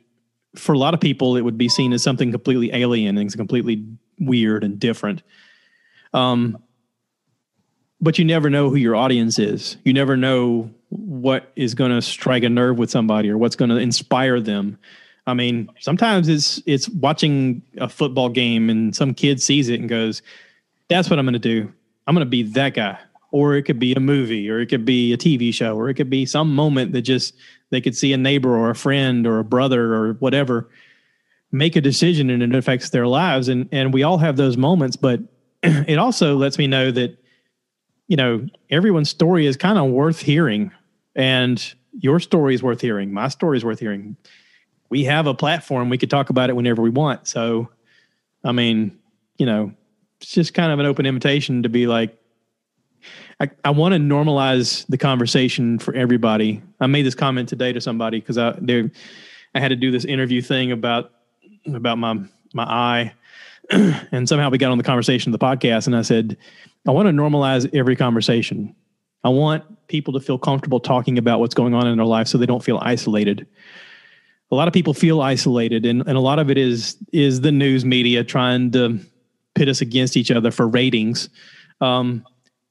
for 0.57 0.73
a 0.73 0.79
lot 0.79 0.95
of 0.95 1.01
people, 1.01 1.37
it 1.37 1.43
would 1.43 1.59
be 1.59 1.69
seen 1.69 1.93
as 1.93 2.03
something 2.03 2.33
completely 2.33 2.73
alien 2.73 3.19
and 3.19 3.33
completely 3.37 3.87
weird 4.19 4.65
and 4.65 4.79
different. 4.79 5.23
Um, 6.13 6.59
but 8.01 8.19
you 8.19 8.25
never 8.25 8.49
know 8.49 8.71
who 8.71 8.77
your 8.77 8.97
audience 8.97 9.39
is. 9.39 9.77
You 9.85 9.93
never 9.93 10.17
know 10.17 10.71
what 10.89 11.53
is 11.55 11.75
going 11.75 11.91
to 11.91 12.03
strike 12.03 12.43
a 12.43 12.49
nerve 12.49 12.79
with 12.79 12.91
somebody 12.91 13.29
or 13.29 13.37
what's 13.37 13.57
going 13.57 13.69
to 13.69 13.77
inspire 13.77 14.41
them. 14.41 14.79
I 15.27 15.35
mean, 15.35 15.69
sometimes 15.79 16.29
it's 16.29 16.63
it's 16.65 16.89
watching 16.89 17.63
a 17.77 17.89
football 17.89 18.31
game 18.31 18.71
and 18.71 18.97
some 18.97 19.13
kid 19.13 19.41
sees 19.41 19.69
it 19.69 19.79
and 19.79 19.89
goes, 19.89 20.23
"That's 20.91 21.09
what 21.09 21.19
I'm 21.19 21.25
going 21.25 21.33
to 21.33 21.39
do. 21.39 21.73
I'm 22.07 22.15
going 22.15 22.27
to 22.27 22.31
be 22.31 22.43
that 22.43 22.75
guy." 22.75 22.99
or 23.33 23.55
it 23.55 23.63
could 23.63 23.79
be 23.79 23.93
a 23.95 24.01
movie 24.01 24.51
or 24.51 24.61
it 24.61 24.67
could 24.67 24.85
be 24.85 25.13
a 25.13 25.17
TV 25.17 25.53
show 25.53 25.77
or 25.77 25.89
it 25.89 25.95
could 25.95 26.11
be 26.11 26.27
some 26.27 26.55
moment 26.55 26.93
that 26.93 27.03
just 27.03 27.35
they 27.71 27.81
could 27.81 27.97
see 27.97 28.13
a 28.13 28.17
neighbor 28.17 28.57
or 28.57 28.71
a 28.71 28.75
friend 28.75 29.27
or 29.27 29.39
a 29.39 29.45
brother 29.45 29.95
or 29.95 30.15
whatever 30.15 30.69
make 31.53 31.77
a 31.77 31.81
decision 31.81 32.31
and 32.31 32.43
it 32.43 32.55
affects 32.55 32.91
their 32.91 33.07
lives 33.07 33.49
and 33.49 33.69
and 33.73 33.93
we 33.93 34.03
all 34.03 34.19
have 34.19 34.37
those 34.37 34.57
moments 34.57 34.97
but 34.97 35.21
it 35.63 35.99
also 35.99 36.37
lets 36.37 36.59
me 36.59 36.67
know 36.67 36.91
that 36.91 37.17
you 38.09 38.17
know 38.17 38.47
everyone's 38.71 39.11
story 39.11 39.47
is 39.47 39.57
kind 39.57 39.79
of 39.79 39.91
worth 39.91 40.21
hearing 40.21 40.71
and 41.15 41.75
your 41.93 42.21
story 42.21 42.55
is 42.55 42.63
worth 42.63 42.81
hearing 42.81 43.13
my 43.13 43.29
story 43.29 43.57
is 43.57 43.65
worth 43.65 43.81
hearing 43.81 44.17
we 44.91 45.05
have 45.05 45.27
a 45.27 45.35
platform 45.35 45.89
we 45.89 45.99
could 45.99 46.11
talk 46.11 46.31
about 46.31 46.51
it 46.51 46.57
whenever 46.57 46.83
we 46.83 46.91
want 46.91 47.27
so 47.27 47.69
i 48.45 48.53
mean 48.53 48.97
you 49.39 49.47
know 49.47 49.73
it's 50.21 50.33
just 50.33 50.55
kind 50.55 50.73
of 50.73 50.79
an 50.79 50.87
open 50.87 51.07
invitation 51.07 51.63
to 51.63 51.69
be 51.69 51.87
like 51.87 52.17
I, 53.41 53.51
I 53.65 53.71
want 53.71 53.95
to 53.95 53.99
normalize 53.99 54.87
the 54.89 54.99
conversation 54.99 55.79
for 55.79 55.95
everybody. 55.95 56.63
I 56.79 56.87
made 56.87 57.07
this 57.07 57.15
comment 57.15 57.49
today 57.49 57.73
to 57.73 57.81
somebody 57.81 58.21
because 58.21 58.37
I 58.37 58.55
they, 58.61 58.91
I 59.55 59.61
had 59.61 59.69
to 59.69 59.77
do 59.77 59.91
this 59.91 60.05
interview 60.05 60.43
thing 60.43 60.73
about 60.73 61.13
about 61.67 61.99
my 61.99 62.21
my 62.53 62.65
eye, 62.65 63.15
and 63.71 64.29
somehow 64.29 64.51
we 64.51 64.59
got 64.59 64.71
on 64.71 64.79
the 64.79 64.85
conversation 64.85 65.33
of 65.33 65.41
the 65.41 65.45
podcast, 65.45 65.87
and 65.87 65.97
I 65.97 66.03
said, 66.03 66.37
I 66.87 66.91
want 66.91 67.07
to 67.07 67.13
normalize 67.13 67.69
every 67.75 67.97
conversation. 67.97 68.75
I 69.25 69.31
want 69.31 69.65
people 69.89 70.13
to 70.15 70.21
feel 70.21 70.39
comfortable 70.39 70.81
talking 70.81 71.19
about 71.19 71.41
what's 71.41 71.55
going 71.55 71.75
on 71.75 71.87
in 71.87 71.97
their 71.97 72.07
life 72.07 72.29
so 72.29 72.39
they 72.39 72.47
don't 72.47 72.65
feel 72.65 72.79
isolated. 72.83 73.47
A 74.51 74.55
lot 74.55 74.67
of 74.67 74.75
people 74.75 74.95
feel 74.95 75.21
isolated, 75.23 75.87
and, 75.87 76.03
and 76.07 76.17
a 76.17 76.21
lot 76.21 76.39
of 76.39 76.51
it 76.51 76.59
is 76.59 76.99
is 77.13 77.41
the 77.41 77.53
news 77.53 77.87
media 77.87 78.23
trying 78.23 78.71
to 78.73 79.01
pit 79.61 79.69
us 79.69 79.83
against 79.83 80.17
each 80.17 80.31
other 80.31 80.51
for 80.51 80.67
ratings. 80.67 81.29
Um, 81.83 82.25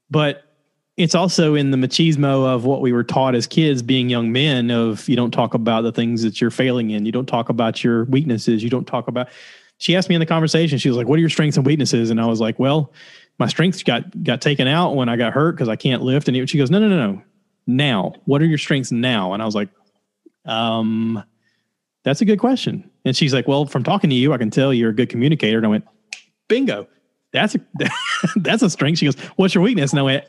but 0.10 0.50
it's 0.98 1.14
also 1.14 1.54
in 1.54 1.70
the 1.70 1.78
machismo 1.78 2.48
of 2.48 2.66
what 2.66 2.82
we 2.82 2.92
were 2.92 3.04
taught 3.04 3.36
as 3.36 3.46
kids 3.46 3.84
being 3.84 4.10
young 4.10 4.32
men 4.32 4.72
of 4.72 5.08
you 5.08 5.16
don't 5.16 5.30
talk 5.30 5.54
about 5.54 5.82
the 5.84 5.92
things 5.92 6.24
that 6.24 6.42
you're 6.42 6.50
failing 6.50 6.90
in. 6.90 7.06
You 7.06 7.12
don't 7.12 7.28
talk 7.28 7.50
about 7.50 7.84
your 7.84 8.06
weaknesses. 8.06 8.64
You 8.64 8.72
don't 8.72 8.86
talk 8.86 9.08
about 9.08 9.30
she 9.78 9.96
asked 9.96 10.10
me 10.10 10.16
in 10.16 10.20
the 10.20 10.26
conversation 10.26 10.78
she 10.80 10.90
was 10.90 10.98
like 10.98 11.08
what 11.08 11.18
are 11.18 11.20
your 11.20 11.30
strengths 11.30 11.58
and 11.58 11.66
weaknesses? 11.66 12.10
And 12.10 12.20
i 12.20 12.26
was 12.26 12.42
like 12.42 12.58
well 12.58 12.92
my 13.38 13.48
strengths 13.48 13.84
got 13.84 14.24
got 14.24 14.42
taken 14.42 14.68
out 14.68 14.96
when 14.96 15.10
i 15.10 15.16
got 15.16 15.32
hurt 15.32 15.54
because 15.54 15.70
i 15.70 15.76
can't 15.76 16.02
lift. 16.02 16.28
And 16.28 16.50
she 16.50 16.58
goes 16.58 16.72
no 16.72 16.80
no 16.80 16.90
no 16.90 17.12
no. 17.14 17.22
Now 17.68 18.14
what 18.26 18.42
are 18.42 18.46
your 18.46 18.58
strengths 18.58 18.92
now? 18.92 19.34
And 19.34 19.44
i 19.44 19.46
was 19.46 19.56
like 19.56 19.70
um 20.46 21.24
that's 22.04 22.22
a 22.22 22.26
good 22.26 22.40
question. 22.40 22.90
And 23.06 23.16
she's 23.16 23.34
like 23.34 23.48
well 23.48 23.68
from 23.68 23.84
talking 23.84 24.10
to 24.10 24.16
you 24.16 24.34
i 24.34 24.38
can 24.40 24.50
tell 24.50 24.74
you're 24.74 24.90
a 24.90 24.96
good 24.96 25.10
communicator. 25.10 25.58
And 25.58 25.66
i 25.68 25.70
went 25.70 25.86
bingo 26.50 26.88
that's 27.32 27.56
a 27.56 27.60
that's 28.38 28.64
a 28.64 28.70
strength. 28.70 29.00
She 29.00 29.06
goes, 29.06 29.20
"What's 29.36 29.54
your 29.54 29.64
weakness?" 29.64 29.92
And 29.92 30.00
I 30.00 30.04
went, 30.04 30.26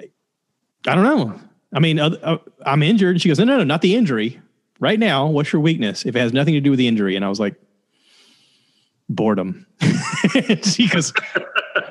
"I 0.00 0.94
don't 0.94 1.04
know. 1.04 1.40
I 1.72 1.80
mean, 1.80 1.98
uh, 1.98 2.38
I'm 2.64 2.82
injured." 2.82 3.20
She 3.20 3.28
goes, 3.28 3.38
"No, 3.38 3.44
no, 3.44 3.58
no, 3.58 3.64
not 3.64 3.82
the 3.82 3.94
injury. 3.94 4.40
Right 4.80 4.98
now, 4.98 5.26
what's 5.26 5.52
your 5.52 5.60
weakness? 5.60 6.06
If 6.06 6.14
it 6.14 6.20
has 6.20 6.32
nothing 6.32 6.54
to 6.54 6.60
do 6.60 6.70
with 6.70 6.78
the 6.78 6.88
injury." 6.88 7.16
And 7.16 7.24
I 7.24 7.28
was 7.28 7.40
like, 7.40 7.54
"Boredom." 9.08 9.66
she 10.64 10.88
goes, 10.88 11.12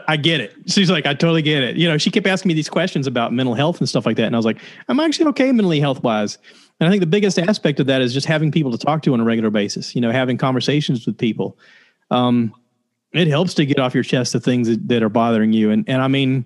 "I 0.07 0.17
get 0.17 0.41
it." 0.41 0.53
She's 0.67 0.91
like, 0.91 1.05
"I 1.05 1.13
totally 1.13 1.41
get 1.41 1.63
it." 1.63 1.77
You 1.77 1.87
know, 1.87 1.97
she 1.97 2.11
kept 2.11 2.27
asking 2.27 2.49
me 2.49 2.53
these 2.53 2.69
questions 2.69 3.07
about 3.07 3.31
mental 3.33 3.55
health 3.55 3.79
and 3.79 3.87
stuff 3.87 4.05
like 4.05 4.17
that, 4.17 4.25
and 4.25 4.35
I 4.35 4.39
was 4.39 4.45
like, 4.45 4.59
"I'm 4.89 4.99
actually 4.99 5.27
okay 5.27 5.51
mentally 5.51 5.79
health 5.79 6.03
wise." 6.03 6.37
And 6.79 6.87
I 6.87 6.91
think 6.91 6.99
the 6.99 7.07
biggest 7.07 7.39
aspect 7.39 7.79
of 7.79 7.87
that 7.87 8.01
is 8.01 8.13
just 8.13 8.27
having 8.27 8.51
people 8.51 8.69
to 8.71 8.77
talk 8.77 9.01
to 9.03 9.13
on 9.13 9.19
a 9.19 9.23
regular 9.23 9.49
basis. 9.49 9.95
You 9.95 10.01
know, 10.01 10.11
having 10.11 10.37
conversations 10.37 11.05
with 11.05 11.17
people. 11.17 11.57
Um, 12.11 12.53
it 13.19 13.27
helps 13.27 13.53
to 13.55 13.65
get 13.65 13.79
off 13.79 13.93
your 13.93 14.03
chest 14.03 14.33
the 14.33 14.39
things 14.39 14.67
that, 14.67 14.87
that 14.87 15.03
are 15.03 15.09
bothering 15.09 15.53
you. 15.53 15.71
And 15.71 15.87
and 15.87 16.01
I 16.01 16.07
mean, 16.07 16.45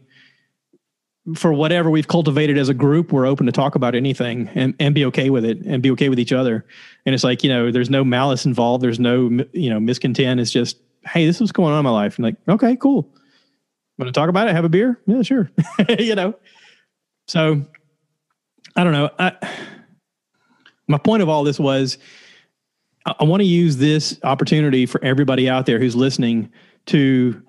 for 1.36 1.53
whatever 1.53 1.89
we've 1.89 2.07
cultivated 2.07 2.57
as 2.57 2.69
a 2.69 2.74
group, 2.74 3.11
we're 3.11 3.28
open 3.28 3.45
to 3.45 3.51
talk 3.51 3.76
about 3.76 3.93
anything 3.93 4.49
and, 4.55 4.74
and 4.80 4.95
be 4.95 5.05
okay 5.05 5.30
with 5.30 5.45
it 5.45 5.59
and 5.59 5.84
be 5.84 5.91
okay 5.91 6.09
with 6.09 6.19
each 6.19 6.34
other. 6.34 6.65
And 7.05 7.13
it's 7.13 7.24
like, 7.24 7.43
you 7.43 7.49
know, 7.49 7.72
there's 7.72 7.89
no 7.89 8.03
malice 8.03 8.45
involved. 8.45 8.84
There's 8.84 8.99
no, 8.99 9.30
you 9.53 9.69
know, 9.69 9.80
miscontent. 9.80 10.39
It's 10.39 10.51
just, 10.51 10.78
hey, 11.05 11.26
this 11.26 11.38
is 11.38 11.41
what's 11.41 11.51
going 11.51 11.74
on 11.74 11.80
in 11.80 11.84
my 11.84 11.91
life. 11.91 12.17
And 12.17 12.26
like, 12.26 12.38
okay, 12.47 12.76
cool. 12.76 13.07
Want 13.99 14.07
to 14.07 14.19
talk 14.19 14.30
about 14.30 14.47
it? 14.47 14.55
Have 14.55 14.65
a 14.65 14.69
beer? 14.69 14.99
Yeah, 15.05 15.22
sure. 15.22 15.51
you 15.99 16.15
know? 16.15 16.34
So 17.28 17.63
I 18.76 18.84
don't 18.84 18.93
know. 18.93 19.11
I, 19.19 19.34
my 20.88 20.97
point 20.97 21.22
of 21.22 21.30
all 21.30 21.43
this 21.43 21.59
was 21.59 21.99
I 23.05 23.23
want 23.23 23.41
to 23.41 23.47
use 23.47 23.77
this 23.77 24.19
opportunity 24.23 24.85
for 24.85 25.03
everybody 25.03 25.49
out 25.49 25.65
there 25.65 25.79
who's 25.79 25.95
listening 25.95 26.51
to 26.87 27.41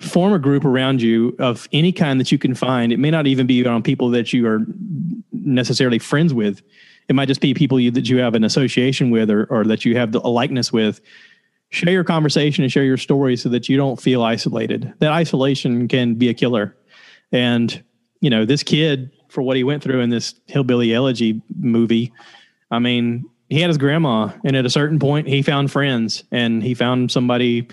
form 0.00 0.32
a 0.32 0.38
group 0.38 0.64
around 0.64 1.00
you 1.00 1.36
of 1.38 1.68
any 1.72 1.92
kind 1.92 2.20
that 2.20 2.32
you 2.32 2.38
can 2.38 2.54
find. 2.54 2.92
It 2.92 2.98
may 2.98 3.10
not 3.10 3.26
even 3.26 3.46
be 3.46 3.64
on 3.66 3.82
people 3.82 4.10
that 4.10 4.32
you 4.32 4.46
are 4.46 4.60
necessarily 5.32 5.98
friends 5.98 6.34
with. 6.34 6.62
It 7.08 7.14
might 7.14 7.28
just 7.28 7.40
be 7.40 7.54
people 7.54 7.78
you, 7.78 7.90
that 7.92 8.08
you 8.08 8.18
have 8.18 8.34
an 8.34 8.44
association 8.44 9.10
with 9.10 9.30
or, 9.30 9.44
or 9.44 9.64
that 9.64 9.84
you 9.84 9.96
have 9.96 10.12
the, 10.12 10.20
a 10.20 10.28
likeness 10.28 10.72
with. 10.72 11.00
Share 11.70 11.92
your 11.92 12.04
conversation 12.04 12.64
and 12.64 12.72
share 12.72 12.84
your 12.84 12.96
story 12.96 13.36
so 13.36 13.48
that 13.50 13.68
you 13.68 13.76
don't 13.76 14.00
feel 14.00 14.22
isolated. 14.22 14.92
That 14.98 15.12
isolation 15.12 15.88
can 15.88 16.14
be 16.14 16.28
a 16.28 16.34
killer. 16.34 16.76
And, 17.32 17.82
you 18.20 18.30
know, 18.30 18.44
this 18.44 18.62
kid, 18.62 19.10
for 19.28 19.42
what 19.42 19.56
he 19.56 19.64
went 19.64 19.82
through 19.82 20.00
in 20.00 20.10
this 20.10 20.34
hillbilly 20.46 20.94
elegy 20.94 21.42
movie, 21.56 22.12
I 22.70 22.78
mean, 22.78 23.24
he 23.54 23.60
had 23.60 23.70
his 23.70 23.78
grandma, 23.78 24.32
and 24.42 24.56
at 24.56 24.66
a 24.66 24.70
certain 24.70 24.98
point, 24.98 25.28
he 25.28 25.40
found 25.40 25.70
friends, 25.70 26.24
and 26.32 26.60
he 26.60 26.74
found 26.74 27.12
somebody 27.12 27.68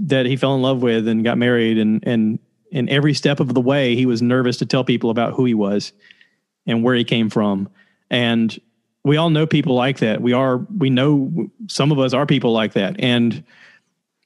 that 0.00 0.26
he 0.26 0.34
fell 0.34 0.56
in 0.56 0.62
love 0.62 0.82
with, 0.82 1.06
and 1.06 1.22
got 1.22 1.38
married, 1.38 1.78
and 1.78 2.02
and 2.04 2.40
in 2.72 2.88
every 2.88 3.14
step 3.14 3.38
of 3.38 3.54
the 3.54 3.60
way, 3.60 3.94
he 3.94 4.06
was 4.06 4.20
nervous 4.20 4.56
to 4.56 4.66
tell 4.66 4.82
people 4.82 5.10
about 5.10 5.34
who 5.34 5.44
he 5.44 5.54
was 5.54 5.92
and 6.66 6.82
where 6.82 6.96
he 6.96 7.04
came 7.04 7.30
from, 7.30 7.68
and 8.10 8.60
we 9.04 9.16
all 9.16 9.30
know 9.30 9.46
people 9.46 9.76
like 9.76 9.98
that. 9.98 10.20
We 10.20 10.32
are 10.32 10.56
we 10.56 10.90
know 10.90 11.48
some 11.68 11.92
of 11.92 12.00
us 12.00 12.12
are 12.12 12.26
people 12.26 12.52
like 12.52 12.72
that, 12.72 12.96
and 12.98 13.44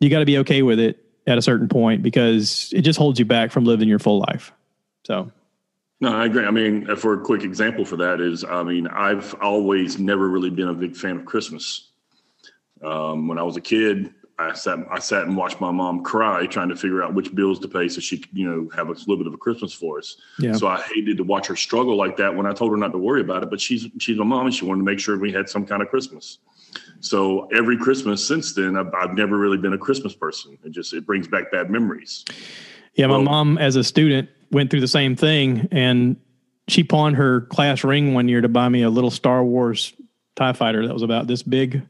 you 0.01 0.09
got 0.09 0.21
to 0.21 0.25
be 0.25 0.39
okay 0.39 0.63
with 0.63 0.81
it 0.81 1.05
at 1.27 1.37
a 1.37 1.43
certain 1.43 1.69
point 1.69 2.03
because 2.03 2.73
it 2.75 2.81
just 2.81 2.99
holds 2.99 3.19
you 3.19 3.27
back 3.27 3.53
from 3.53 3.67
living 3.67 3.91
your 3.91 3.99
full 3.99 4.21
life. 4.21 4.55
So 5.07 5.31
no, 6.03 6.13
I 6.17 6.27
agree. 6.27 6.45
I 6.45 6.51
mean, 6.51 6.97
for 6.97 7.15
a 7.15 7.21
quick 7.21 7.45
example 7.45 7.85
for 7.85 7.97
that 7.99 8.21
is, 8.21 8.43
I 8.43 8.65
mean, 8.65 8.89
I've 8.89 9.37
always 9.41 10.01
never 10.01 10.29
really 10.29 10.51
been 10.51 10.67
a 10.67 10.75
big 10.75 10.97
fan 10.97 11.17
of 11.17 11.25
Christmas. 11.25 11.93
Um, 12.83 13.29
when 13.29 13.39
I 13.39 13.45
was 13.45 13.57
a 13.57 13.61
kid, 13.61 14.13
I 14.37 14.53
sat 14.55 14.81
I 14.91 14.99
sat 14.99 15.23
and 15.29 15.37
watched 15.37 15.61
my 15.61 15.71
mom 15.71 16.03
cry 16.03 16.47
trying 16.47 16.71
to 16.71 16.75
figure 16.75 17.05
out 17.05 17.15
which 17.15 17.33
bills 17.33 17.61
to 17.61 17.69
pay 17.69 17.87
so 17.87 18.01
she 18.01 18.19
could 18.19 18.37
you 18.37 18.51
know 18.51 18.69
have 18.75 18.89
a 18.89 18.93
little 18.95 19.17
bit 19.17 19.29
of 19.29 19.35
a 19.35 19.37
Christmas 19.37 19.73
for 19.73 19.99
us. 19.99 20.17
Yeah. 20.41 20.55
So 20.55 20.67
I 20.67 20.83
hated 20.83 21.19
to 21.19 21.23
watch 21.23 21.47
her 21.47 21.55
struggle 21.55 21.97
like 21.97 22.17
that 22.17 22.35
when 22.35 22.47
I 22.47 22.53
told 22.53 22.73
her 22.73 22.77
not 22.77 22.91
to 22.91 22.99
worry 22.99 23.21
about 23.21 23.45
it. 23.45 23.51
But 23.51 23.61
she's 23.61 23.87
she's 24.01 24.19
my 24.19 24.25
mom 24.25 24.47
and 24.47 24.55
she 24.55 24.65
wanted 24.65 24.81
to 24.81 24.85
make 24.85 24.99
sure 24.99 25.17
we 25.17 25.31
had 25.31 25.49
some 25.49 25.65
kind 25.65 25.83
of 25.83 25.89
Christmas. 25.89 26.39
So 26.99 27.47
every 27.55 27.77
Christmas 27.77 28.27
since 28.27 28.55
then, 28.55 28.77
I've, 28.77 28.93
I've 28.95 29.15
never 29.15 29.39
really 29.39 29.59
been 29.59 29.75
a 29.75 29.79
Christmas 29.79 30.17
person. 30.17 30.59
It 30.65 30.73
just 30.73 30.95
it 30.95 31.07
brings 31.07 31.29
back 31.29 31.53
bad 31.53 31.71
memories. 31.71 32.25
Yeah, 32.95 33.07
my 33.07 33.15
Well- 33.19 33.23
mom, 33.23 33.59
as 33.59 33.77
a 33.77 33.85
student, 33.85 34.29
went 34.53 34.71
through 34.71 34.81
the 34.81 34.89
same 34.89 35.17
thing, 35.17 35.69
and 35.73 36.17
she 36.69 36.85
pawned 36.85 37.17
her 37.17 37.43
class 37.43 37.83
ring 37.83 38.15
one 38.15 38.29
year 38.29 38.41
to 38.41 38.49
buy 38.49 38.69
me 38.69 38.83
a 38.83 38.91
little 38.91 39.11
Star 39.11 39.43
Wars 39.43 39.93
Tie 40.37 40.53
Fighter 40.53 40.87
that 40.87 40.95
was 40.95 41.03
about 41.03 41.27
this 41.27 41.43
big, 41.43 41.83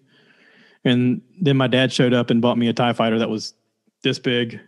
and 0.85 1.21
then 1.41 1.57
my 1.57 1.67
dad 1.67 1.93
showed 1.93 2.15
up 2.15 2.31
and 2.31 2.41
bought 2.41 2.57
me 2.59 2.69
a 2.69 2.73
Tie 2.73 2.95
Fighter 2.95 3.19
that 3.19 3.29
was 3.29 3.55
this 4.03 4.19
big. 4.19 4.61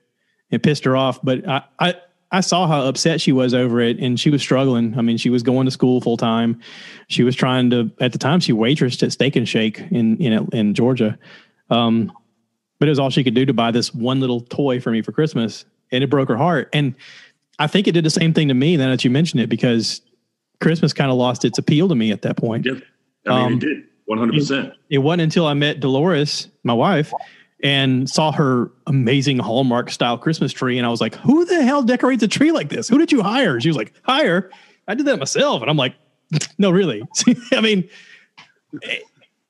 It 0.51 0.63
pissed 0.63 0.85
her 0.85 0.97
off, 0.97 1.21
but 1.23 1.49
I, 1.49 1.63
I 1.81 1.95
I 2.31 2.41
saw 2.41 2.67
how 2.67 2.83
upset 2.83 3.21
she 3.21 3.31
was 3.31 3.55
over 3.55 3.81
it, 3.81 3.99
and 4.01 4.19
she 4.19 4.29
was 4.29 4.43
struggling. 4.43 4.99
I 4.99 5.03
mean, 5.03 5.19
she 5.19 5.31
was 5.31 5.45
going 5.45 5.67
to 5.67 5.71
school 5.71 6.01
full 6.01 6.17
time. 6.17 6.61
She 7.07 7.23
was 7.23 7.37
trying 7.37 7.71
to 7.71 7.91
at 8.01 8.13
the 8.13 8.19
time 8.19 8.41
she 8.41 8.53
waitressed 8.53 9.05
at 9.05 9.13
Steak 9.13 9.37
and 9.37 9.49
Shake 9.49 9.79
in 9.91 10.17
in 10.19 10.49
in 10.53 10.75
Georgia. 10.75 11.17
Um, 11.71 12.13
but 12.79 12.89
it 12.89 12.91
was 12.91 12.99
all 12.99 13.11
she 13.11 13.25
could 13.25 13.35
do 13.35 13.47
to 13.47 13.53
buy 13.53 13.71
this 13.71 13.95
one 13.95 14.21
little 14.21 14.41
toy 14.41 14.81
for 14.81 14.91
me 14.91 15.01
for 15.01 15.13
Christmas, 15.13 15.65
and 15.93 16.03
it 16.03 16.11
broke 16.11 16.29
her 16.29 16.37
heart. 16.37 16.69
And 16.73 16.97
I 17.59 17.67
think 17.67 17.87
it 17.89 17.93
did 17.93 18.05
the 18.05 18.11
same 18.11 18.33
thing 18.35 18.49
to 18.49 18.55
me. 18.55 18.77
Then 18.77 18.91
that 18.91 19.05
you 19.05 19.11
mentioned 19.11 19.41
it, 19.41 19.49
because 19.49 20.01
Christmas 20.61 20.93
kind 20.93 21.11
of 21.11 21.17
lost 21.17 21.45
its 21.45 21.59
appeal 21.59 21.89
to 21.89 21.95
me 21.95 22.11
at 22.11 22.23
that 22.23 22.37
point. 22.37 22.67
Yep. 22.67 22.83
I 23.27 23.31
mean, 23.31 23.45
Um, 23.47 23.53
it 23.55 23.61
did 23.61 23.83
100. 24.07 24.33
percent 24.35 24.73
It 24.91 24.99
wasn't 24.99 25.23
until 25.23 25.47
I 25.47 25.55
met 25.55 25.81
Dolores, 25.81 26.49
my 26.63 26.75
wife, 26.75 27.13
and 27.63 28.09
saw 28.11 28.33
her 28.33 28.71
amazing 28.87 29.39
Hallmark 29.39 29.91
style 29.91 30.19
Christmas 30.19 30.53
tree, 30.53 30.77
and 30.79 30.87
I 30.87 30.91
was 30.91 31.01
like, 31.01 31.15
"Who 31.17 31.45
the 31.45 31.63
hell 31.65 31.83
decorates 31.83 32.23
a 32.23 32.29
tree 32.29 32.53
like 32.53 32.69
this? 32.69 32.89
Who 32.89 32.99
did 32.99 33.11
you 33.13 33.23
hire?" 33.23 33.61
She 33.61 33.69
was 33.69 33.77
like, 33.77 33.93
"Hire? 34.03 34.51
I 34.89 34.95
did 34.95 35.07
that 35.07 35.19
myself." 35.19 35.63
And 35.63 35.71
I'm 35.71 35.77
like, 35.77 35.95
"No, 36.59 36.71
really? 36.71 37.03
I 37.53 37.61
mean." 37.61 37.89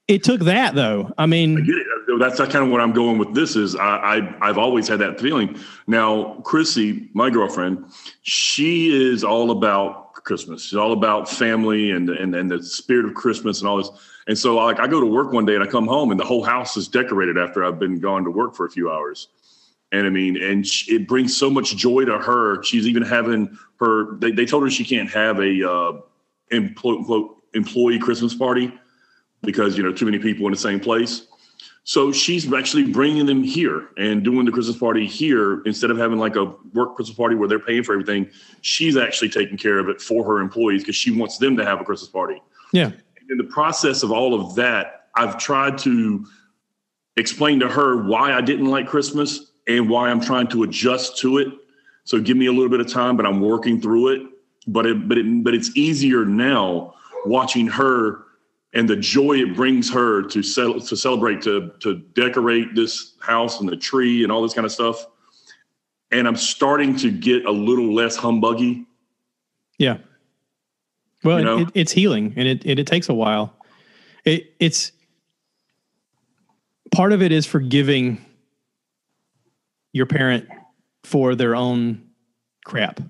It, 0.07 0.23
took 0.23 0.41
that 0.43 0.75
though. 0.75 1.13
I 1.17 1.27
mean, 1.27 1.65
get 1.65 1.77
it. 1.77 1.87
That's 2.19 2.39
kind 2.39 2.57
of 2.57 2.69
what 2.69 2.81
I'm 2.81 2.93
going 2.93 3.19
with. 3.19 3.35
This 3.35 3.57
is 3.57 3.75
I, 3.75 3.97
I 4.41 4.49
I've 4.49 4.59
always 4.59 4.87
had 4.87 4.99
that 5.01 5.19
feeling. 5.21 5.59
Now, 5.87 6.41
Chrissy, 6.45 7.09
my 7.15 7.31
girlfriend, 7.31 7.87
she 8.23 8.95
is 8.95 9.25
all 9.25 9.51
about 9.51 10.13
Christmas. 10.15 10.65
She's 10.65 10.77
all 10.77 10.93
about 10.93 11.29
family 11.29 11.91
and 11.91 12.11
and 12.11 12.35
and 12.35 12.51
the 12.51 12.63
spirit 12.63 13.07
of 13.07 13.15
Christmas 13.15 13.61
and 13.61 13.69
all 13.69 13.79
this. 13.79 13.91
And 14.27 14.39
so, 14.39 14.57
like, 14.57 14.81
I 14.81 14.87
go 14.87 15.01
to 15.01 15.07
work 15.07 15.33
one 15.33 15.45
day 15.45 15.55
and 15.55 15.63
I 15.63 15.67
come 15.67 15.87
home 15.87 16.11
and 16.11 16.19
the 16.19 16.25
whole 16.25 16.43
house 16.43 16.77
is 16.77 16.89
decorated 16.89 17.37
after 17.37 17.65
I've 17.65 17.79
been 17.79 17.99
gone 17.99 18.25
to 18.25 18.31
work 18.31 18.55
for 18.55 18.65
a 18.67 18.71
few 18.71 18.91
hours. 18.91 19.29
And 19.93 20.07
I 20.07 20.11
mean, 20.11 20.43
and 20.43 20.67
sh 20.67 20.89
it 20.89 21.07
brings 21.07 21.37
so 21.37 21.49
much 21.49 21.77
joy 21.77 22.05
to 22.05 22.19
her. 22.19 22.63
She's 22.63 22.87
even 22.87 23.03
having 23.03 23.57
her. 23.81 24.17
They, 24.19 24.33
they 24.33 24.45
told 24.45 24.65
her 24.65 24.71
she 24.71 24.85
can't 24.85 25.11
have 25.11 25.39
a 25.41 25.71
uh, 25.71 25.93
employee 26.51 27.29
employee 27.55 27.99
Christmas 27.99 28.35
party 28.35 28.73
because 29.45 29.76
you 29.76 29.82
know 29.82 29.92
too 29.92 30.05
many 30.05 30.18
people 30.18 30.47
in 30.47 30.53
the 30.53 30.59
same 30.59 30.80
place. 30.80 31.26
So 31.86 32.12
she's 32.12 32.51
actually 32.51 32.84
bringing 32.84 33.26
them 33.26 33.42
here 33.42 33.90
and 33.99 34.24
doing 34.24 34.47
the 34.47 34.53
Christmas 34.53 34.78
party 34.78 35.07
here 35.07 35.61
instead 35.66 35.90
of 35.90 35.99
having 35.99 36.18
like 36.18 36.34
a 36.34 36.47
work 36.72 36.97
Christmas 36.97 37.16
party 37.16 37.36
where 37.36 37.47
they're 37.47 37.59
paying 37.59 37.82
for 37.82 37.92
everything. 37.92 38.30
She's 38.62 38.97
actually 38.97 39.28
taking 39.28 39.59
care 39.59 39.78
of 39.78 39.90
it 39.90 40.01
for 40.01 40.24
her 40.24 40.40
employees 40.40 40.82
because 40.82 40.97
she 40.97 41.11
wants 41.11 41.36
them 41.36 41.59
to 41.59 41.64
have 41.64 41.82
a 41.82 41.84
Christmas 41.84 42.09
party. 42.09 42.42
yeah, 42.72 42.90
In 43.28 43.36
the 43.36 43.45
process 43.45 44.03
of 44.03 44.11
all 44.11 44.32
of 44.34 44.55
that, 44.55 45.09
I've 45.14 45.36
tried 45.36 45.76
to 45.78 46.24
explain 47.18 47.61
to 47.61 47.68
her 47.68 48.03
why 48.03 48.32
I 48.32 48.40
didn't 48.40 48.66
like 48.66 48.86
Christmas 48.86 49.53
and 49.68 49.88
why 49.88 50.09
I'm 50.09 50.20
trying 50.20 50.49
to 50.49 50.62
adjust 50.62 51.18
to 51.18 51.36
it. 51.36 51.49
So 52.05 52.18
give 52.18 52.38
me 52.38 52.47
a 52.47 52.53
little 52.53 52.70
bit 52.70 52.80
of 52.80 52.88
time, 52.88 53.14
but 53.14 53.26
I'm 53.26 53.40
working 53.40 53.80
through 53.80 54.09
it. 54.09 54.22
But 54.66 54.86
it, 54.86 55.07
but 55.07 55.18
it, 55.18 55.45
but 55.45 55.55
it's 55.55 55.76
easier 55.76 56.24
now 56.24 56.95
watching 57.26 57.66
her 57.66 58.24
and 58.75 58.89
the 58.89 58.97
joy 58.97 59.35
it 59.35 59.55
brings 59.55 59.91
her 59.93 60.22
to 60.22 60.43
cel- 60.43 60.81
to 60.81 60.97
celebrate 60.97 61.41
to 61.43 61.70
to 61.81 61.97
decorate 62.14 62.75
this 62.75 63.14
house 63.20 63.61
and 63.61 63.68
the 63.68 63.77
tree 63.77 64.22
and 64.22 64.31
all 64.33 64.43
this 64.43 64.53
kind 64.53 64.64
of 64.64 64.72
stuff. 64.72 65.07
And 66.11 66.29
I'm 66.29 66.37
starting 66.37 66.97
to 66.99 67.11
get 67.11 67.45
a 67.47 67.51
little 67.51 67.93
less 67.93 68.16
humbuggy. 68.16 68.85
Yeah. 69.79 69.99
Well, 71.25 71.39
You 71.39 71.45
know? 71.45 71.59
it, 71.61 71.68
it's 71.75 71.93
healing 71.93 72.35
and 72.37 72.47
it, 72.47 72.64
it, 72.66 72.79
it 72.79 72.87
takes 72.87 73.09
a 73.09 73.14
while. 73.14 73.57
It, 74.25 74.55
it's 74.61 74.93
part 76.93 77.12
of 77.12 77.22
it 77.22 77.33
is 77.33 77.47
forgiving 77.47 78.25
your 79.93 80.07
parent 80.07 80.47
for 81.03 81.35
their 81.35 81.57
own 81.57 82.03
crap. 82.64 83.01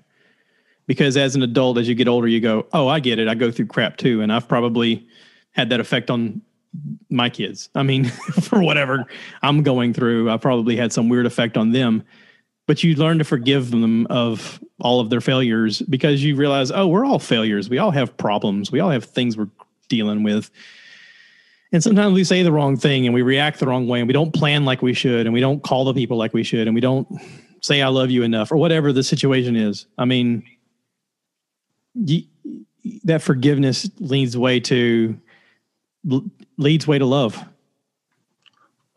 Because 0.87 1.17
as 1.17 1.35
an 1.35 1.43
adult, 1.43 1.77
as 1.77 1.87
you 1.87 1.95
get 1.95 2.07
older, 2.07 2.27
you 2.27 2.39
go, 2.39 2.67
Oh, 2.73 2.87
I 2.87 2.99
get 2.99 3.19
it. 3.19 3.27
I 3.27 3.35
go 3.35 3.51
through 3.51 3.67
crap 3.67 3.97
too. 3.97 4.21
And 4.21 4.31
I've 4.31 4.47
probably 4.47 5.07
had 5.55 5.69
that 5.69 5.79
effect 5.79 6.09
on 6.09 6.41
my 7.09 7.29
kids. 7.29 7.69
I 7.73 7.83
mean, 7.83 8.05
for 8.41 8.61
whatever 8.61 9.05
I'm 9.41 9.63
going 9.63 9.93
through, 9.93 10.29
I 10.29 10.37
probably 10.37 10.75
had 10.75 10.93
some 10.93 11.09
weird 11.09 11.25
effect 11.25 11.57
on 11.57 11.71
them 11.71 12.03
but 12.67 12.83
you 12.83 12.95
learn 12.95 13.19
to 13.19 13.23
forgive 13.23 13.71
them 13.71 14.07
of 14.07 14.59
all 14.79 14.99
of 14.99 15.09
their 15.09 15.21
failures 15.21 15.81
because 15.83 16.23
you 16.23 16.35
realize, 16.35 16.71
oh, 16.71 16.87
we're 16.87 17.05
all 17.05 17.19
failures. 17.19 17.69
We 17.69 17.77
all 17.77 17.91
have 17.91 18.17
problems. 18.17 18.71
We 18.71 18.79
all 18.79 18.89
have 18.89 19.05
things 19.05 19.37
we're 19.37 19.49
dealing 19.87 20.23
with. 20.23 20.49
And 21.71 21.83
sometimes 21.83 22.13
we 22.13 22.23
say 22.23 22.43
the 22.43 22.51
wrong 22.51 22.77
thing 22.77 23.05
and 23.05 23.13
we 23.13 23.21
react 23.21 23.59
the 23.59 23.67
wrong 23.67 23.87
way 23.87 23.99
and 23.99 24.07
we 24.07 24.13
don't 24.13 24.33
plan 24.33 24.65
like 24.65 24.81
we 24.81 24.93
should 24.93 25.25
and 25.25 25.33
we 25.33 25.41
don't 25.41 25.61
call 25.61 25.85
the 25.85 25.93
people 25.93 26.17
like 26.17 26.33
we 26.33 26.43
should 26.43 26.67
and 26.67 26.73
we 26.75 26.81
don't 26.81 27.07
say 27.61 27.81
I 27.81 27.87
love 27.87 28.11
you 28.11 28.23
enough 28.23 28.51
or 28.51 28.57
whatever 28.57 28.93
the 28.93 29.03
situation 29.03 29.55
is. 29.55 29.85
I 29.97 30.05
mean, 30.05 30.43
y 31.95 32.25
that 33.03 33.21
forgiveness 33.21 33.89
leads 33.99 34.37
way 34.37 34.59
to 34.59 35.19
leads 36.57 36.87
way 36.87 36.99
to 36.99 37.05
love. 37.05 37.43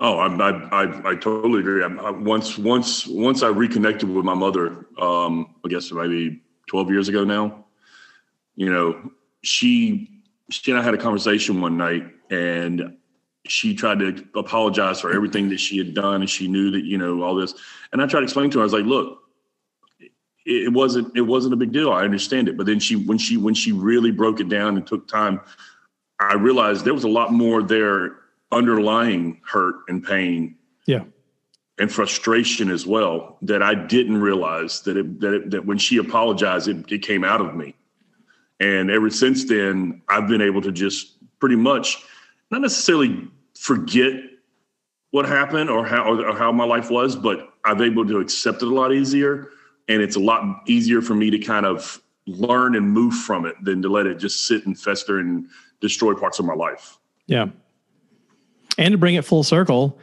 Oh, 0.00 0.18
I 0.18 0.26
I 0.26 0.84
I, 0.84 1.10
I 1.10 1.14
totally 1.16 1.60
agree. 1.60 1.82
I, 1.82 1.88
I, 1.88 2.10
once 2.10 2.56
once 2.56 3.06
once 3.06 3.42
I 3.42 3.48
reconnected 3.48 4.08
with 4.08 4.24
my 4.24 4.34
mother, 4.34 4.86
um, 4.98 5.54
I 5.64 5.68
guess 5.68 5.90
maybe 5.90 6.40
twelve 6.68 6.90
years 6.90 7.08
ago 7.08 7.24
now. 7.24 7.64
You 8.54 8.72
know, 8.72 9.10
she 9.42 10.22
she 10.50 10.70
and 10.70 10.80
I 10.80 10.84
had 10.84 10.94
a 10.94 10.98
conversation 10.98 11.60
one 11.60 11.76
night, 11.76 12.06
and 12.30 12.96
she 13.46 13.74
tried 13.74 13.98
to 13.98 14.24
apologize 14.34 15.00
for 15.00 15.12
everything 15.12 15.48
that 15.48 15.58
she 15.58 15.78
had 15.78 15.94
done, 15.94 16.20
and 16.20 16.30
she 16.30 16.46
knew 16.48 16.70
that 16.70 16.84
you 16.84 16.98
know 16.98 17.22
all 17.22 17.34
this. 17.34 17.54
And 17.92 18.00
I 18.00 18.06
tried 18.06 18.20
to 18.20 18.24
explain 18.24 18.50
to 18.50 18.58
her, 18.58 18.62
I 18.62 18.64
was 18.64 18.72
like, 18.72 18.84
"Look, 18.84 19.18
it, 19.98 20.12
it 20.44 20.72
wasn't 20.72 21.16
it 21.16 21.22
wasn't 21.22 21.54
a 21.54 21.56
big 21.56 21.72
deal. 21.72 21.90
I 21.90 22.04
understand 22.04 22.48
it." 22.48 22.56
But 22.56 22.66
then 22.66 22.78
she 22.78 22.94
when 22.94 23.18
she 23.18 23.36
when 23.36 23.54
she 23.54 23.72
really 23.72 24.12
broke 24.12 24.38
it 24.38 24.48
down 24.48 24.76
and 24.76 24.86
took 24.86 25.08
time, 25.08 25.40
I 26.20 26.34
realized 26.34 26.84
there 26.84 26.94
was 26.94 27.04
a 27.04 27.08
lot 27.08 27.32
more 27.32 27.62
there 27.62 28.16
underlying 28.50 29.40
hurt 29.44 29.76
and 29.88 30.02
pain 30.02 30.56
Yeah. 30.86 31.04
and 31.78 31.92
frustration 31.92 32.70
as 32.70 32.86
well 32.86 33.38
that 33.42 33.62
I 33.62 33.74
didn't 33.74 34.20
realize 34.20 34.82
that 34.82 34.96
it, 34.96 35.20
that 35.20 35.34
it, 35.34 35.50
that 35.50 35.66
when 35.66 35.78
she 35.78 35.98
apologized, 35.98 36.68
it, 36.68 36.90
it 36.90 37.02
came 37.02 37.24
out 37.24 37.40
of 37.40 37.54
me. 37.54 37.74
And 38.60 38.90
ever 38.90 39.10
since 39.10 39.44
then, 39.44 40.02
I've 40.08 40.26
been 40.26 40.40
able 40.40 40.60
to 40.62 40.72
just 40.72 41.16
pretty 41.38 41.56
much 41.56 42.02
not 42.50 42.62
necessarily 42.62 43.28
forget 43.54 44.14
what 45.10 45.26
happened 45.26 45.70
or 45.70 45.86
how 45.86 46.20
or 46.20 46.36
how 46.36 46.50
my 46.52 46.64
life 46.64 46.90
was, 46.90 47.14
but 47.14 47.52
I've 47.64 47.80
able 47.80 48.06
to 48.06 48.18
accept 48.18 48.62
it 48.62 48.68
a 48.68 48.74
lot 48.74 48.92
easier, 48.92 49.50
and 49.88 50.02
it's 50.02 50.16
a 50.16 50.20
lot 50.20 50.62
easier 50.66 51.00
for 51.00 51.14
me 51.14 51.30
to 51.30 51.38
kind 51.38 51.64
of 51.66 52.00
learn 52.28 52.76
and 52.76 52.90
move 52.90 53.14
from 53.14 53.46
it 53.46 53.56
than 53.62 53.82
to 53.82 53.88
let 53.88 54.06
it 54.06 54.18
just 54.18 54.46
sit 54.46 54.66
and 54.66 54.78
fester 54.78 55.18
and 55.18 55.46
destroy 55.80 56.14
parts 56.14 56.38
of 56.38 56.44
my 56.44 56.54
life. 56.54 56.98
Yeah. 57.26 57.46
And 58.76 58.92
to 58.92 58.98
bring 58.98 59.14
it 59.16 59.24
full 59.24 59.42
circle, 59.42 59.98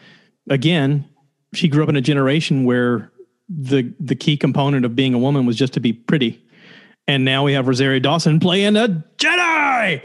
again, 0.49 1.07
she 1.53 1.67
grew 1.67 1.83
up 1.83 1.89
in 1.89 1.95
a 1.95 2.01
generation 2.01 2.65
where 2.65 3.11
the 3.47 3.93
the 3.99 4.15
key 4.15 4.37
component 4.37 4.85
of 4.85 4.95
being 4.95 5.13
a 5.13 5.19
woman 5.19 5.45
was 5.45 5.55
just 5.55 5.73
to 5.73 5.79
be 5.79 5.93
pretty. 5.93 6.41
And 7.07 7.23
now 7.23 7.43
we 7.43 7.53
have 7.53 7.67
Rosario 7.67 7.99
Dawson 7.99 8.39
playing 8.39 8.75
a 8.75 9.03
Jedi. 9.17 10.01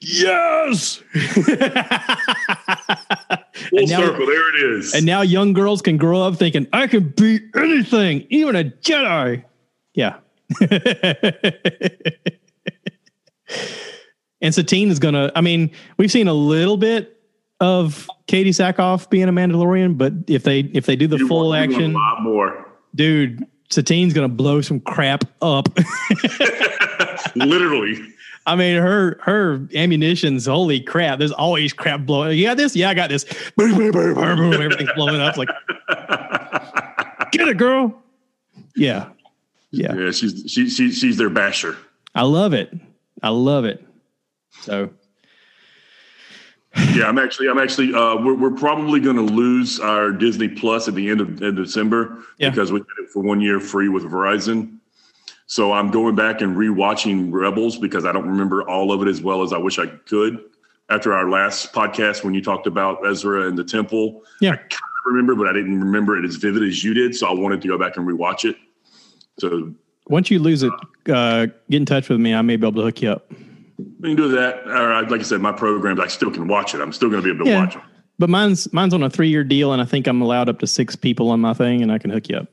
Yes. 0.00 1.02
Full 3.70 3.86
now- 3.88 4.00
circle, 4.00 4.26
there 4.26 4.48
it 4.54 4.78
is. 4.78 4.94
and 4.94 5.04
now 5.04 5.22
young 5.22 5.52
girls 5.52 5.82
can 5.82 5.96
grow 5.96 6.22
up 6.22 6.36
thinking, 6.36 6.68
I 6.72 6.86
can 6.86 7.08
be 7.08 7.40
anything, 7.56 8.26
even 8.30 8.54
a 8.54 8.64
Jedi. 8.64 9.44
Yeah. 9.94 10.18
and 14.40 14.54
Sabine 14.54 14.90
is 14.90 14.98
gonna, 14.98 15.32
I 15.34 15.40
mean, 15.40 15.70
we've 15.96 16.10
seen 16.10 16.28
a 16.28 16.34
little 16.34 16.76
bit 16.76 17.20
of 17.60 18.08
Katee 18.26 18.48
Sackhoff 18.48 19.08
being 19.10 19.28
a 19.28 19.32
Mandalorian, 19.32 19.96
but 19.96 20.12
if 20.26 20.42
they 20.42 20.60
if 20.60 20.86
they 20.86 20.96
do 20.96 21.06
the 21.06 21.18
You 21.18 21.28
full 21.28 21.48
want- 21.50 21.70
action, 21.72 21.92
a 21.94 21.98
lot 21.98 22.22
more. 22.22 22.66
dude, 22.94 23.46
Sabine's 23.70 24.12
gonna 24.12 24.28
blow 24.28 24.60
some 24.60 24.80
crap 24.80 25.24
up. 25.42 25.68
Literally. 27.36 27.98
I 28.46 28.56
mean, 28.56 28.76
her 28.80 29.18
her 29.22 29.66
ammunition's 29.74 30.44
holy 30.46 30.80
crap. 30.80 31.18
There's 31.18 31.32
always 31.32 31.72
crap 31.72 32.00
blowing. 32.04 32.36
You 32.36 32.44
got 32.44 32.58
this? 32.58 32.76
Yeah, 32.76 32.90
I 32.90 32.94
got 32.94 33.08
this. 33.08 33.24
Boom, 33.56 33.74
boom, 33.78 33.90
boom, 33.92 34.14
boom, 34.14 34.36
boom. 34.36 34.52
Everything's 34.52 34.92
blowing 34.94 35.20
up. 35.20 35.36
Like, 35.38 35.48
get 37.32 37.48
it, 37.48 37.56
girl. 37.56 38.02
Yeah, 38.76 39.08
yeah. 39.76 39.94
Yeah, 39.94 40.10
she's 40.10 40.44
she, 40.46 40.68
she 40.68 40.90
she's 40.92 41.16
their 41.16 41.30
basher. 41.30 41.76
I 42.14 42.22
love 42.22 42.52
it. 42.52 42.72
I 43.22 43.30
love 43.30 43.64
it. 43.64 43.84
So 44.60 44.90
Yeah, 46.92 47.06
I'm 47.06 47.18
actually 47.18 47.48
I'm 47.48 47.58
actually 47.58 47.94
uh, 47.94 48.16
we're 48.16 48.34
we're 48.34 48.50
probably 48.56 49.00
going 49.00 49.16
to 49.16 49.22
lose 49.22 49.78
our 49.80 50.10
Disney 50.10 50.48
Plus 50.48 50.88
at 50.88 50.94
the 50.94 51.08
end 51.08 51.20
of, 51.20 51.28
end 51.42 51.58
of 51.58 51.66
December 51.66 52.24
Yeah. 52.38 52.50
because 52.50 52.72
we 52.72 52.80
did 52.80 52.88
it 53.04 53.10
for 53.10 53.22
one 53.22 53.40
year 53.40 53.60
free 53.60 53.88
with 53.88 54.04
Verizon. 54.04 54.78
So 55.46 55.72
I'm 55.72 55.90
going 55.90 56.14
back 56.14 56.40
and 56.40 56.56
rewatching 56.56 57.30
Rebels 57.32 57.78
because 57.78 58.04
I 58.04 58.12
don't 58.12 58.26
remember 58.26 58.68
all 58.68 58.92
of 58.92 59.02
it 59.02 59.08
as 59.08 59.20
well 59.20 59.42
as 59.42 59.52
I 59.52 59.58
wish 59.58 59.78
I 59.78 59.86
could. 59.86 60.40
After 60.90 61.12
our 61.14 61.30
last 61.30 61.72
podcast, 61.72 62.24
when 62.24 62.34
you 62.34 62.42
talked 62.42 62.66
about 62.66 63.06
Ezra 63.06 63.46
and 63.48 63.56
the 63.56 63.64
temple, 63.64 64.22
yeah, 64.40 64.52
I 64.52 64.56
kind 64.56 64.72
of 64.72 65.06
remember, 65.06 65.34
but 65.34 65.46
I 65.48 65.52
didn't 65.52 65.80
remember 65.80 66.18
it 66.18 66.24
as 66.24 66.36
vivid 66.36 66.62
as 66.62 66.82
you 66.82 66.92
did. 66.92 67.14
So 67.14 67.26
I 67.26 67.32
wanted 67.32 67.62
to 67.62 67.68
go 67.68 67.78
back 67.78 67.96
and 67.96 68.06
rewatch 68.06 68.48
it. 68.48 68.56
So 69.38 69.72
once 70.08 70.30
you 70.30 70.38
lose 70.38 70.62
it, 70.62 70.72
uh, 71.08 71.46
get 71.70 71.76
in 71.78 71.86
touch 71.86 72.08
with 72.08 72.20
me. 72.20 72.34
I 72.34 72.42
may 72.42 72.56
be 72.56 72.66
able 72.66 72.80
to 72.80 72.86
hook 72.86 73.02
you 73.02 73.10
up. 73.10 73.30
we 74.00 74.10
can 74.10 74.16
do 74.16 74.28
that. 74.28 74.66
Or 74.66 75.02
like 75.08 75.20
I 75.20 75.24
said, 75.24 75.40
my 75.40 75.52
programs, 75.52 76.00
I 76.00 76.06
still 76.06 76.30
can 76.30 76.46
watch 76.48 76.74
it. 76.74 76.80
I'm 76.80 76.92
still 76.92 77.08
going 77.10 77.22
to 77.22 77.24
be 77.28 77.34
able 77.34 77.44
to 77.46 77.50
Yeah. 77.50 77.64
watch 77.64 77.74
them. 77.74 77.82
But 78.18 78.30
mine's 78.30 78.72
mine's 78.72 78.94
on 78.94 79.02
a 79.02 79.10
three 79.10 79.28
year 79.28 79.42
deal, 79.42 79.72
and 79.72 79.82
I 79.82 79.84
think 79.84 80.06
I'm 80.06 80.22
allowed 80.22 80.48
up 80.48 80.60
to 80.60 80.66
six 80.68 80.94
people 80.94 81.30
on 81.30 81.40
my 81.40 81.52
thing, 81.52 81.82
and 81.82 81.90
I 81.90 81.98
can 81.98 82.10
hook 82.10 82.28
you 82.28 82.36
up. 82.36 82.48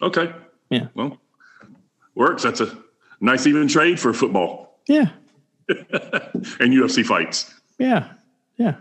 Okay. 0.00 0.32
Yeah. 0.70 0.86
Well, 0.94 1.20
works. 2.14 2.42
That's 2.42 2.60
a 2.62 2.78
nice 3.20 3.46
even 3.46 3.68
trade 3.68 4.00
for 4.00 4.14
football 4.14 4.80
Yeah, 4.88 5.10
and 5.68 6.72
UFC 6.72 7.04
fights. 7.04 7.52
yeah, 7.78 8.08
yeah. 8.56 8.76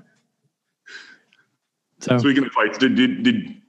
So 1.99 2.17
Speaking 2.17 2.45
of 2.45 2.51
fights, 2.53 2.77
did 2.77 2.95
did 2.95 3.23
did 3.23 3.61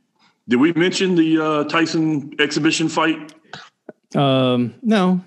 did 0.48 0.56
we 0.60 0.72
mention 0.74 1.16
the 1.16 1.38
uh, 1.44 1.64
Tyson 1.64 2.32
exhibition 2.38 2.88
fight? 2.88 3.34
Um, 4.14 4.74
no, 4.82 5.20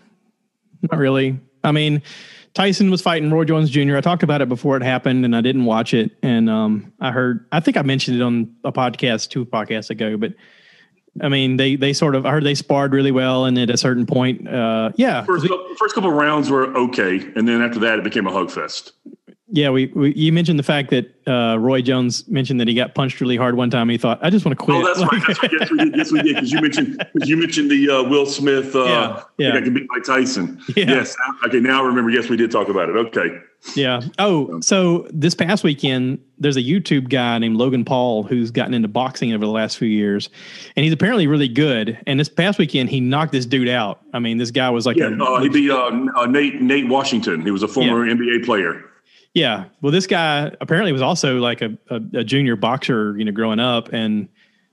not 0.82 1.00
really. 1.00 1.40
I 1.64 1.72
mean, 1.72 2.02
Tyson 2.54 2.90
was 2.90 3.02
fighting 3.02 3.32
Roy 3.32 3.44
Jones 3.44 3.70
Jr. 3.70 3.98
I 3.98 4.02
talked 4.02 4.24
about 4.24 4.42
it 4.42 4.50
before 4.50 4.78
it 4.78 4.84
happened, 4.84 5.26
and 5.26 5.36
I 5.36 5.42
didn't 5.42 5.66
watch 5.66 5.94
it. 5.94 6.12
And 6.24 6.50
um, 6.50 6.94
I 7.00 7.12
heard, 7.12 7.46
I 7.52 7.60
think 7.60 7.78
I 7.78 7.82
mentioned 7.82 8.18
it 8.18 8.24
on 8.24 8.56
a 8.64 8.72
podcast 8.72 9.30
two 9.30 9.46
podcasts 9.46 9.90
ago. 9.90 10.16
But 10.16 10.34
I 11.22 11.30
mean, 11.30 11.58
they 11.58 11.76
they 11.76 11.94
sort 11.94 12.16
of, 12.16 12.26
I 12.26 12.32
heard 12.32 12.44
they 12.44 12.56
sparred 12.56 12.94
really 12.94 13.12
well, 13.12 13.46
and 13.46 13.58
at 13.58 13.70
a 13.70 13.78
certain 13.78 14.06
point, 14.06 14.48
uh, 14.48 14.92
yeah, 14.96 15.24
First, 15.24 15.48
first 15.78 15.96
couple 15.96 16.12
rounds 16.12 16.50
were 16.50 16.68
okay, 16.78 17.18
and 17.36 17.48
then 17.48 17.62
after 17.62 17.80
that, 17.80 18.00
it 18.00 18.04
became 18.04 18.28
a 18.28 18.32
hug 18.32 18.52
fest. 18.52 18.94
Yeah. 19.56 19.70
We, 19.70 19.88
we 19.88 20.14
you 20.14 20.32
mentioned 20.32 20.60
the 20.60 20.64
fact 20.64 20.90
that 20.92 21.12
uh, 21.28 21.58
Roy 21.58 21.82
Jones 21.82 22.28
mentioned 22.28 22.60
that 22.60 22.68
he 22.68 22.74
got 22.76 22.94
punched 22.94 23.20
really 23.22 23.38
hard 23.38 23.56
one 23.56 23.70
time. 23.72 23.90
He 23.90 23.98
thought, 23.98 24.20
I 24.22 24.30
just 24.30 24.46
want 24.46 24.58
to 24.60 24.64
quit. 24.64 24.78
Oh, 24.78 24.86
that's 24.86 25.00
right. 25.12 25.22
That's 25.28 25.42
right. 25.42 25.52
Yes, 25.52 25.72
we 25.72 25.78
did. 25.80 25.96
Yes, 25.96 26.12
we 26.12 26.22
did. 26.22 26.36
Because 26.36 26.52
you 26.52 26.62
mentioned 26.62 27.00
'cause 27.00 27.30
you 27.30 27.38
mentioned 27.38 27.72
the 27.72 27.90
uh, 27.90 28.04
Will 28.04 28.26
Smith. 28.28 28.76
Uh, 28.76 28.84
Yeah, 28.86 29.24
yeah. 29.38 29.52
That 29.54 29.64
can 29.64 29.74
beat 29.74 29.88
Mike 29.90 30.04
Tyson. 30.04 30.62
Yeah. 30.76 30.86
Yes. 30.90 31.16
Okay. 31.48 31.60
Now 31.60 31.84
I 31.84 31.88
remember. 31.88 32.12
Yes, 32.12 32.30
we 32.30 32.38
did 32.38 32.52
talk 32.52 32.70
about 32.70 32.90
it. 32.90 32.96
Okay. 32.96 33.40
Yeah. 33.76 34.02
Oh, 34.20 34.60
so 34.62 35.08
this 35.12 35.34
past 35.34 35.64
weekend, 35.64 36.20
there's 36.38 36.56
a 36.58 36.62
YouTube 36.62 37.10
guy 37.10 37.40
named 37.40 37.56
Logan 37.58 37.84
Paul 37.84 38.22
who's 38.22 38.52
gotten 38.52 38.76
into 38.76 38.88
boxing 38.88 39.34
over 39.34 39.44
the 39.44 39.52
last 39.52 39.80
few 39.80 39.88
years, 39.88 40.30
and 40.76 40.84
he's 40.84 40.94
apparently 40.94 41.26
really 41.26 41.48
good. 41.48 41.98
And 42.06 42.20
this 42.20 42.30
past 42.30 42.60
weekend, 42.60 42.90
he 42.92 43.00
knocked 43.00 43.32
this 43.32 43.48
dude 43.48 43.68
out. 43.70 44.02
I 44.14 44.20
mean, 44.20 44.38
this 44.38 44.52
guy 44.52 44.70
was 44.70 44.86
like, 44.86 44.98
Yeah. 44.98 45.10
a, 45.18 45.24
Uh, 45.24 45.40
he 45.42 45.50
beat 45.50 45.72
uh, 45.72 45.90
uh, 46.16 46.26
Nate 46.28 46.62
Nate 46.62 46.88
Washington. 46.88 47.42
He 47.42 47.50
was 47.50 47.64
a 47.64 47.68
former 47.68 48.06
NBA 48.06 48.46
player. 48.46 48.84
Yeah. 49.36 49.66
Well, 49.82 49.92
this 49.92 50.08
guy 50.08 50.52
apparently 50.60 50.92
was 50.92 51.04
also 51.04 51.38
like 51.38 51.62
a, 51.62 51.78
a, 51.92 52.02
a 52.16 52.24
junior 52.24 52.56
boxer, 52.56 53.16
you 53.18 53.26
know, 53.26 53.32
growing 53.32 53.60
up, 53.60 53.94
and 53.94 54.28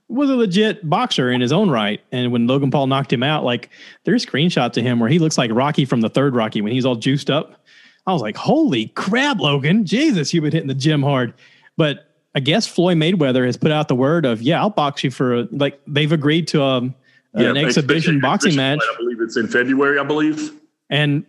was 0.09 0.31
a 0.31 0.37
legit 0.37 0.89
boxer 0.89 1.31
in 1.31 1.41
his 1.41 1.53
own 1.53 1.69
right. 1.69 2.01
And 2.13 2.33
when 2.33 2.47
Logan 2.47 2.71
Paul 2.71 2.87
knocked 2.87 3.13
him 3.13 3.23
out, 3.23 3.45
like 3.45 3.69
there's 4.05 4.25
screenshots 4.25 4.77
of 4.77 4.85
him 4.85 5.01
where 5.01 5.09
he 5.11 5.19
looks 5.19 5.37
like 5.37 5.51
Rocky 5.53 5.85
from 5.85 6.01
the 6.01 6.09
third 6.09 6.35
Rocky 6.35 6.61
when 6.63 6.73
he's 6.73 6.85
all 6.87 6.97
juiced 6.97 7.29
up. 7.31 7.65
I 8.07 8.13
was 8.13 8.23
like, 8.23 8.37
holy 8.37 8.89
crap, 8.89 9.39
Logan. 9.39 9.85
Jesus, 9.87 10.33
you've 10.35 10.43
been 10.43 10.53
hitting 10.53 10.69
the 10.69 10.75
gym 10.75 11.03
hard. 11.03 11.35
But 11.77 12.09
I 12.35 12.41
guess 12.41 12.67
Floyd 12.67 12.99
Mayweather 12.99 13.47
has 13.47 13.57
put 13.57 13.71
out 13.71 13.89
the 13.89 13.95
word 13.95 14.25
of, 14.27 14.43
yeah, 14.43 14.61
I'll 14.61 14.71
box 14.71 15.03
you 15.03 15.11
for 15.11 15.35
a, 15.41 15.49
like 15.51 15.81
they've 15.87 16.13
agreed 16.13 16.47
to 16.49 16.63
um, 16.63 16.95
an 17.35 17.57
Yeah, 17.57 17.63
exhibition 17.63 18.21
boxing 18.21 18.51
exhibition 18.51 18.57
match. 18.57 18.81
fight. 18.81 18.95
I 18.95 18.97
believe 18.99 19.21
it's 19.21 19.37
in 19.37 19.49
February. 19.49 19.99
I 19.99 20.05
believe. 20.05 20.53
And 20.91 21.25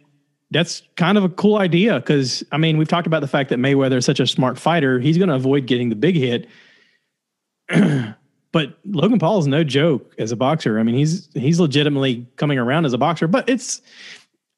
that's 0.53 0.83
kind 0.95 1.17
of 1.17 1.23
a 1.23 1.29
cool 1.29 1.57
idea 1.57 1.99
because 1.99 2.43
I 2.51 2.57
mean, 2.57 2.77
we've 2.77 2.87
talked 2.87 3.07
about 3.07 3.21
the 3.21 3.27
fact 3.27 3.49
that 3.49 3.59
Mayweather 3.59 3.97
is 3.97 4.05
such 4.05 4.19
a 4.19 4.27
smart 4.27 4.57
fighter. 4.57 4.99
He's 4.99 5.17
going 5.17 5.29
to 5.29 5.35
avoid 5.35 5.65
getting 5.65 5.89
the 5.89 5.95
big 5.95 6.15
hit. 6.15 6.47
but 8.51 8.77
Logan 8.85 9.19
Paul 9.19 9.39
is 9.39 9.47
no 9.47 9.63
joke 9.63 10.13
as 10.17 10.31
a 10.31 10.35
boxer. 10.35 10.79
I 10.79 10.83
mean, 10.83 10.95
he's 10.95 11.29
he's 11.33 11.59
legitimately 11.59 12.27
coming 12.35 12.57
around 12.57 12.85
as 12.85 12.93
a 12.93 12.97
boxer. 12.97 13.27
But 13.27 13.49
it's 13.49 13.81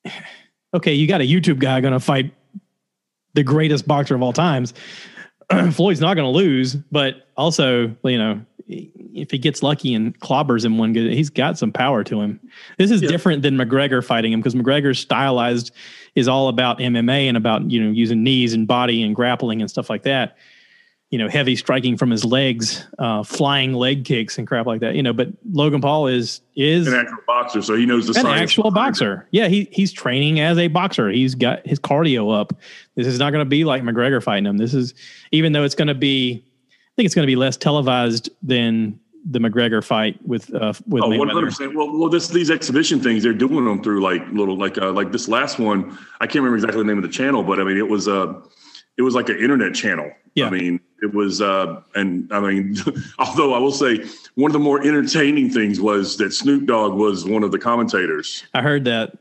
okay. 0.74 0.94
You 0.94 1.08
got 1.08 1.22
a 1.22 1.26
YouTube 1.26 1.60
guy 1.60 1.82
going 1.82 1.94
to 1.94 2.00
fight 2.00 2.34
the 3.34 3.44
greatest 3.44 3.88
boxer 3.88 4.16
of 4.16 4.22
all 4.22 4.34
times. 4.34 4.74
Floyd's 5.72 6.02
not 6.02 6.16
going 6.16 6.26
to 6.26 6.38
lose, 6.38 6.76
but 6.76 7.28
also, 7.38 7.96
you 8.04 8.18
know, 8.18 8.42
if 8.68 9.32
he 9.32 9.38
gets 9.38 9.62
lucky 9.62 9.94
and 9.94 10.18
clobbers 10.20 10.66
him 10.66 10.78
one 10.78 10.94
good, 10.94 11.12
he's 11.14 11.30
got 11.30 11.58
some 11.58 11.72
power 11.72 12.04
to 12.04 12.22
him. 12.22 12.40
This 12.78 12.92
is 12.92 13.02
Yeah. 13.02 13.10
different 13.10 13.42
than 13.44 13.56
McGregor 13.58 14.04
fighting 14.04 14.34
him 14.34 14.40
because 14.40 14.56
McGregor's 14.56 15.00
stylized 15.00 15.72
is 16.16 16.28
all 16.28 16.48
about 16.48 16.80
MMA 16.80 17.28
and 17.28 17.38
about 17.38 17.70
you 17.70 17.82
know 17.84 17.92
using 17.92 18.24
knees 18.24 18.54
and 18.54 18.68
body 18.68 19.04
and 19.04 19.16
grappling 19.16 19.62
and 19.62 19.70
stuff 19.70 19.90
like 19.90 20.04
that. 20.04 20.38
You 21.12 21.20
know, 21.20 21.30
heavy 21.30 21.56
striking 21.56 21.96
from 21.98 22.10
his 22.10 22.26
legs, 22.26 22.84
uh, 22.98 23.22
flying 23.24 23.74
leg 23.74 24.04
kicks 24.06 24.40
and 24.40 24.48
crap 24.48 24.66
like 24.66 24.82
that. 24.82 24.96
You 24.96 25.04
know, 25.04 25.14
but 25.14 25.30
Logan 25.52 25.80
Paul 25.80 26.08
is 26.08 26.42
is 26.56 26.88
An 26.88 26.96
actual 26.96 27.18
boxer, 27.28 27.62
so 27.62 27.76
he 27.76 27.86
knows 27.86 28.08
the 28.08 28.20
an 28.20 28.26
actual 28.26 28.72
boxer. 28.72 29.28
Yeah, 29.32 29.48
he 29.48 29.70
he's 29.72 29.94
training 29.94 30.40
as 30.40 30.58
a 30.58 30.68
boxer. 30.68 31.10
He's 31.12 31.36
got 31.36 31.66
his 31.66 31.80
cardio 31.80 32.36
up. 32.38 32.54
This 32.96 33.06
is 33.06 33.20
not 33.20 33.30
going 33.32 33.46
to 33.46 33.50
be 33.50 33.64
like 33.64 33.84
McGregor 33.84 34.22
fighting 34.22 34.48
him. 34.48 34.58
This 34.58 34.74
is 34.74 34.96
even 35.32 35.54
though 35.54 35.64
it's 35.64 35.76
going 35.76 35.88
to 35.90 35.94
be, 35.94 36.44
think 36.96 37.06
it's 37.06 37.16
going 37.16 37.24
to 37.24 37.32
be 37.32 37.36
less 37.36 37.58
televised 37.58 38.30
than 38.42 39.00
the 39.30 39.40
McGregor 39.40 39.84
fight 39.84 40.18
with 40.26 40.54
uh, 40.54 40.74
with 40.88 41.04
Oh, 41.04 41.10
Mayweather. 41.10 41.34
hundred 41.34 41.46
percent. 41.48 41.76
Well, 41.76 41.98
well, 41.98 42.10
this 42.10 42.28
these 42.28 42.52
exhibition 42.52 43.00
things 43.02 43.24
they're 43.24 43.34
doing 43.34 43.66
them 43.66 43.82
through 43.82 44.02
like 44.02 44.22
little 44.32 44.58
like 44.58 44.78
uh, 44.78 44.92
like 44.92 45.12
this 45.12 45.28
last 45.28 45.58
one. 45.60 45.98
I 46.22 46.28
can't 46.28 46.36
remember 46.36 46.56
exactly 46.58 46.80
the 46.80 46.88
name 46.88 46.98
of 46.98 47.04
the 47.04 47.10
channel, 47.10 47.44
but 47.44 47.60
I 47.60 47.64
mean 47.64 47.78
it 47.78 47.88
was 47.90 48.08
uh 48.08 48.34
it 48.98 49.02
was 49.02 49.16
like 49.16 49.30
an 49.30 49.38
internet 49.40 49.74
channel. 49.74 50.12
Yeah. 50.36 50.46
I 50.48 50.50
mean 50.52 50.80
it 51.02 51.14
was 51.14 51.42
uh 51.42 51.82
and 51.96 52.32
I 52.32 52.40
mean 52.40 52.76
although 53.20 53.54
I 53.56 53.58
will 53.58 53.72
say 53.72 54.06
one 54.36 54.50
of 54.50 54.54
the 54.54 54.60
more 54.60 54.80
entertaining 54.86 55.50
things 55.50 55.82
was 55.82 56.18
that 56.18 56.32
Snoop 56.32 56.66
Dogg 56.68 56.94
was 56.94 57.26
one 57.26 57.44
of 57.44 57.52
the 57.52 57.60
commentators, 57.60 58.44
I 58.54 58.62
heard 58.62 58.86
that. 58.86 59.14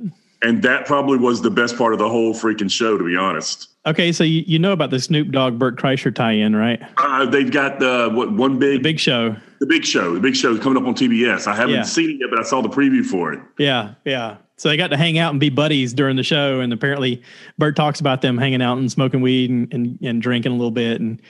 And 0.45 0.63
that 0.63 0.85
probably 0.87 1.17
was 1.19 1.41
the 1.43 1.51
best 1.51 1.77
part 1.79 1.95
of 1.95 1.99
the 1.99 2.09
whole 2.09 2.35
freaking 2.35 2.71
show, 2.71 2.99
to 2.99 3.05
be 3.05 3.17
honest. 3.17 3.69
Okay, 3.87 4.13
so 4.13 4.25
you, 4.25 4.45
you 4.47 4.59
know 4.59 4.73
about 4.73 4.91
the 4.91 5.01
Snoop 5.01 5.31
Dogg 5.31 5.59
Bert 5.59 5.77
Kreischer 5.77 6.15
tie-in, 6.15 6.55
right? 6.55 6.81
Uh, 6.99 7.25
they've 7.27 7.51
got 7.51 7.79
the 7.81 8.11
what 8.13 8.33
one 8.33 8.59
big, 8.59 8.83
Big 8.83 9.01
show. 9.01 9.35
the 9.61 9.67
big 9.67 9.85
show. 9.85 10.15
The 10.15 10.21
big 10.21 10.37
show 10.37 10.53
is 10.55 10.61
coming 10.61 10.81
up 10.81 10.87
on 10.87 10.95
TBS. 10.95 11.47
I 11.47 11.55
haven't 11.57 11.75
Yeah. 11.75 11.83
seen 11.83 12.11
it 12.11 12.17
yet, 12.21 12.31
but 12.31 12.39
I 12.39 12.43
saw 12.43 12.61
the 12.63 12.69
preview 12.69 13.05
for 13.05 13.33
it. 13.33 13.41
Yeah, 13.59 13.95
yeah. 14.05 14.37
So 14.57 14.69
they 14.69 14.77
got 14.77 14.89
to 14.91 14.97
hang 14.97 15.19
out 15.19 15.31
and 15.33 15.41
be 15.41 15.49
buddies 15.51 15.93
during 15.93 16.17
the 16.17 16.23
show, 16.23 16.61
and 16.61 16.73
apparently 16.73 17.23
Bert 17.59 17.75
talks 17.75 18.01
about 18.01 18.21
them 18.23 18.39
hanging 18.39 18.63
out 18.63 18.79
and 18.79 18.91
smoking 18.93 19.21
weed 19.21 19.51
and, 19.51 19.73
and, 19.75 19.99
and 20.03 20.23
drinking 20.23 20.53
a 20.53 20.55
little 20.55 20.71
bit, 20.71 21.01
and 21.01 21.21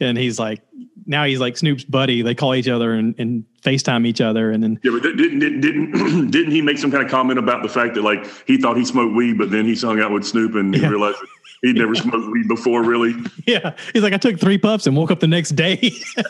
and 0.00 0.18
he's 0.18 0.38
like, 0.40 0.60
now 1.06 1.24
he's 1.24 1.40
like 1.40 1.56
Snoop's 1.56 1.84
buddy. 1.84 2.22
They 2.22 2.34
call 2.34 2.54
each 2.54 2.68
other 2.68 2.92
and, 2.94 3.14
and 3.18 3.44
FaceTime 3.62 4.06
each 4.06 4.20
other, 4.20 4.50
and 4.50 4.62
then 4.62 4.78
Yeah, 4.82 4.92
but 4.92 5.02
didn't 5.02 5.38
didn't 5.38 5.60
didn't 5.60 6.30
didn't 6.30 6.50
he 6.52 6.62
make 6.62 6.78
some 6.78 6.90
kind 6.90 7.04
of 7.04 7.10
comment 7.10 7.38
about 7.38 7.62
the 7.62 7.68
fact 7.68 7.94
that 7.94 8.02
like 8.02 8.26
he 8.46 8.56
thought 8.58 8.76
he 8.76 8.84
smoked 8.84 9.14
weed, 9.14 9.38
but 9.38 9.50
then 9.50 9.64
he 9.66 9.74
hung 9.74 10.00
out 10.00 10.10
with 10.12 10.24
Snoop 10.24 10.54
and 10.54 10.74
he 10.74 10.80
Yeah. 10.80 10.88
realized 10.88 11.18
he'd 11.62 11.76
never 11.76 11.94
smoked 11.94 12.30
weed 12.30 12.48
before, 12.48 12.82
really. 12.82 13.14
yeah, 13.46 13.74
he's 13.92 14.02
like, 14.02 14.12
I 14.12 14.18
took 14.18 14.38
three 14.38 14.58
puffs 14.58 14.86
and 14.86 14.96
woke 14.96 15.10
up 15.10 15.20
the 15.20 15.26
next 15.26 15.50
day. 15.50 15.92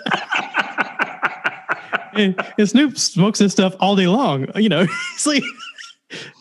and, 2.14 2.34
and 2.58 2.68
Snoop 2.68 2.98
smokes 2.98 3.38
this 3.38 3.52
stuff 3.52 3.74
all 3.80 3.96
day 3.96 4.06
long. 4.06 4.46
You 4.56 4.68
know, 4.68 4.86
he's 5.14 5.26
like, 5.26 5.42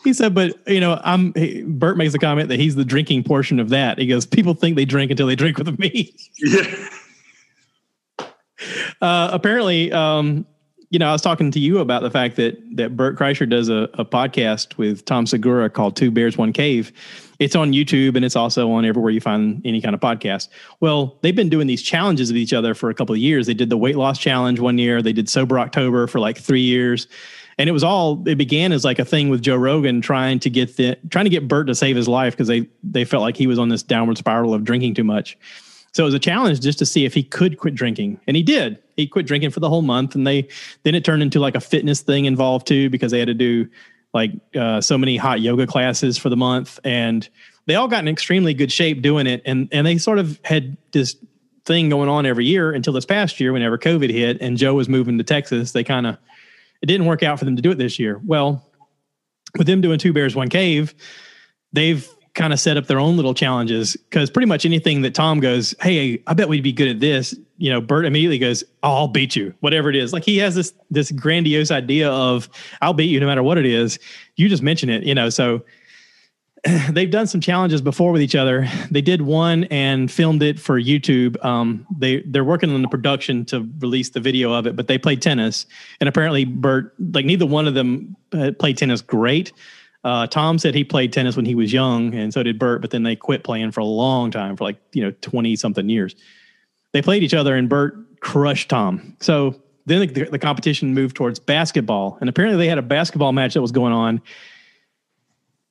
he 0.04 0.14
said, 0.14 0.34
but 0.36 0.56
you 0.68 0.80
know, 0.80 1.00
I'm. 1.04 1.34
He, 1.34 1.64
Bert 1.64 1.98
makes 1.98 2.14
a 2.14 2.20
comment 2.20 2.50
that 2.50 2.60
he's 2.60 2.76
the 2.76 2.86
drinking 2.86 3.24
portion 3.24 3.60
of 3.60 3.70
that. 3.70 3.98
He 3.98 4.06
goes, 4.06 4.26
people 4.26 4.54
think 4.54 4.76
they 4.76 4.86
drink 4.86 5.10
until 5.10 5.26
they 5.28 5.36
drink 5.36 5.58
with 5.58 5.80
me. 5.80 6.14
Yeah, 6.38 6.64
uh, 9.02 9.30
apparently, 9.32 9.92
um, 9.92 10.46
you 10.90 11.00
know, 11.00 11.10
I 11.10 11.12
was 11.12 11.22
talking 11.22 11.50
to 11.52 11.60
you 11.60 11.80
about 11.80 12.04
the 12.04 12.12
fact 12.12 12.36
that 12.36 12.56
that 12.76 12.96
Bert 12.96 13.18
Kreischer 13.18 13.50
does 13.50 13.68
a, 13.68 13.90
a 13.96 14.06
podcast 14.06 14.78
with 14.78 15.06
Tom 15.06 15.26
Segura 15.26 15.70
called 15.70 15.96
Two 15.96 16.12
Bears 16.12 16.38
One 16.38 16.54
Cave. 16.54 16.92
It's 17.40 17.56
on 17.56 17.74
YouTube 17.74 18.16
and 18.16 18.24
it's 18.24 18.36
also 18.36 18.72
on 18.72 18.86
everywhere 18.86 19.12
you 19.12 19.20
find 19.20 19.60
any 19.66 19.82
kind 19.82 19.96
of 19.96 20.00
podcast. 20.02 20.50
Well, 20.82 21.18
they've 21.22 21.36
been 21.36 21.50
doing 21.50 21.66
these 21.68 21.82
challenges 21.82 22.32
with 22.32 22.38
each 22.38 22.54
other 22.54 22.76
for 22.76 22.92
a 22.92 22.94
couple 22.94 23.14
of 23.14 23.20
years. 23.20 23.48
They 23.48 23.56
did 23.56 23.70
the 23.70 23.78
weight 23.78 23.98
loss 23.98 24.20
challenge 24.20 24.60
one 24.60 24.78
year. 24.78 25.02
They 25.02 25.14
did 25.14 25.28
sober 25.28 25.60
October 25.60 26.06
for 26.06 26.20
like 26.20 26.38
three 26.38 26.62
years. 26.62 27.08
and 27.58 27.70
it 27.70 27.72
was 27.72 27.84
all 27.84 28.28
it 28.28 28.36
began 28.36 28.72
as 28.72 28.84
like 28.84 29.00
a 29.00 29.06
thing 29.06 29.30
with 29.30 29.42
Joe 29.42 29.56
Rogan 29.56 30.02
trying 30.02 30.40
to 30.40 30.50
get 30.50 30.78
the 30.78 30.98
trying 31.10 31.26
to 31.26 31.30
get 31.30 31.48
Bert 31.48 31.68
to 31.68 31.76
save 31.76 31.96
his 31.96 32.08
life 32.08 32.34
because 32.34 32.48
they 32.48 32.68
they 32.84 33.06
felt 33.06 33.22
like 33.22 33.38
he 33.38 33.48
was 33.48 33.60
on 33.60 33.70
this 33.70 33.84
downward 33.84 34.18
spiral 34.18 34.54
of 34.54 34.64
drinking 34.64 34.94
too 34.94 35.04
much. 35.04 35.38
So 35.94 36.04
it 36.04 36.06
was 36.06 36.14
a 36.14 36.20
challenge 36.20 36.60
just 36.60 36.80
to 36.80 36.86
see 36.86 37.06
if 37.06 37.14
he 37.14 37.24
could 37.24 37.58
quit 37.58 37.76
drinking, 37.76 38.20
and 38.28 38.36
he 38.36 38.44
did. 38.44 38.80
He 38.98 39.08
quit 39.08 39.28
drinking 39.28 39.52
for 39.52 39.60
the 39.60 39.70
whole 39.70 39.84
month, 39.84 40.16
and 40.16 40.26
they 40.26 40.48
then 40.84 40.96
it 40.96 41.06
turned 41.06 41.22
into 41.22 41.40
like 41.40 41.56
a 41.56 41.62
fitness 41.62 42.02
thing 42.02 42.26
involved 42.26 42.68
too 42.68 42.90
because 42.90 43.12
they 43.12 43.20
had 43.20 43.28
to 43.28 43.34
do 43.34 43.68
like 44.14 44.32
uh, 44.56 44.82
so 44.82 44.98
many 44.98 45.18
hot 45.18 45.42
yoga 45.42 45.68
classes 45.68 46.18
for 46.18 46.30
the 46.30 46.38
month, 46.38 46.80
and 46.84 47.30
they 47.68 47.76
all 47.76 47.88
got 47.88 48.00
in 48.00 48.08
extremely 48.08 48.54
good 48.54 48.72
shape 48.72 49.02
doing 49.02 49.28
it, 49.28 49.42
and 49.46 49.70
and 49.72 49.86
they 49.86 49.98
sort 49.98 50.20
of 50.20 50.40
had 50.44 50.78
this 50.92 51.16
thing 51.66 51.90
going 51.90 52.10
on 52.10 52.26
every 52.26 52.46
year 52.46 52.72
until 52.72 52.92
this 52.92 53.06
past 53.06 53.40
year 53.40 53.54
whenever 53.54 53.78
COVID 53.78 54.10
hit 54.10 54.38
and 54.42 54.58
Joe 54.58 54.74
was 54.74 54.90
moving 54.90 55.18
to 55.18 55.24
Texas. 55.24 55.72
They 55.72 55.84
kind 55.84 56.08
of 56.08 56.18
it 56.82 56.88
didn't 56.88 57.06
work 57.06 57.24
out 57.24 57.40
for 57.40 57.46
them 57.46 57.56
to 57.56 57.62
do 57.62 57.72
it 57.72 57.78
this 57.78 58.00
year. 58.00 58.20
Well, 58.26 58.68
with 59.58 59.68
them 59.68 59.80
doing 59.80 60.00
two 60.00 60.12
bears, 60.12 60.36
one 60.36 60.50
cave, 60.50 60.94
they've 61.72 62.08
kind 62.34 62.52
of 62.52 62.60
set 62.60 62.78
up 62.78 62.88
their 62.88 63.00
own 63.00 63.16
little 63.16 63.34
challenges 63.34 63.96
because 63.96 64.30
pretty 64.30 64.48
much 64.48 64.66
anything 64.66 65.02
that 65.04 65.14
Tom 65.14 65.40
goes, 65.40 65.76
Hey, 65.82 66.22
I 66.26 66.34
bet 66.34 66.50
we'd 66.50 66.64
be 66.64 66.74
good 66.74 66.88
at 66.88 67.00
this. 67.00 67.36
You 67.58 67.72
know, 67.72 67.80
Bert 67.80 68.06
immediately 68.06 68.40
goes, 68.40 68.64
oh, 68.82 68.94
I'll 68.94 69.08
beat 69.08 69.36
you, 69.36 69.54
whatever 69.60 69.90
it 69.90 69.96
is. 69.96 70.12
Like 70.12 70.24
he 70.24 70.38
has 70.40 70.56
this, 70.56 70.74
this 70.90 71.12
grandiose 71.12 71.72
idea 71.72 72.10
of 72.10 72.50
I'll 72.82 72.94
beat 72.94 73.06
you 73.06 73.20
no 73.20 73.28
matter 73.28 73.44
what 73.44 73.58
it 73.58 73.66
is. 73.66 74.00
You 74.36 74.50
just 74.50 74.64
mention 74.64 74.90
it, 74.90 75.04
you 75.04 75.14
know, 75.16 75.30
so 75.30 75.64
they've 76.92 77.12
done 77.12 77.28
some 77.28 77.42
challenges 77.42 77.82
before 77.82 78.12
with 78.12 78.22
each 78.22 78.36
other. 78.36 78.68
They 78.90 79.02
did 79.02 79.22
one 79.22 79.66
and 79.66 80.10
filmed 80.10 80.42
it 80.42 80.60
for 80.60 80.80
YouTube. 80.80 81.44
Um, 81.44 81.86
they 81.98 82.22
they're 82.22 82.44
working 82.44 82.74
on 82.74 82.82
the 82.82 82.88
production 82.88 83.44
to 83.46 83.70
release 83.80 84.10
the 84.10 84.22
video 84.22 84.54
of 84.54 84.66
it, 84.66 84.76
but 84.76 84.88
they 84.88 84.98
played 84.98 85.22
tennis, 85.22 85.66
and 86.00 86.08
apparently 86.08 86.46
Bert, 86.46 86.94
like 87.14 87.26
neither 87.26 87.46
one 87.46 87.68
of 87.68 87.74
them 87.74 88.16
uh, 88.32 88.52
played 88.58 88.78
tennis 88.78 89.02
great. 89.02 89.52
Uh, 90.04 90.28
Tom 90.28 90.60
said 90.60 90.76
he 90.76 90.84
played 90.84 91.14
tennis 91.14 91.36
when 91.36 91.46
he 91.46 91.56
was 91.56 91.72
young, 91.72 92.14
and 92.14 92.34
so 92.34 92.44
did 92.44 92.60
Bert. 92.60 92.82
But 92.82 92.92
then 92.92 93.04
they 93.04 93.16
quit 93.16 93.44
playing 93.44 93.72
for 93.72 93.80
a 93.80 93.86
long 93.86 94.32
time, 94.32 94.58
for 94.58 94.64
like 94.66 94.78
you 94.92 95.04
know 95.04 95.12
twenty 95.22 95.56
something 95.56 95.88
years. 95.90 96.16
They 96.92 97.02
played 97.02 97.24
each 97.24 97.34
other, 97.34 97.56
and 97.56 97.70
Bert 97.70 97.96
crushed 98.20 98.70
Tom. 98.70 99.16
So 99.20 99.62
then 99.86 100.14
the, 100.14 100.26
the 100.26 100.40
competition 100.40 100.94
moved 100.94 101.16
towards 101.16 101.40
basketball, 101.40 102.18
and 102.20 102.30
apparently 102.30 102.58
they 102.58 102.70
had 102.70 102.78
a 102.78 102.84
basketball 102.84 103.32
match 103.32 103.54
that 103.54 103.62
was 103.62 103.72
going 103.72 103.94
on 103.94 104.22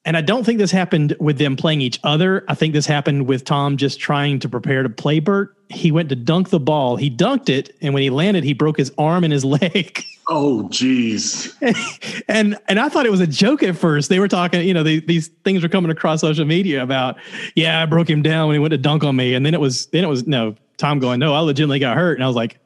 and 0.04 0.16
I 0.16 0.20
don't 0.20 0.44
think 0.44 0.58
this 0.58 0.72
happened 0.72 1.16
with 1.20 1.38
them 1.38 1.56
playing 1.56 1.80
each 1.80 2.00
other. 2.02 2.44
I 2.48 2.54
think 2.54 2.74
this 2.74 2.86
happened 2.86 3.26
with 3.28 3.44
Tom 3.44 3.76
just 3.76 4.00
trying 4.00 4.40
to 4.40 4.48
prepare 4.48 4.82
to 4.82 4.88
play 4.88 5.20
Bert. 5.20 5.56
He 5.68 5.92
went 5.92 6.08
to 6.08 6.16
dunk 6.16 6.50
the 6.50 6.58
ball. 6.58 6.96
He 6.96 7.08
dunked 7.08 7.48
it, 7.48 7.76
and 7.80 7.94
when 7.94 8.02
he 8.02 8.10
landed, 8.10 8.42
he 8.42 8.52
broke 8.52 8.76
his 8.76 8.92
arm 8.98 9.22
and 9.22 9.32
his 9.32 9.44
leg. 9.44 10.04
Oh, 10.34 10.66
geez. 10.70 11.54
and 12.28 12.56
and 12.66 12.80
I 12.80 12.88
thought 12.88 13.04
it 13.04 13.10
was 13.10 13.20
a 13.20 13.26
joke 13.26 13.62
at 13.62 13.76
first. 13.76 14.08
They 14.08 14.18
were 14.18 14.28
talking, 14.28 14.66
you 14.66 14.72
know, 14.72 14.82
they, 14.82 15.00
these 15.00 15.28
things 15.44 15.62
were 15.62 15.68
coming 15.68 15.90
across 15.90 16.22
social 16.22 16.46
media 16.46 16.82
about, 16.82 17.18
yeah, 17.54 17.82
I 17.82 17.84
broke 17.84 18.08
him 18.08 18.22
down 18.22 18.48
when 18.48 18.54
he 18.54 18.58
went 18.58 18.72
to 18.72 18.78
dunk 18.78 19.04
on 19.04 19.14
me, 19.14 19.34
and 19.34 19.44
then 19.44 19.52
it 19.52 19.60
was 19.60 19.86
then 19.88 20.04
it 20.04 20.06
was 20.06 20.26
no 20.26 20.54
Tom 20.78 21.00
going, 21.00 21.20
no, 21.20 21.34
I 21.34 21.40
legitimately 21.40 21.80
got 21.80 21.98
hurt, 21.98 22.14
and 22.14 22.24
I 22.24 22.26
was 22.28 22.36
like, 22.36 22.58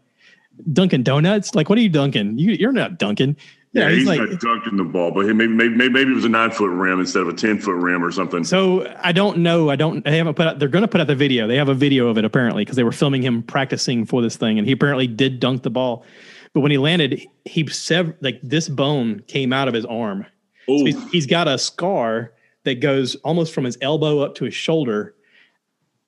Dunkin' 0.72 1.02
Donuts? 1.02 1.56
Like, 1.56 1.68
what 1.68 1.76
are 1.76 1.80
you 1.80 1.88
dunking? 1.88 2.38
You, 2.38 2.52
you're 2.52 2.70
not 2.70 2.98
dunking. 2.98 3.36
Yeah, 3.72 3.88
he's, 3.88 3.98
he's 3.98 4.06
like, 4.06 4.20
not 4.20 4.40
dunking 4.40 4.76
the 4.76 4.84
ball, 4.84 5.10
but 5.10 5.26
maybe, 5.26 5.48
maybe 5.48 5.74
maybe 5.74 6.12
it 6.12 6.14
was 6.14 6.24
a 6.24 6.28
nine 6.28 6.52
foot 6.52 6.70
rim 6.70 7.00
instead 7.00 7.22
of 7.22 7.28
a 7.28 7.34
ten 7.34 7.58
foot 7.58 7.74
rim 7.74 8.04
or 8.04 8.12
something. 8.12 8.44
So 8.44 8.94
I 9.02 9.10
don't 9.10 9.38
know. 9.38 9.70
I 9.70 9.76
don't. 9.76 10.04
They 10.04 10.18
haven't 10.18 10.34
put 10.34 10.46
out. 10.46 10.60
They're 10.60 10.68
going 10.68 10.82
to 10.82 10.88
put 10.88 11.00
out 11.00 11.08
the 11.08 11.16
video. 11.16 11.48
They 11.48 11.56
have 11.56 11.68
a 11.68 11.74
video 11.74 12.06
of 12.06 12.16
it 12.16 12.24
apparently 12.24 12.64
because 12.64 12.76
they 12.76 12.84
were 12.84 12.92
filming 12.92 13.22
him 13.22 13.42
practicing 13.42 14.06
for 14.06 14.22
this 14.22 14.36
thing, 14.36 14.56
and 14.56 14.68
he 14.68 14.72
apparently 14.72 15.08
did 15.08 15.40
dunk 15.40 15.64
the 15.64 15.70
ball. 15.70 16.04
But 16.56 16.62
when 16.62 16.70
he 16.70 16.78
landed, 16.78 17.20
he 17.44 17.66
severed 17.66 18.16
like 18.22 18.40
this 18.42 18.66
bone 18.66 19.20
came 19.26 19.52
out 19.52 19.68
of 19.68 19.74
his 19.74 19.84
arm. 19.84 20.24
So 20.66 20.86
he's, 20.86 21.10
he's 21.10 21.26
got 21.26 21.48
a 21.48 21.58
scar 21.58 22.32
that 22.64 22.80
goes 22.80 23.14
almost 23.16 23.52
from 23.52 23.64
his 23.64 23.76
elbow 23.82 24.20
up 24.20 24.36
to 24.36 24.46
his 24.46 24.54
shoulder 24.54 25.14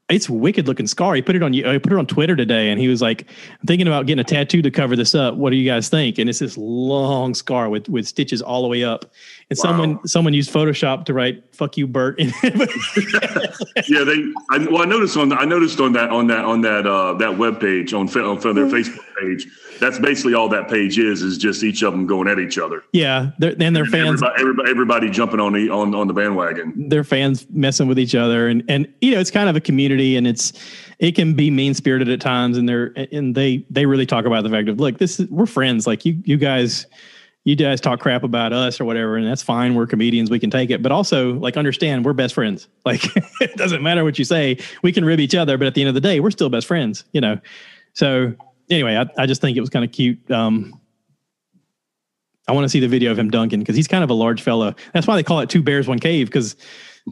it's 0.09 0.29
wicked 0.31 0.67
looking 0.67 0.87
scar. 0.87 1.15
He 1.15 1.23
put 1.23 1.37
it 1.37 1.43
on 1.43 1.53
you. 1.53 1.65
Uh, 1.65 1.73
he 1.73 1.79
put 1.79 1.93
it 1.93 1.99
on 1.99 2.07
Twitter 2.07 2.35
today, 2.35 2.71
and 2.71 2.81
he 2.81 2.89
was 2.89 3.03
like, 3.03 3.31
"I'm 3.61 3.67
thinking 3.67 3.87
about 3.87 4.07
getting 4.07 4.21
a 4.21 4.25
tattoo 4.25 4.63
to 4.63 4.71
cover 4.71 4.97
this 4.97 5.15
up. 5.15 5.35
What 5.35 5.51
do 5.51 5.57
you 5.57 5.69
guys 5.69 5.89
think?" 5.89 6.19
And 6.19 6.31
it's 6.31 6.39
this 6.39 6.57
long 6.57 7.35
scar 7.35 7.69
with 7.69 7.89
with 7.89 8.07
stitches 8.07 8.41
all 8.41 8.63
the 8.63 8.69
way 8.69 8.85
up. 8.85 9.13
And 9.51 9.59
wow. 9.59 9.63
someone 9.63 10.07
someone 10.07 10.35
used 10.35 10.53
Photoshop 10.53 11.05
to 11.07 11.15
write 11.15 11.43
"fuck 11.55 11.77
you, 11.77 11.87
Bert." 11.87 12.19
yeah, 12.21 12.31
they. 12.45 14.33
I, 14.51 14.67
well, 14.71 14.83
I 14.83 14.85
noticed 14.85 15.17
on 15.17 15.33
I 15.33 15.45
noticed 15.45 15.81
on 15.81 15.93
that 15.95 16.11
on 16.11 16.27
that 16.27 16.45
on 16.45 16.61
that 16.63 16.87
uh, 16.87 17.15
that 17.15 17.39
web 17.39 17.61
page 17.61 17.95
on, 17.95 18.09
on 18.09 18.09
their 18.09 18.67
mm-hmm. 18.67 18.75
Facebook 18.75 19.17
page 19.19 19.47
that's 19.79 19.99
basically 19.99 20.35
all 20.35 20.49
that 20.49 20.69
page 20.69 20.99
is 20.99 21.23
is 21.23 21.39
just 21.39 21.63
each 21.63 21.83
of 21.83 21.93
them 21.93 22.07
going 22.07 22.29
at 22.29 22.39
each 22.39 22.59
other. 22.59 22.83
Yeah, 22.93 23.31
and 23.41 23.77
their 23.77 23.85
fans, 23.87 24.23
everybody, 24.23 24.41
everybody, 24.41 24.71
everybody, 24.71 25.11
jumping 25.11 25.41
on 25.41 25.53
the 25.53 25.71
on 25.71 25.95
on 25.95 26.09
the 26.09 26.15
bandwagon. 26.15 26.89
Their 26.89 27.05
fans 27.05 27.47
messing 27.51 27.89
with 27.89 27.99
each 27.99 28.15
other, 28.15 28.49
and 28.49 28.65
and 28.69 28.93
you 29.01 29.13
know 29.13 29.21
it's 29.21 29.31
kind 29.31 29.49
of 29.49 29.57
a 29.57 29.61
community, 29.61 30.17
and 30.17 30.27
it's 30.27 30.53
it 30.99 31.13
can 31.15 31.35
be 31.35 31.51
mean 31.51 31.75
spirited 31.75 32.09
at 32.09 32.21
times, 32.21 32.57
and 32.57 32.69
they're 32.69 32.93
and 33.13 33.35
they 33.35 33.65
they 33.71 33.87
really 33.87 34.07
talk 34.07 34.25
about 34.25 34.43
the 34.43 34.51
fact 34.51 34.69
of 34.69 34.81
look, 34.81 34.99
this 34.99 35.21
is, 35.21 35.29
we're 35.31 35.47
friends, 35.47 35.87
like 35.87 36.05
you 36.05 36.21
you 36.25 36.37
guys. 36.37 36.87
You 37.49 37.57
guys 37.57 37.81
talk 37.81 37.99
crap 37.99 38.25
about 38.25 38.53
us 38.53 38.79
or 38.79 38.85
whatever, 38.85 39.17
and 39.17 39.27
that's 39.27 39.43
fine. 39.43 39.75
We're 39.75 39.87
comedians; 39.87 40.29
we 40.31 40.39
can 40.39 40.51
take 40.51 40.69
it. 40.69 40.83
But 40.83 40.93
also, 40.93 41.33
like, 41.33 41.57
understand 41.57 42.05
we're 42.05 42.13
best 42.13 42.35
friends. 42.35 42.69
Like, 42.85 43.05
it 43.41 43.57
doesn't 43.57 43.83
matter 43.83 44.05
what 44.05 44.19
you 44.19 44.25
say. 44.27 44.59
We 44.83 44.93
can 44.93 45.03
rib 45.03 45.19
each 45.19 45.35
other, 45.35 45.57
but 45.57 45.67
at 45.67 45.73
the 45.73 45.81
end 45.81 45.89
of 45.89 45.95
the 45.95 46.01
day, 46.03 46.21
we're 46.21 46.31
still 46.31 46.51
best 46.51 46.67
friends. 46.67 47.05
You 47.13 47.23
know. 47.23 47.41
So 47.95 48.35
anyway, 48.69 48.97
I, 48.97 49.23
I 49.23 49.25
just 49.25 49.41
think 49.41 49.57
it 49.57 49.61
was 49.63 49.71
kind 49.71 49.83
of 49.83 49.93
cute. 49.93 50.31
Um, 50.31 50.79
I 52.49 52.53
want 52.53 52.67
to 52.67 52.69
see 52.69 52.81
the 52.81 52.89
video 52.89 53.13
of 53.13 53.19
him 53.19 53.31
dunking 53.31 53.61
because 53.61 53.77
he's 53.77 53.89
kind 53.89 54.05
of 54.05 54.11
a 54.11 54.15
large 54.15 54.43
fellow. 54.43 54.75
That's 54.93 55.07
why 55.07 55.17
they 55.17 55.23
call 55.23 55.41
it 55.41 55.49
two 55.49 55.63
bears, 55.63 55.89
one 55.89 56.01
cave 56.01 56.27
because 56.27 56.55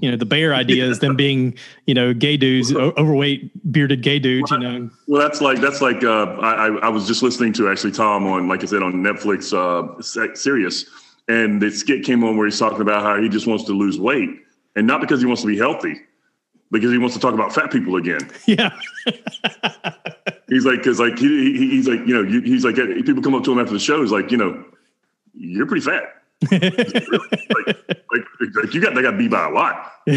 you 0.02 0.10
know 0.10 0.16
the 0.16 0.26
bear 0.26 0.54
idea 0.54 0.84
is 0.84 0.98
them 0.98 1.16
being 1.16 1.56
you 1.86 1.94
know 1.94 2.12
gay 2.12 2.36
dudes, 2.36 2.74
overweight 2.74 3.50
bearded 3.70 4.02
gay 4.02 4.18
dudes. 4.18 4.50
You 4.50 4.58
know. 4.58 4.90
Well, 5.06 5.20
that's 5.20 5.40
like 5.40 5.60
that's 5.60 5.80
like 5.80 6.04
uh, 6.04 6.26
I 6.40 6.66
I 6.68 6.88
was 6.88 7.06
just 7.06 7.22
listening 7.22 7.52
to 7.54 7.68
actually 7.68 7.92
Tom 7.92 8.26
on 8.26 8.48
like 8.48 8.62
I 8.62 8.66
said 8.66 8.82
on 8.82 8.94
Netflix 8.94 9.52
uh, 9.52 10.34
Sirius, 10.34 10.86
and 11.28 11.60
the 11.60 11.70
skit 11.70 12.04
came 12.04 12.24
on 12.24 12.36
where 12.36 12.46
he's 12.46 12.58
talking 12.58 12.80
about 12.80 13.02
how 13.02 13.20
he 13.20 13.28
just 13.28 13.46
wants 13.46 13.64
to 13.64 13.72
lose 13.72 13.98
weight 13.98 14.30
and 14.76 14.86
not 14.86 15.00
because 15.00 15.20
he 15.20 15.26
wants 15.26 15.42
to 15.42 15.48
be 15.48 15.56
healthy, 15.56 15.96
because 16.70 16.92
he 16.92 16.98
wants 16.98 17.14
to 17.14 17.20
talk 17.20 17.34
about 17.34 17.52
fat 17.52 17.72
people 17.72 17.96
again. 17.96 18.20
Yeah. 18.46 18.70
he's 20.48 20.64
like, 20.64 20.78
because 20.78 21.00
like 21.00 21.18
he, 21.18 21.56
he's 21.56 21.88
like, 21.88 22.00
you 22.06 22.22
know, 22.22 22.40
he's 22.42 22.64
like, 22.64 22.76
people 22.76 23.22
come 23.22 23.34
up 23.34 23.42
to 23.44 23.52
him 23.52 23.58
after 23.58 23.72
the 23.72 23.80
show. 23.80 24.00
He's 24.02 24.12
like, 24.12 24.30
you 24.30 24.36
know, 24.36 24.64
you're 25.32 25.66
pretty 25.66 25.84
fat. 25.84 26.04
Like, 26.50 26.62
like, 26.62 28.24
like, 28.54 28.74
you 28.74 28.80
got 28.80 28.94
they 28.94 29.02
got 29.02 29.18
beat 29.18 29.30
by 29.30 29.46
a 29.46 29.50
lot. 29.50 29.92
well, 30.06 30.16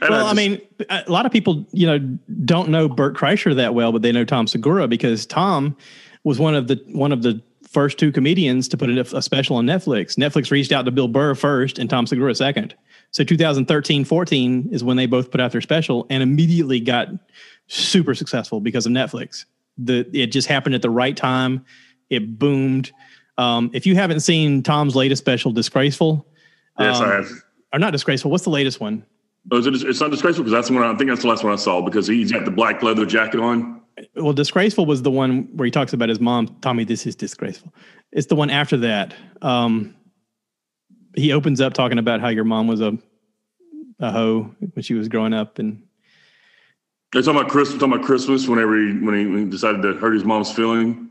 I, 0.00 0.08
just, 0.08 0.30
I, 0.30 0.32
mean, 0.34 0.60
a 0.88 1.10
lot 1.10 1.26
of 1.26 1.32
people, 1.32 1.66
you 1.72 1.86
know, 1.86 1.98
don't 2.44 2.68
know 2.68 2.88
Bert 2.88 3.16
Kreischer 3.16 3.54
that 3.56 3.74
well, 3.74 3.92
but 3.92 4.02
they 4.02 4.12
know 4.12 4.24
Tom 4.24 4.46
Segura 4.46 4.88
because 4.88 5.26
Tom 5.26 5.76
was 6.24 6.38
one 6.38 6.54
of 6.54 6.68
the 6.68 6.82
one 6.88 7.12
of 7.12 7.22
the 7.22 7.42
first 7.68 7.98
two 7.98 8.12
comedians 8.12 8.68
to 8.68 8.76
put 8.76 8.90
a, 8.90 9.16
a 9.16 9.22
special 9.22 9.56
on 9.56 9.66
Netflix. 9.66 10.16
Netflix 10.16 10.50
reached 10.50 10.72
out 10.72 10.84
to 10.84 10.90
Bill 10.90 11.08
Burr 11.08 11.34
first 11.34 11.78
and 11.78 11.88
Tom 11.88 12.06
Segura 12.06 12.34
second. 12.34 12.74
So 13.10 13.24
2013 13.24 14.04
14 14.04 14.68
is 14.70 14.84
when 14.84 14.96
they 14.96 15.06
both 15.06 15.30
put 15.30 15.40
out 15.40 15.52
their 15.52 15.60
special 15.60 16.06
and 16.10 16.22
immediately 16.22 16.80
got 16.80 17.08
super 17.66 18.14
successful 18.14 18.60
because 18.60 18.86
of 18.86 18.92
Netflix. 18.92 19.46
The 19.78 20.08
it 20.12 20.26
just 20.26 20.48
happened 20.48 20.74
at 20.74 20.82
the 20.82 20.90
right 20.90 21.16
time. 21.16 21.64
It 22.10 22.38
boomed. 22.38 22.92
Um, 23.38 23.70
if 23.72 23.86
you 23.86 23.94
haven't 23.94 24.20
seen 24.20 24.62
Tom's 24.62 24.94
latest 24.94 25.22
special, 25.22 25.52
Disgraceful, 25.52 26.26
yes, 26.78 26.98
um, 26.98 27.04
I 27.04 27.14
have. 27.14 27.30
Or 27.72 27.78
not 27.78 27.92
Disgraceful. 27.92 28.30
What's 28.30 28.44
the 28.44 28.50
latest 28.50 28.80
one? 28.80 29.04
Oh, 29.50 29.58
it, 29.58 29.66
it's 29.66 30.00
not 30.00 30.10
Disgraceful 30.10 30.44
because 30.44 30.52
that's 30.52 30.68
the 30.68 30.74
one 30.74 30.84
I 30.84 30.96
think 30.96 31.10
that's 31.10 31.22
the 31.22 31.28
last 31.28 31.42
one 31.42 31.52
I 31.52 31.56
saw 31.56 31.80
because 31.80 32.06
he's 32.06 32.30
got 32.30 32.44
the 32.44 32.50
black 32.50 32.82
leather 32.82 33.06
jacket 33.06 33.40
on. 33.40 33.80
Well, 34.16 34.32
Disgraceful 34.32 34.86
was 34.86 35.02
the 35.02 35.10
one 35.10 35.48
where 35.56 35.64
he 35.64 35.70
talks 35.70 35.92
about 35.92 36.08
his 36.08 36.20
mom. 36.20 36.48
Tommy, 36.60 36.84
this 36.84 37.06
is 37.06 37.14
disgraceful. 37.16 37.74
It's 38.10 38.26
the 38.26 38.36
one 38.36 38.50
after 38.50 38.76
that. 38.78 39.14
Um, 39.42 39.94
he 41.14 41.32
opens 41.32 41.60
up 41.60 41.74
talking 41.74 41.98
about 41.98 42.20
how 42.20 42.28
your 42.28 42.44
mom 42.44 42.66
was 42.66 42.80
a 42.80 42.96
a 44.00 44.10
hoe 44.10 44.54
when 44.74 44.82
she 44.82 44.94
was 44.94 45.08
growing 45.08 45.32
up 45.32 45.58
and 45.58 45.82
they're 47.12 47.22
talking 47.22 47.40
about 47.40 47.50
Christmas. 47.50 47.78
Talking 47.78 47.94
about 47.94 48.06
Christmas. 48.06 48.48
Whenever 48.48 48.76
he 48.76 48.98
when 48.98 49.14
he, 49.14 49.26
when 49.26 49.44
he 49.44 49.50
decided 49.50 49.82
to 49.82 49.94
hurt 49.94 50.14
his 50.14 50.24
mom's 50.24 50.50
feeling. 50.50 51.10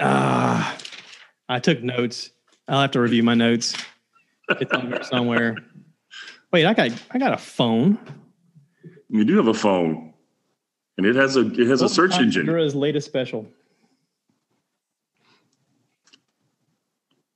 Ah, 0.00 0.74
uh, 0.74 0.78
I 1.48 1.60
took 1.60 1.82
notes. 1.82 2.30
I'll 2.68 2.80
have 2.80 2.90
to 2.92 3.00
review 3.00 3.22
my 3.22 3.34
notes. 3.34 3.76
It's 4.48 4.72
on 4.72 4.90
there 4.90 5.02
somewhere. 5.02 5.56
Wait, 6.52 6.66
I 6.66 6.74
got 6.74 6.90
I 7.10 7.18
got 7.18 7.32
a 7.32 7.38
phone. 7.38 7.98
You 9.08 9.24
do 9.24 9.36
have 9.36 9.48
a 9.48 9.54
phone, 9.54 10.14
and 10.96 11.06
it 11.06 11.16
has 11.16 11.36
a 11.36 11.46
it 11.60 11.68
has 11.68 11.82
a 11.82 11.88
search 11.88 12.14
engine. 12.14 12.46
Latest 12.46 13.06
special. 13.06 13.46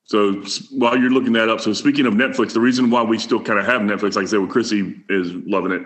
So 0.04 0.42
while 0.72 0.98
you're 0.98 1.10
looking 1.10 1.34
that 1.34 1.48
up, 1.48 1.60
so 1.60 1.72
speaking 1.72 2.04
of 2.04 2.14
Netflix, 2.14 2.52
the 2.52 2.60
reason 2.60 2.90
why 2.90 3.02
we 3.04 3.16
still 3.16 3.40
kind 3.40 3.60
of 3.60 3.66
have 3.66 3.80
Netflix, 3.82 4.16
like 4.16 4.24
I 4.24 4.26
said, 4.26 4.40
with 4.40 4.50
Chrissy 4.50 5.00
is 5.08 5.32
loving 5.46 5.70
it. 5.70 5.82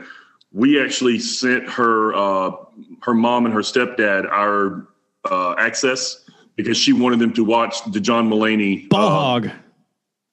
We 0.51 0.83
actually 0.83 1.19
sent 1.19 1.69
her, 1.69 2.15
uh, 2.15 2.53
her 3.03 3.13
mom 3.13 3.45
and 3.45 3.53
her 3.53 3.61
stepdad 3.61 4.27
our 4.31 4.89
uh, 5.31 5.57
access 5.59 6.24
because 6.57 6.77
she 6.77 6.93
wanted 6.93 7.19
them 7.19 7.33
to 7.35 7.45
watch 7.45 7.85
the 7.93 8.01
John 8.01 8.29
Mulaney 8.29 8.89
Ball 8.89 9.07
uh, 9.07 9.11
hog. 9.11 9.51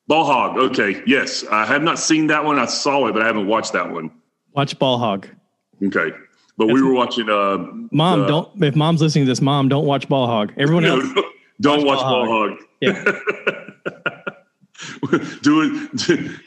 Ball 0.08 0.26
Hog. 0.26 0.58
Okay, 0.58 1.02
yes, 1.08 1.46
I 1.52 1.66
have 1.66 1.84
not 1.84 1.98
seen 1.98 2.28
that 2.28 2.44
one. 2.44 2.60
I 2.60 2.66
saw 2.66 3.08
it, 3.08 3.14
but 3.14 3.22
I 3.22 3.28
haven't 3.28 3.48
watched 3.48 3.74
that 3.74 3.92
one. 3.92 4.12
Watch 4.54 4.78
ball 4.78 4.98
hog. 4.98 5.28
Okay, 5.82 6.12
but 6.58 6.68
we 6.68 6.82
were 6.82 6.94
watching. 6.94 7.30
Uh, 7.30 7.58
Mom, 7.92 8.24
uh, 8.24 8.28
don't. 8.28 8.64
If 8.64 8.76
mom's 8.76 9.02
listening 9.02 9.26
to 9.26 9.32
this, 9.32 9.42
mom, 9.42 9.70
don't 9.70 9.86
watch 9.86 10.10
ball 10.10 10.28
hog. 10.28 10.52
Everyone 10.58 10.84
no, 10.84 11.00
else, 11.00 11.26
don't 11.62 11.86
watch, 11.86 11.98
Watch 11.98 12.04
Ball 12.04 12.26
Ball 12.26 12.50
Hog. 12.50 12.58
yeah. 12.82 13.04
do 15.42 15.62
it. 15.62 15.98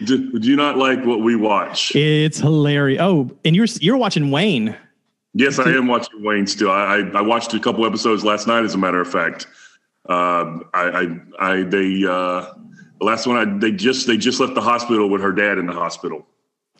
Do, 0.05 0.39
do 0.39 0.49
you 0.49 0.57
not 0.57 0.77
like 0.77 1.05
what 1.05 1.21
we 1.21 1.37
watch? 1.37 1.95
It's 1.97 2.39
hilarious. 2.39 3.01
Oh, 3.01 3.31
and 3.45 3.57
you're 3.57 3.67
you're 3.81 3.97
watching 3.97 4.31
Wayne. 4.31 4.77
Yes, 5.33 5.59
I 5.59 5.71
am 5.71 5.89
watching 5.89 6.23
Wayne 6.23 6.47
still. 6.47 6.71
I, 6.71 6.99
I, 6.99 7.19
I 7.19 7.21
watched 7.21 7.55
a 7.55 7.61
couple 7.61 7.87
episodes 7.87 8.25
last 8.25 8.47
night, 8.47 8.65
as 8.65 8.75
a 8.75 8.79
matter 8.79 9.01
of 9.01 9.11
fact. 9.11 9.47
Uh, 10.09 10.61
I, 10.75 10.83
I, 10.83 11.21
I, 11.39 11.63
they, 11.63 12.05
uh, 12.05 12.53
the 12.99 13.05
last 13.05 13.27
one, 13.27 13.37
I, 13.37 13.59
they 13.59 13.73
just, 13.73 14.07
they 14.07 14.17
just 14.17 14.39
left 14.41 14.55
the 14.55 14.61
hospital 14.61 15.09
with 15.09 15.23
her 15.23 15.33
dad 15.33 15.59
in 15.59 15.67
the 15.67 15.73
hospital, 15.73 16.27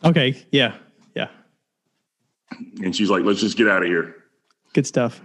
Okay, 0.03 0.35
yeah, 0.51 0.75
yeah, 1.15 1.29
and 2.83 2.95
she's 2.95 3.09
like, 3.09 3.23
"Let's 3.23 3.39
just 3.39 3.57
get 3.57 3.67
out 3.67 3.81
of 3.81 3.87
here." 3.87 4.15
good 4.73 4.85
stuff. 4.85 5.21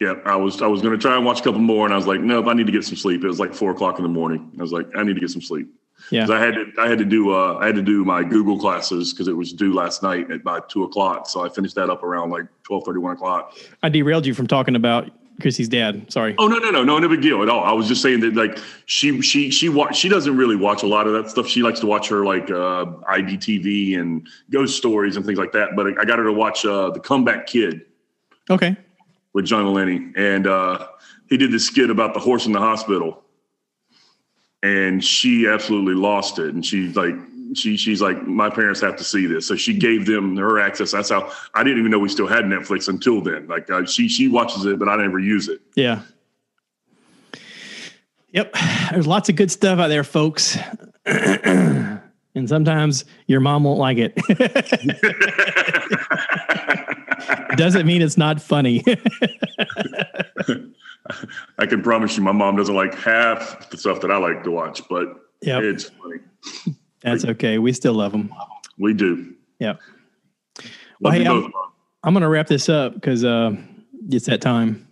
Yeah, 0.00 0.14
I 0.24 0.34
was, 0.34 0.62
I 0.62 0.66
was 0.66 0.80
going 0.80 0.92
to 0.92 0.98
try 0.98 1.14
and 1.14 1.26
watch 1.26 1.40
a 1.40 1.42
couple 1.42 1.60
more, 1.60 1.84
and 1.84 1.92
I 1.92 1.96
was 1.96 2.06
like, 2.06 2.20
"Nope, 2.20 2.46
I 2.48 2.54
need 2.54 2.66
to 2.66 2.72
get 2.72 2.84
some 2.84 2.96
sleep." 2.96 3.22
It 3.22 3.28
was 3.28 3.38
like 3.38 3.54
four 3.54 3.70
o'clock 3.70 3.98
in 3.98 4.02
the 4.02 4.08
morning. 4.08 4.50
I 4.58 4.62
was 4.62 4.72
like, 4.72 4.86
"I 4.96 5.02
need 5.02 5.14
to 5.14 5.20
get 5.20 5.30
some 5.30 5.42
sleep." 5.42 5.68
Yeah, 6.10 6.26
I 6.30 6.40
had 6.40 6.54
to, 6.54 6.66
I 6.78 6.88
had 6.88 6.98
to 6.98 7.04
do, 7.04 7.32
uh, 7.34 7.58
I 7.60 7.66
had 7.66 7.74
to 7.74 7.82
do 7.82 8.04
my 8.04 8.24
Google 8.24 8.58
classes 8.58 9.12
because 9.12 9.28
it 9.28 9.36
was 9.36 9.52
due 9.52 9.74
last 9.74 10.02
night 10.02 10.30
at 10.30 10.40
about 10.40 10.70
two 10.70 10.84
o'clock. 10.84 11.28
So 11.28 11.44
I 11.44 11.50
finished 11.50 11.74
that 11.74 11.90
up 11.90 12.02
around 12.02 12.30
like 12.30 12.46
12, 12.62 12.84
1 12.86 13.12
o'clock. 13.12 13.56
I 13.82 13.90
derailed 13.90 14.24
you 14.24 14.32
from 14.32 14.46
talking 14.46 14.74
about 14.74 15.10
Chrissy's 15.40 15.68
dad. 15.68 16.10
Sorry. 16.12 16.34
Oh 16.38 16.46
no 16.46 16.58
no 16.58 16.70
no 16.70 16.84
no 16.84 16.98
no 16.98 17.08
big 17.08 17.22
deal 17.22 17.42
at 17.42 17.48
all. 17.48 17.64
I 17.64 17.72
was 17.72 17.88
just 17.88 18.02
saying 18.02 18.20
that 18.20 18.34
like 18.34 18.58
she 18.86 19.20
she 19.22 19.50
she 19.50 19.68
wa- 19.68 19.90
she 19.92 20.08
doesn't 20.08 20.36
really 20.36 20.56
watch 20.56 20.82
a 20.82 20.86
lot 20.86 21.06
of 21.06 21.12
that 21.14 21.30
stuff. 21.30 21.46
She 21.48 21.62
likes 21.62 21.80
to 21.80 21.86
watch 21.86 22.08
her 22.08 22.24
like 22.24 22.50
uh, 22.50 22.86
IDTV 23.10 23.98
and 23.98 24.28
ghost 24.50 24.76
stories 24.76 25.16
and 25.16 25.24
things 25.26 25.38
like 25.38 25.52
that. 25.52 25.70
But 25.76 25.98
I 25.98 26.04
got 26.04 26.18
her 26.18 26.24
to 26.24 26.32
watch 26.32 26.64
uh, 26.64 26.90
the 26.90 27.00
Comeback 27.00 27.46
Kid 27.46 27.82
Okay. 28.48 28.76
with 29.32 29.44
John 29.46 29.64
Mulaney, 29.64 30.12
and 30.16 30.46
uh, 30.46 30.86
he 31.28 31.36
did 31.36 31.50
this 31.52 31.66
skit 31.66 31.90
about 31.90 32.14
the 32.14 32.20
horse 32.20 32.46
in 32.46 32.52
the 32.52 32.58
hospital, 32.60 33.22
and 34.62 35.02
she 35.04 35.46
absolutely 35.48 35.94
lost 35.94 36.38
it. 36.38 36.54
And 36.54 36.64
she's 36.64 36.96
like. 36.96 37.14
She 37.54 37.76
she's 37.76 38.00
like 38.00 38.26
my 38.26 38.48
parents 38.50 38.80
have 38.80 38.96
to 38.96 39.04
see 39.04 39.26
this, 39.26 39.46
so 39.46 39.56
she 39.56 39.74
gave 39.76 40.06
them 40.06 40.36
her 40.36 40.60
access. 40.60 40.92
That's 40.92 41.10
how 41.10 41.32
I 41.54 41.64
didn't 41.64 41.78
even 41.80 41.90
know 41.90 41.98
we 41.98 42.08
still 42.08 42.28
had 42.28 42.44
Netflix 42.44 42.88
until 42.88 43.20
then. 43.20 43.46
Like 43.48 43.68
uh, 43.70 43.84
she 43.86 44.08
she 44.08 44.28
watches 44.28 44.64
it, 44.66 44.78
but 44.78 44.88
I 44.88 44.96
never 44.96 45.18
use 45.18 45.48
it. 45.48 45.60
Yeah. 45.74 46.02
Yep. 48.32 48.54
There's 48.92 49.06
lots 49.08 49.28
of 49.28 49.34
good 49.36 49.50
stuff 49.50 49.78
out 49.80 49.88
there, 49.88 50.04
folks. 50.04 50.56
and 51.06 52.00
sometimes 52.46 53.04
your 53.26 53.40
mom 53.40 53.64
won't 53.64 53.80
like 53.80 53.98
it. 53.98 54.14
Doesn't 57.56 57.86
mean 57.86 58.02
it's 58.02 58.16
not 58.16 58.40
funny. 58.40 58.84
I 61.58 61.66
can 61.66 61.82
promise 61.82 62.16
you, 62.16 62.22
my 62.22 62.30
mom 62.32 62.54
doesn't 62.56 62.74
like 62.74 62.94
half 62.94 63.68
the 63.70 63.76
stuff 63.76 64.00
that 64.02 64.10
I 64.12 64.16
like 64.18 64.44
to 64.44 64.50
watch, 64.50 64.80
but 64.88 65.08
Yep. 65.42 65.62
it's 65.64 65.84
funny. 65.90 66.18
That's 67.02 67.24
okay. 67.24 67.58
We 67.58 67.72
still 67.72 67.94
love 67.94 68.12
them. 68.12 68.32
We 68.78 68.92
do. 68.94 69.34
Yeah. 69.58 69.74
Well, 71.00 71.12
hey, 71.12 71.26
I'm- 71.26 71.52
I'm 72.02 72.14
going 72.14 72.22
to 72.22 72.28
wrap 72.28 72.46
this 72.46 72.68
up 72.70 72.94
because 72.94 73.24
uh, 73.24 73.54
it's 74.08 74.26
that 74.26 74.40
time. 74.40 74.86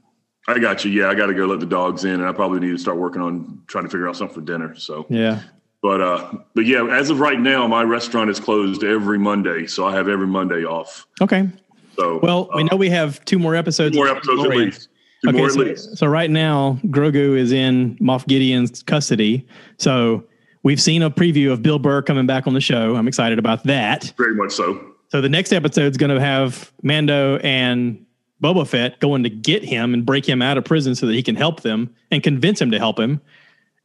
I 0.46 0.58
got 0.58 0.84
you. 0.84 0.90
Yeah, 0.90 1.08
I 1.08 1.14
got 1.14 1.26
to 1.26 1.34
go 1.34 1.46
let 1.46 1.60
the 1.60 1.66
dogs 1.66 2.04
in, 2.04 2.12
and 2.12 2.26
I 2.26 2.32
probably 2.32 2.60
need 2.60 2.70
to 2.72 2.78
start 2.78 2.96
working 2.98 3.20
on 3.22 3.62
trying 3.66 3.84
to 3.84 3.90
figure 3.90 4.08
out 4.08 4.16
something 4.16 4.34
for 4.34 4.40
dinner. 4.42 4.74
So, 4.74 5.06
Yeah. 5.08 5.40
but 5.82 6.00
uh, 6.02 6.32
but 6.54 6.64
yeah, 6.66 6.86
as 6.86 7.08
of 7.10 7.20
right 7.20 7.38
now, 7.40 7.66
my 7.66 7.82
restaurant 7.82 8.28
is 8.30 8.38
closed 8.40 8.84
every 8.84 9.18
Monday, 9.18 9.66
so 9.66 9.86
I 9.86 9.92
have 9.94 10.08
every 10.08 10.26
Monday 10.26 10.64
off. 10.64 11.06
Okay. 11.20 11.48
So, 11.96 12.20
Well, 12.22 12.48
we 12.54 12.62
uh, 12.62 12.66
know 12.70 12.76
we 12.76 12.90
have 12.90 13.22
two 13.24 13.38
more 13.38 13.54
episodes. 13.54 13.94
two 13.96 14.02
more 14.04 14.08
episodes 14.14 14.44
at 14.44 14.50
least. 14.50 14.88
Two 15.24 15.30
Okay, 15.30 15.38
more 15.38 15.46
at 15.48 15.52
so, 15.52 15.60
least. 15.60 15.96
so 15.98 16.06
right 16.06 16.30
now, 16.30 16.78
Grogu 16.86 17.36
is 17.36 17.52
in 17.52 17.96
Moff 17.96 18.26
Gideon's 18.26 18.82
custody. 18.82 19.46
So 19.78 20.24
we've 20.62 20.80
seen 20.80 21.02
a 21.02 21.10
preview 21.10 21.52
of 21.52 21.62
Bill 21.62 21.78
Burr 21.78 22.02
coming 22.02 22.26
back 22.26 22.46
on 22.46 22.54
the 22.54 22.60
show. 22.60 22.96
I'm 22.96 23.08
excited 23.08 23.38
about 23.38 23.64
that. 23.64 24.12
Very 24.16 24.34
much 24.34 24.52
so. 24.52 24.94
So 25.08 25.20
the 25.20 25.28
next 25.28 25.52
episode 25.52 25.90
is 25.90 25.96
going 25.96 26.14
to 26.14 26.20
have 26.20 26.72
Mando 26.82 27.38
and 27.38 28.04
Boba 28.42 28.66
Fett 28.66 29.00
going 29.00 29.22
to 29.22 29.30
get 29.30 29.64
him 29.64 29.94
and 29.94 30.04
break 30.04 30.28
him 30.28 30.42
out 30.42 30.58
of 30.58 30.64
prison 30.64 30.94
so 30.94 31.06
that 31.06 31.14
he 31.14 31.22
can 31.22 31.34
help 31.34 31.62
them 31.62 31.94
and 32.10 32.22
convince 32.22 32.60
him 32.60 32.70
to 32.70 32.78
help 32.78 32.98
him. 32.98 33.20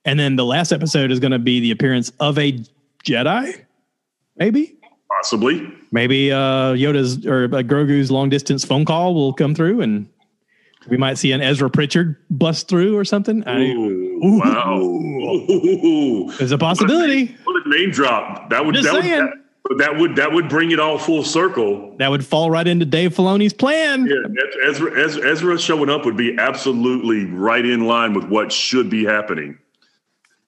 And 0.05 0.19
then 0.19 0.35
the 0.35 0.45
last 0.45 0.71
episode 0.71 1.11
is 1.11 1.19
going 1.19 1.31
to 1.31 1.39
be 1.39 1.59
the 1.59 1.71
appearance 1.71 2.11
of 2.19 2.37
a 2.37 2.59
Jedi, 3.05 3.63
maybe. 4.35 4.77
Possibly. 5.09 5.71
Maybe 5.91 6.31
uh, 6.31 6.73
Yoda's 6.73 7.25
or 7.25 7.45
uh, 7.45 7.61
Grogu's 7.61 8.11
long 8.11 8.29
distance 8.29 8.65
phone 8.65 8.83
call 8.83 9.13
will 9.13 9.31
come 9.31 9.55
through, 9.55 9.81
and 9.81 10.09
we 10.89 10.97
might 10.97 11.17
see 11.17 11.31
an 11.31 11.41
Ezra 11.41 11.69
Bridger 11.69 12.19
bust 12.29 12.67
through 12.67 12.97
or 12.97 13.05
something. 13.05 13.43
I, 13.47 13.61
Ooh, 13.71 14.19
Ooh. 14.25 14.39
wow. 14.39 14.79
Ooh. 14.79 16.31
there's 16.37 16.51
a 16.51 16.57
possibility 16.57 17.35
What 17.43 17.65
a 17.65 17.69
name 17.69 17.91
drop. 17.91 18.49
That 18.49 18.65
would 18.65 18.75
Just 18.75 18.85
that 18.85 18.93
would, 18.93 19.03
saying. 19.03 19.25
that, 19.25 19.33
but 19.63 19.77
that 19.77 19.97
would 19.97 20.15
that 20.17 20.31
would 20.31 20.49
bring 20.49 20.71
it 20.71 20.79
all 20.79 20.97
full 20.97 21.23
circle. 21.23 21.95
that 21.99 22.09
would 22.11 22.25
fall 22.25 22.51
right 22.51 22.67
into 22.67 22.85
Dave 22.85 23.13
Filoni's 23.15 23.53
plan. 23.53 24.05
Yeah, 24.05 24.67
Ezra, 24.67 24.91
Ezra, 25.01 25.29
Ezra 25.31 25.57
showing 25.59 25.89
up 25.89 26.05
would 26.05 26.17
be 26.17 26.37
absolutely 26.37 27.25
right 27.25 27.65
in 27.65 27.85
line 27.87 28.13
with 28.13 28.25
what 28.25 28.51
should 28.51 28.89
be 28.89 29.05
happening. 29.05 29.57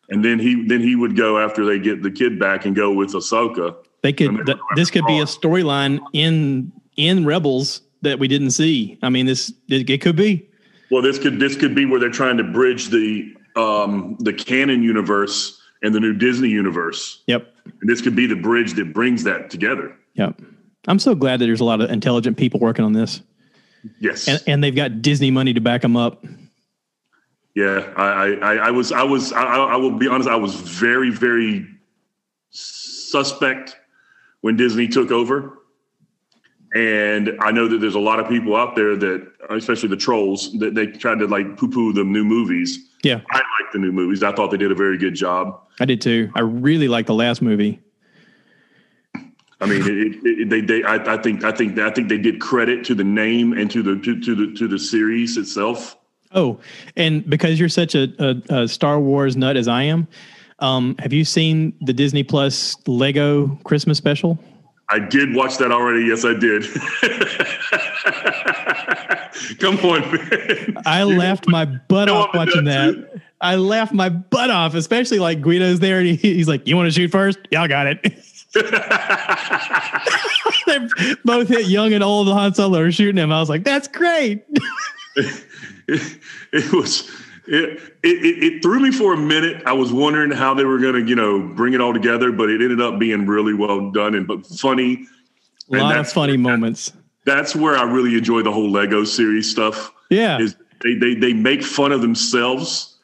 And 0.10 0.24
then 0.24 0.38
he 0.40 0.68
then 0.68 0.82
he 0.82 0.96
would 0.96 1.16
go 1.16 1.40
after 1.40 1.66
they 1.66 1.80
get 1.80 2.04
the 2.04 2.12
kid 2.12 2.40
back 2.40 2.66
and 2.66 2.76
go 2.76 2.92
with 2.94 3.14
Ahsoka. 3.14 3.76
They 4.04 4.14
could. 4.14 4.28
And 4.28 4.38
then 4.40 4.46
th- 4.46 4.58
this 4.76 4.92
could 4.92 5.06
be 5.08 5.20
a 5.20 5.26
storyline 5.26 6.00
in 6.14 6.72
in 6.96 7.26
Rebels 7.26 7.82
that 8.06 8.18
we 8.20 8.28
didn't 8.28 8.52
see. 8.52 8.98
I 9.04 9.10
mean, 9.10 9.26
this 9.26 9.54
it, 9.68 9.90
it 9.90 10.02
could 10.02 10.16
be. 10.16 10.48
Well, 10.90 11.02
this 11.02 11.20
could 11.20 11.40
this 11.40 11.56
could 11.56 11.76
be 11.76 11.86
where 11.86 12.00
they're 12.00 12.10
trying 12.10 12.38
to 12.38 12.44
bridge 12.44 12.88
the 12.90 13.34
um, 13.56 14.16
the 14.20 14.34
canon 14.34 14.82
universe 14.82 15.60
and 15.84 15.94
the 15.94 16.00
new 16.00 16.14
Disney 16.14 16.50
universe. 16.50 17.22
Yep. 17.28 17.54
And 17.82 17.90
this 17.90 18.02
could 18.02 18.16
be 18.16 18.26
the 18.28 18.36
bridge 18.36 18.74
that 18.74 18.94
brings 18.94 19.24
that 19.24 19.50
together. 19.50 19.96
Yep. 20.16 20.42
I'm 20.88 21.00
so 21.00 21.16
glad 21.16 21.40
that 21.40 21.46
there's 21.48 21.62
a 21.62 21.66
lot 21.66 21.82
of 21.82 21.90
intelligent 21.90 22.38
people 22.38 22.60
working 22.60 22.86
on 22.86 22.94
this, 22.94 23.22
Yes. 24.00 24.28
and, 24.28 24.42
and 24.46 24.64
they've 24.64 24.76
got 24.76 25.02
Disney 25.02 25.32
money 25.32 25.54
to 25.54 25.60
back 25.62 25.82
them 25.82 25.98
up. 25.98 26.24
Yeah, 27.56 27.92
I, 27.96 28.34
I, 28.36 28.56
I- 28.68 28.72
was, 28.72 28.92
I 28.92 29.04
was, 29.04 29.32
I 29.34 29.42
I 29.44 29.76
will 29.78 29.98
be 29.98 30.08
honest. 30.08 30.30
I 30.30 30.36
was 30.36 30.54
very, 30.56 31.10
very 31.10 31.66
suspect 32.52 33.78
when 34.42 34.56
Disney 34.58 34.88
took 34.88 35.10
over, 35.12 35.58
and 36.76 37.32
I 37.40 37.52
know 37.52 37.68
that 37.68 37.80
there's 37.80 37.96
a 37.96 38.00
lot 38.00 38.20
of 38.20 38.28
people 38.28 38.56
out 38.56 38.76
there 38.76 38.96
that, 38.98 39.28
especially 39.50 39.90
the 39.90 39.98
trolls, 39.98 40.52
that 40.60 40.76
they 40.76 40.88
tried 40.88 41.20
to 41.20 41.28
like 41.28 41.58
poo-poo 41.58 41.94
the 41.94 42.04
new 42.04 42.24
movies. 42.24 42.78
Yeah, 43.02 43.22
I 43.32 43.38
like 43.38 43.72
the 43.72 43.80
new 43.80 43.92
movies. 43.92 44.22
I 44.22 44.34
thought 44.34 44.52
they 44.52 44.58
did 44.58 44.72
a 44.72 44.76
very 44.76 44.98
good 44.98 45.16
job. 45.16 45.62
I 45.80 45.86
did 45.86 46.02
too. 46.02 46.30
I 46.36 46.42
really 46.42 46.88
like 46.88 47.08
the 47.08 47.14
last 47.14 47.42
movie. 47.42 47.80
I 49.62 49.68
mean, 49.68 49.82
it, 49.82 49.88
it, 49.88 50.40
it, 50.42 50.50
they, 50.50 50.60
they, 50.60 50.84
I, 50.84 51.16
I 51.16 51.18
think, 51.18 51.46
I 51.46 51.52
think, 51.52 51.80
I 51.80 51.90
think 51.90 52.10
they 52.10 52.18
did 52.18 52.42
credit 52.42 52.84
to 52.86 52.94
the 52.94 53.06
name 53.06 53.54
and 53.54 53.72
to 53.72 53.82
the 53.82 53.96
to, 54.02 54.20
to 54.20 54.36
the 54.36 54.54
to 54.58 54.68
the 54.68 54.78
series 54.78 55.38
itself. 55.38 55.98
Oh, 56.34 56.60
and 56.98 57.28
because 57.30 57.58
you're 57.58 57.70
such 57.70 57.96
a, 57.96 58.14
a, 58.20 58.64
a 58.64 58.68
Star 58.68 59.00
Wars 59.00 59.38
nut 59.38 59.56
as 59.56 59.70
I 59.70 59.84
am, 59.84 60.10
um, 60.60 60.98
have 61.00 61.14
you 61.14 61.24
seen 61.24 61.74
the 61.80 61.94
Disney 61.94 62.24
Plus 62.24 62.76
Lego 62.86 63.58
Christmas 63.64 63.98
special? 63.98 64.38
I 64.90 65.00
did 65.00 65.36
watch 65.36 65.58
that 65.58 65.72
already. 65.72 66.06
Yes, 66.06 66.26
I 66.26 66.34
did. 66.34 66.64
Come 69.60 69.78
on, 69.80 70.02
man. 70.12 70.78
I 70.86 71.04
laughed 71.04 71.48
my 71.48 71.66
butt 71.66 72.10
off 72.10 72.36
watching 72.36 72.66
that. 72.66 73.22
I 73.42 73.56
laughed 73.56 73.94
my 73.94 74.10
butt 74.10 74.50
off, 74.50 74.76
especially 74.76 75.20
like 75.20 75.42
Greedo's 75.42 75.80
there 75.80 76.00
and 76.00 76.08
he, 76.08 76.16
he's 76.16 76.48
like, 76.48 76.68
"You 76.68 76.76
want 76.76 76.88
to 76.88 76.92
shoot 76.92 77.12
first? 77.12 77.40
Y'all 77.52 77.68
got 77.68 77.88
it." 77.88 78.00
they 80.68 81.16
both 81.26 81.50
hit 81.50 81.68
young 81.68 81.94
and 81.94 82.04
old. 82.04 82.28
Han 82.28 82.54
Solo 82.54 82.80
are 82.80 82.92
shooting 82.92 83.18
him. 83.18 83.32
I 83.32 83.40
was 83.40 83.50
like, 83.50 83.64
"That's 83.64 83.88
great." 83.88 84.46
it, 85.16 85.44
it 86.54 86.72
was 86.72 87.10
it, 87.48 87.80
it 88.04 88.44
it 88.44 88.62
threw 88.64 88.80
me 88.80 88.92
for 88.92 89.14
a 89.14 89.18
minute. 89.18 89.64
I 89.66 89.74
was 89.74 89.92
wondering 89.94 90.32
how 90.32 90.54
they 90.54 90.64
were 90.66 90.80
going 90.80 90.94
to, 90.96 91.08
you 91.10 91.16
know, 91.16 91.42
bring 91.42 91.74
it 91.74 91.82
all 91.82 91.94
together, 91.94 92.32
but 92.32 92.50
it 92.50 92.62
ended 92.62 92.82
up 92.82 93.00
being 93.00 93.26
really 93.26 93.54
well 93.54 93.92
done 93.92 94.16
and 94.16 94.28
but 94.28 94.46
funny. 94.48 95.06
A 95.72 95.74
And 95.76 95.82
lot 95.82 95.98
of 95.98 96.12
funny 96.12 96.38
moments. 96.38 96.94
That's 97.26 97.56
where 97.56 97.76
I 97.76 97.84
really 97.84 98.16
enjoy 98.18 98.44
the 98.44 98.52
whole 98.52 98.70
Lego 98.70 99.04
series 99.04 99.50
stuff. 99.50 99.92
Yeah, 100.10 100.40
Is 100.40 100.56
they 100.84 100.96
they 100.96 101.16
they 101.16 101.34
make 101.34 101.64
fun 101.64 101.92
of 101.92 102.02
themselves, 102.02 102.98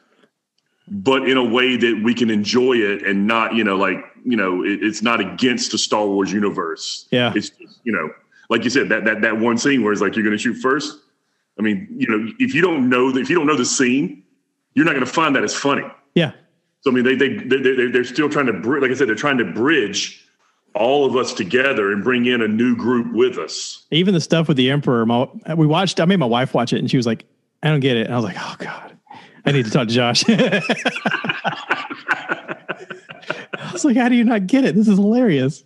but 0.88 1.27
in 1.27 1.38
a 1.38 1.43
way 1.43 1.77
that 1.77 2.01
we 2.03 2.13
can 2.13 2.30
enjoy 2.30 2.73
it 2.73 3.05
and 3.05 3.26
not, 3.26 3.55
you 3.55 3.63
know, 3.63 3.77
like 3.77 3.97
you 4.23 4.38
know, 4.38 4.63
it, 4.63 4.84
it's 4.84 5.01
not 5.01 5.19
against 5.19 5.72
the 5.72 5.77
Star 5.80 6.05
Wars 6.05 6.31
universe. 6.31 7.07
Yeah. 7.11 7.34
it's 7.35 7.49
just, 7.49 7.80
you 7.84 7.91
know, 7.91 8.11
like 8.49 8.63
you 8.63 8.69
said 8.69 8.89
that 8.89 9.05
that 9.05 9.22
that 9.22 9.39
one 9.39 9.57
scene 9.57 9.84
where 9.84 9.91
it's 9.91 10.01
like 10.01 10.15
you're 10.15 10.23
going 10.23 10.38
to 10.38 10.41
shoot 10.41 10.55
first. 10.55 10.99
I 11.57 11.63
mean, 11.63 11.88
you 11.97 12.07
know, 12.07 12.31
if 12.39 12.53
you 12.53 12.61
don't 12.61 12.89
know 12.89 13.11
the, 13.11 13.19
if 13.19 13.30
you 13.30 13.35
don't 13.35 13.47
know 13.47 13.57
the 13.57 13.65
scene, 13.65 14.20
you're 14.73 14.85
not 14.85 14.91
going 14.91 15.06
to 15.06 15.11
find 15.11 15.35
that 15.35 15.43
as 15.43 15.53
funny. 15.56 15.84
Yeah. 16.15 16.31
So 16.81 16.91
I 16.91 16.93
mean, 16.93 17.03
they 17.03 17.15
they 17.15 17.38
they 17.38 17.57
they 17.57 17.88
they're 17.88 18.03
still 18.03 18.30
trying 18.30 18.48
to 18.48 18.53
like 18.80 18.91
I 18.91 18.93
said, 18.93 19.07
they're 19.07 19.15
trying 19.15 19.38
to 19.38 19.45
bridge 19.45 20.27
all 20.73 21.06
of 21.06 21.15
us 21.15 21.34
together 21.34 21.91
and 21.91 22.03
bring 22.03 22.26
in 22.26 22.41
a 22.41 22.48
new 22.48 22.76
group 22.76 23.14
with 23.14 23.38
us. 23.38 23.85
Even 23.91 24.14
the 24.14 24.22
stuff 24.22 24.48
with 24.48 24.57
the 24.57 24.72
emperor, 24.72 25.06
my, 25.06 25.27
we 25.56 25.68
watched. 25.68 25.99
I 25.99 26.06
made 26.06 26.18
my 26.18 26.26
wife 26.26 26.53
watch 26.53 26.73
it, 26.73 26.80
and 26.80 26.89
she 26.89 26.98
was 26.98 27.06
like, 27.06 27.26
"I 27.61 27.68
don't 27.68 27.81
get 27.81 27.98
it." 27.98 28.07
And 28.07 28.14
I 28.14 28.18
was 28.18 28.26
like, 28.26 28.38
"Oh 28.39 28.56
God, 28.57 28.98
I 29.45 29.52
need 29.52 29.65
to 29.65 29.72
talk 29.72 29.88
to 29.88 29.93
Josh." 29.93 30.23
I 30.30 30.64
was 33.72 33.85
like, 33.85 33.98
"How 33.98 34.10
do 34.10 34.15
you 34.15 34.23
not 34.23 34.48
get 34.48 34.65
it? 34.65 34.76
This 34.76 34.88
is 34.88 34.98
hilarious." 34.98 35.64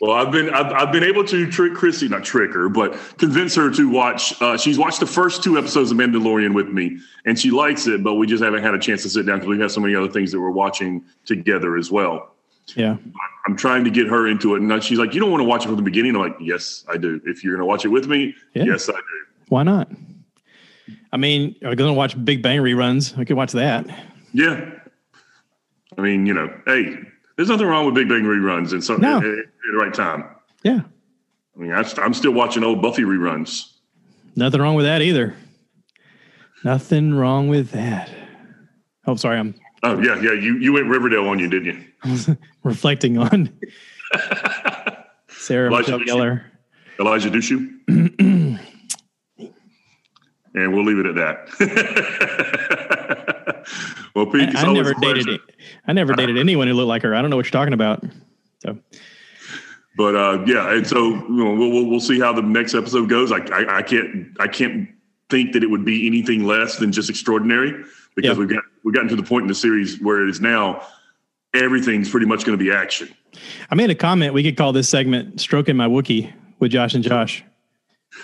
Well, 0.00 0.12
I've 0.12 0.30
been 0.30 0.48
I've, 0.50 0.72
I've 0.72 0.92
been 0.92 1.02
able 1.02 1.24
to 1.24 1.50
trick 1.50 1.74
Chrissy, 1.74 2.08
not 2.08 2.22
trick 2.24 2.52
her, 2.52 2.68
but 2.68 2.92
convince 3.18 3.54
her 3.56 3.68
to 3.72 3.88
watch. 3.90 4.40
Uh, 4.40 4.56
she's 4.56 4.78
watched 4.78 5.00
the 5.00 5.06
first 5.06 5.42
two 5.42 5.58
episodes 5.58 5.90
of 5.90 5.96
Mandalorian 5.96 6.54
with 6.54 6.68
me, 6.68 6.98
and 7.24 7.36
she 7.38 7.50
likes 7.50 7.86
it. 7.88 8.04
But 8.04 8.14
we 8.14 8.26
just 8.28 8.42
haven't 8.42 8.62
had 8.62 8.74
a 8.74 8.78
chance 8.78 9.02
to 9.02 9.10
sit 9.10 9.26
down 9.26 9.38
because 9.38 9.48
we 9.48 9.58
have 9.60 9.72
so 9.72 9.80
many 9.80 9.96
other 9.96 10.08
things 10.08 10.30
that 10.32 10.40
we're 10.40 10.50
watching 10.52 11.04
together 11.24 11.76
as 11.76 11.90
well. 11.90 12.34
Yeah, 12.76 12.96
I'm 13.46 13.56
trying 13.56 13.82
to 13.84 13.90
get 13.90 14.06
her 14.06 14.28
into 14.28 14.54
it, 14.54 14.62
and 14.62 14.82
she's 14.84 14.98
like, 14.98 15.14
"You 15.14 15.20
don't 15.20 15.32
want 15.32 15.40
to 15.40 15.48
watch 15.48 15.64
it 15.64 15.68
from 15.68 15.76
the 15.76 15.82
beginning." 15.82 16.14
I'm 16.14 16.22
like, 16.22 16.36
"Yes, 16.40 16.84
I 16.88 16.96
do. 16.96 17.20
If 17.24 17.42
you're 17.42 17.54
going 17.54 17.62
to 17.62 17.66
watch 17.66 17.84
it 17.84 17.88
with 17.88 18.06
me, 18.06 18.34
Yeah. 18.54 18.64
yes, 18.64 18.88
I 18.88 18.92
do." 18.92 19.00
why 19.48 19.62
not? 19.64 19.90
I 21.12 21.16
mean, 21.16 21.56
are 21.64 21.70
we 21.70 21.76
going 21.76 21.90
to 21.90 21.96
watch 21.96 22.22
Big 22.24 22.42
Bang 22.42 22.60
reruns? 22.60 23.16
We 23.16 23.24
could 23.24 23.36
watch 23.36 23.52
that. 23.52 23.86
Yeah. 24.32 24.70
I 25.96 26.02
mean, 26.02 26.26
you 26.26 26.34
know, 26.34 26.52
hey, 26.66 26.98
there's 27.38 27.48
nothing 27.48 27.66
wrong 27.66 27.86
with 27.86 27.94
Big 27.94 28.08
Bang 28.08 28.24
reruns 28.24 28.72
and 28.72 28.82
some 28.84 29.00
No. 29.00 29.18
at, 29.18 29.24
at 29.24 29.44
the 29.72 29.78
right 29.78 29.94
time. 29.94 30.24
Yeah, 30.64 30.80
I 31.56 31.58
mean, 31.60 31.72
I, 31.72 31.82
I'm 32.02 32.12
still 32.12 32.32
watching 32.32 32.64
old 32.64 32.82
Buffy 32.82 33.02
reruns. 33.02 33.72
nothing 34.36 34.60
wrong 34.60 34.74
with 34.74 34.84
that 34.86 35.00
either. 35.02 35.34
Nothing 36.64 37.14
wrong 37.14 37.46
with 37.48 37.70
that. 37.70 38.10
Oh, 39.06 39.14
sorry, 39.16 39.38
I'm 39.38 39.54
Oh 39.84 40.02
yeah, 40.02 40.20
yeah. 40.20 40.32
You 40.32 40.56
you 40.58 40.72
went 40.72 40.86
Riverdale 40.88 41.28
on 41.28 41.38
you, 41.38 41.48
didn't 41.48 41.84
you? 42.04 42.36
reflecting 42.64 43.16
on 43.18 43.56
Sarah 45.28 45.68
Elijah 45.68 45.96
Michelle. 45.98 46.16
Gellar. 46.18 46.42
Eliza 46.98 47.30
Dushku. 47.30 47.70
and 50.54 50.72
we'll 50.74 50.84
leave 50.84 50.98
it 50.98 51.06
at 51.06 51.14
that. 51.14 51.48
well, 54.16 54.26
Pete, 54.26 54.48
it's 54.48 54.56
I, 54.56 54.62
I 54.62 54.66
always 54.66 54.82
never 54.82 54.90
a 54.90 54.94
pleasure. 54.96 55.38
I 55.88 55.92
never 55.94 56.12
dated 56.12 56.38
anyone 56.38 56.68
who 56.68 56.74
looked 56.74 56.88
like 56.88 57.02
her. 57.02 57.14
I 57.14 57.20
don't 57.22 57.30
know 57.30 57.36
what 57.36 57.46
you're 57.46 57.50
talking 57.50 57.72
about. 57.74 58.04
So 58.60 58.78
But 59.96 60.14
uh, 60.14 60.44
yeah, 60.46 60.72
and 60.74 60.86
so 60.86 61.08
you 61.08 61.28
know, 61.30 61.54
we'll, 61.54 61.70
we'll 61.70 61.86
we'll 61.86 62.00
see 62.00 62.20
how 62.20 62.32
the 62.32 62.42
next 62.42 62.74
episode 62.74 63.08
goes. 63.08 63.32
I, 63.32 63.38
I 63.38 63.78
I 63.78 63.82
can't 63.82 64.36
I 64.38 64.46
can't 64.46 64.88
think 65.30 65.52
that 65.54 65.62
it 65.62 65.70
would 65.70 65.84
be 65.84 66.06
anything 66.06 66.44
less 66.46 66.76
than 66.76 66.92
just 66.92 67.10
extraordinary 67.10 67.72
because 68.14 68.36
Yeah. 68.36 68.38
we've 68.40 68.48
got 68.48 68.62
we've 68.84 68.94
gotten 68.94 69.08
to 69.08 69.16
the 69.16 69.22
point 69.22 69.42
in 69.42 69.48
the 69.48 69.54
series 69.54 70.00
where 70.00 70.22
it 70.22 70.30
is 70.30 70.40
now 70.40 70.86
everything's 71.54 72.08
pretty 72.10 72.26
much 72.26 72.44
going 72.44 72.56
to 72.56 72.62
be 72.62 72.70
action. 72.70 73.08
I 73.70 73.74
made 73.74 73.90
a 73.90 73.94
comment. 73.94 74.34
We 74.34 74.42
could 74.42 74.56
call 74.56 74.72
this 74.72 74.88
segment 74.88 75.40
"Stroking 75.40 75.76
My 75.76 75.86
Wookiee" 75.88 76.32
with 76.58 76.70
Josh 76.72 76.94
and 76.94 77.02
Josh. 77.02 77.44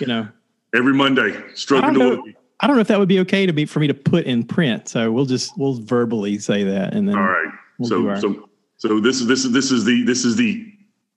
You 0.01 0.07
know, 0.07 0.29
Every 0.75 0.93
Monday, 0.95 1.41
stroking 1.55 1.93
the 1.93 1.99
know. 1.99 2.25
I 2.65 2.67
don't 2.67 2.77
know 2.77 2.81
if 2.81 2.89
that 2.89 2.99
would 2.99 3.11
be 3.11 3.21
okay 3.21 3.45
to 3.45 3.53
be 3.53 3.67
for 3.67 3.79
me 3.79 3.89
to 3.89 3.95
put 3.95 4.25
in 4.25 4.43
print. 4.43 4.89
So 4.89 5.13
we'll 5.13 5.27
just 5.27 5.57
we'll 5.59 5.75
verbally 5.83 6.39
say 6.39 6.65
that, 6.65 6.95
and 6.95 7.07
then 7.07 7.15
All 7.15 7.25
right. 7.25 7.53
We'll 7.79 7.89
so 7.91 8.09
our- 8.09 8.19
so 8.19 8.49
so 8.79 9.01
this 9.01 9.21
is 9.21 9.27
this 9.27 9.45
is 9.45 9.53
this 9.53 9.71
is 9.71 9.85
the 9.85 10.03
this 10.05 10.25
is 10.25 10.37
the 10.37 10.67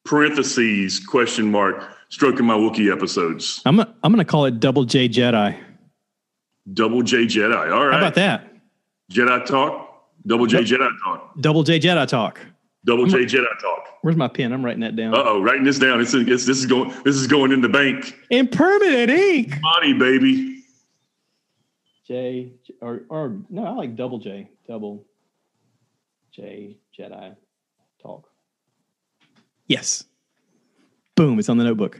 parentheses 0.03 0.99
question 0.99 1.49
mark 1.49 1.90
stroking 2.10 2.45
my 2.45 2.56
Wookiee 2.56 2.91
episodes. 2.91 3.61
I'm 3.65 3.80
i 3.80 3.88
I'm 4.03 4.11
going 4.11 4.18
to 4.26 4.30
call 4.30 4.44
it 4.44 4.60
Double 4.60 4.84
J 4.84 5.07
Jedi. 5.07 5.57
Double 6.74 7.02
J 7.02 7.26
Jedi. 7.26 7.72
All 7.72 7.86
right. 7.86 7.94
How 7.94 7.99
about 7.99 8.15
that? 8.15 8.52
Jedi 9.10 9.45
talk. 9.45 10.03
Double 10.26 10.48
J 10.48 10.64
Jedi 10.64 10.90
talk. 11.02 11.40
Double 11.40 11.64
J 11.64 11.80
Jedi 11.80 12.06
talk. 12.07 12.41
Double 12.86 13.06
J 13.06 13.19
Jedi 13.19 13.45
talk. 13.61 13.88
Where's 14.02 14.18
my 14.18 14.28
pen? 14.28 14.52
I'm 14.52 14.65
writing 14.65 14.82
that 14.82 14.98
down. 14.98 15.14
Uh 15.14 15.24
oh, 15.26 15.41
writing 15.41 15.64
this 15.64 15.80
down. 15.80 16.02
It's, 16.02 16.14
it's 16.14 16.45
this 16.45 16.57
is 16.57 16.65
going 16.65 16.90
this 17.06 17.15
is 17.15 17.26
going 17.26 17.53
in 17.53 17.61
the 17.61 17.69
bank. 17.69 18.18
in 18.30 18.49
permanent 18.49 19.10
ink. 19.10 19.53
Money, 19.61 19.94
baby. 19.94 20.57
J 22.08 22.54
or 22.82 23.02
or 23.10 23.38
no, 23.50 23.66
I 23.66 23.72
like 23.72 23.96
double 23.96 24.20
J. 24.20 24.50
Double 24.68 25.06
J 26.34 26.78
Jedi 26.98 27.36
talk. 28.02 28.30
Yes. 29.68 30.06
Boom! 31.16 31.38
It's 31.40 31.50
on 31.50 31.58
the 31.58 31.66
notebook. 31.66 32.00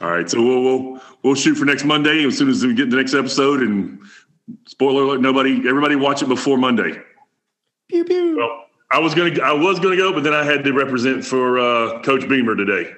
All 0.00 0.10
right, 0.10 0.28
so 0.28 0.40
we'll 0.40 0.62
we'll 0.62 1.00
we'll 1.22 1.34
shoot 1.34 1.54
for 1.54 1.64
next 1.64 1.84
Monday 1.84 2.24
as 2.24 2.38
soon 2.38 2.48
as 2.48 2.64
we 2.64 2.74
get 2.74 2.90
the 2.90 2.96
next 2.96 3.14
episode. 3.14 3.60
And 3.60 4.00
spoiler 4.66 5.02
alert: 5.02 5.20
nobody, 5.20 5.68
everybody, 5.68 5.96
watch 5.96 6.22
it 6.22 6.28
before 6.28 6.58
Monday. 6.58 7.00
Pew 7.88 8.04
pew. 8.04 8.36
Well, 8.36 8.66
I 8.92 8.98
was 8.98 9.14
gonna 9.14 9.40
I 9.42 9.52
was 9.52 9.80
gonna 9.80 9.96
go, 9.96 10.12
but 10.12 10.22
then 10.22 10.34
I 10.34 10.44
had 10.44 10.62
to 10.64 10.72
represent 10.72 11.24
for 11.24 11.58
uh, 11.58 12.02
Coach 12.02 12.28
Beamer 12.28 12.54
today. 12.54 12.92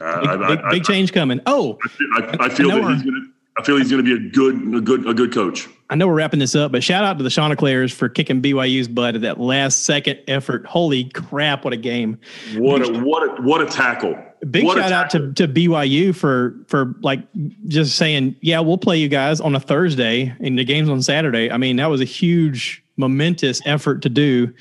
Uh, 0.00 0.20
big, 0.20 0.28
I, 0.28 0.48
big, 0.48 0.58
I, 0.60 0.70
big 0.70 0.84
change 0.84 1.12
coming. 1.12 1.40
Oh, 1.46 1.78
I, 2.16 2.22
I, 2.22 2.44
I 2.46 2.48
feel 2.48 2.72
I 2.72 2.80
that 2.80 2.94
he's 2.94 3.02
gonna. 3.02 3.26
I 3.58 3.62
feel 3.62 3.76
he's 3.76 3.90
gonna 3.90 4.02
be 4.02 4.14
a 4.14 4.18
good 4.18 4.74
a 4.74 4.80
good 4.80 5.06
a 5.06 5.12
good 5.12 5.32
coach. 5.32 5.68
I 5.90 5.96
know 5.96 6.06
we're 6.06 6.14
wrapping 6.14 6.38
this 6.38 6.54
up, 6.54 6.72
but 6.72 6.84
shout 6.84 7.04
out 7.04 7.18
to 7.18 7.24
the 7.24 7.30
Chanticleers 7.30 7.92
for 7.92 8.08
kicking 8.08 8.40
BYU's 8.40 8.88
butt 8.88 9.16
at 9.16 9.22
that 9.22 9.40
last 9.40 9.84
second 9.84 10.20
effort. 10.28 10.64
Holy 10.64 11.04
crap! 11.10 11.64
What 11.64 11.72
a 11.72 11.76
game! 11.76 12.18
What 12.56 12.82
a 12.82 13.00
what 13.00 13.22
a 13.22 13.42
what 13.42 13.60
a 13.60 13.66
tackle! 13.66 14.16
Big 14.50 14.64
What 14.64 14.78
shout 14.78 14.92
out 14.92 15.10
to, 15.10 15.32
to 15.34 15.46
BYU 15.46 16.14
for 16.14 16.56
for 16.68 16.94
like 17.02 17.20
just 17.66 17.96
saying, 17.96 18.36
yeah, 18.40 18.60
we'll 18.60 18.78
play 18.78 18.98
you 18.98 19.08
guys 19.08 19.40
on 19.40 19.54
a 19.54 19.60
Thursday 19.60 20.34
and 20.40 20.58
the 20.58 20.64
game's 20.64 20.88
on 20.88 21.02
Saturday. 21.02 21.50
I 21.50 21.58
mean, 21.58 21.76
that 21.76 21.90
was 21.90 22.00
a 22.00 22.06
huge, 22.06 22.82
momentous 22.96 23.60
effort 23.66 24.00
to 24.02 24.08
do. 24.08 24.54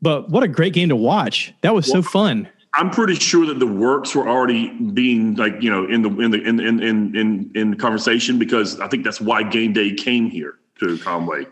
But 0.00 0.28
what 0.28 0.44
a 0.44 0.48
great 0.48 0.74
game 0.74 0.90
to 0.90 0.96
watch! 0.96 1.52
That 1.62 1.74
was 1.74 1.90
so 1.90 2.02
fun. 2.02 2.48
I'm 2.76 2.90
pretty 2.90 3.14
sure 3.14 3.46
that 3.46 3.58
the 3.58 3.66
works 3.66 4.14
were 4.14 4.28
already 4.28 4.68
being 4.68 5.34
like 5.34 5.62
you 5.62 5.70
know 5.70 5.86
in 5.86 6.02
the 6.02 6.10
in 6.20 6.30
the 6.30 6.42
in 6.42 6.60
in 6.60 6.82
in 6.82 7.16
in, 7.16 7.50
in 7.54 7.70
the 7.70 7.76
conversation 7.76 8.38
because 8.38 8.78
I 8.80 8.88
think 8.88 9.04
that's 9.04 9.20
why 9.20 9.42
game 9.42 9.72
day 9.72 9.94
came 9.94 10.28
here 10.30 10.58
to 10.80 10.98
Conway. 10.98 11.46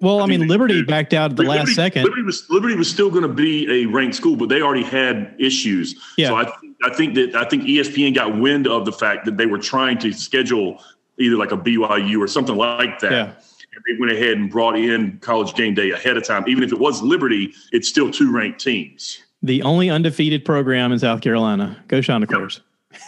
Well, 0.00 0.18
I 0.18 0.26
think 0.26 0.30
mean, 0.30 0.40
they 0.40 0.46
Liberty 0.46 0.74
did. 0.74 0.86
backed 0.86 1.14
out 1.14 1.30
at 1.30 1.36
the 1.36 1.44
last 1.44 1.74
second. 1.74 2.04
Liberty 2.04 2.22
was 2.22 2.48
Liberty 2.50 2.74
was 2.74 2.90
still 2.90 3.10
going 3.10 3.22
to 3.22 3.28
be 3.28 3.82
a 3.82 3.86
ranked 3.86 4.16
school, 4.16 4.36
but 4.36 4.48
they 4.48 4.60
already 4.60 4.82
had 4.82 5.34
issues. 5.38 5.94
Yeah. 6.16 6.28
So 6.28 6.36
I 6.36 6.44
think 6.44 6.76
I 6.84 6.94
think 6.94 7.14
that 7.14 7.34
I 7.34 7.44
think 7.44 7.64
ESPN 7.64 8.14
got 8.14 8.38
wind 8.38 8.66
of 8.66 8.84
the 8.84 8.92
fact 8.92 9.24
that 9.26 9.36
they 9.36 9.46
were 9.46 9.58
trying 9.58 9.98
to 9.98 10.12
schedule 10.12 10.82
either 11.18 11.36
like 11.36 11.52
a 11.52 11.56
BYU 11.56 12.18
or 12.18 12.26
something 12.26 12.56
like 12.56 12.98
that. 13.00 13.12
Yeah. 13.12 13.24
And 13.24 13.82
they 13.88 13.98
went 13.98 14.12
ahead 14.12 14.38
and 14.38 14.50
brought 14.50 14.78
in 14.78 15.18
college 15.18 15.54
game 15.54 15.74
day 15.74 15.90
ahead 15.90 16.16
of 16.16 16.24
time. 16.24 16.44
Even 16.48 16.62
if 16.62 16.72
it 16.72 16.78
was 16.78 17.02
Liberty, 17.02 17.52
it's 17.72 17.88
still 17.88 18.10
two 18.10 18.32
ranked 18.32 18.60
teams. 18.60 19.23
The 19.44 19.62
only 19.62 19.90
undefeated 19.90 20.42
program 20.42 20.90
in 20.90 20.98
South 20.98 21.20
Carolina. 21.20 21.76
Go 21.88 22.00
Chanticleers. 22.00 22.62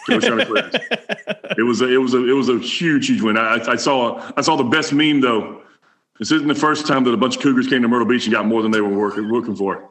Go 0.07 0.19
Chanticleers. 0.19 0.71
it 1.57 1.63
was 1.63 1.81
a, 1.81 1.91
it 1.91 1.97
was 1.97 2.13
a 2.13 2.29
it 2.29 2.33
was 2.33 2.47
a 2.47 2.59
huge 2.59 3.07
huge 3.07 3.23
win. 3.23 3.37
I, 3.37 3.59
I 3.67 3.75
saw 3.75 4.31
I 4.37 4.41
saw 4.41 4.55
the 4.55 4.63
best 4.63 4.93
meme 4.93 5.19
though. 5.19 5.63
This 6.19 6.31
isn't 6.31 6.47
the 6.47 6.53
first 6.53 6.85
time 6.85 7.03
that 7.05 7.11
a 7.11 7.17
bunch 7.17 7.37
of 7.37 7.41
Cougars 7.41 7.67
came 7.67 7.81
to 7.81 7.87
Myrtle 7.87 8.07
Beach 8.07 8.25
and 8.25 8.33
got 8.33 8.45
more 8.45 8.61
than 8.61 8.69
they 8.69 8.81
were 8.81 8.95
working 8.95 9.23
looking 9.23 9.55
for. 9.55 9.89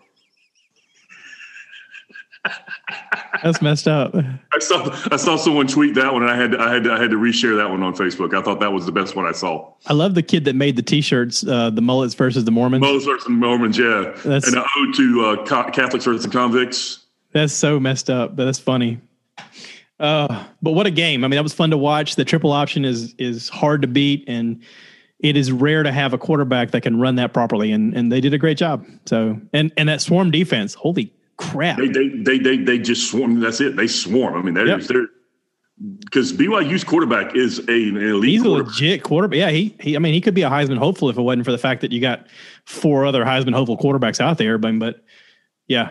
That's 3.42 3.60
messed 3.62 3.88
up. 3.88 4.14
I 4.14 4.58
saw 4.58 4.88
I 5.10 5.16
saw 5.16 5.36
someone 5.36 5.66
tweet 5.66 5.94
that 5.94 6.12
one, 6.12 6.22
and 6.22 6.30
I 6.30 6.36
had 6.36 6.52
to, 6.52 6.60
I 6.60 6.72
had 6.72 6.84
to, 6.84 6.92
I 6.92 7.00
had 7.00 7.10
to 7.10 7.16
reshare 7.16 7.56
that 7.56 7.70
one 7.70 7.82
on 7.82 7.94
Facebook. 7.94 8.34
I 8.36 8.42
thought 8.42 8.60
that 8.60 8.72
was 8.72 8.86
the 8.86 8.92
best 8.92 9.16
one 9.16 9.26
I 9.26 9.32
saw. 9.32 9.72
I 9.86 9.92
love 9.92 10.14
the 10.14 10.22
kid 10.22 10.44
that 10.46 10.54
made 10.54 10.76
the 10.76 10.82
T-shirts, 10.82 11.46
uh, 11.46 11.70
the 11.70 11.82
mullets 11.82 12.14
versus 12.14 12.44
the 12.44 12.50
Mormons. 12.50 12.80
Moses 12.80 13.06
versus 13.06 13.24
the 13.24 13.30
Mormons, 13.30 13.78
yeah, 13.78 14.12
That's- 14.24 14.46
and 14.46 14.56
an 14.56 14.64
ode 14.78 14.94
to 14.94 15.24
uh, 15.24 15.44
Co- 15.46 15.70
Catholics 15.70 16.04
versus 16.04 16.24
the 16.24 16.30
convicts. 16.30 17.04
That's 17.32 17.52
so 17.52 17.78
messed 17.80 18.08
up. 18.10 18.34
But 18.36 18.46
that's 18.46 18.58
funny. 18.58 19.00
Uh, 19.98 20.44
but 20.62 20.72
what 20.72 20.86
a 20.86 20.90
game! 20.90 21.24
I 21.24 21.28
mean, 21.28 21.36
that 21.36 21.42
was 21.42 21.54
fun 21.54 21.70
to 21.70 21.78
watch. 21.78 22.16
The 22.16 22.24
triple 22.24 22.52
option 22.52 22.84
is 22.84 23.14
is 23.18 23.48
hard 23.48 23.82
to 23.82 23.88
beat, 23.88 24.24
and 24.28 24.62
it 25.20 25.36
is 25.36 25.50
rare 25.50 25.82
to 25.82 25.90
have 25.90 26.12
a 26.12 26.18
quarterback 26.18 26.72
that 26.72 26.82
can 26.82 27.00
run 27.00 27.16
that 27.16 27.32
properly. 27.32 27.72
And 27.72 27.94
and 27.96 28.12
they 28.12 28.20
did 28.20 28.34
a 28.34 28.38
great 28.38 28.58
job. 28.58 28.84
So 29.06 29.40
and 29.54 29.72
and 29.76 29.88
that 29.88 30.02
swarm 30.02 30.30
defense, 30.30 30.74
holy 30.74 31.12
crap! 31.36 31.78
They 31.78 31.88
they 31.88 32.08
they 32.08 32.38
they, 32.38 32.56
they 32.58 32.78
just 32.78 33.10
swarm. 33.10 33.40
That's 33.40 33.60
it. 33.60 33.76
They 33.76 33.86
swarm. 33.86 34.34
I 34.34 34.42
mean, 34.42 34.54
they're 34.54 34.66
Yep. 34.66 34.80
they're 34.82 35.06
because 36.00 36.32
BYU's 36.32 36.84
quarterback 36.84 37.36
is 37.36 37.58
a, 37.68 37.72
an 37.72 37.96
elite 37.98 38.30
He's 38.30 38.40
a 38.40 38.44
quarterback. 38.44 38.72
legit 38.72 39.02
quarterback. 39.02 39.38
Yeah, 39.38 39.50
he 39.50 39.74
he. 39.80 39.94
I 39.96 39.98
mean, 39.98 40.14
he 40.14 40.20
could 40.22 40.34
be 40.34 40.42
a 40.42 40.48
Heisman 40.50 40.78
hopeful 40.78 41.10
if 41.10 41.18
it 41.18 41.22
wasn't 41.22 41.44
for 41.44 41.52
the 41.52 41.58
fact 41.58 41.82
that 41.82 41.92
you 41.92 42.00
got 42.00 42.26
four 42.64 43.04
other 43.04 43.24
Heisman 43.24 43.52
hopeful 43.54 43.76
quarterbacks 43.76 44.20
out 44.20 44.38
there. 44.38 44.56
But 44.56 44.78
but 44.78 45.04
yeah, 45.68 45.90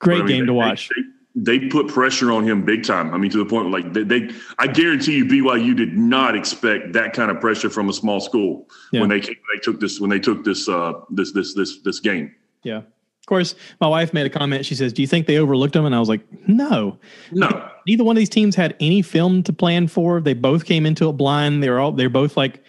great 0.00 0.16
I 0.20 0.24
mean, 0.24 0.26
game 0.28 0.40
they- 0.40 0.46
to 0.46 0.52
watch. 0.54 0.88
They, 0.88 1.02
they 1.34 1.58
put 1.70 1.88
pressure 1.88 2.30
on 2.30 2.44
him 2.46 2.62
big 2.62 2.84
time. 2.84 3.14
I 3.14 3.16
mean, 3.16 3.30
to 3.30 3.38
the 3.38 3.46
point 3.46 3.70
like 3.70 3.94
they, 3.94 4.02
they 4.02 4.28
I 4.58 4.66
guarantee 4.66 5.16
you, 5.16 5.24
BYU 5.24 5.74
did 5.74 5.96
not 5.96 6.36
expect 6.36 6.92
that 6.92 7.14
kind 7.14 7.30
of 7.30 7.40
pressure 7.40 7.70
from 7.70 7.88
a 7.88 7.92
small 7.94 8.20
school 8.20 8.68
Yeah. 8.92 9.00
when 9.00 9.08
they 9.08 9.18
came, 9.20 9.36
they 9.54 9.58
took 9.60 9.80
this 9.80 9.98
when 9.98 10.10
they 10.10 10.18
took 10.18 10.44
this 10.44 10.68
uh, 10.68 10.92
this 11.08 11.32
this 11.32 11.54
this 11.54 11.78
this 11.80 12.00
game. 12.00 12.34
Yeah. 12.64 12.82
Of 13.22 13.26
course, 13.26 13.54
my 13.80 13.86
wife 13.86 14.12
made 14.12 14.26
a 14.26 14.30
comment. 14.30 14.66
She 14.66 14.74
says, 14.74 14.92
"Do 14.92 15.00
you 15.00 15.06
think 15.06 15.26
they 15.28 15.38
overlooked 15.38 15.74
them?" 15.74 15.84
And 15.84 15.94
I 15.94 16.00
was 16.00 16.08
like, 16.08 16.22
"No, 16.48 16.98
No, 17.30 17.68
neither 17.86 18.02
one 18.02 18.16
of 18.16 18.18
these 18.18 18.28
teams 18.28 18.56
had 18.56 18.74
any 18.80 19.00
film 19.00 19.44
to 19.44 19.52
plan 19.52 19.86
for. 19.86 20.20
They 20.20 20.34
both 20.34 20.64
came 20.64 20.84
into 20.86 21.08
it 21.08 21.12
blind. 21.12 21.62
They 21.62 21.70
were 21.70 21.78
all 21.78 21.92
they're 21.92 22.10
both 22.10 22.36
like, 22.36 22.64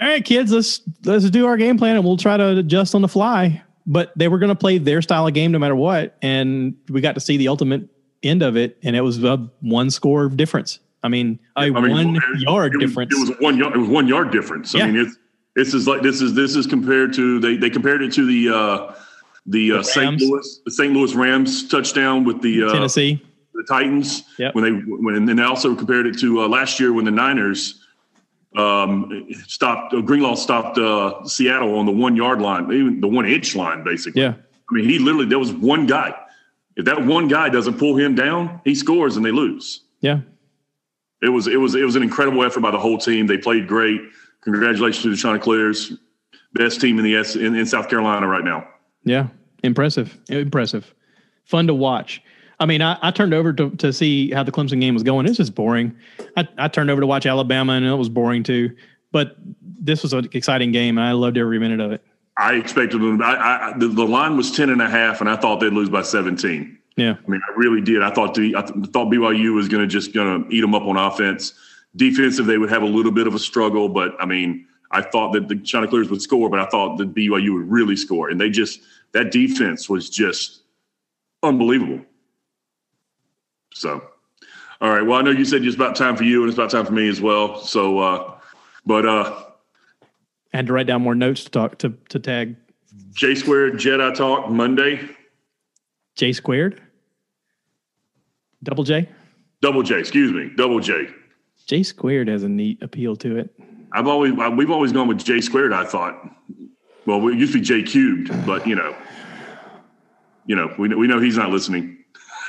"All 0.00 0.08
right, 0.08 0.24
kids, 0.24 0.50
let's 0.52 0.80
let's 1.04 1.30
do 1.30 1.46
our 1.46 1.56
game 1.56 1.78
plan 1.78 1.94
and 1.94 2.04
we'll 2.04 2.16
try 2.16 2.36
to 2.36 2.58
adjust 2.58 2.94
on 2.96 3.02
the 3.02 3.08
fly." 3.08 3.62
But 3.86 4.12
they 4.16 4.26
were 4.26 4.38
going 4.38 4.48
to 4.50 4.56
play 4.56 4.78
their 4.78 5.00
style 5.00 5.28
of 5.28 5.34
game 5.34 5.52
no 5.52 5.60
matter 5.60 5.76
what, 5.76 6.16
and 6.22 6.74
we 6.88 7.00
got 7.00 7.14
to 7.14 7.20
see 7.20 7.36
the 7.36 7.46
ultimate 7.48 7.88
end 8.24 8.42
of 8.42 8.56
it, 8.56 8.78
and 8.82 8.96
it 8.96 9.00
was 9.02 9.22
a 9.22 9.48
one 9.60 9.90
score 9.90 10.28
difference. 10.28 10.80
I 11.04 11.08
mean, 11.08 11.38
a 11.56 11.60
I 11.62 11.70
mean, 11.70 11.90
one 11.90 12.16
it- 12.16 12.22
yard 12.40 12.74
it 12.74 12.78
was, 12.78 12.86
difference. 12.90 13.14
It 13.14 13.28
was 13.28 13.40
one 13.40 13.58
yard. 13.58 13.74
It 13.76 13.78
was 13.78 13.88
one 13.88 14.08
yard 14.08 14.32
difference. 14.32 14.74
Yeah. 14.74 14.84
I 14.84 14.90
mean, 14.90 15.06
it's 15.06 15.16
this 15.54 15.72
is 15.74 15.86
like 15.86 16.02
this 16.02 16.20
is 16.20 16.34
this 16.34 16.56
is 16.56 16.66
compared 16.66 17.12
to 17.14 17.38
they 17.38 17.56
they 17.56 17.70
compared 17.70 18.02
it 18.02 18.12
to 18.14 18.24
the 18.26 18.48
uh, 18.56 18.94
the, 19.46 19.72
uh, 19.72 19.82
St. 19.82 20.20
Louis 20.20 20.60
the 20.64 20.70
St. 20.70 20.92
Louis 20.92 21.14
Rams 21.14 21.68
touchdown 21.68 22.24
with 22.24 22.40
the 22.42 22.64
uh, 22.64 22.72
Tennessee. 22.72 23.20
the 23.54 23.64
Titans 23.68 24.22
Yep. 24.38 24.54
when 24.54 24.64
they 24.64 24.70
when 24.70 25.14
and 25.16 25.28
then 25.28 25.36
they 25.36 25.42
also 25.42 25.74
compared 25.74 26.06
it 26.06 26.18
to 26.20 26.42
uh, 26.42 26.48
last 26.48 26.78
year 26.80 26.92
when 26.92 27.04
the 27.04 27.10
Niners 27.10 27.80
um, 28.56 29.26
stopped 29.46 29.94
uh, 29.94 30.00
Greenlaw 30.00 30.34
stopped 30.34 30.78
uh, 30.78 31.24
Seattle 31.24 31.78
on 31.78 31.86
the 31.86 31.92
one 31.92 32.16
yard 32.16 32.40
line, 32.40 32.70
even 32.72 33.00
the 33.00 33.08
one 33.08 33.26
inch 33.26 33.56
line, 33.56 33.82
basically. 33.82 34.20
Yeah, 34.22 34.34
I 34.70 34.74
mean, 34.74 34.84
he 34.88 34.98
literally 34.98 35.26
there 35.26 35.38
was 35.38 35.52
one 35.52 35.86
guy. 35.86 36.14
If 36.76 36.84
that 36.86 37.04
one 37.04 37.28
guy 37.28 37.48
doesn't 37.50 37.78
pull 37.78 37.96
him 37.96 38.14
down, 38.14 38.60
he 38.64 38.74
scores 38.74 39.16
and 39.16 39.24
they 39.24 39.30
lose. 39.32 39.82
yeah. 40.00 40.20
It 41.24 41.28
was 41.28 41.46
it 41.46 41.56
was 41.56 41.76
it 41.76 41.84
was 41.84 41.94
an 41.94 42.02
incredible 42.02 42.42
effort 42.42 42.60
by 42.60 42.72
the 42.72 42.78
whole 42.80 42.98
team. 42.98 43.28
They 43.28 43.38
played 43.38 43.68
great. 43.68 44.00
Congratulations 44.42 45.04
to 45.04 45.10
the 45.10 45.16
Chanticleers, 45.16 45.92
best 46.54 46.80
team 46.80 46.98
in 46.98 47.04
the 47.04 47.14
S 47.14 47.36
in, 47.36 47.54
in 47.54 47.64
South 47.64 47.88
Carolina 47.88 48.26
right 48.26 48.42
now. 48.42 48.66
Yeah, 49.04 49.28
impressive, 49.62 50.18
impressive, 50.28 50.94
fun 51.44 51.66
to 51.66 51.74
watch. 51.74 52.22
I 52.60 52.66
mean, 52.66 52.80
I, 52.80 52.96
I 53.02 53.10
turned 53.10 53.34
over 53.34 53.52
to, 53.52 53.70
to 53.70 53.92
see 53.92 54.30
how 54.30 54.44
the 54.44 54.52
Clemson 54.52 54.80
game 54.80 54.94
was 54.94 55.02
going. 55.02 55.26
It's 55.26 55.36
just 55.36 55.54
boring. 55.54 55.96
I, 56.36 56.46
I 56.58 56.68
turned 56.68 56.90
over 56.90 57.00
to 57.00 57.06
watch 57.06 57.26
Alabama, 57.26 57.72
and 57.72 57.84
it 57.84 57.94
was 57.94 58.08
boring 58.08 58.44
too. 58.44 58.76
But 59.10 59.36
this 59.60 60.02
was 60.02 60.12
an 60.12 60.28
exciting 60.32 60.70
game, 60.70 60.96
and 60.96 61.06
I 61.06 61.12
loved 61.12 61.36
every 61.36 61.58
minute 61.58 61.80
of 61.80 61.92
it. 61.92 62.04
I 62.38 62.54
expected 62.54 63.00
them. 63.00 63.20
I, 63.20 63.34
I 63.34 63.78
the, 63.78 63.88
the 63.88 64.04
line 64.04 64.36
was 64.36 64.52
10 64.52 64.70
and 64.70 64.80
a 64.80 64.88
half, 64.88 65.20
and 65.20 65.28
I 65.28 65.36
thought 65.36 65.60
they'd 65.60 65.72
lose 65.72 65.90
by 65.90 66.02
17. 66.02 66.78
Yeah, 66.96 67.16
I 67.26 67.30
mean, 67.30 67.40
I 67.48 67.52
really 67.56 67.80
did. 67.80 68.02
I 68.02 68.10
thought 68.10 68.34
the, 68.34 68.54
I 68.56 68.62
th- 68.62 68.86
thought 68.90 69.12
BYU 69.12 69.54
was 69.54 69.68
going 69.68 69.82
to 69.82 69.86
just 69.86 70.14
going 70.14 70.44
to 70.44 70.54
eat 70.54 70.60
them 70.60 70.74
up 70.74 70.82
on 70.82 70.96
offense. 70.96 71.54
Defensive, 71.96 72.46
they 72.46 72.58
would 72.58 72.70
have 72.70 72.82
a 72.82 72.86
little 72.86 73.12
bit 73.12 73.26
of 73.26 73.34
a 73.34 73.38
struggle, 73.38 73.88
but 73.88 74.14
I 74.20 74.26
mean, 74.26 74.66
I 74.92 75.00
thought 75.00 75.32
that 75.32 75.48
the 75.48 75.56
Chanticleers 75.56 76.10
would 76.10 76.20
score, 76.20 76.50
but 76.50 76.60
I 76.60 76.66
thought 76.66 76.98
that 76.98 77.14
BYU 77.14 77.54
would 77.54 77.70
really 77.70 77.96
score, 77.96 78.28
and 78.28 78.40
they 78.40 78.50
just 78.50 78.80
that 79.12 79.32
defense 79.32 79.88
was 79.88 80.10
just 80.10 80.62
unbelievable. 81.42 82.04
So, 83.74 84.06
all 84.80 84.90
right. 84.90 85.02
Well, 85.02 85.18
I 85.18 85.22
know 85.22 85.30
you 85.30 85.44
said 85.44 85.64
it's 85.64 85.74
about 85.74 85.96
time 85.96 86.16
for 86.16 86.24
you, 86.24 86.42
and 86.42 86.48
it's 86.50 86.58
about 86.58 86.70
time 86.70 86.84
for 86.84 86.92
me 86.92 87.08
as 87.08 87.20
well. 87.20 87.58
So, 87.58 87.98
uh, 87.98 88.34
but 88.84 89.06
uh, 89.06 89.44
I 90.52 90.56
had 90.56 90.66
to 90.66 90.72
write 90.74 90.86
down 90.86 91.02
more 91.02 91.14
notes 91.14 91.44
to 91.44 91.50
talk 91.50 91.78
to 91.78 91.94
to 92.10 92.18
tag 92.18 92.56
J 93.12 93.34
Squared 93.34 93.74
Jedi 93.74 94.14
Talk 94.14 94.50
Monday, 94.50 95.08
J 96.16 96.32
squared, 96.34 96.82
double 98.62 98.84
J. 98.84 99.08
double 99.62 99.82
J. 99.82 99.98
Excuse 99.98 100.32
me, 100.32 100.50
double 100.54 100.80
J. 100.80 101.08
J 101.66 101.82
squared 101.82 102.28
has 102.28 102.42
a 102.42 102.48
neat 102.48 102.82
appeal 102.82 103.16
to 103.16 103.38
it. 103.38 103.54
I've 103.94 104.06
always 104.06 104.32
we've 104.32 104.70
always 104.70 104.92
gone 104.92 105.08
with 105.08 105.24
J 105.24 105.40
squared. 105.40 105.72
I 105.72 105.84
thought. 105.84 106.18
Well, 107.04 107.26
it 107.28 107.36
used 107.36 107.52
to 107.52 107.58
be 107.58 107.64
J 107.64 107.82
cubed, 107.82 108.46
but 108.46 108.66
you 108.66 108.76
know, 108.76 108.96
you 110.46 110.54
know, 110.56 110.72
we 110.78 110.88
know, 110.88 110.96
we 110.96 111.06
know 111.06 111.20
he's 111.20 111.36
not 111.36 111.50
listening. 111.50 111.98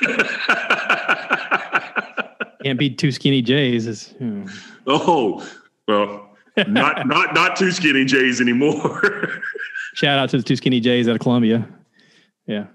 Can't 2.62 2.78
be 2.78 2.90
two 2.90 3.12
skinny 3.12 3.42
J's. 3.42 3.86
Is 3.86 4.08
hmm. 4.18 4.46
Oh, 4.86 5.46
well, 5.86 6.30
not 6.66 7.06
not 7.06 7.34
not 7.34 7.56
two 7.56 7.70
skinny 7.72 8.04
J's 8.04 8.40
anymore. 8.40 9.00
shout 9.94 10.18
out 10.18 10.30
to 10.30 10.38
the 10.38 10.42
two 10.42 10.56
skinny 10.56 10.80
J's 10.80 11.08
out 11.08 11.16
of 11.16 11.20
Columbia. 11.20 11.68
Yeah. 12.46 12.66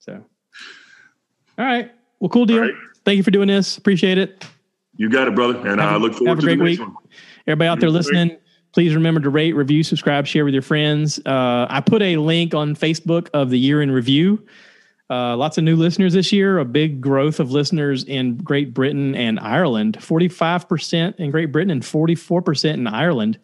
So, 0.00 0.22
all 1.58 1.64
right. 1.64 1.90
Well, 2.20 2.28
cool 2.28 2.44
deal. 2.46 2.60
Right. 2.60 2.74
Thank 3.04 3.16
you 3.16 3.22
for 3.22 3.30
doing 3.30 3.48
this. 3.48 3.78
Appreciate 3.78 4.18
it. 4.18 4.44
you 4.96 5.08
got 5.08 5.28
it, 5.28 5.34
brother, 5.34 5.66
and 5.66 5.80
I 5.80 5.96
look 5.96 6.12
forward 6.14 6.28
have 6.28 6.38
a 6.38 6.40
to 6.42 6.46
the 6.48 6.56
great 6.56 6.70
next 6.70 6.80
week. 6.80 6.88
one. 6.88 6.96
Everybody 7.46 7.68
out 7.68 7.80
there 7.80 7.90
listening, 7.90 8.36
please 8.72 8.94
remember 8.94 9.20
to 9.20 9.30
rate, 9.30 9.54
review, 9.54 9.82
subscribe, 9.82 10.26
share 10.26 10.44
with 10.44 10.54
your 10.54 10.62
friends. 10.62 11.18
Uh, 11.26 11.66
I 11.68 11.80
put 11.80 12.02
a 12.02 12.16
link 12.16 12.54
on 12.54 12.74
Facebook 12.74 13.28
of 13.34 13.50
the 13.50 13.58
year 13.58 13.82
in 13.82 13.90
review. 13.90 14.44
Uh, 15.10 15.36
lots 15.36 15.58
of 15.58 15.64
new 15.64 15.76
listeners 15.76 16.14
this 16.14 16.32
year, 16.32 16.58
a 16.58 16.64
big 16.64 17.00
growth 17.00 17.38
of 17.38 17.50
listeners 17.50 18.04
in 18.04 18.38
Great 18.38 18.72
Britain 18.72 19.14
and 19.14 19.38
Ireland 19.40 19.98
45% 20.00 21.16
in 21.16 21.30
Great 21.30 21.52
Britain 21.52 21.70
and 21.70 21.82
44% 21.82 22.72
in 22.72 22.86
Ireland. 22.86 23.38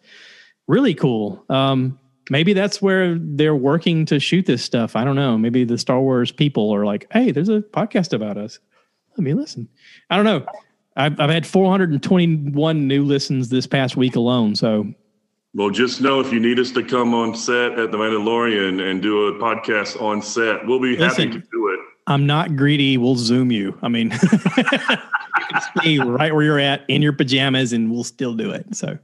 Really 0.67 0.95
cool. 0.95 1.45
Um, 1.49 1.99
maybe 2.31 2.53
that's 2.53 2.81
where 2.81 3.15
they're 3.19 3.55
working 3.55 4.05
to 4.05 4.19
shoot 4.19 4.47
this 4.47 4.63
stuff. 4.63 4.95
I 4.95 5.03
don't 5.03 5.15
know. 5.15 5.37
Maybe 5.37 5.63
the 5.63 5.77
Star 5.77 5.99
Wars 6.01 6.31
people 6.31 6.73
are 6.73 6.85
like, 6.85 7.05
hey, 7.11 7.31
there's 7.31 7.49
a 7.49 7.61
podcast 7.61 8.13
about 8.13 8.37
us. 8.37 8.57
Let 9.17 9.23
me 9.23 9.33
listen. 9.33 9.69
I 10.09 10.15
don't 10.15 10.25
know. 10.25 10.45
I've, 10.99 11.17
I've 11.19 11.29
had 11.29 11.47
421 11.47 12.87
new 12.87 13.03
listens 13.05 13.47
this 13.49 13.65
past 13.65 13.95
week 13.95 14.15
alone. 14.17 14.53
So 14.55 14.93
Well, 15.53 15.69
just 15.69 16.01
know 16.01 16.19
if 16.19 16.33
you 16.33 16.39
need 16.41 16.59
us 16.59 16.71
to 16.71 16.83
come 16.83 17.13
on 17.13 17.33
set 17.35 17.79
at 17.79 17.91
the 17.91 17.97
Mandalorian 17.97 18.81
and 18.91 19.01
do 19.01 19.27
a 19.27 19.33
podcast 19.39 20.01
on 20.01 20.21
set, 20.21 20.67
we'll 20.67 20.81
be 20.81 20.97
happy 20.97 21.29
to 21.29 21.39
do 21.39 21.67
it. 21.69 21.79
I'm 22.07 22.25
not 22.25 22.55
greedy. 22.57 22.97
We'll 22.97 23.15
zoom 23.15 23.49
you. 23.51 23.77
I 23.81 23.87
mean, 23.87 24.11
you 24.57 24.59
can 24.59 25.61
stay 25.77 25.99
right 25.99 26.33
where 26.35 26.43
you're 26.43 26.59
at 26.59 26.81
in 26.89 27.01
your 27.01 27.13
pajamas 27.13 27.71
and 27.71 27.89
we'll 27.89 28.03
still 28.03 28.33
do 28.33 28.51
it. 28.51 28.75
So 28.75 28.97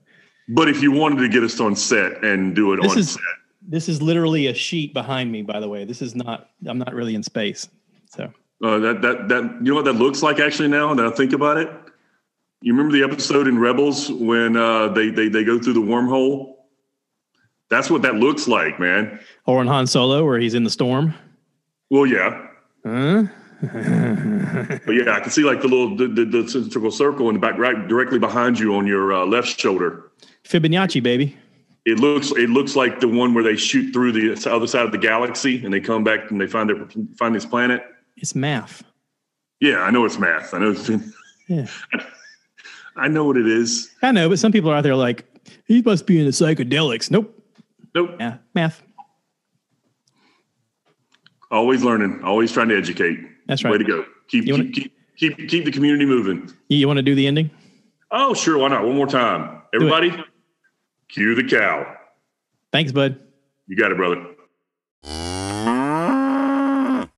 But 0.49 0.67
if 0.67 0.81
you 0.81 0.91
wanted 0.91 1.19
to 1.21 1.29
get 1.29 1.43
us 1.43 1.59
on 1.61 1.75
set 1.77 2.23
and 2.25 2.53
do 2.55 2.73
it 2.73 2.81
This 2.81 2.91
on 2.91 2.97
is- 2.97 3.11
set, 3.13 3.21
this 3.67 3.89
is 3.89 3.99
literally 4.01 4.45
a 4.47 4.53
sheet 4.53 4.93
behind 4.93 5.31
me, 5.31 5.41
by 5.43 5.59
the 5.59 5.67
way. 5.67 5.85
This 5.85 6.01
is 6.01 6.13
not, 6.13 6.49
I'm 6.67 6.77
not 6.77 6.93
really 6.93 7.15
in 7.15 7.23
space. 7.23 7.67
So 8.09 8.31
uh, 8.63 8.77
that 8.79 9.01
that 9.01 9.27
that 9.27 9.43
you 9.61 9.69
know 9.71 9.75
what 9.75 9.85
that 9.85 9.93
looks 9.93 10.21
like 10.23 10.39
actually 10.39 10.67
now 10.69 10.93
that 10.93 11.05
I 11.05 11.09
think 11.09 11.33
about 11.33 11.57
it. 11.57 11.69
You 12.65 12.73
remember 12.73 12.97
the 12.97 13.03
episode 13.03 13.47
in 13.47 13.59
Rebels 13.59 14.11
when 14.11 14.57
uh, 14.57 14.87
they 14.87 15.09
they 15.11 15.29
they 15.29 15.43
go 15.43 15.59
through 15.59 15.73
the 15.73 15.81
wormhole? 15.81 16.55
That's 17.69 17.91
what 17.91 18.01
that 18.01 18.15
looks 18.15 18.47
like, 18.47 18.79
man. 18.79 19.19
or 19.45 19.61
in 19.61 19.67
Han 19.67 19.85
Solo 19.85 20.25
where 20.25 20.39
he's 20.39 20.55
in 20.55 20.63
the 20.63 20.71
storm. 20.71 21.13
Well, 21.91 22.07
yeah, 22.07 22.47
Huh? 22.83 23.25
but 23.61 24.91
yeah, 24.95 25.11
I 25.15 25.19
can 25.19 25.29
see 25.29 25.43
like 25.43 25.61
the 25.61 25.67
little 25.67 25.95
the, 25.95 26.07
the, 26.07 26.25
the 26.25 26.49
centrifugal 26.49 26.89
circle 26.89 27.29
in 27.29 27.35
the 27.35 27.39
back, 27.39 27.55
right 27.59 27.87
directly 27.87 28.17
behind 28.17 28.57
you 28.57 28.73
on 28.75 28.87
your 28.87 29.13
uh, 29.13 29.27
left 29.27 29.59
shoulder. 29.59 30.09
Fibonacci, 30.43 31.03
baby. 31.03 31.37
It 31.85 31.99
looks 31.99 32.31
it 32.31 32.49
looks 32.49 32.75
like 32.75 32.99
the 32.99 33.07
one 33.07 33.35
where 33.35 33.43
they 33.43 33.57
shoot 33.57 33.93
through 33.93 34.13
the 34.13 34.49
other 34.51 34.65
side 34.65 34.87
of 34.87 34.91
the 34.91 34.97
galaxy 34.97 35.63
and 35.63 35.71
they 35.71 35.79
come 35.81 36.03
back 36.03 36.31
and 36.31 36.41
they 36.41 36.47
find 36.47 36.67
their 36.67 36.87
find 37.19 37.35
this 37.35 37.45
planet. 37.45 37.83
It's 38.17 38.33
math. 38.33 38.81
Yeah, 39.61 39.81
I 39.83 39.91
know 39.91 40.03
it's 40.05 40.17
math. 40.17 40.55
I 40.55 40.57
know. 40.57 40.71
It's, 40.71 40.89
Yeah. 41.47 41.67
I 42.97 43.07
know 43.07 43.25
what 43.25 43.37
it 43.37 43.47
is. 43.47 43.89
I 44.01 44.11
know, 44.11 44.29
but 44.29 44.39
some 44.39 44.51
people 44.51 44.69
are 44.71 44.75
out 44.75 44.83
there 44.83 44.95
like, 44.95 45.25
he 45.65 45.81
must 45.81 46.05
be 46.07 46.19
into 46.19 46.31
psychedelics. 46.31 47.11
Nope. 47.11 47.31
Nope. 47.93 48.15
Yeah, 48.19 48.37
math. 48.53 48.81
Always 51.51 51.83
learning. 51.83 52.21
Always 52.23 52.51
trying 52.51 52.69
to 52.69 52.77
educate. 52.77 53.19
That's 53.47 53.63
right. 53.63 53.71
Way 53.71 53.77
to 53.79 53.83
go. 53.83 54.05
Keep 54.27 54.49
wanna- 54.49 54.63
keep, 54.65 54.93
keep 55.17 55.37
keep 55.37 55.49
keep 55.49 55.65
the 55.65 55.71
community 55.71 56.05
moving. 56.05 56.51
You, 56.67 56.77
you 56.79 56.87
want 56.87 56.97
to 56.97 57.03
do 57.03 57.15
the 57.15 57.27
ending? 57.27 57.51
Oh, 58.11 58.33
sure. 58.33 58.57
Why 58.57 58.69
not? 58.69 58.83
One 58.83 58.95
more 58.95 59.07
time. 59.07 59.61
Everybody, 59.73 60.11
cue 61.09 61.35
the 61.35 61.43
cow. 61.43 61.95
Thanks, 62.71 62.91
bud. 62.91 63.19
You 63.67 63.77
got 63.77 63.91
it, 63.91 63.97
brother. 63.97 64.25